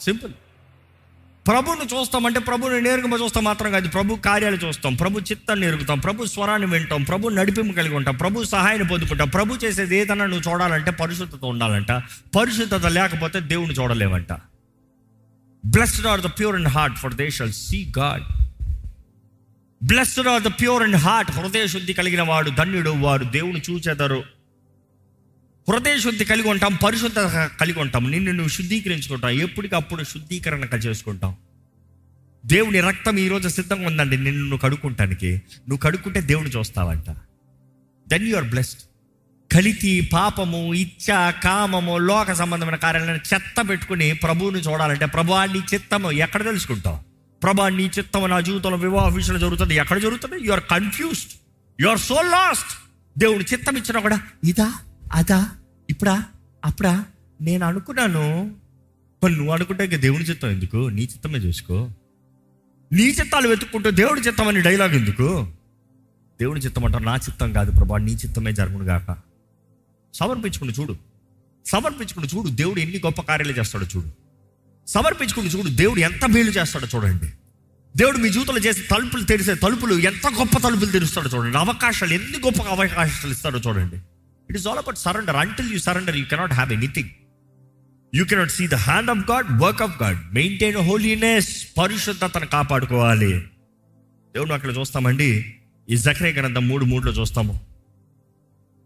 సింపుల్. 0.00 0.32
ప్రభుని 1.46 1.98
చూస్తామంటే 1.98 2.40
ప్రభుని 2.40 2.80
నేరుగా 2.80 3.24
చూస్తాం 3.24 3.44
మాత్రం 3.44 3.72
కాదు. 3.72 3.88
ప్రభు 3.88 4.14
కార్యాలు 4.14 4.56
చూస్తాం. 4.56 4.94
ప్రభు 4.94 5.20
చిత్తాన్ని 5.20 5.66
ఎరుగుతాం 5.66 5.98
ప్రభు 5.98 6.26
స్వరాన్ని 6.26 6.70
వింటాం. 6.70 7.02
ప్రభు 7.02 7.28
నడిపింపు 7.28 7.76
కలిగి 7.76 7.94
ఉంటాం. 7.94 8.16
ప్రభు 8.16 8.44
సహాయాన్ని 8.44 8.88
పొందుకుంటాం. 8.88 9.28
ప్రభు 9.28 9.54
చేసేది 9.54 9.96
ఏదన్నా 9.96 10.26
నువ్వు 10.26 10.52
చూడాలంటే 10.52 10.90
పరిశుద్ధత 10.90 11.44
ఉండాలంట. 11.44 11.92
పరిశుద్ధత 12.36 12.86
లేకపోతే 12.86 13.40
దేవుని 13.40 13.72
చూడలేమంట 13.72 14.32
blessed 15.66 16.06
are 16.06 16.20
the 16.20 16.26
pure 16.26 16.56
and 16.56 16.68
heart 16.68 16.96
for 16.96 17.14
they 17.14 17.30
shall 17.30 17.52
see 17.52 17.92
God 17.98 18.22
blessed 19.86 20.28
are 20.28 20.42
the 20.42 20.46
pure 20.46 20.82
and 20.82 20.96
heart 20.96 21.30
హృదయ 21.30 21.66
శుద్ధి 21.66 21.92
కలిగిన 21.92 22.22
వాడు 22.22 22.50
ధన్యుడు 22.50 22.90
వారు 22.90 23.24
దేవుని 23.24 23.62
చూచెదరు. 23.70 24.39
హృదయ 25.70 25.98
శుద్ధి 25.98 26.24
కలిగి 26.24 26.48
ఉంటాం 26.48 26.74
పరిశుద్ధత 26.74 27.50
కలిగి 27.60 27.80
ఉంటాం. 27.80 28.10
నిన్ను 28.10 28.32
నువ్వు 28.32 28.48
శుద్ధీకరించుకుంటాం 28.48 29.30
ఎప్పటికప్పుడు 29.30 30.04
శుద్ధీకరణ 30.04 30.64
చేసుకుంటాం. 30.64 31.36
దేవుని 32.46 32.80
రక్తం 32.80 33.18
ఈరోజు 33.18 33.48
సిద్ధంగా 33.48 33.86
ఉందండి. 33.86 34.16
నిన్ను 34.16 34.42
నువ్వు 34.42 34.58
కడుక్కుంటానికి. 34.58 35.30
నువ్వు 35.68 35.78
కడుక్కుంటే 35.78 36.20
దేవుని 36.20 36.50
చూస్తావంట. 36.50 37.10
దెన్ 38.08 38.28
యు 38.28 38.36
ఆర్ 38.36 38.44
బ్లెస్డ్ 38.44 38.80
కలితి 39.52 40.10
పాపము 40.12 40.74
ఇచ్చ 40.74 41.30
కామము 41.30 41.98
లోక 41.98 42.32
సంబంధమైన 42.32 42.76
కార్యాలను 42.76 43.34
చెత్త 43.34 43.68
పెట్టుకుని 43.68 44.12
ప్రభువుని 44.12 44.60
చూడాలంటే 44.60 45.06
ప్రభు 45.06 45.34
నీ 45.34 45.62
చిత్తము 45.74 46.10
ఎక్కడ 46.10 46.44
తెలుసుకుంటావు? 46.44 46.98
ప్రభా 47.42 47.68
నీ 47.68 47.90
చిత్తము 47.98 48.26
నా 48.26 48.40
జీవితంలో 48.40 48.76
వివాహ 48.76 49.08
విషయంలో 49.08 49.40
జరుగుతుంది. 49.40 49.74
ఎక్కడ 49.74 49.98
జరుగుతుంది? 49.98 50.46
You 50.46 50.52
are 50.52 50.62
confused 50.70 51.32
you 51.80 51.88
are 51.88 51.98
so 51.98 52.22
lost 52.22 52.78
దేవుని 53.18 53.44
చిత్తం 53.52 53.76
ఇచ్చినా 53.76 54.00
కూడా 54.00 54.20
ఇదా 54.44 54.72
అదా? 55.12 55.50
ఇప్పుడా? 56.00 56.24
అప్పుడా? 56.64 57.04
నేను 57.40 57.66
అనుకున్నాను. 57.66 58.54
మరి 59.24 59.36
నువ్వు 59.36 59.52
అనుకుంటే 59.52 59.84
ఇక 59.84 59.96
దేవుని 59.96 60.24
చిత్తం 60.24 60.48
ఎందుకు? 60.48 60.76
నీ 60.76 61.02
చిత్తమే 61.02 61.38
చూసుకో. 61.38 61.90
నీ 62.92 63.02
చిత్తాలు 63.02 63.48
వెతుక్కుంటూ 63.48 63.90
దేవుడి 63.90 64.20
చిత్తం 64.20 64.48
అని 64.48 64.60
డైలాగ్ 64.60 64.94
ఎందుకు? 64.94 65.46
దేవుని 66.40 66.60
చిత్తం 66.60 66.84
అంటారు 66.84 67.02
నా 67.02 67.16
చిత్తం 67.16 67.52
కాదు 67.52 67.70
ప్రభా 67.70 67.98
నీ 67.98 68.12
చిత్తమే 68.12 68.52
జరుగును 68.52 68.84
గాక. 68.84 69.16
సమర్పించుకుని 70.14 70.72
చూడు. 70.72 70.96
సమర్పించుకుని 71.66 72.26
చూడు 72.26 72.48
దేవుడు 72.48 72.80
ఎన్ని 72.80 72.98
గొప్ప 72.98 73.20
కార్యాలు 73.20 73.58
చేస్తాడో 73.58 73.86
చూడు. 73.96 74.10
సమర్పించుకుని 74.86 75.48
చూడు 75.48 75.68
దేవుడు 75.68 76.00
ఎంత 76.00 76.24
మేలు 76.24 76.50
చేస్తాడో 76.50 76.86
చూడండి. 76.94 77.26
దేవుడు 77.96 78.18
మీ 78.18 78.28
జీవితంలో 78.28 78.60
చేసే 78.60 78.82
తలుపులు 78.82 79.22
తెరిసే 79.22 79.54
తలుపులు 79.54 79.94
ఎంత 79.94 80.26
గొప్ప 80.38 80.58
తలుపులు 80.58 80.90
తెరుస్తాడో 80.90 81.30
చూడండి. 81.36 81.58
అవకాశాలు 81.58 82.14
ఎన్ని 82.14 82.38
గొప్ప 82.38 82.62
అవకాశాలు 82.62 83.32
ఇస్తాడో 83.32 83.58
చూడండి. 83.58 83.96
It 84.50 84.58
is 84.58 84.68
all 84.68 84.78
about 84.78 84.98
surrender 84.98 85.36
until 85.36 85.72
you 85.72 85.78
surrender 85.78 86.16
you 86.16 86.24
cannot 86.24 86.52
have 86.52 86.72
anything 86.72 87.08
you 88.14 88.24
cannot 88.24 88.50
see 88.50 88.68
the 88.68 88.74
hand 88.74 89.10
of 89.10 89.30
God 89.30 89.62
work 89.62 89.82
of 89.82 90.02
God 90.02 90.34
maintain 90.34 90.76
holiness 90.76 91.66
పరిశుద్ధతను 91.78 92.46
కాపాడుకోవాలి. 92.46 93.38
దేవుడు 94.34 94.52
అక్కడ 94.52 94.78
చూస్తామండి. 94.78 95.54
ఈ 95.90 95.96
జక్రే 95.96 96.32
గ్రంథం 96.32 96.68
మూడు 96.68 96.84
మూడులో 96.84 97.12
చూస్తాము. 97.12 97.60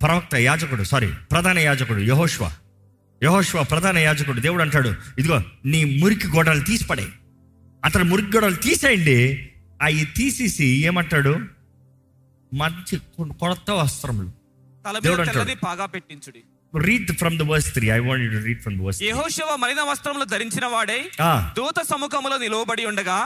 ప్రవక్త 0.02 0.34
యాజకుడు 0.34 0.84
సారీ 0.84 1.10
ప్రధాన 1.32 1.58
యాజకుడు 1.58 2.00
యహోష్వ. 2.00 2.50
యహోష్వ 3.22 3.62
ప్రధాన 3.62 3.98
యాజకుడు 3.98 4.40
దేవుడు 4.40 4.62
అంటాడు 4.62 4.94
ఇదిగో 5.18 5.42
నీ 5.64 5.98
మురికి 5.98 6.26
గోడలు 6.26 6.60
తీసి 6.60 6.84
పడే 6.84 7.08
అతను 7.84 8.04
మురికి 8.04 8.28
గోడలు 8.28 8.54
తీసేయండి. 8.54 9.50
అవి 9.82 10.04
తీసేసి 10.16 10.66
ఏమంటాడు? 10.86 11.38
మంచి 12.54 12.96
కొత్త 13.20 13.70
వస్త్రములు. 13.70 14.43
తల 14.84 14.98
మీద. 14.98 15.26
తెల్లని 15.26 15.56
పాగా 15.56 15.86
పెట్టించుడి. 15.86 16.42
Read 16.74 17.12
from 17.12 17.38
the 17.38 17.42
verse 17.42 17.72
three 17.74 17.86
I 17.90 17.98
want 17.98 18.32
to 18.32 18.38
read 18.46 18.62
from 18.62 18.76
the 18.78 18.82
verse 18.82 19.02
యెహోషువ 19.02 19.56
మలిన 19.56 19.80
వస్త్రములు 19.80 20.24
ధరించిన 20.24 20.66
వాడే 20.66 20.98
దూత 21.56 21.78
సముఖములో 21.82 22.38
నిలువబడి 22.38 22.84
ఉండగా 22.86 23.18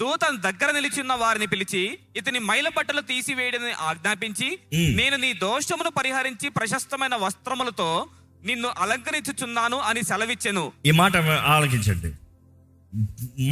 దూత 0.00 0.24
దగ్గర 0.40 0.70
నిలిచిన్న 0.70 1.12
వారిని 1.12 1.46
పిలిచి 1.46 1.98
ఇతని 2.16 2.38
మైల 2.38 2.68
బట్టలు 2.68 3.00
తీసివేయడని 3.00 3.72
ఆజ్ఞాపించి. 3.72 4.48
నేను 4.72 5.16
నీ 5.16 5.32
దోషమును 5.32 5.90
పరిహరించి 5.90 6.48
ప్రశస్తమైన 6.48 7.14
వస్త్రములతో 7.14 8.06
నిన్ను 8.44 8.68
అలంకరించుచున్నాను 8.78 9.78
అని 9.78 10.02
సెలవిచ్చెను. 10.02 10.72
ఈ 10.86 10.90
మాట 10.90 11.16
ఆలకించండి. 11.54 12.10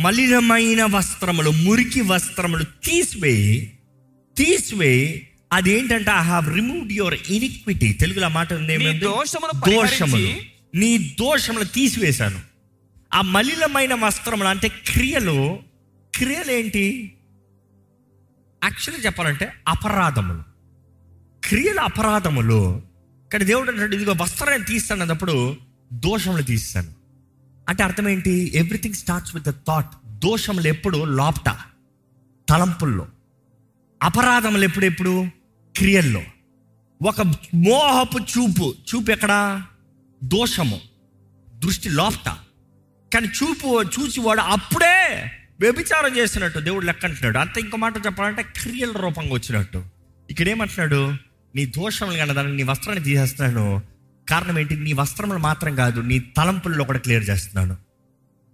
మలినమైన 0.01 0.82
వస్త్రములు 0.85 1.51
మురికి 1.51 2.01
వస్త్రములు 2.01 2.65
తీసివేయి 2.85 3.78
తీసివేయి 4.36 5.09
అదేంటంటే 5.55 6.10
I 6.10 6.22
have 6.22 6.55
removed 6.55 6.93
your 6.93 7.14
iniquity 7.28 7.93
తెలుగులో 7.93 8.28
మాట 8.28 8.52
దోషములు 8.52 9.60
పరిహరించి 9.60 10.47
నీ 10.74 10.98
దోషములు 10.98 11.64
తీసివేశాను. 11.64 12.40
ఆ 13.14 13.20
మలినమైన 13.20 13.94
వస్త్రములు 13.94 14.48
అంటే 14.48 14.68
క్రియలు 14.68 15.59
క్రియలు 16.14 16.51
ఏంటి 16.51 17.12
యాక్చువల్గా 18.64 19.06
చెప్పాలంటే 19.06 19.52
అపరాధములు. 19.68 20.43
క్రియల 21.48 21.81
అపరాధములు. 21.81 22.82
కానీ 23.32 23.44
దేవుడు 23.44 23.70
అంటాడు 23.70 23.94
ఇదిగో 23.94 24.14
వస్త్రాన్ని 24.20 24.66
తీస్తాను 24.66 25.01
అన్నప్పుడు 25.01 25.56
దోషములు 25.93 26.43
తీస్తాను. 26.43 26.93
అంటే 27.68 27.82
అర్థం 27.82 28.09
ఏంటి? 28.09 28.52
Everything 28.55 28.94
starts 28.94 29.35
with 29.35 29.47
the 29.47 29.51
thought 29.51 30.18
దోషములు 30.18 30.68
ఎప్పుడు 30.68 31.05
లోపట 31.05 31.56
తలంపుల్లో. 32.48 33.06
అపరాధములు 34.02 34.64
ఎప్పుడెప్పుడు? 34.64 35.44
క్రియల్లో. 35.77 36.23
ఒక 37.03 37.21
మోహపు 37.55 38.19
చూపు. 38.19 38.75
చూపు 38.95 39.11
ఎక్కడ? 39.11 39.63
దోషము. 40.25 40.81
దృష్టి 41.55 41.89
లోపట. 41.89 42.29
కానీ 43.15 43.27
చూపు 43.27 43.83
చూసి 43.83 44.21
వాడు 44.21 44.41
అప్పుడే 44.41 45.31
వ్యభిచారం 45.61 46.17
చేసినట్టు 46.19 46.59
దేవుడు 46.59 46.87
లెక్క 46.87 47.05
అంటున్నాడు 47.05 47.39
అంత 47.39 47.59
ఇంకో 47.59 47.77
మాట 47.77 47.97
చెప్పాలంటే 47.97 48.43
క్రియల 48.43 48.91
రూపంగా 48.91 49.33
వచ్చినట్టు. 49.33 49.85
ఇక్కడ 50.31 50.49
ఏమంటున్నాడు 50.49 51.13
నీ 51.55 51.67
దోషములు 51.67 52.17
కానీ 52.17 52.33
దాన్ని 52.33 52.57
నీ 52.57 52.63
వస్త్రాన్ని 52.63 53.05
తీసేస్తున్నాను. 53.05 53.83
కారణం 54.29 54.59
ఏంటి? 54.59 54.77
నీ 54.77 54.93
వస్త్రములు 54.93 55.39
మాత్రం 55.39 55.77
కాదు 55.77 56.01
నీ 56.01 56.19
తలంపుల్లో 56.19 56.85
కూడా 56.85 56.99
క్లియర్ 56.99 57.31
చేస్తున్నాను. 57.31 57.77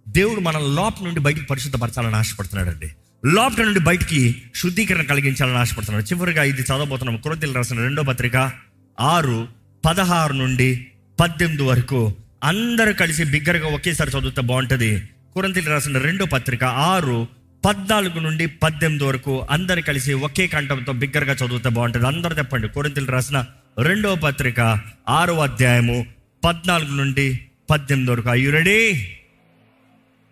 దేవుడు 0.09 0.39
మన 0.39 0.57
లోపల 0.57 1.05
నుండి 1.05 1.19
బయటికి 1.19 1.45
పరిశుద్ధపరచాలని 1.45 2.15
ఆశపడుతున్నాడు 2.15 2.69
అండి 2.69 2.95
లోపల 3.25 3.63
నుండి 3.63 3.79
బయటికి 3.79 4.41
శుద్ధీకరణ 4.55 5.01
కలిగించాలని 5.01 5.57
ఆశపడుతున్నాడు 5.57 6.05
చివరిగా 6.05 6.43
ఇది 6.43 6.61
చదవబోతున్నాం. 6.61 7.17
క్రొద్దిలు 7.17 7.53
రాసిన 7.53 7.77
రెండో 7.77 8.03
పత్రిక 8.03 8.51
ఆరు 8.99 9.47
పదహారు 9.85 10.33
నుండి 10.33 10.87
పద్దెనిమిది 11.19 11.63
వరకు. 11.63 12.15
అందరూ 12.43 12.93
కలిసి 12.93 13.23
బిగ్గరగా 13.23 13.67
ఒకేసారి 13.67 14.09
చదివితే 14.09 14.41
బాగుంటుంది. 14.41 15.09
కురంతిలు 15.33 15.69
రాసిన 15.69 15.97
రెండో 15.97 16.25
పత్రిక 16.25 16.63
ఆరు 16.63 17.27
పద్నాలుగు 17.65 18.19
నుండి 18.19 18.45
పద్దెనిమిది 18.45 19.03
వరకు 19.03 19.47
అందరు 19.51 19.81
కలిసి 19.81 20.13
ఒకే 20.13 20.47
కంఠంతో 20.47 20.93
బిగ్గరగా 20.93 21.33
చదివితే 21.33 21.69
బాగుంటుంది. 21.69 22.07
అందరు 22.07 22.33
చెప్పండి 22.33 22.67
కొరింతలు 22.67 23.05
రాసిన 23.05 23.45
రెండో 23.79 24.15
పత్రిక 24.15 24.79
ఆరో 25.09 25.39
అధ్యాయము 25.39 26.05
పద్నాలుగు 26.45 26.95
నుండి 26.95 27.39
పద్దెనిమిది 27.69 28.11
వరకు. 28.11 28.29
అయ్యు 28.29 28.51
రెడీ 28.51 29.11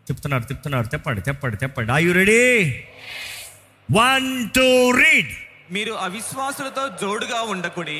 తిప్పుతున్నారు 0.09 0.45
తిప్పుతున్నారు. 0.51 0.87
తెప్పండి 0.93 1.21
తెప్పండి 1.27 1.57
తెప్పండి. 1.63 1.91
I 1.99 2.01
you 2.05 2.13
ready 2.21 2.41
one 3.89 4.27
two 4.57 4.67
read 5.01 5.31
మీరు 5.75 5.93
అవిశ్వాసులతో 6.07 6.83
జోడుగా 7.01 7.39
ఉండకుడి 7.53 7.99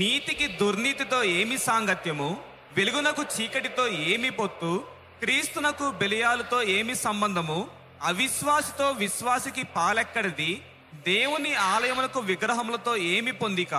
నీతికి 0.00 0.46
దుర్నీతితో 0.60 1.18
ఏమి 1.38 1.56
సాంగత్యము 1.58 2.30
వెలుగునకు 2.76 3.22
చీకటితో 3.34 3.84
ఏమి 4.10 4.30
పొత్తు 4.40 4.72
క్రీస్తునకు 5.22 5.86
బెలియాలతో 6.00 6.58
ఏమి 6.76 6.94
సంబంధము 7.06 7.56
అవిశ్వాసితో 8.02 8.86
విశ్వాసికి 9.02 9.62
పాలెక్కడిది 9.76 10.50
దేవుని 11.08 11.52
ఆలయములకు 11.72 12.20
విగ్రహములతో 12.30 12.92
ఏమి 13.14 13.32
పొందిక 13.42 13.74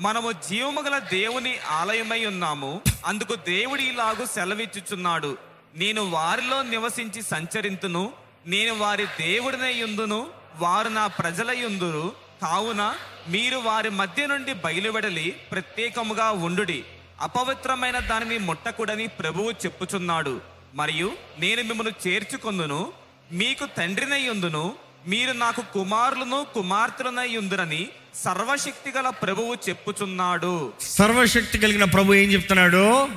మనము 0.00 0.30
జీవము 0.46 0.80
గల 0.86 0.96
దేవుని 1.12 1.52
ఆలయమై 1.78 2.20
ఉన్నాము 2.26 2.70
అందుకు 3.06 3.34
దేవుడి 3.48 3.84
ఇలాగూ 3.92 4.24
సెలవిచ్చుచున్నాడు. 4.26 5.32
నేను 5.76 6.10
వారిలో 6.10 6.62
నివసించి 6.62 7.22
సంచరింతును 7.22 8.12
నేను 8.46 8.74
వారి 8.74 9.04
దేవుడినై 9.04 9.72
యుందును 9.74 10.26
వారు 10.58 10.88
నా 10.88 11.06
ప్రజల 11.06 11.66
ఉందురు. 11.66 12.12
కావున 12.42 12.94
మీరు 13.28 13.56
వారి 13.56 13.90
మధ్య 13.90 14.26
నుండి 14.26 14.52
బయలువెడలి 14.52 15.30
ప్రత్యేకముగా 15.30 16.30
ఉండుడి. 16.30 16.84
అపవిత్రమైన 17.20 17.98
దానిని 17.98 18.38
ముట్టకుడని 18.38 19.06
ప్రభువు 19.06 19.50
చెప్పుచున్నాడు. 19.50 20.40
మరియు 20.74 21.12
నేను 21.38 21.62
మిమ్మల్ని 21.62 22.10
చేర్చుకొందును 22.10 22.92
మీకు 23.32 23.66
తండ్రినై 23.76 24.28
ఉందును 24.28 24.76
మీరు 25.06 25.32
నాకు 25.32 25.60
కుమారులను 25.60 26.46
కుమార్తెలనై 26.54 27.36
ఉందురని 27.36 27.88
సర్వశక్తి 28.14 28.90
గల 28.90 29.08
ప్రభువు 29.08 29.54
చెప్పుచున్నాడు. 29.68 30.72
సర్వశక్తి 30.80 31.58
కలిగిన 31.58 31.84
ప్రభు 31.84 32.14
ఏం 32.14 32.32
చెప్తున్నాడు? 32.32 33.08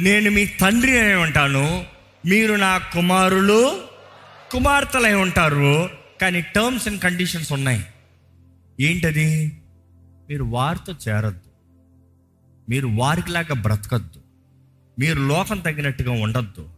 నేను 0.00 0.30
మీ 0.30 0.46
తండ్రి 0.46 1.00
అయి 1.00 1.14
ఉంటాను. 1.14 1.84
మీరు 2.26 2.54
నా 2.54 2.78
కుమారులు 2.78 3.80
కుమార్తెలై 4.50 5.14
ఉంటారు. 5.14 5.90
కానీ 6.20 6.40
టర్మ్స్ 6.40 6.88
అండ్ 6.88 7.02
కండిషన్స్ 7.02 7.52
ఉన్నాయి. 7.52 7.86
ఏంటది? 8.80 9.52
మీరు 10.30 10.44
వారితో 10.44 10.94
చేరద్దు. 11.08 11.50
మీరు 12.68 12.86
వారికిలాగా 12.86 13.54
బ్రతకద్దు. 13.54 14.20
మీరు 14.98 15.20
లోకం 15.20 15.58
తగినట్టుగా 15.58 16.12
ఉండొద్దు. 16.12 16.68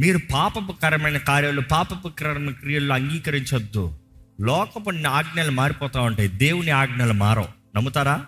మీరు 0.00 0.18
పాపపుకరమైన 0.32 1.16
కార్యాలు 1.16 1.60
పాపపుకరమైన 1.60 2.50
క్రియలు 2.50 2.92
అంగీకరించొద్దు. 2.92 3.94
లోకపు 4.40 5.06
ఆజ్ఞలు 5.08 5.50
మారిపోతూ 5.50 6.02
ఉంటాయి. 6.02 6.28
దేవుని 6.28 6.70
ఆజ్ఞలు 6.70 7.12
మారవు. 7.12 7.48
నమ్ముతారా? 7.76 8.26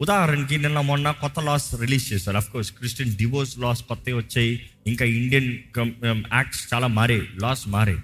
ఉదాహరణకి 0.00 0.58
నిన్న 0.58 0.80
మొన్న 0.80 1.10
కొత్త 1.10 1.40
లాస్ 1.40 1.74
రిలీజ్ 1.74 2.12
చేశారు. 2.12 2.36
Of 2.36 2.52
course 2.52 2.72
Christian 2.72 3.16
divorce 3.16 3.58
laws 3.58 3.82
కొత్తవి 3.82 4.12
వచ్చాయి. 4.12 4.70
ఇంకా 4.86 5.04
ఇండియన్ 5.04 5.52
యాక్ట్స్ 6.34 6.66
um, 6.66 6.74
చాలా 6.74 6.86
మారాయి. 6.86 7.28
లాస్ 7.42 7.68
మారాయి. 7.68 7.98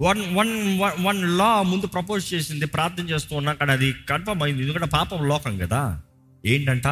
వన్ 0.00 0.36
వన్ 0.36 0.80
వన్ 1.06 1.38
లా 1.38 1.62
ముందు 1.62 1.86
ప్రపోజ్ 1.86 2.34
చేసింది 2.34 2.66
ప్రార్థన 2.66 3.04
చేస్తూ 3.04 3.36
ఉన్నా 3.36 3.52
కానీ 3.52 3.72
అది 3.72 3.92
కన్ఫర్మ్ 3.92 4.42
అయింది. 4.42 4.62
ఎందుకంటే 4.62 4.86
పాపం 4.86 5.28
లోకం 5.28 5.58
కదా. 5.58 6.02
ఏంటంట? 6.46 6.86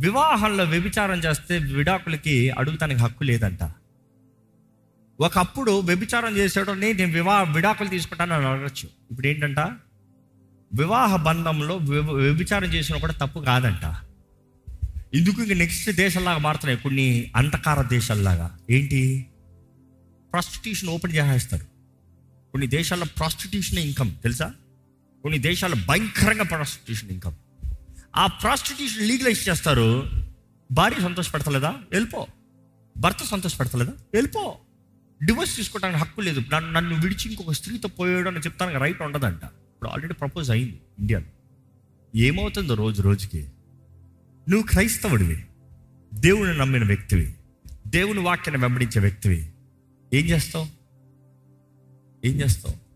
వివాహంలో 0.00 0.64
వ్యభిచారం 0.64 1.18
చేస్తే 1.18 1.58
విడాకులకి 1.58 2.50
అడుగుతానికి 2.50 3.00
హక్కు 3.00 3.24
లేదంట. 3.24 3.58
ఒకప్పుడు 5.20 5.80
వ్యభిచారం 5.80 6.36
చేసేటో 6.36 6.74
నేను 6.74 7.12
వివాహ 7.12 7.52
విడాకులు 7.52 7.88
తీసుకుంటాను 7.88 8.34
అని 8.34 8.46
అడగచ్చు. 8.46 8.88
ఇప్పుడు 9.10 9.26
ఏంటంట? 9.26 9.58
వివాహ 10.74 11.16
బంధంలో 11.16 11.76
వ్యభిచారం 11.76 12.68
చేసిన 12.68 12.96
కూడా 12.96 13.12
తప్పు 13.12 13.40
కాదంట. 13.40 13.96
ఇందుకు 15.14 15.42
ఇంక 15.42 15.52
నెక్స్ట్ 15.52 15.90
దేశాల్లాగా 15.90 16.38
మారుతున్నాయి 16.38 16.82
కొన్ని 16.82 17.32
అంతకార 17.36 17.82
దేశాల్లాగా. 17.82 18.58
ఏంటి? 18.70 19.26
ప్రాస్టిట్యూషన్ 20.32 20.88
ఓపెన్ 20.88 21.12
చేసేస్తారు. 21.12 21.64
కొన్ని 22.52 22.66
దేశాల్లో 22.66 23.06
ప్రాస్టిట్యూషన్ 23.18 23.78
ఇన్కమ్ 23.78 24.10
తెలుసా? 24.22 24.52
కొన్ని 25.22 25.38
దేశాల్లో 25.38 25.78
భయంకరంగా 25.88 26.44
ప్రాస్టిట్యూషన్ 26.44 27.10
ఇన్కమ్ 27.10 27.32
ఆ 28.16 28.26
ప్రాస్టిట్యూషన్ 28.26 29.02
లీగలైజ్ 29.02 29.48
చేస్తారు. 29.48 30.10
భార్య 30.72 31.02
సంతోషపెడతలేదా? 31.02 31.74
వెళ్ళిపో. 31.90 32.26
భర్త 32.96 33.24
సంతోషపెడతలేదా? 33.24 33.92
వెళ్ళిపో. 34.14 34.56
డివోర్స్ 35.24 35.56
తీసుకోవడానికి 35.56 36.00
హక్కు 36.00 36.20
లేదు. 36.20 36.42
నన్ను 36.54 36.72
నన్ను 36.72 37.00
విడిచి 37.00 37.30
ఇంకొక 37.30 37.52
స్త్రీతో 37.52 37.88
పోయాడు 37.88 38.28
అని 38.28 38.38
చెప్తానికి 38.38 38.78
రైట్ 38.78 39.02
ఉండదంట. 39.02 39.40
ఇప్పుడు 39.78 39.90
ఆల్రెడీ 39.90 40.14
ప్రపోజ్ 40.14 40.50
అయింది 40.50 40.80
ఇండియాలో 40.98 41.26
ఏమవుతుందో 42.16 42.74
రోజు 42.74 43.02
రోజుకి? 43.02 43.48
నువ్వు 44.48 44.62
క్రైస్తవుడివి. 44.62 45.44
దేవుని 46.14 46.58
నమ్మిన 46.58 46.84
వ్యక్తివి. 46.84 47.34
దేవుని 47.86 48.20
వాక్యాన్ని 48.20 48.64
వెంబడించే 48.64 49.00
వ్యక్తివి. 49.00 49.52
ఏం 50.14 50.26
చేస్తావు? 50.26 50.66
ఏం 52.24 52.34
చేస్తావు? 52.34 52.88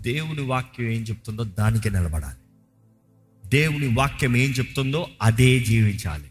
దేవుని 0.00 0.40
వాక్యం 0.40 0.88
ఏం 0.88 1.02
చెప్తుందో 1.02 1.44
దానికే 1.44 1.90
నిలబడాలి. 1.90 2.38
దేవుని 3.48 3.94
వాక్యం 3.94 4.36
ఏం 4.36 4.50
చెప్తుందో 4.50 5.08
అదే 5.22 5.60
జీవించాలి. 5.60 6.30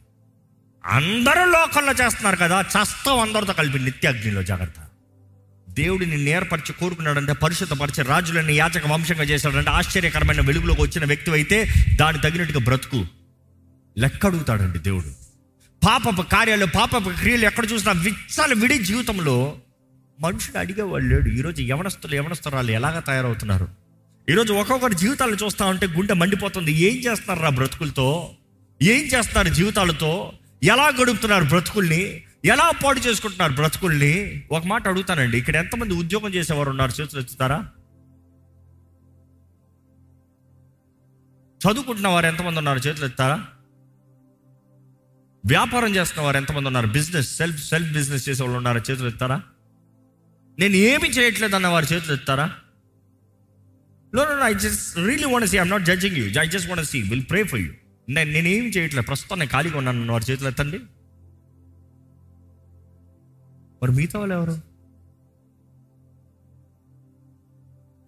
అందరూ 0.85 1.45
లోకంలో 1.45 2.05
చేస్తున్నారు 2.05 2.35
కదా 2.35 2.61
చస్తాం 2.61 3.19
అందరితో 3.19 3.53
కలిపి 3.53 3.79
నిత్యాగ్నిలో 3.79 4.43
జాగ్రత్త. 4.43 4.84
దేవుడు 5.75 6.05
దేవుడిని 6.05 6.31
ఏర్పరిచి 6.31 6.73
కోరుకున్నాడంటే 6.73 7.33
పరిశుద్ధపరిచి 7.33 8.03
రాజులని 8.03 8.53
యాచక 8.53 8.87
వంశంగా 8.87 9.23
చేశాడంటే 9.23 9.69
ఆశ్చర్యకరమైన 9.69 10.41
వెలుగులోకి 10.41 10.81
వచ్చిన 10.81 11.05
వ్యక్తి 11.05 11.31
అయితే 11.31 11.73
దాని 11.95 12.17
తగినట్టుగా 12.17 12.59
బ్రతుకు. 12.59 13.05
లెక్క 13.97 14.25
అడుగుతాడండి 14.25 14.79
దేవుడు. 14.79 15.05
పాపపు 15.85 16.21
కార్యాలు 16.21 16.65
పాపపు 16.65 17.09
క్రియలు 17.09 17.45
ఎక్కడ 17.45 17.71
చూసినా 17.71 17.91
విచ్చాలు 17.91 18.55
విడి 18.55 18.77
జీవితంలో 18.77 19.57
మనుషుడు 20.19 20.57
అడిగేవాళ్ళు 20.57 21.15
లేడు. 21.15 21.29
ఈరోజు 21.29 21.61
యవనస్తులు 21.61 22.15
యవనస్తురాలు 22.15 22.71
ఎలాగ 22.71 22.99
తయారవుతున్నారు? 22.99 23.67
ఈరోజు 24.29 24.53
ఒక్కొక్కరి 24.53 24.95
జీవితాలు 24.95 25.35
చూస్తా 25.35 25.65
ఉంటే 25.65 25.87
గుండె 25.87 26.13
మండిపోతుంది. 26.13 26.71
ఏం 26.71 27.11
చేస్తున్నారు 27.11 27.39
రా 27.39 27.49
బ్రతుకులతో? 27.49 28.29
ఏం 28.81 29.03
చేస్తున్నారు 29.03 29.53
జీవితాలతో? 29.53 30.33
ఎలా 30.63 30.91
గడుపుతున్నారు 31.01 31.43
బ్రతుకుల్ని? 31.43 32.23
ఎలా 32.45 32.71
పాడు 32.83 32.99
చేసుకుంటున్నారు 32.99 33.53
బ్రతుకుల్ని? 33.53 34.13
ఒక 34.51 34.65
మాట 34.65 34.87
అడుగుతానండి. 34.87 35.37
ఇక్కడ 35.37 35.55
ఎంతమంది 35.55 35.93
ఉద్యోగం 35.93 36.31
చేసేవారు 36.33 36.69
ఉన్నారు? 36.69 37.01
చేతులు 37.01 37.21
వచ్చుతారా 37.21 37.59
చదువుకుంటున్న 41.61 42.07
వారు 42.07 42.25
ఎంతమంది 42.25 42.57
ఉన్నారు? 42.57 42.79
చేతులు 42.79 43.05
ఎత్తారా 43.05 43.37
వ్యాపారం 45.45 45.91
చేస్తున్న 45.95 46.21
వారు 46.25 46.37
ఎంతమంది 46.37 46.67
ఉన్నారు? 46.67 46.87
బిజినెస్ 46.87 47.37
సెల్ఫ్ 47.37 47.59
సెల్ఫ్ 47.69 47.91
బిజినెస్ 47.93 48.29
చేసే 48.29 48.43
వాళ్ళు 48.43 48.57
ఉన్నారు? 48.57 48.77
చేతులు 48.77 49.07
ఎత్తారా 49.07 49.41
నేను 50.59 50.75
ఏమి 50.89 51.09
చేయట్లేదు 51.09 51.55
అన్న 51.55 51.67
వారి 51.67 51.87
చేతులు 51.93 52.13
ఎత్తారా 52.13 52.45
no 54.13 54.23
no 54.23 54.45
I 54.47 54.53
just 54.53 54.97
really 54.97 55.25
want 55.25 55.47
see 55.49 55.57
I'm 55.57 55.69
not 55.69 55.83
judging 55.83 56.17
you 56.17 56.25
I 56.41 56.45
just 56.47 56.69
want 56.69 56.89
see 56.89 57.01
will 57.01 57.25
pray 57.29 57.43
for 57.43 57.59
you 57.59 57.71
నేను 58.09 58.31
నేనేం 58.31 58.65
చేయట్లేదు. 58.65 59.05
ప్రస్తుతం 59.05 59.39
నేను 59.39 59.51
ఖాళీగా 59.51 59.77
ఉన్నాను 59.77 60.13
వారి 60.13 60.25
చేతులు 60.31 60.47
ఎత్తండి. 60.47 60.79
మరి 63.85 63.95
మిగతా 63.95 64.19
వాళ్ళు 64.19 64.35
ఎవరు? 64.35 64.53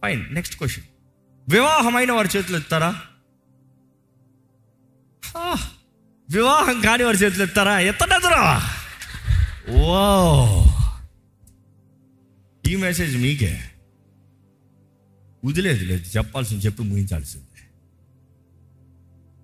ఫైన్ 0.01 0.33
నెక్స్ట్ 0.33 0.57
క్వశ్చన్ 0.57 0.85
వివాహమైన 1.49 2.11
వారి 2.11 2.29
చేతులు 2.37 2.57
ఎత్తారా? 2.57 3.01
వివాహం 6.29 6.81
కాని 6.81 7.03
వారి 7.03 7.17
చేతులు 7.17 7.43
ఎత్తారా? 7.43 7.79
ఎత్తనెత్తరా? 7.79 8.41
ఓ 9.69 10.63
ఈ 12.67 12.75
మెసేజ్ 12.75 13.17
మీకే. 13.17 13.53
వదిలేదు 15.45 15.85
లేదు 15.85 16.17
చెప్పాల్సింది 16.17 16.65
చెప్పి 16.65 16.83
ముగించాల్సింది. 16.83 17.45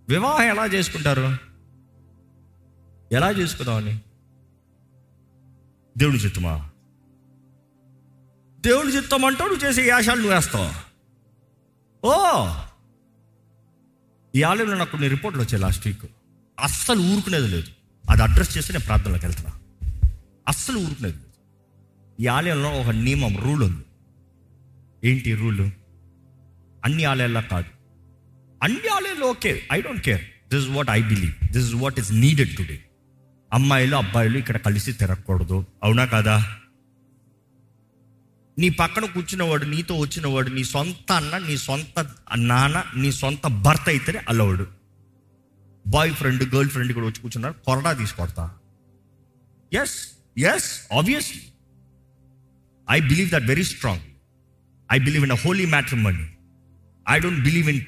వివాహం 0.10 0.43
ఎలా 0.43 0.65
చేసుకుంటారు? 0.65 1.38
ఎలా 3.11 3.31
చేసుకుందామని 3.31 3.99
దేవుని 5.98 6.18
చిత్తమా? 6.18 6.70
దేవుని 8.60 8.98
చిత్తం 8.98 9.26
అంటూ 9.26 9.48
నువ్వు 9.48 9.68
చేసే 9.68 9.88
యాశాలు 9.88 10.20
నువ్వు 10.20 10.36
వేస్తావు. 10.36 10.94
ఓ! 12.06 12.49
ఈ 14.36 14.41
ఆలయంలో 14.41 14.78
నాకు 14.78 14.91
కొన్ని 14.91 15.07
రిపోర్ట్లు 15.07 15.41
వచ్చాయి 15.41 15.61
లాస్ట్ 15.61 15.88
వీక్. 15.88 16.06
అస్సలు 16.60 16.99
ఊరుకునేది 16.99 17.48
లేదు. 17.48 17.68
అది 18.10 18.24
అడ్రస్ 18.24 18.57
చేస్తే 18.57 18.74
నేను 18.74 18.86
ప్రార్థనలోకి 18.86 19.26
వెళ్తున్నా. 19.26 19.52
అస్సలు 20.48 20.80
ఊరుకునేది 20.80 21.18
లేదు. 21.18 21.28
ఈ 22.20 22.28
ఆలయంలో 22.28 22.70
ఒక 22.72 22.90
నియమం 22.90 23.38
రూల్ 23.38 23.64
ఉంది. 23.64 23.86
ఏంటి 25.10 25.36
రూల్? 25.36 25.72
అన్ని 26.86 27.03
ఆలయాల్లో 27.03 27.41
కాదు. 27.41 27.65
అన్ని 28.64 28.88
ఆలయాల్లో 28.88 29.28
okay. 29.28 29.68
I 29.72 29.82
don't 29.82 30.02
care. 30.02 30.22
This 30.22 30.65
is 30.65 30.70
what 30.70 30.90
I 30.90 31.02
believe. 31.02 31.52
This 31.52 31.65
is 31.65 31.76
what 31.76 31.99
is 31.99 32.14
needed 32.14 32.57
today. 32.57 32.82
అమ్మాయిలు 33.53 33.95
అబ్బాయిలు 33.95 34.38
ఇక్కడ 34.38 34.57
కలిసి 34.57 34.93
తిరగకూడదు. 34.93 35.65
అవునా 35.84 36.05
కదా? 36.05 36.55
నీ 38.59 38.69
పక్కన 38.69 39.05
కూర్చున్నవాడు 39.05 39.65
నీతో 39.65 39.95
వచ్చినవాడు 39.95 40.49
నీ 40.49 40.63
సొంత 40.63 41.11
అన్న 41.11 41.38
నీ 41.38 41.57
సొంత 41.57 42.07
నాన్న 42.35 42.84
నీ 42.95 43.11
సొంత 43.11 43.47
భర్త 43.47 43.84
అయితేనే 43.88 44.19
అల్లవాడు. 44.30 44.67
బాయ్ 45.88 46.13
ఫ్రెండ్ 46.13 46.55
గర్ల్ 46.55 46.69
ఫ్రెండ్ 46.69 46.93
కూడా 46.93 47.05
వచ్చి 47.05 47.21
కూర్చున్నారు. 47.21 47.53
కొరడా 47.53 47.93
తీసుకొడతా 47.93 48.51
yes 49.73 50.07
yes 50.38 50.93
obviously 50.93 51.41
I 52.91 52.99
believe 52.99 53.30
that 53.30 53.43
very 53.43 53.63
strong 53.63 54.01
I 54.91 54.99
believe 54.99 55.23
in 55.23 55.31
a 55.31 55.35
holy 55.35 55.65
matrimony 55.65 56.30
I 57.09 57.19
don't 57.19 57.43
believe 57.43 57.69
in 57.69 57.81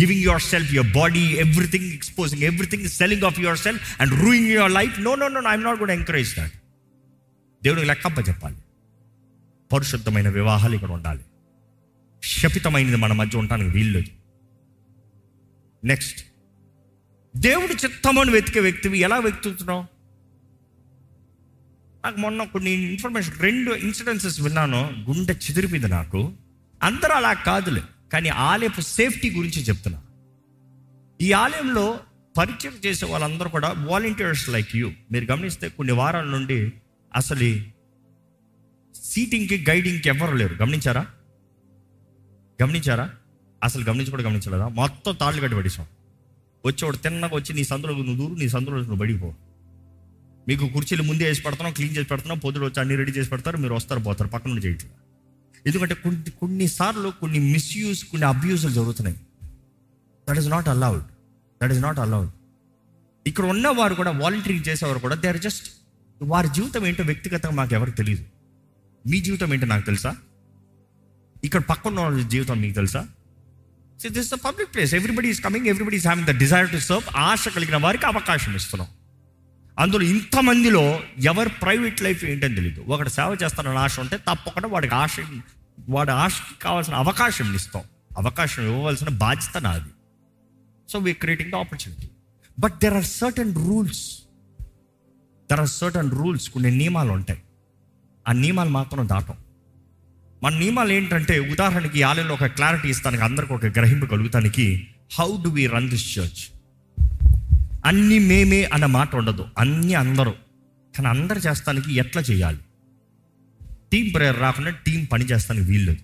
giving 0.00 0.22
yourself 0.42 0.74
your 0.74 0.92
body 0.92 1.20
everything 1.20 1.84
exposing 1.84 2.42
everything 2.42 2.88
selling 2.88 3.22
of 3.22 3.40
yourself 3.58 4.02
and 4.02 4.22
ruining 4.22 4.48
your 4.48 4.72
life 4.72 5.00
no 5.00 5.14
no 5.14 5.28
no 5.28 5.50
I'm 5.50 5.62
not 5.62 5.80
good 5.80 5.90
encourage 5.90 6.36
that 6.36 6.52
దేవుడికి 7.64 7.86
లెక్కప్ప 7.86 8.28
చెప్పాలి. 8.28 8.56
పరిశుద్ధమైన 9.72 10.28
వివాహాలు 10.28 10.74
ఇక్కడ 10.74 10.90
ఉండాలి. 10.90 11.20
శపితమైనది 12.24 12.96
మన 12.96 13.12
మధ్య 13.12 13.38
ఉండడానికి 13.38 13.70
వీల్లేదు. 13.70 14.06
నెక్స్ట్ 15.86 16.24
దేవుడి 17.36 17.72
చిత్తమని 17.72 18.30
వెతికే 18.30 18.60
వ్యక్తివి 18.60 18.98
ఎలా 18.98 19.18
వెతుకుతున్నావు? 19.18 19.82
నాకు 22.04 22.20
మొన్న 22.20 22.44
కొన్ని 22.44 22.70
ఇన్ఫర్మేషన్ 22.70 23.40
రెండు 23.40 23.74
ఇన్సిడెన్సెస్ 23.74 24.40
విన్నాను 24.40 25.06
గుండె 25.08 25.32
చెదిరిపోయింది 25.32 25.88
నాకు. 25.88 26.32
అందరూ 26.82 27.12
అలా 27.12 27.32
కాదులే. 27.32 27.80
కానీ 28.12 28.28
ఆలయపు 28.28 28.80
సేఫ్టీ 28.80 29.30
గురించి 29.30 29.62
చెప్తున్నా. 29.62 30.02
ఈ 31.20 31.32
ఆలయంలో 31.32 32.00
పరిచయం 32.38 32.72
చేసే 32.86 33.06
వాళ్ళందరూ 33.06 33.50
కూడా 33.50 33.72
వాలంటీర్స్ 33.72 34.48
లైక్ 34.48 34.76
యూ. 34.76 34.92
మీరు 35.12 35.24
గమనిస్తే 35.24 35.68
కొన్ని 35.68 35.94
వారాల 35.94 36.24
నుండి 36.24 36.72
అసలు 37.14 37.60
సీటింగ్కి 38.94 39.64
గైడింగ్కి 39.70 40.08
ఎవరు 40.08 40.36
లేరు. 40.36 40.54
గమనించారా? 40.54 41.06
గమనించారా? 42.62 43.10
అసలు 43.64 43.84
గమనించి 43.84 44.10
కూడా 44.10 44.22
గమనించలేదా? 44.22 44.68
మొత్తం 44.68 45.14
తాళ్ళు 45.14 45.40
కట్టి 45.40 45.56
పడేసాం 45.56 45.86
వచ్చేవాడు 46.66 46.96
తిన్నగా 46.96 47.30
వచ్చి 47.34 47.54
నీ 47.54 47.64
సందులో 47.64 47.94
నువ్వు 47.94 48.16
దూరు 48.16 48.40
నీ 48.40 48.48
సందులో 48.48 48.76
నువ్వు 48.76 48.96
బడిపో 48.96 49.34
మీకు 50.48 50.68
కుర్చీలు 50.68 51.02
ముందే 51.02 51.24
వేసి 51.24 51.42
పెడుతున్నాం 51.42 51.72
క్లీన్ 51.72 51.96
చేసి 51.96 52.08
పెడుతున్నాం 52.08 52.38
పొద్దుడు 52.38 52.64
వచ్చి 52.64 52.80
అన్ని 52.80 52.96
రెడీ 52.96 53.12
చేసి 53.12 53.30
పెడతారు 53.30 53.56
మీరు 53.56 53.74
వస్తారు 53.74 54.00
పోతారు 54.00 54.30
పక్కన 54.30 54.50
నుండి 54.50 54.66
చేయట్లేదు. 54.66 55.05
ఎందుకంటే 55.66 55.94
కొన్ని 55.94 56.30
కొన్నిసార్లు 56.30 57.08
కొన్ని 57.20 57.38
మిస్యూజ్ 57.38 58.04
కొన్ని 58.04 58.26
అబ్యూజులు 58.26 58.72
జరుగుతున్నాయి. 58.72 59.16
That 60.28 60.38
is 60.38 60.48
not 60.48 60.68
allowed 60.68 61.02
that 61.62 61.72
is 61.72 61.82
not 61.82 61.98
allowed 61.98 62.30
ఇక్కడ 63.26 63.44
ఉన్నవారు 63.44 63.94
కూడా 63.94 64.10
వాలంటీరింగ్ 64.10 64.68
చేసేవారు 64.68 64.98
కూడా 64.98 65.14
దే 65.14 65.28
ఆర్ 65.28 65.38
జస్ట్ 65.38 65.68
వారి 66.22 66.48
జీవితం 66.48 66.86
ఏంటో 66.86 67.02
వ్యక్తిగతంగా 67.02 67.54
మాకు 67.54 67.74
ఎవరికి 67.74 67.96
తెలియదు. 67.96 68.24
మీ 69.06 69.20
జీవితం 69.20 69.54
ఏంటో 69.54 69.66
నాకు 69.66 69.86
తెలుసా? 69.86 70.16
ఇక్కడ 71.44 71.60
పక్కన 71.60 72.00
వాళ్ళ 72.00 72.28
జీవితం 72.28 72.60
మీకు 72.60 72.74
తెలుసా? 72.74 73.06
So 74.02 74.08
this 74.08 74.30
the 74.30 74.34
public 74.34 74.74
place 74.74 74.94
everybody 74.94 75.28
is 75.28 75.40
coming 75.40 75.66
everybody 75.66 75.96
is 75.96 76.06
having 76.06 76.28
the 76.28 76.38
desire 76.38 76.70
to 76.70 76.78
serve 76.78 77.16
ఆశ 77.16 77.48
కలిగిన 77.48 77.76
వారికి 77.76 78.06
అవకాశం 78.06 78.54
ఇస్తున్నాం. 78.54 78.88
అందులో 79.78 80.02
ఇంతమందిలో 80.02 81.00
ఎవరు 81.18 81.48
ప్రైవేట్ 81.48 82.02
లైఫ్ 82.02 82.24
ఏంటని 82.24 82.54
తెలియదు 82.54 82.80
ఒకటి 82.80 83.10
సేవ 83.10 83.36
చేస్తానని 83.42 83.78
ఆశ 83.78 84.00
ఉంటే 84.00 84.16
తప్పకుండా 84.16 84.68
వాడికి 84.68 84.94
ఆశ 84.94 85.16
వాడి 85.88 86.10
ఆశకి 86.10 86.62
కావాల్సిన 86.62 86.94
అవకాశం 86.94 87.54
ఇస్తాం. 87.54 87.82
అవకాశం 88.18 88.62
ఇవ్వవలసిన 88.62 89.08
బాధ్యత 89.08 89.62
నాది. 89.62 89.90
So 90.92 90.98
we 90.98 91.12
creating 91.12 91.50
the 91.50 91.54
opportunity 91.54 92.08
but 92.58 92.74
there 92.82 92.94
are 92.94 93.04
certain 93.04 93.54
rules 93.54 94.18
there 95.50 95.60
are 95.60 95.68
certain 95.68 96.10
rules 96.10 96.50
కొన్ని 96.50 96.70
నియమాలు 96.70 97.12
ఉంటాయి. 97.12 97.40
ఆ 98.28 98.32
నియమాలు 98.32 98.68
మాత్రం 98.68 99.08
దాటం. 99.08 99.34
మన 100.42 100.58
నియమాలు 100.58 100.92
ఏంటంటే 100.92 101.50
ఉదాహరణకి 101.52 102.02
ఆలయంలో 102.02 102.34
ఒక 102.34 102.46
క్లారిటీ 102.46 102.88
ఇస్తానికి 102.88 103.22
అందరికి 103.22 103.52
ఒక 103.52 103.64
గ్రహింపు 103.64 104.06
కలుగుతానికి 104.06 104.88
how 105.18 105.42
do 105.44 105.48
we 105.48 105.66
run 105.66 105.90
this 105.90 106.18
church 106.18 106.55
అన్ని 107.86 108.18
మేమే 108.18 108.64
అన్న 108.64 108.86
మాట 108.86 109.16
ఉండదు. 109.16 109.46
అన్ని 109.58 109.94
అందరూ. 109.94 110.30
కానీ 110.96 111.06
అందరు 111.06 111.38
చేస్తానికి 111.38 111.94
ఎట్లా 111.94 112.22
చేయాలి? 112.22 112.58
టీం 113.92 114.12
ప్రేయర్ 114.12 114.40
రాకుండా 114.40 114.70
టీం 114.70 115.04
పని 115.04 115.24
చేస్తానికి 115.24 115.66
వీల్లేదు. 115.66 115.98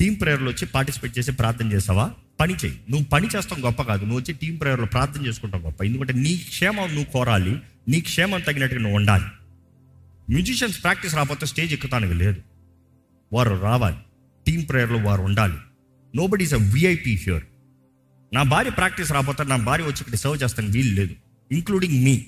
టీం 0.00 0.14
ప్రేయర్లో 0.14 0.50
వచ్చి 0.50 0.66
పార్టిసిపేట్ 0.66 1.18
చేసి 1.18 1.32
ప్రార్థన 1.32 1.72
చేసావా 1.72 2.10
పని 2.40 2.54
చేయి 2.54 2.80
నువ్వు 2.90 3.06
పని 3.06 3.28
చేస్తాం 3.36 3.64
గొప్ప 3.64 3.82
కాదు. 3.82 4.04
నువ్వు 4.04 4.20
వచ్చి 4.20 4.34
టీం 4.34 4.56
ప్రేయర్లో 4.56 4.86
ప్రార్థన 4.86 5.26
చేసుకుంటావు 5.26 5.62
గొప్ప. 5.62 5.84
ఎందుకంటే 5.84 6.12
నీ 6.12 6.36
క్షేమం 6.36 6.88
నువ్వు 6.88 7.04
కోరాలి. 7.04 7.56
నీ 7.88 8.00
క్షేమం 8.00 8.40
తగినట్టుగా 8.40 8.80
నువ్వు 8.80 8.96
ఉండాలి. 8.96 9.24
మ్యూజిషియన్స్ 10.30 10.82
ప్రాక్టీస్ 10.82 11.14
రాకపోతే 11.14 11.46
స్టేజ్ 11.46 11.72
ఎక్కుతానికి 11.72 12.14
లేదు. 12.14 12.42
వారు 13.32 13.54
రావాలి. 13.54 13.96
టీం 14.46 14.60
ప్రేయర్లో 14.60 14.98
వారు 14.98 15.22
ఉండాలి. 15.22 15.54
Nobody 16.26 16.44
is 16.44 16.54
a 16.54 16.56
VIP 16.56 17.16
here 17.16 17.44
నా 18.32 18.42
భార్య 18.42 18.70
ప్రాక్టీస్ 18.70 19.12
రాకపోతే 19.12 19.44
నా 19.44 19.56
భార్య 19.56 19.84
వచ్చి 19.84 19.96
ఇక్కడ 20.00 20.14
సర్వ్ 20.14 20.42
చేస్తాను 20.42 20.68
వీలు 20.68 20.94
లేదు. 21.00 21.14
ఇంక్లూడింగ్ 21.52 22.04
మీ 22.04 22.24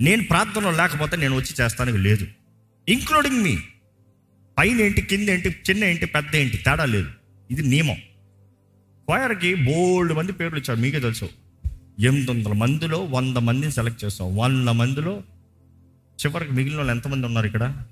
నేను 0.00 0.24
ప్రార్థనలో 0.24 0.70
లేకపోతే 0.70 1.16
నేను 1.16 1.36
వచ్చి 1.36 1.54
చేస్తానికి 1.60 1.98
లేదు. 1.98 2.26
ఇంక్లూడింగ్ 2.88 3.42
మీ 3.42 3.58
పైన 4.58 4.80
ఏంటి 4.80 5.02
కింద 5.02 5.28
ఏంటి 5.28 5.48
చిన్న 5.70 5.84
ఏంటి 5.84 6.06
పెద్ద 6.06 6.36
ఏంటి 6.36 6.56
తేడా 6.56 6.84
లేదు. 6.84 7.08
ఇది 7.50 7.62
నియమం. 7.62 7.96
కోయర్కి 9.08 9.54
బోల్డ్ 9.54 10.12
మంది 10.12 10.32
పేర్లు 10.32 10.58
ఇచ్చారు 10.58 10.80
మీకే 10.80 11.00
తెలుసు. 11.00 11.30
ఎనిమిది 12.00 12.30
వందల 12.30 12.52
మందిలో 12.52 13.04
వంద 13.04 13.36
మందిని 13.36 13.72
సెలెక్ట్ 13.72 14.04
చేస్తాం. 14.04 14.36
వంద 14.36 14.68
మందిలో 14.68 15.22
చివరికి 16.26 16.52
మిగిలిన 16.52 16.76
వాళ్ళు 16.76 16.92
ఎంతమంది 16.92 17.26
ఉన్నారు 17.26 17.46
ఇక్కడ? 17.46 17.84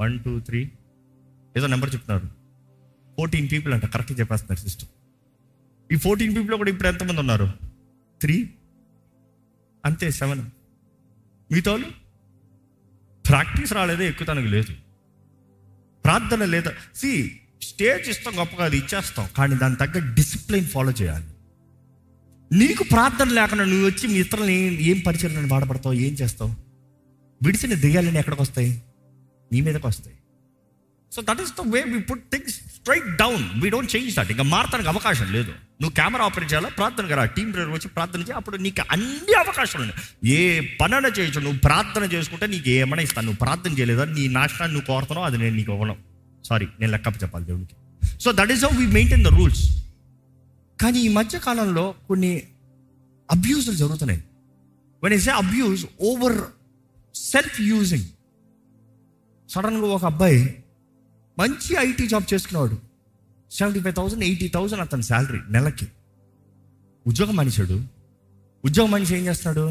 వన్ 0.00 0.20
టూ 0.20 0.40
త్రీ 0.40 0.70
ఏదో 1.56 1.66
నెంబర్ 1.66 1.94
చెప్తున్నారు. 1.94 2.26
ఫోర్టీన్ 3.16 3.48
పీపుల్ 3.52 3.74
అంట 3.74 3.84
కరెక్ట్గా 3.84 4.18
చెప్పేస్తున్నారు 4.18 4.60
సిస్టమ్ 4.60 4.88
ఈ 5.90 5.96
ఫోర్టీన్ 5.96 6.36
పీపుల్ 6.36 6.56
కూడా 6.56 6.70
ఇప్పుడు 6.70 6.88
ఎంతమంది 6.88 7.20
ఉన్నారు? 7.20 7.46
త్రీ 8.20 8.50
అంతే 9.84 10.10
సెవెన్ 10.10 10.42
మిగతా 11.50 11.70
వాళ్ళు 11.70 11.88
ప్రాక్టీస్ 13.28 13.72
రాలేదే 13.72 14.08
ఎక్కుతానికి 14.08 14.48
లేదు. 14.48 14.72
ప్రార్థన 16.04 16.44
లేదా 16.44 16.70
సి 16.94 17.40
స్టేజ్ 17.62 18.08
ఇస్తాం 18.08 18.38
గొప్ప 18.38 18.56
కాదు 18.56 18.74
ఇచ్చేస్తాం 18.74 19.28
కానీ 19.36 19.54
దాని 19.56 19.76
తగ్గ 19.76 20.14
డిసిప్లిన్ 20.14 20.64
ఫాలో 20.64 20.92
చేయాలి. 20.92 21.26
నీకు 22.52 22.84
ప్రార్థన 22.84 23.28
లేకుండా 23.28 23.64
నువ్వు 23.64 23.86
వచ్చి 23.86 24.06
మీ 24.08 24.18
ఇతరులను 24.18 24.50
ఏం 24.50 24.72
ఏం 24.72 24.98
పరిచయం 25.06 25.48
బాధపడతావు 25.48 25.94
ఏం 25.94 26.12
చేస్తావు? 26.12 26.50
విడిచిన 27.42 27.74
దెయ్యాలని 27.74 28.18
ఎక్కడికి 28.18 28.42
వస్తాయి 28.42 28.82
నీ 29.52 29.60
మీదకి 29.60 29.86
వస్తాయి 29.86 30.16
so 31.12 31.22
that 31.22 31.40
is 31.42 31.50
the 31.50 31.74
way 31.74 31.82
we 31.82 32.00
put 32.00 32.22
things 32.32 32.54
straight 32.54 33.16
down 33.16 33.60
we 33.60 33.70
don't 33.70 33.96
change 33.96 34.16
that 34.16 34.30
ఇంకా 34.30 34.42
మారటానికి 34.42 34.88
అవకాశం 34.88 35.32
లేదు. 35.32 35.50
నువ్వు 35.50 35.90
కెమెరా 35.90 36.24
ఆపరేట్ 36.24 36.52
చేయాలా? 36.52 36.68
ప్రార్థన 36.68 37.06
కదా 37.06 37.24
టీం 37.24 37.50
ప్రేయర్ 37.50 37.70
వచ్చి 37.70 37.88
ప్రార్థన 37.88 38.20
చేయి. 38.20 38.32
అప్పుడు 38.32 38.56
నీకు 38.56 38.82
అన్ని 38.90 39.34
అవకాశాలు 39.38 39.82
ఉన్నాయి. 39.82 40.30
ఏ 40.30 40.60
పనైనా 40.80 41.08
చేయొచ్చు. 41.08 41.40
నువ్వు 41.40 41.58
ప్రార్థన 41.58 42.02
చేసుకుంటే 42.02 42.46
నీకు 42.46 42.68
ఏమైనా 42.68 43.02
ఇస్తాను. 43.02 43.24
నువ్వు 43.24 43.38
ప్రార్థన 43.38 43.72
చేయలేదా? 43.72 44.04
నీ 44.04 44.28
నాశనాన్ని 44.28 44.78
నువ్వు 44.78 44.86
కోరుతున్నావు. 44.86 45.26
అది 45.26 45.38
నేను 45.38 45.56
నీకు 45.56 45.72
ఇవ్వను. 45.72 45.96
సారీ 46.44 46.66
నేను 46.80 46.92
లెక్కప్ప 46.92 47.22
చెప్పాలి 47.22 47.44
దేవునికి. 47.44 47.74
So 48.20 48.32
that 48.32 48.50
is 48.50 48.64
how 48.64 48.78
we 48.78 48.86
maintain 48.86 49.24
the 49.24 49.26
rules 49.26 49.82
కానీ 50.80 50.98
ఈ 50.98 51.08
మధ్య 51.08 51.38
కాలంలో 51.38 51.94
కొన్ని 52.08 52.42
అబ్యూజులు 53.30 53.76
జరుగుతున్నాయి. 53.76 54.24
When 55.02 55.14
is 55.14 55.28
abuse 55.28 55.86
over 56.00 56.38
self 57.14 57.60
using 57.60 58.04
సడన్గా 59.48 59.86
ఒక 59.86 60.04
అబ్బాయి 60.04 60.61
మంచి 61.38 61.76
ఐటీ 61.78 62.06
జాబ్ 62.06 62.34
చేసుకున్నాడు 62.34 62.78
seventy 63.50 63.80
five 63.80 63.94
thousand 63.94 64.24
eighty 64.24 64.48
thousand 64.48 64.80
అతని 64.80 65.02
శాలరీ 65.02 65.40
నెలకి. 65.50 65.88
ఉద్యోగం 67.06 67.36
మనిషాడు 67.36 67.84
ఉద్యోగం 68.64 68.90
మనిషి 68.90 69.18
ఏం 69.18 69.26
చేస్తున్నాడు? 69.26 69.70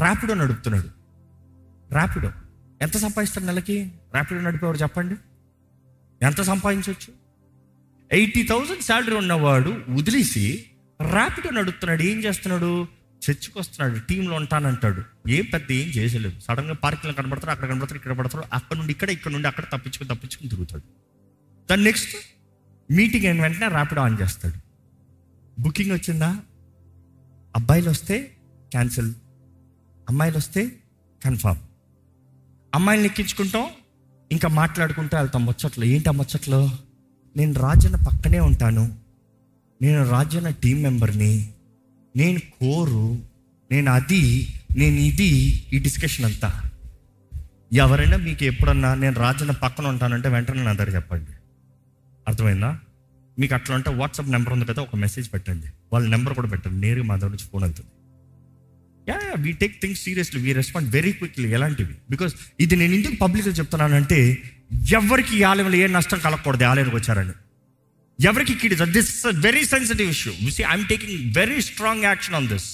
ర్యాపిడో 0.00 0.34
నడుపుతున్నాడు. 0.34 0.88
ర్యాపిడో 1.92 2.32
ఎంత 2.82 2.96
సంపాదిస్తాడు 2.96 3.46
నెలకి? 3.46 3.92
ర్యాపిడో 4.12 4.40
నడిపేవాడు 4.40 4.78
చెప్పండి. 4.78 5.14
ఎంత 6.22 6.40
సంపాదించవచ్చు 6.42 7.14
ఎయిటీ 8.12 8.42
థౌసండ్ 8.42 8.82
శాలరీ 8.82 9.16
ఉన్నవాడు 9.16 9.70
వదిలేసి 9.88 10.64
ర్యాపిడో 11.10 11.50
నడుపుతున్నాడు. 11.50 12.02
ఏం 12.02 12.24
చేస్తున్నాడు? 12.24 12.86
చర్చికి 13.20 13.58
వస్తున్నాడు 13.58 14.00
టీంలో 14.00 14.36
ఉంటానంటాడు. 14.36 15.02
ఏం 15.28 15.44
పెద్ద 15.52 15.72
ఏం 15.72 15.88
చేసలేదు. 15.88 16.40
సడన్గా 16.40 16.74
పార్కింగ్లో 16.74 17.22
కనబడతాడు 17.22 17.50
అక్కడ 17.50 17.68
కనబడతాడు 17.68 17.94
ఇక్కడ 17.94 18.12
పడతాడు 18.12 18.44
అక్కడ 18.52 18.76
నుండి 18.76 18.92
ఇక్కడ 18.92 19.10
ఇక్కడ 19.10 19.30
నుండి 19.30 19.48
అక్కడ 19.48 19.64
తప్పించుకుని 19.64 20.10
తప్పించుకుని 20.10 20.50
తిరుగుతాడు. 20.50 20.82
దాని 21.70 21.84
నెక్స్ట్ 21.84 22.16
మీటింగ్ 22.92 23.26
అయిన 23.26 23.42
వెంటనే 23.42 23.68
ర్యాపిడ్ 23.68 24.00
ఆన్ 24.00 24.16
చేస్తాడు. 24.22 24.54
బుకింగ్ 25.60 25.92
వచ్చిందా? 25.92 26.36
అబ్బాయిలు 27.56 27.90
వస్తే 27.90 28.36
క్యాన్సిల్. 28.70 29.14
అమ్మాయిలు 30.08 30.36
వస్తే 30.36 30.76
కన్ఫామ్. 31.24 31.58
అమ్మాయిని 32.74 33.06
ఎక్కించుకుంటాం 33.06 33.66
ఇంకా 34.32 34.48
మాట్లాడుకుంటూ 34.48 35.16
వెళ్తాం. 35.16 35.46
ముచ్చట్లు 35.46 35.84
ఏంటి 35.84 36.08
ఆ 36.08 36.12
ముచ్చట్లు? 36.12 36.70
నేను 37.36 37.52
రాజన్న 37.52 37.96
పక్కనే 37.96 38.40
ఉంటాను. 38.40 38.98
నేను 39.82 40.08
రాజన్న 40.08 40.48
టీం 40.48 40.82
మెంబర్ని. 40.82 41.52
నేను 42.16 42.38
కోరు 42.38 43.22
నేను 43.70 43.92
అది 43.92 44.54
నేను 44.76 44.96
ఇది 44.96 45.28
ఈ 45.72 45.78
డిస్కషన్ 45.78 46.24
అంతా. 46.24 46.62
ఎవరైనా 47.72 48.16
మీకు 48.16 48.44
ఎప్పుడన్నా 48.44 48.94
నేను 48.94 49.14
రాజన్న 49.14 49.50
పక్కన 49.50 49.86
ఉంటానంటే 49.86 50.28
వెంటనే 50.28 50.62
నా 50.62 50.72
దగ్గర 50.72 50.94
చెప్పండి. 50.94 51.30
అర్థమైందా? 52.28 52.78
మీకు 53.38 53.54
అట్లా 53.54 53.76
అంటే 53.76 53.90
వాట్సాప్ 53.90 54.28
నెంబర్ 54.28 54.52
ఉంది 54.52 54.64
కదా 54.64 54.82
ఒక 54.82 54.96
మెసేజ్ 54.96 55.32
పెట్టండి. 55.32 55.66
వాళ్ళ 55.92 56.08
నెంబర్ 56.08 56.34
కూడా 56.34 56.48
పెట్టండి. 56.48 56.80
నేరుగా 56.80 57.04
మా 57.04 57.16
దగ్గర 57.16 57.28
నుంచి 57.28 57.44
ఫోన్ 57.44 57.64
వెళ్తుంది. 57.64 57.90
Yeah 59.08 59.20
we 59.38 59.52
take 59.52 59.80
things 59.80 60.02
seriously 60.02 60.42
we 60.42 60.52
respond 60.52 60.90
very 60.90 61.12
quickly 61.12 61.52
ఎలాంటివి? 61.52 61.94
బికాస్ 62.10 62.34
ఇది 62.60 62.76
నేను 62.76 62.94
ఎందుకు 62.94 63.14
పబ్లిక్గా 63.14 63.54
చెప్తున్నానంటే 63.54 64.42
ఎవరికి 64.92 65.36
ఈ 65.36 65.42
ఆలయంలో 65.42 65.76
ఏ 65.76 65.86
నష్టం 65.86 66.18
కలగకూడదు 66.18 66.64
ఆలయానికి 66.64 66.96
వచ్చారని. 66.96 67.32
ఎవరికి 68.28 68.54
కీడు? 68.60 68.76
This 68.96 69.12
very 69.46 69.62
sensitive 69.72 70.08
issue 70.14 70.32
see 70.56 70.62
I'm 70.70 70.86
taking 70.92 71.18
very 71.40 71.58
strong 71.68 72.04
action 72.10 72.36
on 72.38 72.48
this 72.52 72.68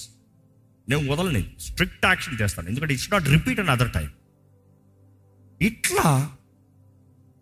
నేను 0.89 1.02
వదలని 1.10 1.43
స్ట్రిక్ట్ 1.66 2.05
యాక్షన్ 2.10 2.36
చేస్తాను. 2.40 2.66
ఎందుకంటే 2.70 2.94
it's 2.97 3.10
not 3.12 3.27
repeat 3.35 3.60
another 3.74 3.93
time 3.97 4.09
ఇట్లా 5.60 6.09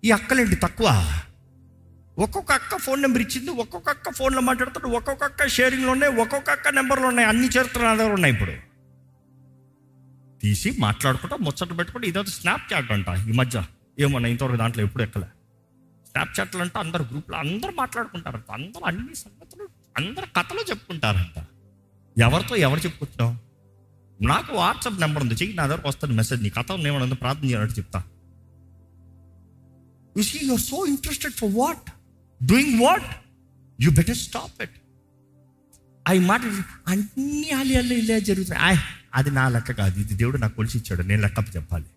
ఈ 0.02 0.10
అక్కలేంటి 0.18 0.56
తక్కువ? 0.64 0.88
ఒక్కొక్క 2.24 2.50
అక్క 2.52 2.76
ఫోన్ 2.84 3.00
నెంబర్ 3.04 3.22
ఇచ్చింది 3.22 3.50
ఒక్కొక్క 3.62 3.88
అక్క 3.94 4.10
ఫోన్లో 4.18 4.42
మాట్లాడుతాడు 4.48 4.88
ఒక్కొక్క 4.98 5.24
అక్క 5.30 5.46
షేరింగ్లో 5.56 5.92
ఉన్నాయి 5.92 6.12
ఒక్కొక్క 6.22 6.50
అక్క 6.56 6.74
నెంబర్లు 6.78 7.06
ఉన్నాయి 7.12 7.28
అన్ని 7.28 7.48
చరిత్ర 7.54 7.80
దగ్గర 7.90 8.12
ఉన్నాయి 8.18 8.34
ఇప్పుడు. 8.34 8.54
తీసి 10.42 10.70
మాట్లాడుకుంటా 10.86 11.36
ముచ్చట 11.46 11.72
పెట్టుకుంటే 11.78 12.06
ఇదో 12.12 12.22
స్నాప్ 12.38 12.66
చాట్ 12.72 12.92
అంట 12.96 13.08
ఈ 13.30 13.32
మధ్య. 13.40 13.64
ఏమన్నా 13.98 14.28
ఇంతవరకు 14.34 14.60
దాంట్లో 14.62 14.84
ఎప్పుడు 14.84 15.02
ఎక్కలే. 15.02 15.28
స్నాప్ 16.14 16.34
చాట్లు 16.38 16.60
అంటే 16.64 16.78
అందరు 16.78 17.04
గ్రూప్లో 17.10 17.36
అందరూ 17.44 17.72
మాట్లాడుకుంటారంట. 17.78 18.50
అందరూ 18.58 18.82
అన్ని 18.90 19.14
సంగతులు 19.22 19.64
అందరు 19.98 20.26
కథలు 20.36 20.62
చెప్పుకుంటారంట. 20.70 21.38
ఎవరితో 22.16 22.54
ఎవరు 22.66 22.80
చెప్పుకుంటున్నావు? 22.80 23.34
నాకు 24.20 24.50
వాట్సాప్ 24.56 24.98
నెంబర్ 25.00 25.22
ఉంది. 25.24 25.36
చెయ్యి 25.40 25.54
నా 25.56 25.64
దగ్గరకు 25.66 25.88
వస్తాను 25.88 26.14
మెసేజ్. 26.20 26.42
నీ 26.42 26.50
కథ 26.58 26.72
ఏమన్నా 26.90 27.16
ప్రార్థన 27.22 27.46
చేయాలంటే 27.48 27.74
చెప్తా. 27.80 28.00
You 30.16 30.22
see 30.22 30.38
you're 30.46 30.60
so 30.60 30.86
interested 30.86 31.34
for 31.34 31.52
what 31.54 31.88
doing 32.40 32.76
what 32.80 33.08
you 33.78 33.90
better 33.90 34.20
stop 34.26 34.62
it 34.62 34.76
అవి 36.06 36.22
మాట 36.30 36.42
అన్ని 36.92 37.50
అల్లి 37.58 37.94
ఇలా 38.02 38.18
జరుగుతున్నాయి 38.30 38.64
ఆయ్, 38.68 38.80
అది 39.14 39.30
నా 39.30 39.44
లెక్క 39.48 39.72
కాదు. 39.72 39.96
ఇది 40.00 40.14
దేవుడు 40.14 40.38
నాకు 40.38 40.54
కొలిసి 40.54 40.76
ఇచ్చాడు. 40.78 41.02
నేను 41.02 41.22
లెక్క 41.22 41.56
చెప్పాలి. 41.56 41.88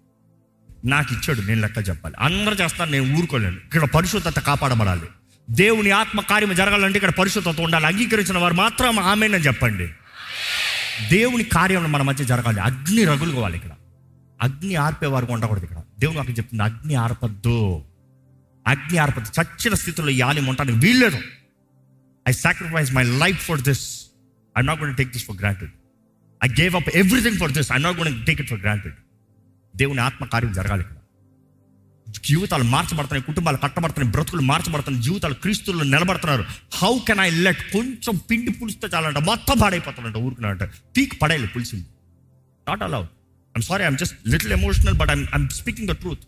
నాకు 0.86 1.14
ఇచ్చాడు 1.14 1.42
నేను 1.42 1.62
లెక్క 1.62 1.90
చెప్పాలి. 1.90 2.16
అందరూ 2.20 2.56
చేస్తాను 2.56 2.92
నేను 2.92 3.18
ఊరుకోలేను. 3.18 3.56
ఇక్కడ 3.56 3.84
పరిశుద్ధత 3.84 4.40
కాపాడబడాలి. 4.40 5.02
దేవుని 5.50 5.92
ఆత్మ 5.92 6.22
కార్యం 6.22 6.56
జరగాలంటే 6.56 6.98
ఇక్కడ 6.98 7.10
పరిశుద్ధత 7.10 7.62
ఉండాలి. 7.62 7.86
అంగీకరించిన 7.86 8.38
వారు 8.38 8.54
మాత్రం 8.54 9.00
ఆమెనని 9.00 9.44
చెప్పండి. 9.44 9.88
దేవుని 11.10 11.44
కార్యం 11.44 11.92
మన 11.92 12.02
మధ్య 12.02 12.26
జరగాలి. 12.26 12.60
అగ్ని 12.60 13.06
రగులుకోవాలి 13.06 13.56
ఇక్కడ. 13.56 13.70
అగ్ని 14.42 14.76
ఆర్పే 14.76 15.06
వారికి 15.06 15.32
ఉండకూడదు 15.32 15.64
ఇక్కడ. 15.64 15.82
దేవుని 16.00 16.20
అక్కడ 16.20 16.38
చెప్తుంది 16.38 16.64
అగ్ని 16.64 16.96
ఆర్పద్దు. 16.96 17.84
అగ్ని 18.68 18.98
ఆర్పద్దు. 18.98 19.42
చచ్చిన 19.42 19.74
స్థితిలో 19.74 20.10
ఈ 20.10 20.22
ఆలయం 20.22 20.46
ఉంటాను 20.46 20.74
వీల్లేదు. 20.74 21.20
I 22.28 22.32
sacrifice 22.32 22.94
my 22.94 23.04
life 23.04 23.46
for 23.46 23.62
this 23.62 24.06
I 24.58 24.62
not 24.62 24.82
gonna 24.82 24.96
take 24.96 25.12
this 25.12 25.26
for 25.26 25.38
granted 25.38 25.72
I 26.44 26.48
gave 26.48 26.76
up 26.76 26.90
everything 26.96 27.38
for 27.38 27.52
this 27.52 27.72
I 27.72 27.78
not 27.78 27.98
gonna 27.98 28.26
take 28.26 28.42
it 28.42 28.50
for 28.50 28.60
granted 28.60 28.94
దేవుని 29.78 30.02
ఆత్మకార్యం 30.02 30.54
జరగాలి 30.54 30.86
జీవితాలు 32.26 32.64
మార్చబడుతున్నాయి 32.64 33.24
కుటుంబాలు 33.24 33.58
కట్టబడుతున్నాయి 33.58 34.12
బ్రతుకులు 34.12 34.42
మార్చబడుతున్నాయి 34.42 35.04
జీవితాలు 35.04 35.34
క్రీస్తులు 35.34 35.84
నిలబడుతున్నారు. 35.84 36.46
హౌ 36.74 36.92
కెన్ 37.08 37.20
ఐ 37.20 37.30
లెట్ 37.30 37.62
కొంచెం 37.74 38.16
పిండి 38.30 38.52
పులిస్తే 38.52 38.88
చాలంట 38.94 39.18
మొత్తం 39.18 39.58
పాడైపోతానంట 39.58 40.18
ఊరుకున్నాడంట. 40.18 40.64
పీక్ 40.98 41.22
పడేయాలి 41.22 41.48
పులిసింది. 41.48 41.86
Not 42.68 42.84
allowed 42.84 43.10
I'm 43.58 43.64
sorry 43.64 43.84
I'm 43.84 43.98
just 43.98 44.28
little 44.28 44.54
emotional 44.54 44.98
but 44.98 45.10
I'm 45.10 45.26
I'm 45.36 45.50
speaking 45.50 45.88
the 45.88 45.92
truth 45.92 46.26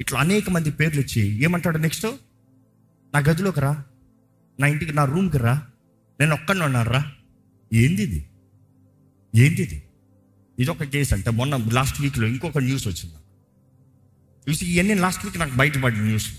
ఇట్లా 0.00 0.20
అనేక 0.20 0.50
మంది 0.50 0.70
పేర్లు 0.70 1.00
ఇచ్చి 1.00 1.22
ఏమంటాడు 1.44 1.78
నెక్స్ట్ 1.78 2.06
నా 3.14 3.18
గదిలోకి 3.20 3.60
రా. 3.60 3.72
నా 4.60 4.66
ఇంటికి 4.66 4.92
నా 4.92 5.04
రూమ్కి 5.04 5.38
రా. 5.38 5.54
నేను 6.20 6.34
ఒక్కడిని 6.34 6.64
ఉన్నాను 6.64 6.90
రా 6.90 7.12
ఏంది 7.72 8.02
ఇది? 8.02 8.20
ఏంది 9.34 9.62
ఇది? 9.62 9.82
ఇది 10.58 10.70
ఒక 10.70 10.82
కేసు 10.82 11.14
అంటే. 11.14 11.30
మొన్న 11.30 11.56
లాస్ట్ 11.56 12.00
వీక్లో 12.00 12.26
ఇంకొక 12.26 12.58
న్యూస్ 12.58 12.88
వచ్చింది. 12.88 13.14
చూసి 14.50 14.66
ఇవన్నీ 14.66 14.94
లాస్ట్ 14.94 15.24
వీక్ 15.24 15.38
నాకు 15.38 15.54
బయటపడి 15.54 16.00
న్యూస్ 16.00 16.38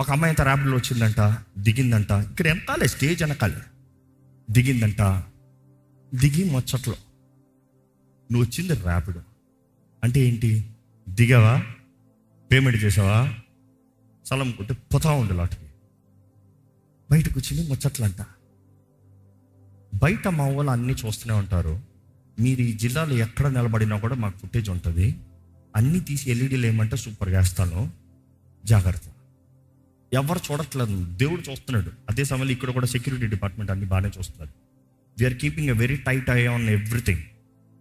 ఒక 0.00 0.10
అమ్మాయి 0.10 0.30
అంత 0.30 0.40
ర్యాబ్లో 0.40 0.76
వచ్చిందంట 0.76 1.36
దిగిందంట. 1.58 2.10
ఇక్కడ 2.10 2.48
వెనకాలే 2.48 2.86
స్టేజ్ 2.86 3.22
వెనకాలే. 3.22 3.56
దిగిందంట. 4.50 5.24
దిగి 6.14 6.50
మొచ్చట్లో. 6.50 6.94
నువ్వు 8.32 8.42
వచ్చింది 8.42 8.74
ర్యాపిడ్ 8.74 9.16
అంటే 10.04 10.20
ఏంటి? 10.20 10.70
దిగావా? 11.08 11.62
పేమెంట్ 12.52 12.84
చేసావా? 12.84 13.34
స్థలం 14.26 14.50
కొట్టి 14.50 14.74
పోతా 14.74 15.10
ఉండు 15.10 15.32
లాటికి. 15.32 15.62
బయటకు 17.10 17.40
వచ్చింది 17.40 17.70
ముచ్చట్లంట. 17.70 18.26
బయట 19.94 20.28
మా 20.28 20.48
వాళ్ళు 20.48 20.72
అన్నీ 20.72 20.92
చూస్తూనే 20.92 21.34
ఉంటారు. 21.34 21.95
మీరు 22.40 22.60
ఈ 22.60 22.72
జిల్లాలో 22.72 23.16
ఎక్కడ 23.16 23.46
నిలబడినా 23.46 23.98
కూడా 23.98 24.14
మాకు 24.14 24.38
ఫుటేజ్ 24.38 24.70
ఉంటుంది. 24.70 25.14
అన్నీ 25.76 26.00
తీసి 26.00 26.30
ఎల్ఈడీలు 26.30 26.66
ఏమంటే 26.66 26.96
సూపర్గా 26.96 27.38
వేస్తాను. 27.38 27.92
జాగ్రత్త. 28.64 29.02
ఎవరు 30.12 30.40
చూడట్లేదు. 30.52 31.04
దేవుడు 31.16 31.50
చూస్తున్నాడు. 31.50 31.90
అదే 32.10 32.24
సమయంలో 32.24 32.52
ఇక్కడ 32.52 32.70
కూడా 32.70 32.86
సెక్యూరిటీ 32.86 33.26
డిపార్ట్మెంట్ 33.26 33.70
అన్ని 33.70 33.86
బాగానే 33.86 34.08
చూస్తున్నారు. 34.18 34.50
We're 35.18 35.34
keeping 35.34 35.68
a 35.68 35.72
very 35.72 35.96
tight 35.96 36.30
eye 36.30 36.46
on 36.46 36.68
everything 36.68 37.22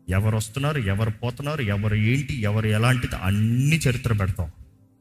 ఎవరు 0.09 0.37
వస్తున్నారు 0.37 0.79
ఎవరు 0.79 1.09
పోతున్నారు 1.09 1.61
ఎవరు 1.61 1.95
ఏంటి 1.95 2.33
ఎవరు 2.41 2.67
ఎలాంటిది 2.67 3.15
అన్ని 3.15 3.79
చరిత్ర 3.89 4.13
పెడతాం. 4.13 4.51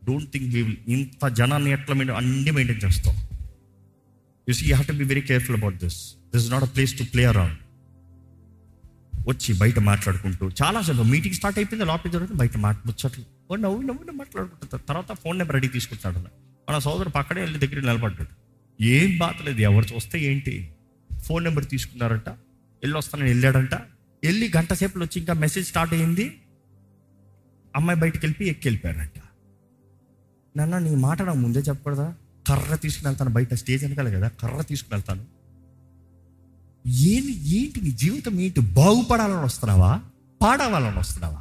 డోంట్ 0.06 0.32
థింక్ 0.32 0.54
వీ 0.54 0.62
విల్ 0.62 0.76
ఇంత 0.88 1.28
జనాన్ని 1.28 1.70
ఎట్లా 1.70 1.94
మెయింటైన్ 1.94 2.18
అన్ని 2.18 2.50
మెయింటైన్ 2.50 2.80
చేస్తాం. 2.84 3.16
You 4.48 4.54
see 4.54 4.66
you 4.66 4.74
have 4.74 4.86
to 4.86 4.92
be 4.92 5.04
very 5.04 5.20
careful 5.20 5.56
about 5.56 5.76
this 5.76 6.14
this 6.34 6.44
is 6.44 6.52
not 6.52 6.64
a 6.64 6.66
place 6.66 6.98
to 6.98 7.04
play 7.04 7.24
around 7.24 7.58
వచ్చి 9.28 9.58
బయట 9.58 9.78
మాట్లాడుకుంటూ 9.78 10.50
చాలాసేపు 10.62 11.02
మీటింగ్ 11.02 11.34
స్టార్ట్ 11.34 11.58
అయిపోయింది 11.58 11.86
లోపల 11.86 12.10
జరుగుతుంది 12.10 12.38
బయట 12.38 12.56
మాట 12.56 12.76
ముచ్చట్లు. 12.86 13.56
నవ్వు 13.56 13.82
నవ్వు 13.82 14.12
మాట్లాడుకుంటారు 14.12 14.82
తర్వాత 14.88 15.12
ఫోన్ 15.12 15.38
నెంబర్ 15.38 15.54
రెడీ 15.54 15.68
తీసుకుంటాడు 15.68 16.18
మన 16.70 16.78
సోదరు 16.78 17.08
పక్కనే 17.08 17.40
వెళ్ళి 17.40 17.58
దగ్గర 17.58 17.80
నిలబడ్డాడు. 17.80 18.28
ఏం 18.82 19.18
బాధలేదు 19.18 19.60
ఎవరు 19.60 19.94
చూస్తే 19.94 20.20
ఏంటి? 20.20 20.74
ఫోన్ 21.20 21.44
నెంబర్ 21.44 21.66
తీసుకున్నారంట. 21.66 22.28
వెళ్ళి 22.28 22.98
వస్తానని 22.98 23.28
వెళ్ళాడంట. 23.28 23.74
వెళ్ళి 24.24 24.52
గంట 24.56 24.72
సేపులో 24.72 25.04
వచ్చి 25.04 25.20
ఇంకా 25.20 25.32
మెసేజ్ 25.32 25.66
స్టార్ట్ 25.66 25.94
అయ్యింది 25.94 26.40
అమ్మాయి 27.76 28.00
బయటకు 28.00 28.20
వెళ్ళి 28.22 28.48
ఎక్కి 28.48 28.68
వెళ్ళిపోయారంట 28.68 29.18
నాన్న 30.56 30.78
నీ 30.78 30.94
మాట 30.94 31.22
నాకు 31.22 31.38
ముందే 31.38 31.58
చెప్పకూడదా? 31.58 32.14
కర్ర 32.48 32.74
తీసుకుని 32.74 33.08
వెళ్తాను 33.08 33.30
బయట 33.30 33.54
స్టేజ్ 33.54 33.84
వెనకాలి 33.84 34.12
కదా 34.12 34.28
కర్ర 34.28 34.62
తీసుకుని 34.62 34.94
వెళ్తాను. 34.94 35.33
ఏంటి 36.84 37.32
ఏంటి 37.56 37.80
నీ 37.80 37.90
జీవితం 37.90 38.40
ఏంటి? 38.40 38.60
బాగుపడాలని 38.60 39.44
వస్తున్నావా? 39.44 40.00
పాడవాలని 40.42 40.98
వస్తున్నావా? 40.98 41.40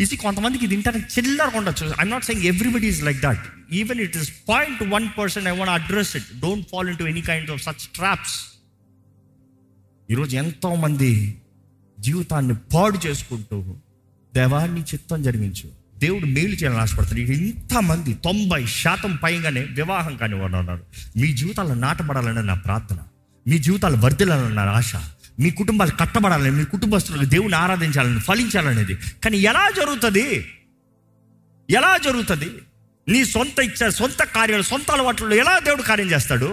ఇది 0.00 0.16
కొంతమందికి 0.16 0.64
ఇది 0.64 0.74
ఇంటర్నెట్ 0.74 1.18
చిల్లరగా 1.18 1.58
ఉండొచ్చు 1.58 1.86
I'm 1.86 2.10
not 2.10 2.24
saying 2.24 2.44
everybody 2.44 2.86
is 2.86 3.04
like 3.04 3.20
that 3.20 3.44
even 3.72 4.00
it 4.00 4.16
is 4.16 4.32
point 4.48 4.82
one 4.82 5.08
percent 5.18 5.48
I 5.48 5.56
want 5.56 5.70
address 5.70 6.16
it 6.16 6.40
don't 6.40 6.68
fall 6.68 6.88
into 6.98 7.04
any 7.04 7.20
kind 7.20 7.50
of 7.50 7.62
such 7.62 7.86
traps 7.94 8.36
ఈరోజు 10.10 10.36
ఎంతోమంది 10.36 11.40
జీవితాన్ని 12.00 12.54
పాడు 12.74 12.98
చేసుకుంటూ 13.06 13.76
దేవాన్ని 14.34 14.80
చిత్తం 14.80 15.22
జరిగించు. 15.22 15.68
దేవుడు 15.98 16.26
మేలు 16.26 16.54
చేయాలని 16.54 16.80
ఆశపడుతున్నాడు 16.80 17.30
ఇక 17.30 17.40
ఇంతమంది 17.40 18.14
తొంభై 18.14 18.66
శాతం 18.66 19.16
పైగానే 19.16 19.60
వివాహం 19.60 20.16
కాని 20.16 20.34
ఉన్నారు 20.34 20.84
మీ 21.16 21.32
జీవితాలు 21.32 21.74
నాటపడాలని 21.74 22.42
నా 22.42 22.54
ప్రార్థన. 22.54 22.98
మీ 23.48 23.58
జీవితాలు 23.58 23.96
వర్ధిల్లాలని 23.96 24.60
ఆశ 24.60 24.92
మీ 25.38 25.50
కుటుంబాలు 25.50 25.90
కట్టబడాలని 25.90 26.50
మీ 26.50 26.64
కుటుంబస్తులకు 26.64 27.24
దేవుని 27.24 27.54
ఆరాధించాలని 27.54 28.20
ఫలించాలనేది. 28.20 28.94
కానీ 28.94 29.38
ఎలా 29.38 29.70
జరుగుతుంది? 29.70 30.52
ఎలా 31.70 31.96
జరుగుతుంది? 31.96 32.50
నీ 33.08 33.24
సొంత 33.24 33.58
ఇచ్చే 33.58 33.90
సొంత 33.90 34.22
కార్యాలు 34.22 34.62
సొంత 34.62 34.90
అలవాట్లు 34.90 35.34
ఎలా 35.34 35.58
దేవుడు 35.58 35.82
కార్యం 35.82 36.10
చేస్తాడు? 36.10 36.50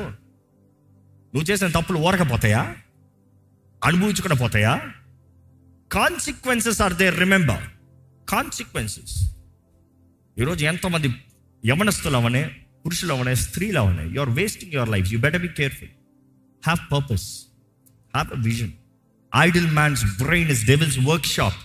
నువ్వు 1.34 1.52
చేసిన 1.52 1.68
తప్పులు 1.68 1.98
ఓరకపోతాయా 1.98 2.76
అనుభవించుకుని 3.84 4.36
పోతాయా? 4.36 4.82
Consequences 5.92 6.82
are 6.82 6.94
they 6.94 7.10
remember 7.10 7.64
consequences 8.30 9.34
ఈరోజు 10.40 10.66
ఎంతోమంది 10.66 11.16
యమనస్తులు 11.66 12.18
అవనే 12.18 12.56
పురుషులు 12.86 13.14
అవనే 13.14 13.36
స్త్రీలు 13.36 13.80
అవనే 13.80 14.10
you 14.10 14.22
are 14.22 14.30
wasting 14.30 14.74
your 14.74 14.90
life 14.90 15.14
you 15.14 15.20
better 15.20 15.42
be 15.42 15.48
careful 15.48 15.90
have 16.66 16.92
purpose 16.92 17.46
have 18.16 18.40
a 18.40 18.42
vision 18.42 18.72
idle 19.36 19.72
man's 19.72 20.24
brain 20.24 20.50
is 20.50 20.66
devil's 20.66 21.00
workshop 21.26 21.56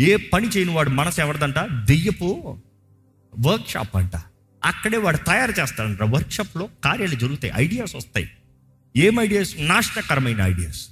ఏ 0.00 0.16
పని 0.16 0.48
చేయని 0.48 0.70
వాడు 0.70 0.90
మనసు 0.90 1.20
ఎవరిదంట? 1.20 1.58
దెయ్యపు 1.58 2.58
వర్క్ 3.40 3.68
షాప్ 3.68 3.96
అంట. 3.96 4.16
అక్కడే 4.64 4.96
వాడు 4.96 5.16
తయారు 5.16 5.60
చేస్తాడంట. 5.60 6.02
వర్క్ 6.02 6.32
షాప్లో 6.32 6.68
కార్యాలు 6.84 7.14
జరుగుతాయి 7.14 7.52
ఐడియాస్ 7.56 7.94
వస్తాయి. 7.96 8.30
ఏం 8.96 9.20
ఐడియాస్ 9.20 9.54
నాశనకరమైన 9.58 10.40
ఐడియాస్ 10.40 10.88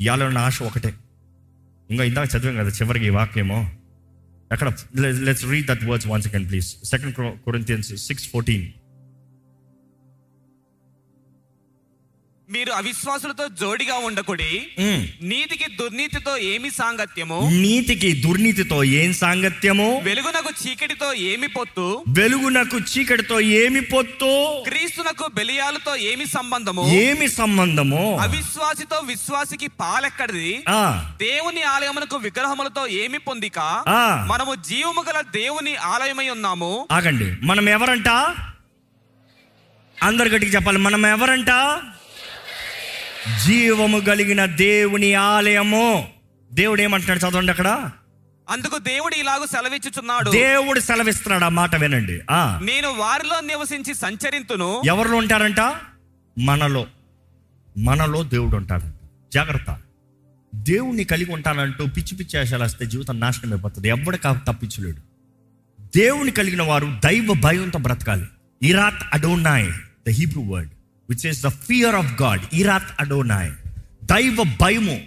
ఇవాళ 0.00 0.22
ఉన్న 0.22 0.38
ఆశ 0.38 0.62
ఒకటే. 0.62 0.94
ఇంకా 1.90 2.04
ఇందాక 2.04 2.28
చదివాం 2.36 2.56
కదా 2.56 2.68
చివరికి 2.68 3.06
ఈ 3.06 3.08
వాక్యమో. 3.08 3.70
ఎక్కడ? 4.52 4.72
Let's 4.96 5.44
read 5.44 5.66
that 5.66 5.84
words 5.84 6.08
one 6.08 6.22
second 6.22 6.48
please 6.48 6.84
second 6.84 7.14
Corinthians 7.14 7.96
six 7.96 8.28
fourteen 8.28 8.66
మీరు 12.50 12.72
అవిశ్వాసులతో 12.72 13.48
జోడిగా 13.60 13.94
ఉండకుడి. 13.94 14.66
నీతికి 15.22 15.66
దుర్నీతితో 15.76 16.36
ఏమి 16.36 16.70
సాంగత్యము? 16.70 17.50
నీతికి 17.52 18.12
దుర్నీతితో 18.12 18.84
ఏం 18.84 19.12
సాంగత్యము? 19.12 20.00
వెలుగునకు 20.04 20.50
చీకటితో 20.62 21.12
ఏమి 21.14 21.48
పొత్తు? 21.48 22.04
వెలుగునకు 22.08 22.78
చీకటితో 22.78 23.40
ఏమి 23.40 23.80
పొత్తు? 23.80 24.62
క్రీస్తునకు 24.68 25.26
బెలియాలతో 25.34 25.96
ఏమి 25.96 26.26
సంబంధము? 26.26 26.88
ఏమి 26.88 27.28
సంబంధము? 27.28 28.18
అవిశ్వాసితో 28.20 28.96
విశ్వాసికి 28.96 29.68
పాలెక్కడిది? 29.68 30.64
దేవుని 31.16 31.62
ఆలయమునకు 31.62 32.16
విగ్రహములతో 32.16 32.86
ఏమి 32.86 33.18
పొందిక. 33.18 33.58
మనము 34.28 34.54
జీవము 34.54 35.04
గల 35.08 35.20
దేవుని 35.20 35.76
ఆలయమై 35.76 36.28
ఉన్నాము. 36.28 36.88
ఆగండి. 36.92 37.46
మనం 37.46 37.68
ఎవరంట 37.68 38.08
అందరు 39.98 40.28
గట్టికి 40.28 40.54
చెప్పాలి. 40.54 40.78
మనం 40.78 41.06
ఎవరంట 41.06 41.50
జీవము 43.46 44.00
కలిగిన 44.00 44.46
దేవుని 44.46 45.14
ఆలయము. 45.14 46.08
దేవుడు 46.52 46.82
ఏమంటున్నాడు 46.82 47.18
చదవండి 47.18 47.50
అక్కడ? 47.50 47.90
అందుకు 48.50 48.78
దేవుడు 48.78 49.14
ఇలాగ 49.14 49.44
సెలవిచ్చుచున్నాడు. 49.44 50.30
దేవుడు 50.30 50.80
సెలవిస్తున్నాడు 50.80 51.44
ఆ 51.44 51.48
మాట 51.48 51.76
వినండి. 51.76 52.20
ఆ. 52.30 52.60
నేను 52.64 52.88
వారిలో 52.88 53.40
నివసించి 53.40 53.94
సంచరింతును. 53.94 54.82
ఎవరిలో 54.86 55.16
ఉంటారంట? 55.16 55.74
మనలో. 56.38 56.86
మనలో 57.78 58.22
దేవుడు 58.22 58.56
ఉంటాడంట. 58.56 58.94
జాగ్రత్త. 59.34 59.80
దేవుణ్ణి 60.54 61.04
కలిగి 61.04 61.32
ఉంటానంటూ 61.32 61.86
పిచ్చి 61.86 62.16
పిచ్చి 62.16 62.40
ఆశలు 62.40 62.64
వస్తే 62.64 62.86
జీవితం 62.86 63.20
నాశనం 63.20 63.52
అయిపోతుంది. 63.52 63.88
ఎవడు 63.88 64.16
కా 64.16 64.40
తప్పించలేడు. 64.48 64.98
దేవుని 65.96 66.30
కలిగిన 66.30 66.62
వారు 66.62 66.96
దైవ 67.04 67.34
భయంతో 67.40 67.78
బ్రతకాలి. 67.78 68.24
ఇరాత్ 68.62 69.02
అడోనాయ్ 69.12 69.72
the 70.08 70.10
Hebrew 70.10 70.42
word. 70.42 70.70
Which 71.10 71.26
is 71.26 71.42
the 71.42 71.48
fear 71.48 71.94
of 71.94 72.22
God 72.22 72.40
ఇరాత్ 72.52 72.90
అడోనాయ్ 73.00 73.50
దైవ 74.04 74.36
భయము 74.60 75.00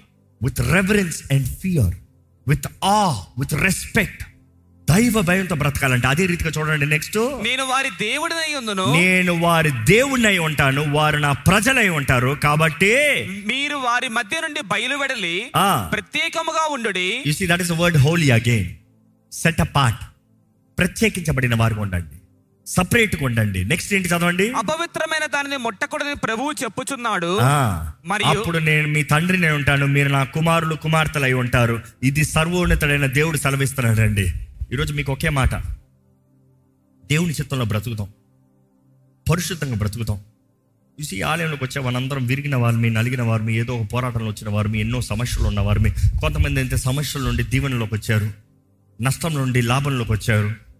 with 0.43 0.61
reverence 0.61 1.33
and 1.33 1.47
fear 1.47 1.95
with 2.47 2.67
uh 2.83 3.09
with 3.39 3.53
respect 3.53 4.23
దైవ 4.89 5.21
భయంతో 5.21 5.55
బ్రతకాలంటే 5.55 6.07
అదే 6.07 6.25
రీతిగా 6.25 6.49
చూడండి 6.49 6.85
నెక్స్ట్ 6.85 7.17
నేను 7.17 7.63
వారి 7.63 7.89
దేవుడినై 7.89 8.53
ఉందును. 8.53 8.93
నేను 8.93 9.33
వారి 9.39 9.71
దేవుణ్ణై 9.85 10.37
ఉంటాను. 10.37 10.93
వారు 10.93 11.17
నా 11.17 11.31
ప్రజలై 11.31 11.89
ఉంటారు. 11.89 12.37
కాబట్టి 12.43 12.93
మీరు 13.45 13.75
వారి 13.75 14.07
మధ్య 14.07 14.39
నుండి 14.41 14.61
బయలువెడలి. 14.61 15.51
ప్రత్యేకముగా 15.91 16.73
ఉండుడి. 16.73 17.23
You 17.27 17.33
see 17.33 17.47
that 17.47 17.61
is 17.61 17.71
word 17.71 17.97
holy 17.97 18.29
again 18.29 18.69
set 19.31 19.61
apart 19.63 20.03
ప్రత్యేకించబడిన 20.77 21.55
వారికి 21.55 21.79
ఉండండి. 21.79 22.20
సపరేట్గా 22.71 23.25
ఉండండి 23.25 23.65
నెక్స్ట్ 23.65 23.93
ఏంటి 23.93 24.07
చదవండి? 24.07 24.51
అపవిత్రమైన 24.51 25.25
దానిని 25.25 25.57
ముట్టకూడదని 25.57 26.15
ప్రభువు 26.15 26.51
చెప్పుచున్నాడు. 26.51 27.39
ఆ, 27.41 27.91
మరియు- 28.05 28.39
అప్పుడు 28.39 28.57
నేను 28.57 28.87
మీ 28.87 29.03
తండ్రిని 29.03 29.49
ఉంటాను. 29.49 29.85
మీరు 29.85 30.09
నా 30.09 30.23
కుమారులు 30.23 30.75
కుమార్తెలు 30.75 31.23
అయి 31.23 31.33
ఉంటారు. 31.33 31.79
ఇది 32.03 32.23
సర్వోన్నతుడైన 32.23 33.05
దేవుడు 33.05 33.37
సెలవిస్తున్నాడండి. 33.37 34.33
ఈరోజు 34.73 34.93
మీకు 34.93 35.11
ఒకే 35.11 35.29
మాట. 35.29 35.55
దేవుని 37.05 37.33
చిత్తంలో 37.33 37.65
బ్రతుకుతాం. 37.65 38.07
పరిశుద్ధంగా 39.31 39.75
బ్రతుకుతాం. 39.75 40.19
చూసి 41.01 41.21
ఆలయంలోకి 41.21 41.63
వచ్చే 41.63 41.81
మనందరం 41.81 42.25
విరిగిన 42.25 42.55
వారిని 42.55 42.89
నలిగిన 42.89 43.21
వారిని 43.21 43.55
ఏదో 43.55 43.77
ఒక 43.77 43.87
పోరాటంలో 43.93 44.27
వచ్చిన 44.27 44.49
వారిని 44.49 44.79
ఎన్నో 44.79 45.01
సమస్యలు 45.01 45.47
ఉన్న 45.47 45.59
వారిని 45.59 45.89
కొంతమంది 45.91 46.59
అయితే 46.59 46.77
సమస్యల 46.77 47.23
నుండి 47.23 47.43
దీవెనలోకి 47.43 47.93
వచ్చారు. 47.93 48.31
నష్టం 49.03 49.33
నుండి 49.33 49.61
లాభంలోకి 49.61 50.11
వచ్చారు. 50.11 50.70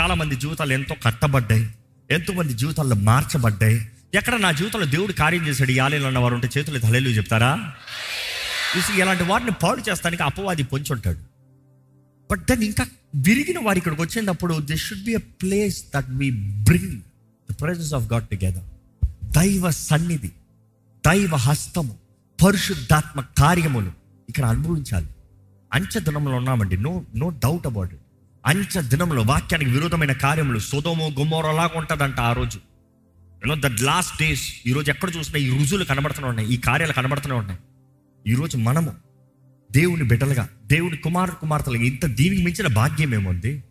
చాలామంది 0.00 0.36
జీవితాలు 0.36 0.72
ఎంతో 0.72 0.94
కట్టబడ్డాయి. 1.04 1.74
ఎంతోమంది 2.10 2.54
జీవితాల్లో 2.54 2.96
మార్చబడ్డాయి. 2.96 3.88
ఎక్కడ 4.14 4.34
నా 4.34 4.52
జీవితంలో 4.52 4.86
దేవుడు 4.86 5.12
కార్యం 5.12 5.48
చేశాడు 5.48 5.70
ఈ 5.70 5.78
ఆలయంలో 5.78 6.08
ఉన్నవారు 6.08 6.34
ఉంటే 6.34 6.50
చేతులు 6.58 6.86
హలేలు 6.86 7.08
చెప్తారా? 7.08 7.72
చూసి 8.76 9.00
ఇలాంటి 9.00 9.22
వారిని 9.22 9.50
పాడు 9.50 9.90
చేస్తానికి 9.90 10.22
అపవాది 10.22 10.62
పొంచుంటాడు 10.62 11.18
బట్ 12.30 12.40
దెన్ 12.40 12.62
ఇంకా 12.62 12.86
విరిగిన 13.14 13.58
వారి 13.62 13.78
ఇక్కడికి 13.78 14.02
వచ్చినప్పుడు 14.02 14.58
this 14.60 14.86
should 14.86 15.04
be 15.04 15.14
a 15.14 15.18
place 15.18 15.84
that 15.94 16.06
we 16.08 16.30
bring 16.64 17.00
the 17.52 17.60
presence 17.60 17.94
of 17.94 18.12
God 18.12 18.24
together 18.24 18.64
దైవ 19.24 19.70
సన్నిధి 19.70 20.28
దైవ 21.06 21.36
హస్తము 21.36 21.96
పరిశుద్ధాత్మ 22.46 23.20
కార్యములు 23.38 23.92
ఇక్కడ 24.28 24.44
అనుభవించాలి. 24.44 25.06
అంచె 25.72 26.00
దినంలో 26.00 26.34
ఉన్నామండి. 26.34 26.76
No 26.76 27.04
no 27.16 27.28
doubt 27.28 27.66
about 27.66 27.94
it 27.94 28.00
అంచ 28.46 28.80
దినంలో 28.80 29.22
వాక్యానికి 29.22 29.70
విరోధమైన 29.70 30.12
కార్యములు 30.12 30.58
సుధోమో 30.58 31.08
గుమ్మోరలాగా 31.08 31.70
ఉంటుందంట 31.76 32.20
ఆ 32.20 32.32
రోజు. 32.32 32.58
యూనో 33.46 33.68
దట్ 33.68 33.82
లాస్ట్ 33.82 34.22
డేస్ 34.22 34.54
ఈరోజు 34.66 34.90
ఎక్కడ 34.90 35.10
చూసినా 35.18 35.38
ఈ 35.38 35.58
రుజువులు 35.58 35.84
కనబడుతూనే 35.84 36.28
ఉన్నాయి 36.28 36.48
ఈ 36.48 36.56
కార్యాలు 36.56 36.92
కనబడుతూనే 36.92 37.34
ఉన్నాయి. 37.34 37.58
ఈరోజు 38.26 38.56
మనము 38.56 38.94
దేవుని 39.72 40.04
బిడ్డలుగా 40.04 40.48
దేవుని 40.66 40.96
కుమారు 40.96 41.30
కుమార్తెలుగా 41.30 41.82
ఇంత 41.82 42.06
దీనికి 42.06 42.42
మించిన 42.42 42.66
భాగ్యం 42.66 43.14
ఏముంది? 43.14 43.64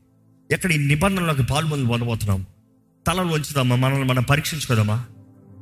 ఎక్కడ 0.51 0.71
ఈ 0.71 0.77
నిబంధనలకు 0.77 1.43
పాల్గొని 1.43 1.87
పొందబోతున్నాం? 1.87 2.45
తలలు 3.07 3.27
వంచుదామా? 3.27 3.75
మనల్ని 3.75 4.03
మనం 4.03 4.23
పరీక్షించుకోదామా? 4.23 5.05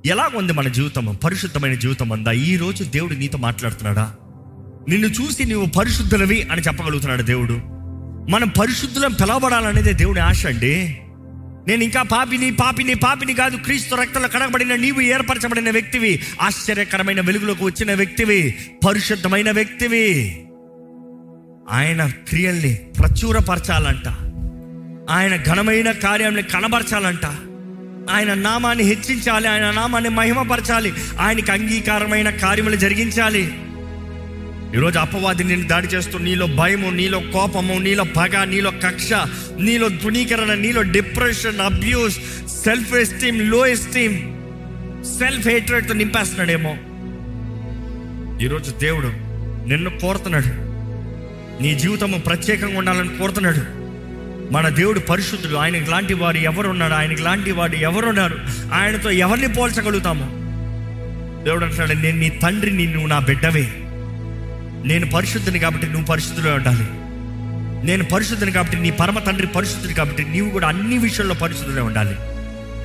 ఎలా 0.05 0.31
ఉంది 0.35 0.53
మన 0.53 0.67
జీవితం 0.67 1.19
పరిశుద్ధమైన 1.23 1.73
జీవితం 1.73 2.11
అందా 2.11 2.31
ఈ 2.31 2.57
రోజు 2.57 2.83
దేవుడు 2.83 3.13
నీతో 3.13 3.37
మాట్లాడుతున్నాడా? 3.37 4.15
నిన్ను 4.89 5.07
చూసి 5.07 5.45
నువ్వు 5.45 5.69
పరిశుద్ధులవి 5.69 6.41
అని 6.43 6.61
చెప్పగలుగుతున్నాడు 6.61 7.23
దేవుడు. 7.23 7.74
మనం 8.29 8.47
పరిశుద్ధులం 8.47 9.13
పిలవబడాలనేదే 9.13 9.93
దేవుని 9.93 10.19
ఆశ 10.19 10.45
అండి. 10.45 10.97
నేను 11.67 11.83
ఇంకా 11.83 12.01
పాపిని 12.01 12.51
పాపిని 12.51 12.93
పాపిని 12.93 13.33
కాదు 13.33 13.57
క్రీస్తు 13.57 13.95
రక్తంలో 13.95 14.27
కడగబడిన 14.27 14.75
నీవు 14.75 15.01
ఏర్పరచబడిన 15.01 15.71
వ్యక్తివి 15.71 16.21
ఆశ్చర్యకరమైన 16.41 17.21
వెలుగులోకి 17.21 17.63
వచ్చిన 17.63 17.93
వ్యక్తివి 17.93 18.55
పరిశుద్ధమైన 18.85 19.51
వ్యక్తివి. 19.51 20.39
ఆయన 21.71 22.11
క్రియల్ని 22.29 22.73
ప్రచురపరచాలంట. 22.73 24.07
ఆయన 25.09 25.43
ఘనమైన 25.43 25.91
కార్యాన్ని 25.91 26.43
కనబరచాలంట. 26.43 27.25
ఆయన 28.11 28.33
నామాన్ని 28.33 28.83
హెచ్చించాలి 28.83 29.47
ఆయన 29.47 29.71
నామాన్ని 29.71 30.09
మహిమపరచాలి 30.09 30.93
ఆయనకి 31.19 31.51
అంగీకారమైన 31.51 32.29
కార్యములు 32.29 32.75
జరిగించాలి. 32.75 33.53
ఈరోజు 34.75 34.99
అపవాది 34.99 35.43
నేను 35.43 35.67
దాడి 35.67 35.87
చేస్తూ 35.87 36.17
నీలో 36.17 36.47
భయము 36.47 36.89
నీలో 36.89 37.19
కోపము 37.19 37.73
నీలో 37.73 38.03
పగ 38.03 38.43
నీలో 38.43 38.71
కక్ష 38.71 39.09
నీలో 39.59 39.87
ధృణీకరణ 39.87 40.53
నీలో 40.53 40.81
డిప్రెషన్ 40.81 41.59
అబ్యూస్ 41.59 42.15
సెల్ఫ్ 42.47 42.95
ఎస్టీమ్లో 42.95 43.67
ఎస్టీమ్ 43.67 44.35
సెల్ఫ్ 45.03 45.47
హేట్రేట్తో 45.47 45.93
నింపేస్తున్నాడేమో. 45.93 46.77
ఈరోజు 48.45 48.71
దేవుడు 48.71 49.07
నిన్ను 49.69 49.89
కోరుతున్నాడు. 49.89 50.45
నీ 51.63 51.75
జీవితము 51.75 52.17
ప్రత్యేకంగా 52.17 52.77
ఉండాలని 52.77 53.09
కోరుతున్నాడు. 53.09 53.61
మన 54.53 54.69
దేవుడు 54.69 54.99
పరిశుద్ధుడు. 54.99 55.55
ఆయనకి 55.55 55.89
లాంటి 55.89 56.13
వారు 56.13 56.37
ఎవరున్నాడు? 56.37 56.93
ఆయనకి 56.93 57.21
లాంటి 57.21 57.51
వాడు 57.51 57.75
ఎవరున్నారు? 57.75 58.39
ఆయనతో 58.73 59.11
ఎవరిని 59.11 59.47
పోల్చగలుగుతాము? 59.47 60.25
దేవుడు 61.45 61.65
అంటున్నాడు 61.65 61.93
నేను 61.93 62.19
నీ 62.19 62.29
తండ్రిని 62.29 62.85
నువ్వు 62.85 63.07
నా 63.07 63.19
బిడ్డవే. 63.19 63.73
నేను 64.85 65.05
పరిశుద్ధిని 65.09 65.59
కాబట్టి 65.59 65.87
నువ్వు 65.87 66.05
పరిశుద్ధులో 66.05 66.53
ఉండాలి. 66.53 66.87
నేను 67.87 68.03
పరిశుద్ధిని 68.03 68.51
కాబట్టి 68.51 68.77
నీ 68.77 68.91
పరమ 68.91 69.19
తండ్రి 69.19 69.47
పరిశుద్ధిని 69.47 69.93
కాబట్టి 69.93 70.25
నీవు 70.25 70.49
కూడా 70.49 70.67
అన్ని 70.67 70.97
విషయంలో 70.97 71.35
పరిశుద్ధులే 71.35 71.81
ఉండాలి. 71.81 72.15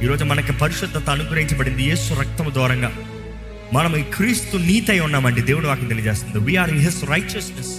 ఈరోజు 0.05 0.25
మనకి 0.25 0.53
పరిశుద్ధత 0.53 1.11
అనుగ్రహించబడింది 1.11 1.83
యేసు 1.83 2.15
రక్తం 2.15 2.55
దూరంగా 2.55 2.91
మనం 3.73 3.97
ఈ 3.97 4.03
క్రీస్తు 4.03 4.57
నీతి 4.57 4.91
అయి 4.91 5.01
ఉన్నామండి. 5.01 5.43
దేవుడు 5.43 5.67
వాకి 5.67 5.87
తెలియజేస్తుంది. 5.87 6.39
వీఆర్ 6.39 6.71
ఇన్ 6.71 6.81
హిస్ 6.81 7.05
రైచియస్నెస్ 7.05 7.75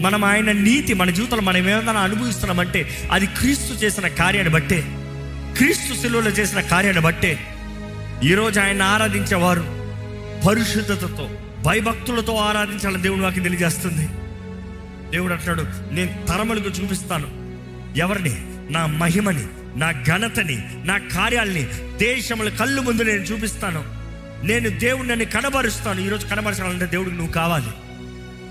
మనం 0.00 0.24
ఆయన 0.24 0.52
నీతి 0.52 0.94
మన 0.94 1.10
జీవితంలో 1.10 1.42
మనం 1.42 1.56
ఏమైనా 1.56 2.00
అనుభవిస్తున్నామంటే 2.00 2.80
అది 3.12 3.26
క్రీస్తు 3.26 3.84
చేసిన 3.84 4.08
కార్యాన్ని 4.08 4.52
బట్టే 4.52 4.84
క్రీస్తు 5.58 6.00
శిలువలో 6.02 6.30
చేసిన 6.30 6.60
కార్యాన్ని 6.60 7.02
బట్టే 7.02 7.38
ఈరోజు 8.24 8.60
ఆయన 8.60 8.82
ఆరాధించేవారు 8.82 9.64
పరిశుద్ధతతో 10.46 11.28
భయభక్తులతో 11.62 12.34
ఆరాధించాలని 12.34 13.02
దేవుడు 13.02 13.20
నాకు 13.20 13.34
తెలియజేస్తుంది. 13.34 14.08
దేవుడు 15.10 15.32
అంటాడు 15.32 15.62
నేను 15.94 16.26
తరములకు 16.26 16.68
చూపిస్తాను. 16.68 17.26
ఎవరిని? 17.98 18.36
నా 18.72 18.86
మహిమని 18.86 19.46
నా 19.76 19.90
ఘనతని 19.90 20.58
నా 20.84 20.98
కార్యాలని 20.98 21.64
దేశముల 21.98 22.48
కళ్ళు 22.48 22.80
ముందు 22.80 23.02
నేను 23.02 23.22
చూపిస్తాను. 23.22 23.84
నేను 24.46 24.68
దేవుడిని 24.68 25.24
కనబరుస్తాను. 25.24 26.00
ఈరోజు 26.00 26.26
కనబరచాలంటే 26.26 26.86
దేవుడికి 26.86 27.16
నువ్వు 27.16 27.32
కావాలి. 27.32 27.70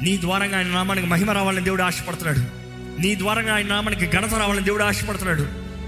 నీ 0.01 0.17
ద్వారంగా 0.21 0.57
ఆయన 0.57 0.67
నామానికి 0.67 1.07
మహిమ 1.07 1.31
రావాలని 1.31 1.63
దేవుడు 1.63 1.84
ఆశపడుతున్నాడు. 1.84 2.39
నీ 3.01 3.15
ద్వారంగా 3.15 3.55
ఆయన 3.55 3.67
నామానికి 3.67 4.07
ఘనత 4.07 4.34
రావాలని 4.34 4.65
దేవుడు 4.65 4.84
ఆశపడుతున్నాడు. 4.84 5.41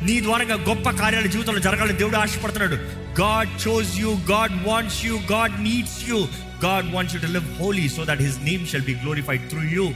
నీ 0.03 0.21
ద్వారంగా 0.21 0.55
గొప్ప 0.55 0.89
కార్యాలు 0.89 1.27
జీవితంలో 1.27 1.59
జరగాలని 1.59 1.93
దేవుడు 1.93 2.17
ఆశపడుతున్నాడు. 2.17 2.73
God 3.21 3.67
chose 3.67 3.99
you 3.99 4.09
God 4.09 4.67
wants 4.67 5.05
you 5.05 5.19
God 5.31 5.63
needs 5.63 6.09
you 6.09 6.27
God 6.65 6.93
wants 6.93 7.15
you 7.15 7.21
to 7.21 7.25
live 7.25 7.59
holy 7.59 7.89
so 7.89 8.05
that 8.05 8.21
his 8.21 8.39
name 8.39 8.67
shall 8.67 8.81
be 8.81 8.93
glorified 8.93 9.49
through 9.49 9.63
you 9.63 9.91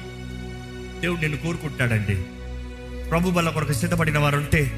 దేవుడు 0.99 1.21
నేను 1.21 1.37
కోరుకుంటున్నాడండి. 1.37 2.15
ప్రభు 3.09 3.31
బల్ల 3.31 3.49
కొరకు 3.49 3.73
సిద్ధపడిన 3.73 4.17
వారు 4.17 4.37
ఉంటే 4.37 4.71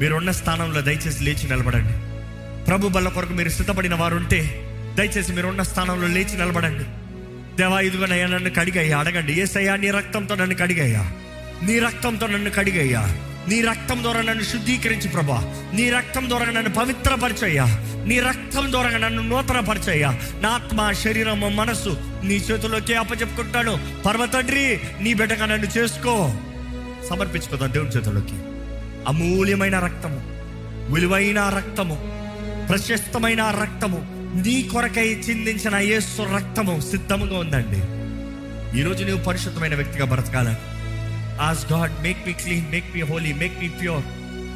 మీరున్న 0.00 0.30
స్థానంలో 0.30 0.80
దయచేసి 0.80 1.24
లేచి 1.24 1.50
నిలబడండి. 1.50 1.92
ప్రభు 2.64 2.88
బల్ల 2.88 3.08
కొరకు 3.08 3.32
మీరు 3.32 3.48
సిద్ధపడిన 3.48 3.94
వారు 3.94 4.16
ఉంటే 4.16 4.70
దయచేసి 4.94 5.32
మీరున్న 5.32 5.62
స్థానంలో 5.62 6.08
లేచి 6.08 6.34
నిలబడండి. 6.34 6.84
దేవా 7.56 7.80
ఇదిగోనయ్యా 7.80 8.26
నన్ను 8.26 8.50
కడిగయ్యా. 8.50 8.98
అడగండి 8.98 9.40
ఏసయ్యా 9.40 9.76
నీ 9.76 9.90
రక్తంతో 9.90 10.34
నన్ను 10.34 10.54
కడిగయ్యా. 10.54 11.12
నీ 11.62 11.78
రక్తంతో 11.78 12.26
నన్ను 12.26 12.50
కడిగయ్యా. 12.50 13.16
నీ 13.48 13.60
రక్తం 13.60 14.02
ద్వారా 14.02 14.22
నన్ను 14.22 14.42
శుద్ధీకరించి 14.42 15.08
ప్రభా. 15.08 15.70
నీ 15.74 15.90
రక్తం 15.90 16.28
ద్వారా 16.28 16.46
నన్ను 16.46 16.70
పవిత్రపరచయ్యా. 16.70 17.64
నీ 18.06 18.20
రక్తం 18.20 18.72
ద్వారా 18.72 18.90
నన్ను 18.90 19.22
నూతనపరచయ్యా. 19.22 20.18
నా 20.40 20.48
ఆత్మ 20.48 20.92
శరీరము 20.92 21.48
మనస్సు 21.48 21.96
నీ 22.24 22.34
చేతుల్లోకి 22.34 22.94
అప్పచెప్పుకుంటాను. 22.94 24.02
పర్వతండ్రి 24.06 24.80
నీ 25.00 25.14
బిడ్డగా 25.14 25.46
నన్ను 25.46 25.78
చేసుకో. 25.78 26.32
సమర్పించుకోదా 27.10 27.66
దేవుని 27.66 27.90
చేతుల్లోకి. 27.90 28.34
అమూల్యమైన 29.08 29.78
రక్తము 29.78 30.22
విలువైన 30.92 31.48
రక్తము 31.48 31.94
ప్రశస్తమైన 32.68 33.42
రక్తము 33.42 33.98
నీ 34.46 34.62
కొరకై 34.62 35.08
చిందించిన 35.08 35.76
యేసు 35.76 36.22
రక్తము 36.22 36.80
సిద్ధముగా 36.80 37.38
ఉందండి. 37.38 37.78
ఈరోజు 38.80 39.04
నువ్వు 39.04 39.24
పరిశుద్ధమైన 39.24 39.74
వ్యక్తిగా 39.74 40.04
బ్రతకాలని 40.04 40.73
ఆస్ 41.40 41.72
God 41.72 42.02
make 42.02 42.26
me 42.26 42.32
clean 42.32 42.70
make 42.70 42.94
me 42.94 43.00
holy 43.00 43.32
make 43.32 43.58
me 43.58 43.68
pure 43.68 44.04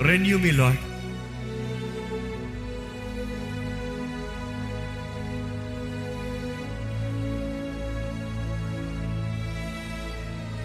renew 0.08 0.38
me 0.38 0.50
Lord 0.50 0.76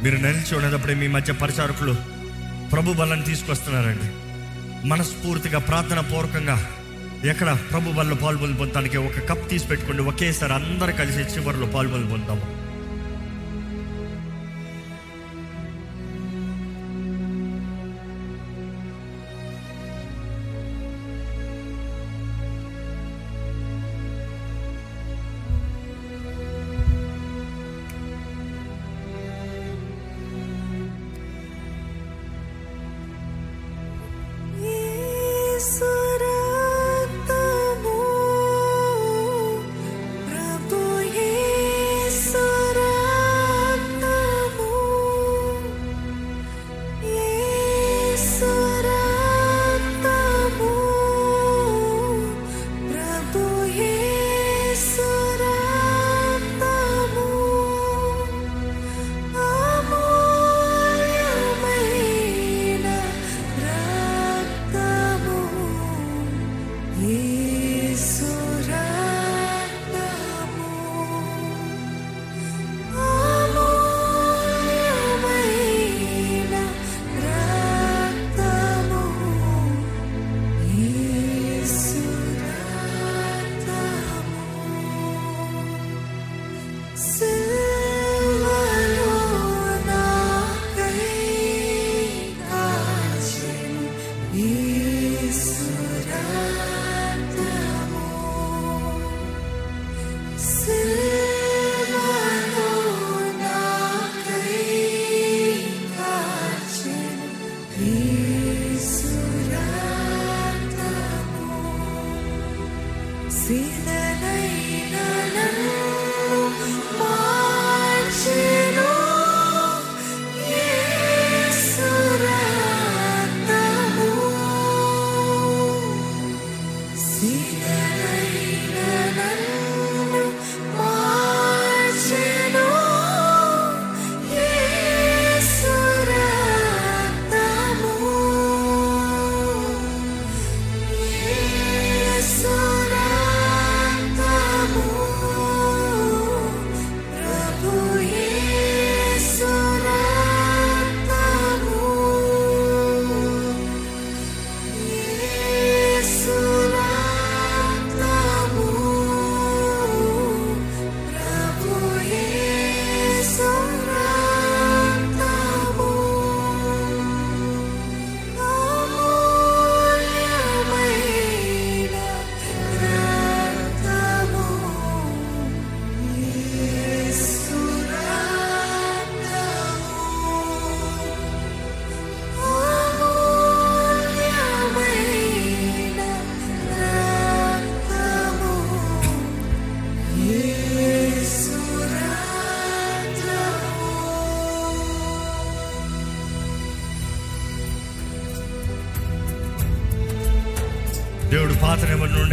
మీరు 0.04 0.16
నిలిచి 0.16 0.58
ఉన్నప్పుడే 0.58 0.94
మీ 0.94 1.08
మధ్య 1.08 1.34
పరిచారకులు 1.34 1.96
ప్రభు 2.72 2.94
బలాన్ని 2.94 3.26
తీసుకొస్తున్నారండి. 3.26 4.10
మనస్ఫూర్తిగా 4.88 5.60
ప్రార్థన 5.60 6.00
పూర్వకంగా 6.00 6.70
ఎక్కడ 7.26 7.58
ప్రభు 7.72 7.92
బల్ల 7.92 8.14
పాల్గొని 8.14 8.54
పొందడానికి 8.54 8.98
ఒక 8.98 9.30
కప్ 9.30 9.50
తీసి 9.50 9.68
పెట్టుకోండి. 9.68 10.02
ఒకేసారి 10.02 10.54
అందరు 10.54 10.92
కలిసి 10.92 11.20
చివరిలో 11.20 11.66
పాల్గొని 11.66 12.10
పొందాము. 12.10 12.63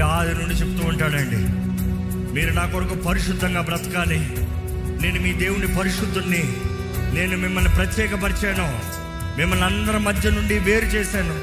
నుండి 0.00 0.14
ఆది 0.14 0.34
నుండి 0.34 0.54
చెప్తూ 0.54 0.88
ఉంటాడండి. 0.88 1.36
మీరు 2.34 2.52
నా 2.52 2.66
కొరకు 2.66 2.94
పరిశుద్ధంగా 2.94 3.60
బ్రతకాలి. 3.60 4.18
నేను 5.02 5.20
మీ 5.20 5.32
దేవుని 5.32 5.78
పరిశుద్ధుణ్ణి. 5.78 6.56
నేను 7.14 7.36
మిమ్మల్ని 7.36 7.70
ప్రత్యేకపరిచాను. 7.70 8.80
మిమ్మల్ని 9.38 9.66
అందరి 9.66 9.98
మధ్య 9.98 10.30
నుండి 10.30 10.58
వేరు 10.58 10.84
చేశాను. 10.84 11.34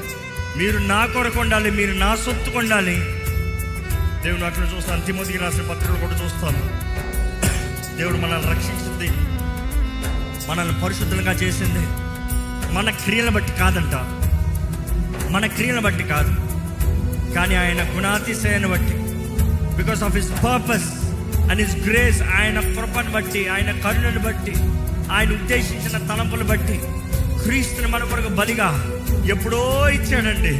మీరు 0.58 0.78
నా 0.78 1.06
కొరకు 1.06 1.40
ఉండాలి 1.40 1.70
మీరు 1.70 1.92
నా 1.92 2.16
సొత్తు 2.16 2.58
ఉండాలి. 2.58 2.94
దేవుడు 4.24 4.44
అక్కడ 4.44 4.68
చూస్తాను 4.76 5.02
తిమోతికి 5.02 5.38
రాసిన 5.38 5.60
పత్రికలు 5.60 5.96
కూడా 5.96 6.20
చూస్తాను. 6.24 6.62
దేవుడు 7.96 8.16
మనల్ని 8.16 8.50
రక్షించింది. 8.50 9.10
మనల్ని 10.48 10.80
పరిశుద్ధంగా 10.80 11.32
చేసింది. 11.32 11.86
మన 12.74 12.90
క్రియల 12.90 13.28
బట్టి 13.28 13.52
కాదంట. 13.52 13.94
మన 15.32 15.46
క్రియల 15.46 15.78
బట్టి 15.78 16.04
కాదు. 16.04 16.47
కానీ 17.38 17.54
ఆయన 17.54 17.82
గుణాతిశయాన్ని 17.96 18.68
బట్టి 18.68 18.94
because 19.82 20.02
of 20.02 20.16
his 20.16 20.30
purpose 20.30 20.86
and 21.50 21.60
his 21.60 21.76
grace 21.88 22.22
ఆయన 22.22 22.60
కృపను 22.60 23.10
బట్టి 23.10 23.48
ఆయన 23.48 23.70
కరుణను 23.80 24.18
బట్టి 24.18 24.54
ఆయన 25.12 25.30
ఉద్దేశించిన 25.30 25.98
తలంపులు 25.98 26.44
బట్టి 26.44 26.76
క్రీస్తుని 27.42 27.86
మన 27.86 28.04
కొరకు 28.04 28.28
బలిగా 28.28 28.68
ఎప్పుడో 29.26 29.88
ఇచ్చాడండి. 29.88 30.54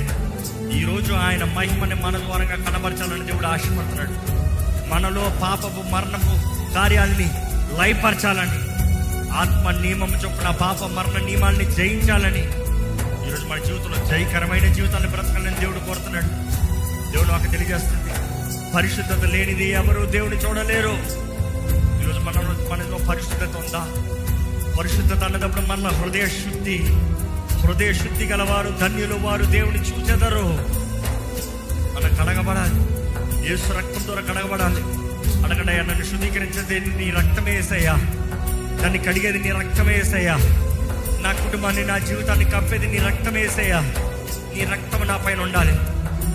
ఈరోజు 0.78 1.12
ఆయన 1.12 1.44
మహిమని 1.44 1.94
మన 1.94 2.16
ద్వారంగా 2.18 2.56
కనబరచాలని 2.70 3.26
దేవుడు 3.26 3.46
ఆశపడుతున్నాడు. 3.46 4.14
మనలో 4.94 5.24
పాపపు 5.42 5.82
మరణపు 5.90 6.34
కార్యాలని 6.74 7.28
లయపరచాలని 7.80 8.60
ఆత్మ 9.32 9.70
నియమం 9.70 10.12
చొప్పున 10.14 10.50
పాప 10.50 10.84
మరణ 10.84 11.24
నియమాల్ని 11.24 11.64
జయించాలని 11.64 12.44
ఈరోజు 13.26 13.46
మన 13.46 13.58
జీవితంలో 13.58 14.06
జయకరమైన 14.06 14.72
జీవితాన్ని 14.72 15.10
బ్రతకాలని 15.10 15.60
దేవుడు 15.60 15.78
కోరుతున్నాడు. 15.78 16.47
దేవుడు 17.12 17.28
నాకు 17.28 17.46
తెలియజేస్తుంది. 17.46 18.12
పరిశుద్ధత 18.76 19.24
లేనిది 19.24 19.70
ఎవరు 19.70 20.06
దేవుని 20.06 20.36
చూడలేరు. 20.36 20.92
ఈరోజు 22.02 22.18
మన 22.18 22.56
మనలో 22.72 22.98
పరిశుద్ధత 23.06 23.56
ఉందా? 23.56 23.86
పరిశుద్ధత 24.78 25.24
అన్నదప్పుడు 25.24 25.66
మన 25.66 25.88
హృదయ 25.88 26.26
శుద్ధి 26.26 26.78
హృదయ 27.58 27.92
శుద్ధి 27.92 28.24
గలవారు 28.24 28.70
ధన్యులు 28.80 29.14
వారు 29.14 29.44
దేవుని 29.44 29.78
చూచెదరు. 29.78 30.44
మనం 31.94 32.16
కడగబడాలి. 32.16 32.98
యేసు 33.50 33.72
రక్తం 33.72 34.06
ద్వారా 34.06 34.20
కడగబడాలి. 34.20 34.82
అడగడయ్యా 35.38 35.82
నన్ను 35.82 36.04
శుద్ధీకరించేది 36.04 37.04
నీ 37.04 37.10
రక్తమే 37.10 37.50
వేసయ్యా 37.56 37.92
నన్ను 38.84 38.98
కడిగేది 38.98 39.38
నీ 39.38 39.50
రక్తమే 39.50 39.94
వేసయ్యా 39.94 40.34
నా 41.22 41.32
కుటుంబాన్ని 41.32 41.86
నా 41.86 41.98
జీవితాన్ని 41.98 42.44
కప్పేది 42.44 42.86
నీ 42.86 42.98
రక్తం 42.98 43.32
వేసయ్యా 43.32 43.80
నీ 44.54 44.64
రక్తం 44.64 45.06
నా 45.06 45.16
పైన 45.16 45.40
ఉండాలి. 45.40 45.72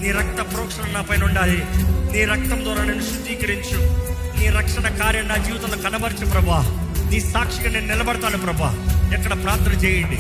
నీ 0.04 0.12
రక్త 0.12 0.54
ప్రోక్షణ 0.54 0.92
నా 0.92 1.02
పైన 1.02 1.24
ఉండాలి. 1.24 1.64
నీ 2.14 2.26
రక్తం 2.26 2.64
ద్వారా 2.64 2.84
నేను 2.84 3.02
శుద్ధీకరించు. 3.02 3.78
నీ 4.40 4.48
రక్షణ 4.48 4.88
కార్యం 4.88 5.28
నా 5.28 5.36
జీవితంలో 5.36 5.90
కనబరచు 5.90 6.26
ప్రభా. 6.26 6.62
నీ 7.12 7.20
సాక్షిగా 7.20 7.72
నేను 7.72 7.88
నిలబడతాను 7.88 8.38
ప్రభా. 8.38 8.78
ఎక్కడ 9.18 9.44
ప్రార్థన 9.44 9.86
చేయండి. 9.86 10.18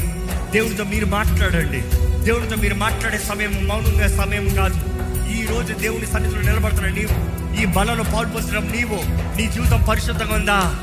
దేవునితో 0.52 0.84
మీరు 0.84 1.06
మాట్లాడండి. 1.06 1.82
దేవునితో 2.26 2.56
మీరు 2.56 2.76
మాట్లాడే 2.76 3.18
సమయం 3.18 3.68
మౌనంగా 3.68 4.08
సమయం 4.08 4.50
కాదు. 4.50 4.76
ఈ 5.38 5.46
రోజు 5.46 5.74
దేవుని 5.74 6.06
సన్నిధిలో 6.06 6.42
నిలబడుతున్న 6.42 6.90
నీవు 6.90 7.34
ఈ 7.62 7.66
బలంలో 7.66 8.04
పాల్పొందడం 8.04 8.74
నీవు 8.76 8.96
నీ 9.38 9.48
జీవితం 9.48 9.84
పరిశుద్ధంగా 9.90 10.36
ఉందా? 10.36 10.76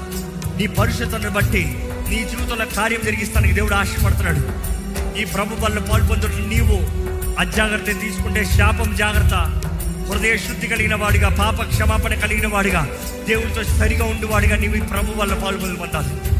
నీ 0.56 0.66
పరిశుద్ధతను 0.66 1.30
బట్టి 1.30 1.78
నీ 2.08 2.16
జీవితంలో 2.16 2.66
కార్యం 2.66 3.00
జరిగిస్తానికి 3.04 3.54
దేవుడు 3.54 3.74
ఆశపడుతున్నాడు. 3.74 4.70
ఈ 5.18 5.24
ప్రభు 5.24 5.54
బలలో 5.54 5.80
పాల్పొందడం 5.80 6.48
నీవు 6.48 6.99
అజాగ్రత్త 7.40 7.86
తీసుకుంటే 7.86 8.44
శాపం 8.44 8.96
జాగ్రత్త. 8.96 9.34
హృదయ 10.10 10.36
శుద్ధి 10.36 10.68
కలిగిన 10.68 10.94
వాడిగా 10.94 11.28
పాప 11.28 11.62
క్షమాపణ 11.62 12.14
కలిగిన 12.14 12.46
వాడిగా 12.46 12.88
దేవుడితో 13.28 13.64
సరిగా 13.64 14.04
ఉండేవాడిగా 14.04 14.56
నీవు 14.56 14.88
ప్రభు 14.88 15.20
వల్ల 15.20 15.34
పాల్పొందాలి 15.34 16.39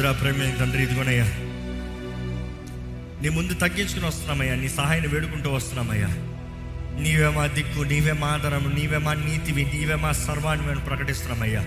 పరిశుద్ర 0.00 0.20
ప్రేమ 0.20 0.54
తండ్రి 0.60 0.82
ఇదిగోనయ్యా. 0.82 1.24
నీ 3.22 3.28
ముందు 3.28 3.54
తగ్గించుకుని 3.54 4.06
వస్తున్నామయ్యా. 4.06 4.54
నీ 4.54 4.68
సహాయాన్ని 4.68 5.14
వేడుకుంటూ 5.14 5.50
వస్తున్నామయ్యా. 5.50 6.06
నీవే 7.00 7.28
మా 7.28 7.46
దిక్కు 7.46 7.82
నీవే 7.82 8.12
మా 8.12 8.26
ఆధారము 8.26 8.68
నీవే 8.68 8.98
మా 8.98 9.14
నీతివి 9.14 9.64
నీవే 9.64 9.94
మా 9.94 10.12
సర్వాన్ని 10.12 10.66
మేము 10.66 10.80
ప్రకటిస్తున్నామయ్యా. 10.80 11.64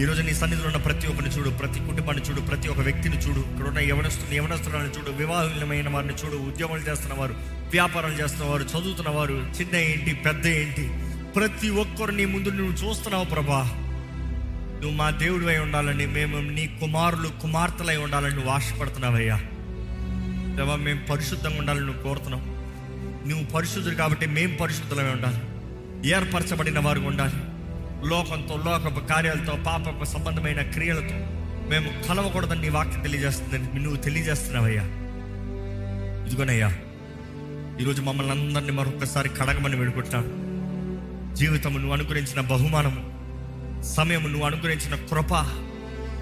ఈరోజు 0.00 0.22
నీ 0.22 0.34
సన్నిధిలో 0.34 0.68
ఉన్న 0.68 0.76
ప్రతి 0.76 1.06
ఒక్కరిని 1.06 1.34
చూడు 1.34 1.50
ప్రతి 1.50 1.80
కుటుంబాన్ని 1.80 2.24
చూడు 2.24 2.40
ప్రతి 2.40 2.68
ఒక్క 2.68 2.80
వ్యక్తిని 2.80 3.16
చూడు. 3.16 3.40
ఇక్కడ 3.40 3.66
ఉన్న 3.66 3.78
యవనస్తుని 3.78 4.36
యవనస్తులను 4.36 4.92
చూడు 4.98 5.10
వివాహమైన 5.10 5.88
వారిని 5.88 6.12
చూడు 6.12 6.36
ఉద్యోగాలు 6.36 6.80
చేస్తున్న 6.80 7.14
వారు 7.14 7.34
వ్యాపారాలు 7.70 8.12
చేస్తున్న 8.12 8.50
వారు 8.50 8.62
చదువుతున్న 8.62 9.10
వారు 9.10 9.34
చిన్న 9.60 9.76
ఏంటి 9.76 10.14
పెద్ద 10.14 10.46
ఏంటి? 10.46 10.90
ప్రతి 11.32 11.70
ఒక్కరు 11.70 12.10
నీ 12.10 12.24
ముందు 12.24 12.48
నువ్వు 12.48 12.72
చూస్తున్నావు 12.72 13.24
ప్రభా. 13.24 13.79
నువ్వు 14.80 14.96
మా 14.96 15.10
దేవుడు 15.10 15.46
అయి 15.46 15.58
ఉండాలని 15.58 16.06
మేము 16.06 16.50
నీ 16.50 16.66
కుమారులు 16.80 17.28
కుమార్తెలై 17.28 17.96
ఉండాలని 17.96 18.34
నువ్వు 18.34 18.50
ఆశపడుతున్నావయ్యా. 18.50 19.36
దేవా 20.56 20.76
మేము 20.76 21.06
పరిశుద్ధంగా 21.06 21.58
ఉండాలని 21.58 21.86
నువ్వు 21.86 22.02
కోరుతున్నావు 22.02 22.60
నువ్వు 23.28 23.46
పరిశుద్ధుడు 23.46 23.94
కాబట్టి 23.94 24.26
మేము 24.26 24.56
పరిశుద్ధులమే 24.56 25.10
ఉండాలి. 25.10 25.38
ఏర్పరచబడిన 26.10 26.78
వారు 26.78 27.00
ఉండాలి. 27.00 27.32
లోకంతో 28.08 28.56
లోకపు 28.56 29.00
కార్యాలతో 29.00 29.58
పాపపు 29.66 30.04
సంబంధమైన 30.04 30.62
క్రియలతో 30.62 31.14
మేము 31.68 32.08
కలవకూడదని 32.08 32.60
నీ 32.60 32.68
వాక్యం 32.68 33.00
తెలియజేస్తుందని 33.00 33.82
నువ్వు 33.82 33.96
తెలియజేస్తున్నావయ్యా. 33.96 34.82
ఇదిగోనయ్యా 36.26 36.68
ఈరోజు 37.80 38.02
మమ్మల్ని 38.02 38.32
అందరినీ 38.32 38.70
మరొకసారి 38.70 39.28
కడగమని 39.28 39.76
వేడుకుంటున్నాను 39.76 40.50
జీవితము 41.34 41.78
నువ్వు 41.78 41.94
అనుగ్రహించిన 41.94 42.40
బహుమానము. 42.40 43.19
సమయము 43.84 44.28
నువ్వు 44.28 44.46
అనుగ్రహించిన 44.46 44.94
కృప. 44.94 45.32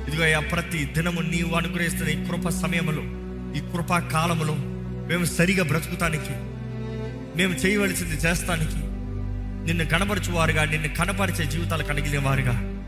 ఇదిగో 0.08 0.40
ప్రతి 0.40 0.84
దినము 0.84 1.20
నీవు 1.20 1.54
అనుగ్రహిస్తున్న 1.54 2.08
ఈ 2.08 2.26
కృప 2.26 2.48
సమయములో 2.48 3.02
ఈ 3.58 3.72
కృపా 3.72 3.98
కాలములో 3.98 4.54
మేము 5.08 5.24
సరిగా 5.24 5.64
బ్రతుకుతానికి 5.64 6.32
మేము 7.36 7.52
చేయవలసింది 7.52 8.14
చేస్తానికి 8.14 8.76
నిన్ను 9.66 9.84
కనపరచువారుగా 9.84 10.64
నిన్ను 10.64 10.88
కనపరిచే 10.88 11.44
జీవితాలు 11.50 11.82
కలిగిన 11.82 12.20
వారుగా 12.20 12.82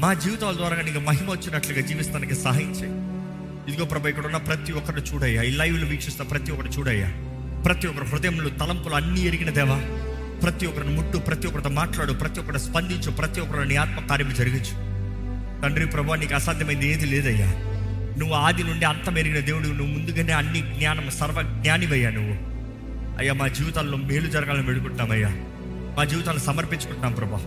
మా 0.00 0.14
జీవితాల 0.14 0.56
ద్వారా 0.56 0.76
నీకు 0.76 0.98
మహిమ 0.98 1.30
వచ్చినట్లుగా 1.30 1.80
జీవిస్తానికి 1.80 2.34
సహాయం 2.34 2.72
చేయి. 2.72 3.06
ఇదిగో 3.70 3.84
ప్రభా 3.84 4.08
ఇక్కడ 4.08 4.26
ఉన్న 4.26 4.36
ప్రతి 4.36 4.72
ఒక్కరు 4.72 5.00
చూడయ్యా. 5.00 5.42
ఈ 5.42 5.50
లైవ్లు 5.50 5.86
వీక్షిస్తున్న 5.86 6.30
ప్రతి 6.30 6.52
ఒక్కరు 6.52 6.68
చూడయ్యా. 6.68 7.08
ప్రతి 7.62 7.86
ఒక్కరు 7.86 8.04
హృదయంలో 8.04 8.48
తలంపులు 8.48 8.94
అన్నీ 8.94 9.20
ఎరిగిన 9.20 9.50
దేవా. 9.50 10.05
ప్రతి 10.46 10.66
ఒక్కరిని 10.66 10.96
ముట్టు 10.96 11.18
ప్రతి 11.18 11.46
ఒక్కరితో 11.46 11.68
మాట్లాడు 11.68 12.12
ప్రతి 12.12 12.40
ఒక్కరిని 12.40 12.62
స్పందించు 12.62 13.10
ప్రతి 13.10 13.40
ఒక్కరిని 13.40 13.68
నీ 13.68 13.76
ఆత్మ 13.76 14.06
కార్యం 14.06 14.34
జరిగించు. 14.34 14.74
తండ్రి 15.62 15.86
ప్రభా 15.86 16.16
నీకు 16.16 16.34
అసాధ్యమైంది 16.34 16.88
ఏది 16.88 17.06
లేదయ్యా. 17.06 17.46
నువ్వు 18.18 18.34
ఆది 18.34 18.64
నుండి 18.64 18.84
అంత 18.84 19.10
మెరిగిన 19.10 19.44
దేవుడు 19.44 19.64
నువ్వు 19.64 19.86
ముందుగానే 19.86 20.32
అన్ని 20.32 20.60
జ్ఞానం 20.60 21.10
సర్వ 21.10 21.42
జ్ఞానివయ్యా 21.42 22.10
నువ్వు. 22.10 22.32
అయ్యా 23.18 23.32
మా 23.32 23.48
జీవితాల్లో 23.48 23.98
మేలు 23.98 24.26
జరగాలని 24.26 24.66
వేడుకుంటామయ్యా 24.66 25.28
మా 25.96 26.04
జీవితాలను 26.04 26.40
సమర్పించుకుంటున్నాం 26.40 27.12
ప్రభా. 27.12 27.40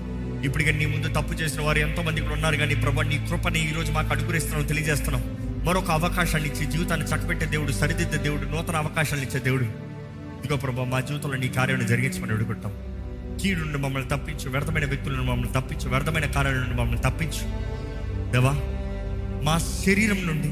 ఇప్పటికే 0.45 0.71
నీ 0.71 0.85
ముందు 0.85 1.07
తప్పు 1.07 1.33
చేసిన 1.33 1.61
వారు 1.61 1.79
ఎంతోమంది 1.79 2.19
ఇక్కడ 2.19 2.33
ఉన్నారు 2.33 2.55
కానీ 2.55 2.75
ప్రభా 2.75 3.03
నీ 3.03 3.27
కృపని 3.29 3.69
ఈరోజు 3.69 3.91
మాకు 3.91 4.13
అనుగ్రహిస్తున్నావు 4.13 4.67
తెలియజేస్తున్నాం. 4.67 5.37
మరొక 5.65 5.91
అవకాశాన్ని 5.91 6.49
ఇచ్చి 6.49 6.65
జీవితాన్ని 6.65 7.07
చక్కబెట్టే 7.07 7.45
దేవుడు 7.45 7.71
సరిదిద్దే 7.71 8.17
దేవుడు 8.17 8.41
నూతన 8.41 8.75
అవకాశాలు 8.75 9.21
ఇచ్చే 9.21 9.39
దేవుడు. 9.39 9.63
ఇదిగో 9.63 10.55
ప్రభా 10.55 10.83
మా 10.83 10.99
జీవితంలో 10.99 11.37
నీ 11.37 11.47
కార్యాన్ని 11.47 11.87
జరిగించమని 11.87 12.31
అడుగుతాం 12.31 12.73
కీడు 13.41 13.59
నుండి 13.59 13.77
మమ్మల్ని 13.77 14.09
తప్పించు 14.09 14.49
వ్యర్థమైన 14.49 14.85
వ్యక్తుల 14.85 15.13
నుండి 15.13 15.31
మమ్మల్ని 15.31 15.53
తప్పించు 15.53 15.89
వ్యర్థమైన 15.89 16.25
కార్యాల 16.25 16.55
నుండి 16.55 16.75
మమ్మల్ని 16.75 17.01
తప్పించు. 17.01 17.43
దేవా 18.31 18.55
మా 19.43 19.57
శరీరం 19.57 20.27
నుండి 20.27 20.47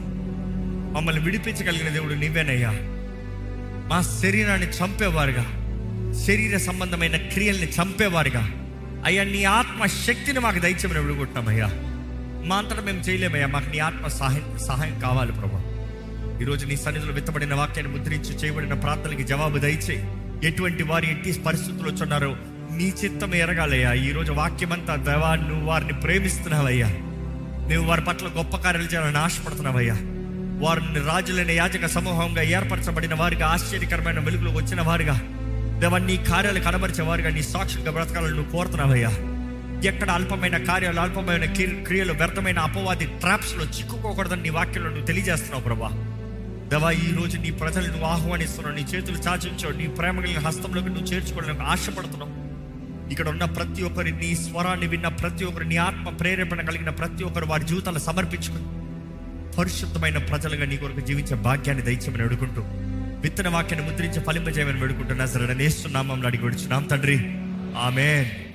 మమ్మల్ని 0.96 1.22
విడిపించగలిగిన 1.22 1.90
దేవుడు 1.90 2.14
నీవేనయ్యా. 2.14 2.72
మా 3.90 4.02
శరీరాన్ని 4.02 4.68
చంపేవారుగా 4.68 5.46
శరీర 6.28 6.58
సంబంధమైన 6.58 7.18
క్రియల్ని 7.18 7.70
చంపేవారుగా. 7.70 8.52
అయ్యా 9.06 9.24
నీ 9.24 9.44
ఆత్మ 9.44 9.86
శక్తిని 9.86 10.40
మాకు 10.40 10.60
దయచేమని 10.60 11.00
విడుకుంటున్నామయ్యా 11.00 11.70
మా 12.46 12.56
అంతటా 12.56 12.82
మేము 12.82 13.00
చేయలేమయ్యా 13.00 13.48
మాకు 13.48 13.70
నీ 13.70 13.80
ఆత్మ 13.80 14.08
సహాయం 14.08 14.60
సహాయం 14.68 15.00
కావాలి 15.00 15.32
ప్రభా. 15.32 15.62
ఈరోజు 16.42 16.66
నీ 16.66 16.76
సన్నిధిలో 16.76 17.14
విత్తబడిన 17.14 17.54
వాక్యాన్ని 17.54 17.98
ముద్రించి 17.98 18.36
చేయబడిన 18.36 18.74
ప్రార్థనలకి 18.74 19.24
జవాబు 19.24 19.58
దయచేయి. 19.58 20.04
ఎటువంటి 20.48 20.84
వారు 20.84 21.06
ఎట్టి 21.06 21.34
పరిస్థితులు 21.34 21.90
వచ్చున్నారో 21.90 22.36
నీ 22.78 22.94
చిత్తం 23.04 23.36
ఎరగాలయ్యా. 23.36 23.94
ఈరోజు 23.94 24.32
వాక్యమంతా 24.32 24.96
దేవా 24.96 25.36
నువ్వు 25.36 25.66
వారిని 25.66 25.94
ప్రేమిస్తున్నావయ్యా. 25.94 26.88
నువ్వు 27.72 27.86
వారి 27.86 28.02
పట్ల 28.02 28.28
గొప్ప 28.38 28.58
కార్యాలు 28.58 28.88
చేయాలని 28.88 29.18
ఆశపడుతున్నావయ్యా. 29.18 29.94
వారిని 30.60 31.00
రాజులైన 31.00 31.52
యాజక 31.52 31.86
సమూహంగా 31.86 32.42
ఏర్పరచబడిన 32.42 33.14
వారిగా 33.14 33.48
ఆశ్చర్యకరమైన 33.48 34.20
వెలుగులు 34.20 34.50
వచ్చిన 34.50 34.82
వారిగా 34.82 35.22
దేవా 35.80 35.98
నీ 35.98 36.18
కార్యాలు 36.18 36.60
కనబరిచేవారుగా 36.60 37.30
నీ 37.30 37.42
సాక్షులుగా 37.42 37.92
బ్రతకాలని 37.92 38.36
నువ్వు 38.36 38.52
కోరుతున్నావయ్యా. 38.52 39.10
ఎక్కడ 39.86 40.12
అల్పమైన 40.12 40.58
కార్యాలు 40.58 41.00
అల్పమైన 41.00 41.46
క్రి- 41.46 41.84
క్రియలు 41.84 42.14
వ్యర్థమైన 42.14 42.60
అపవాది 42.60 43.06
ట్రాప్స్లో 43.06 43.64
చిక్కుకోకూడదని 43.64 44.42
నీ 44.42 44.50
వాక్యంలో 44.50 44.90
నువ్వు 44.90 45.06
తెలియజేస్తున్నావు 45.06 45.64
ప్రభా. 45.64 45.90
దవా 46.68 46.92
ఈ 46.92 47.16
రోజు 47.22 47.38
నీ 47.38 47.52
ప్రజలు 47.52 47.88
నువ్వు 47.88 48.06
ఆహ్వానిస్తున్నావు 48.06 48.76
నీ 48.76 48.82
చేతులు 48.82 49.18
చాచించావు 49.18 49.78
నీ 49.78 49.88
ప్రేమ 49.88 50.20
కలిగిన 50.20 50.40
హస్తంలోకి 50.40 50.90
నువ్వు 50.90 51.06
చేర్చుకోవడానికి 51.06 51.64
ఆశపడుతున్నావు. 51.64 52.37
ఇక్కడ 53.12 53.30
ఉన్న 53.30 53.46
ప్రతి 53.46 53.84
ఒక్కరి 53.84 54.12
నీ 54.12 54.36
స్వరాన్ని 54.36 54.88
విన్న 54.88 55.08
ప్రతి 55.08 55.46
ఒక్కరు 55.46 55.64
నీ 55.64 55.78
ఆత్మ 55.78 56.10
ప్రేరేపణ 56.10 56.62
కలిగిన 56.62 56.90
ప్రతి 56.90 57.24
ఒక్కరు 57.24 57.46
వారి 57.46 57.66
జీవితాలు 57.66 58.00
సమర్పించుకుని 58.00 58.78
పరిశుద్ధమైన 59.58 60.18
ప్రజలుగా 60.18 60.66
నీ 60.66 60.78
కొరకు 60.78 61.00
జీవించే 61.00 61.36
భాగ్యాన్ని 61.36 61.86
దయచేయమని 61.86 62.24
అడుగుంటూ 62.24 62.64
విత్తన 63.22 63.48
వాక్యాన్ని 63.48 63.92
ముద్రించి 63.92 64.20
ఫలింపజేయమని 64.20 64.82
వేడుకుంటున్నా 64.82 65.26
సరే 65.26 65.54
నేస్తున్నామని 65.54 66.26
అడిగి 66.26 66.44
విడుచున్నాం 66.44 66.84
తండ్రి. 66.84 67.18
ఆమెన్. 67.80 68.47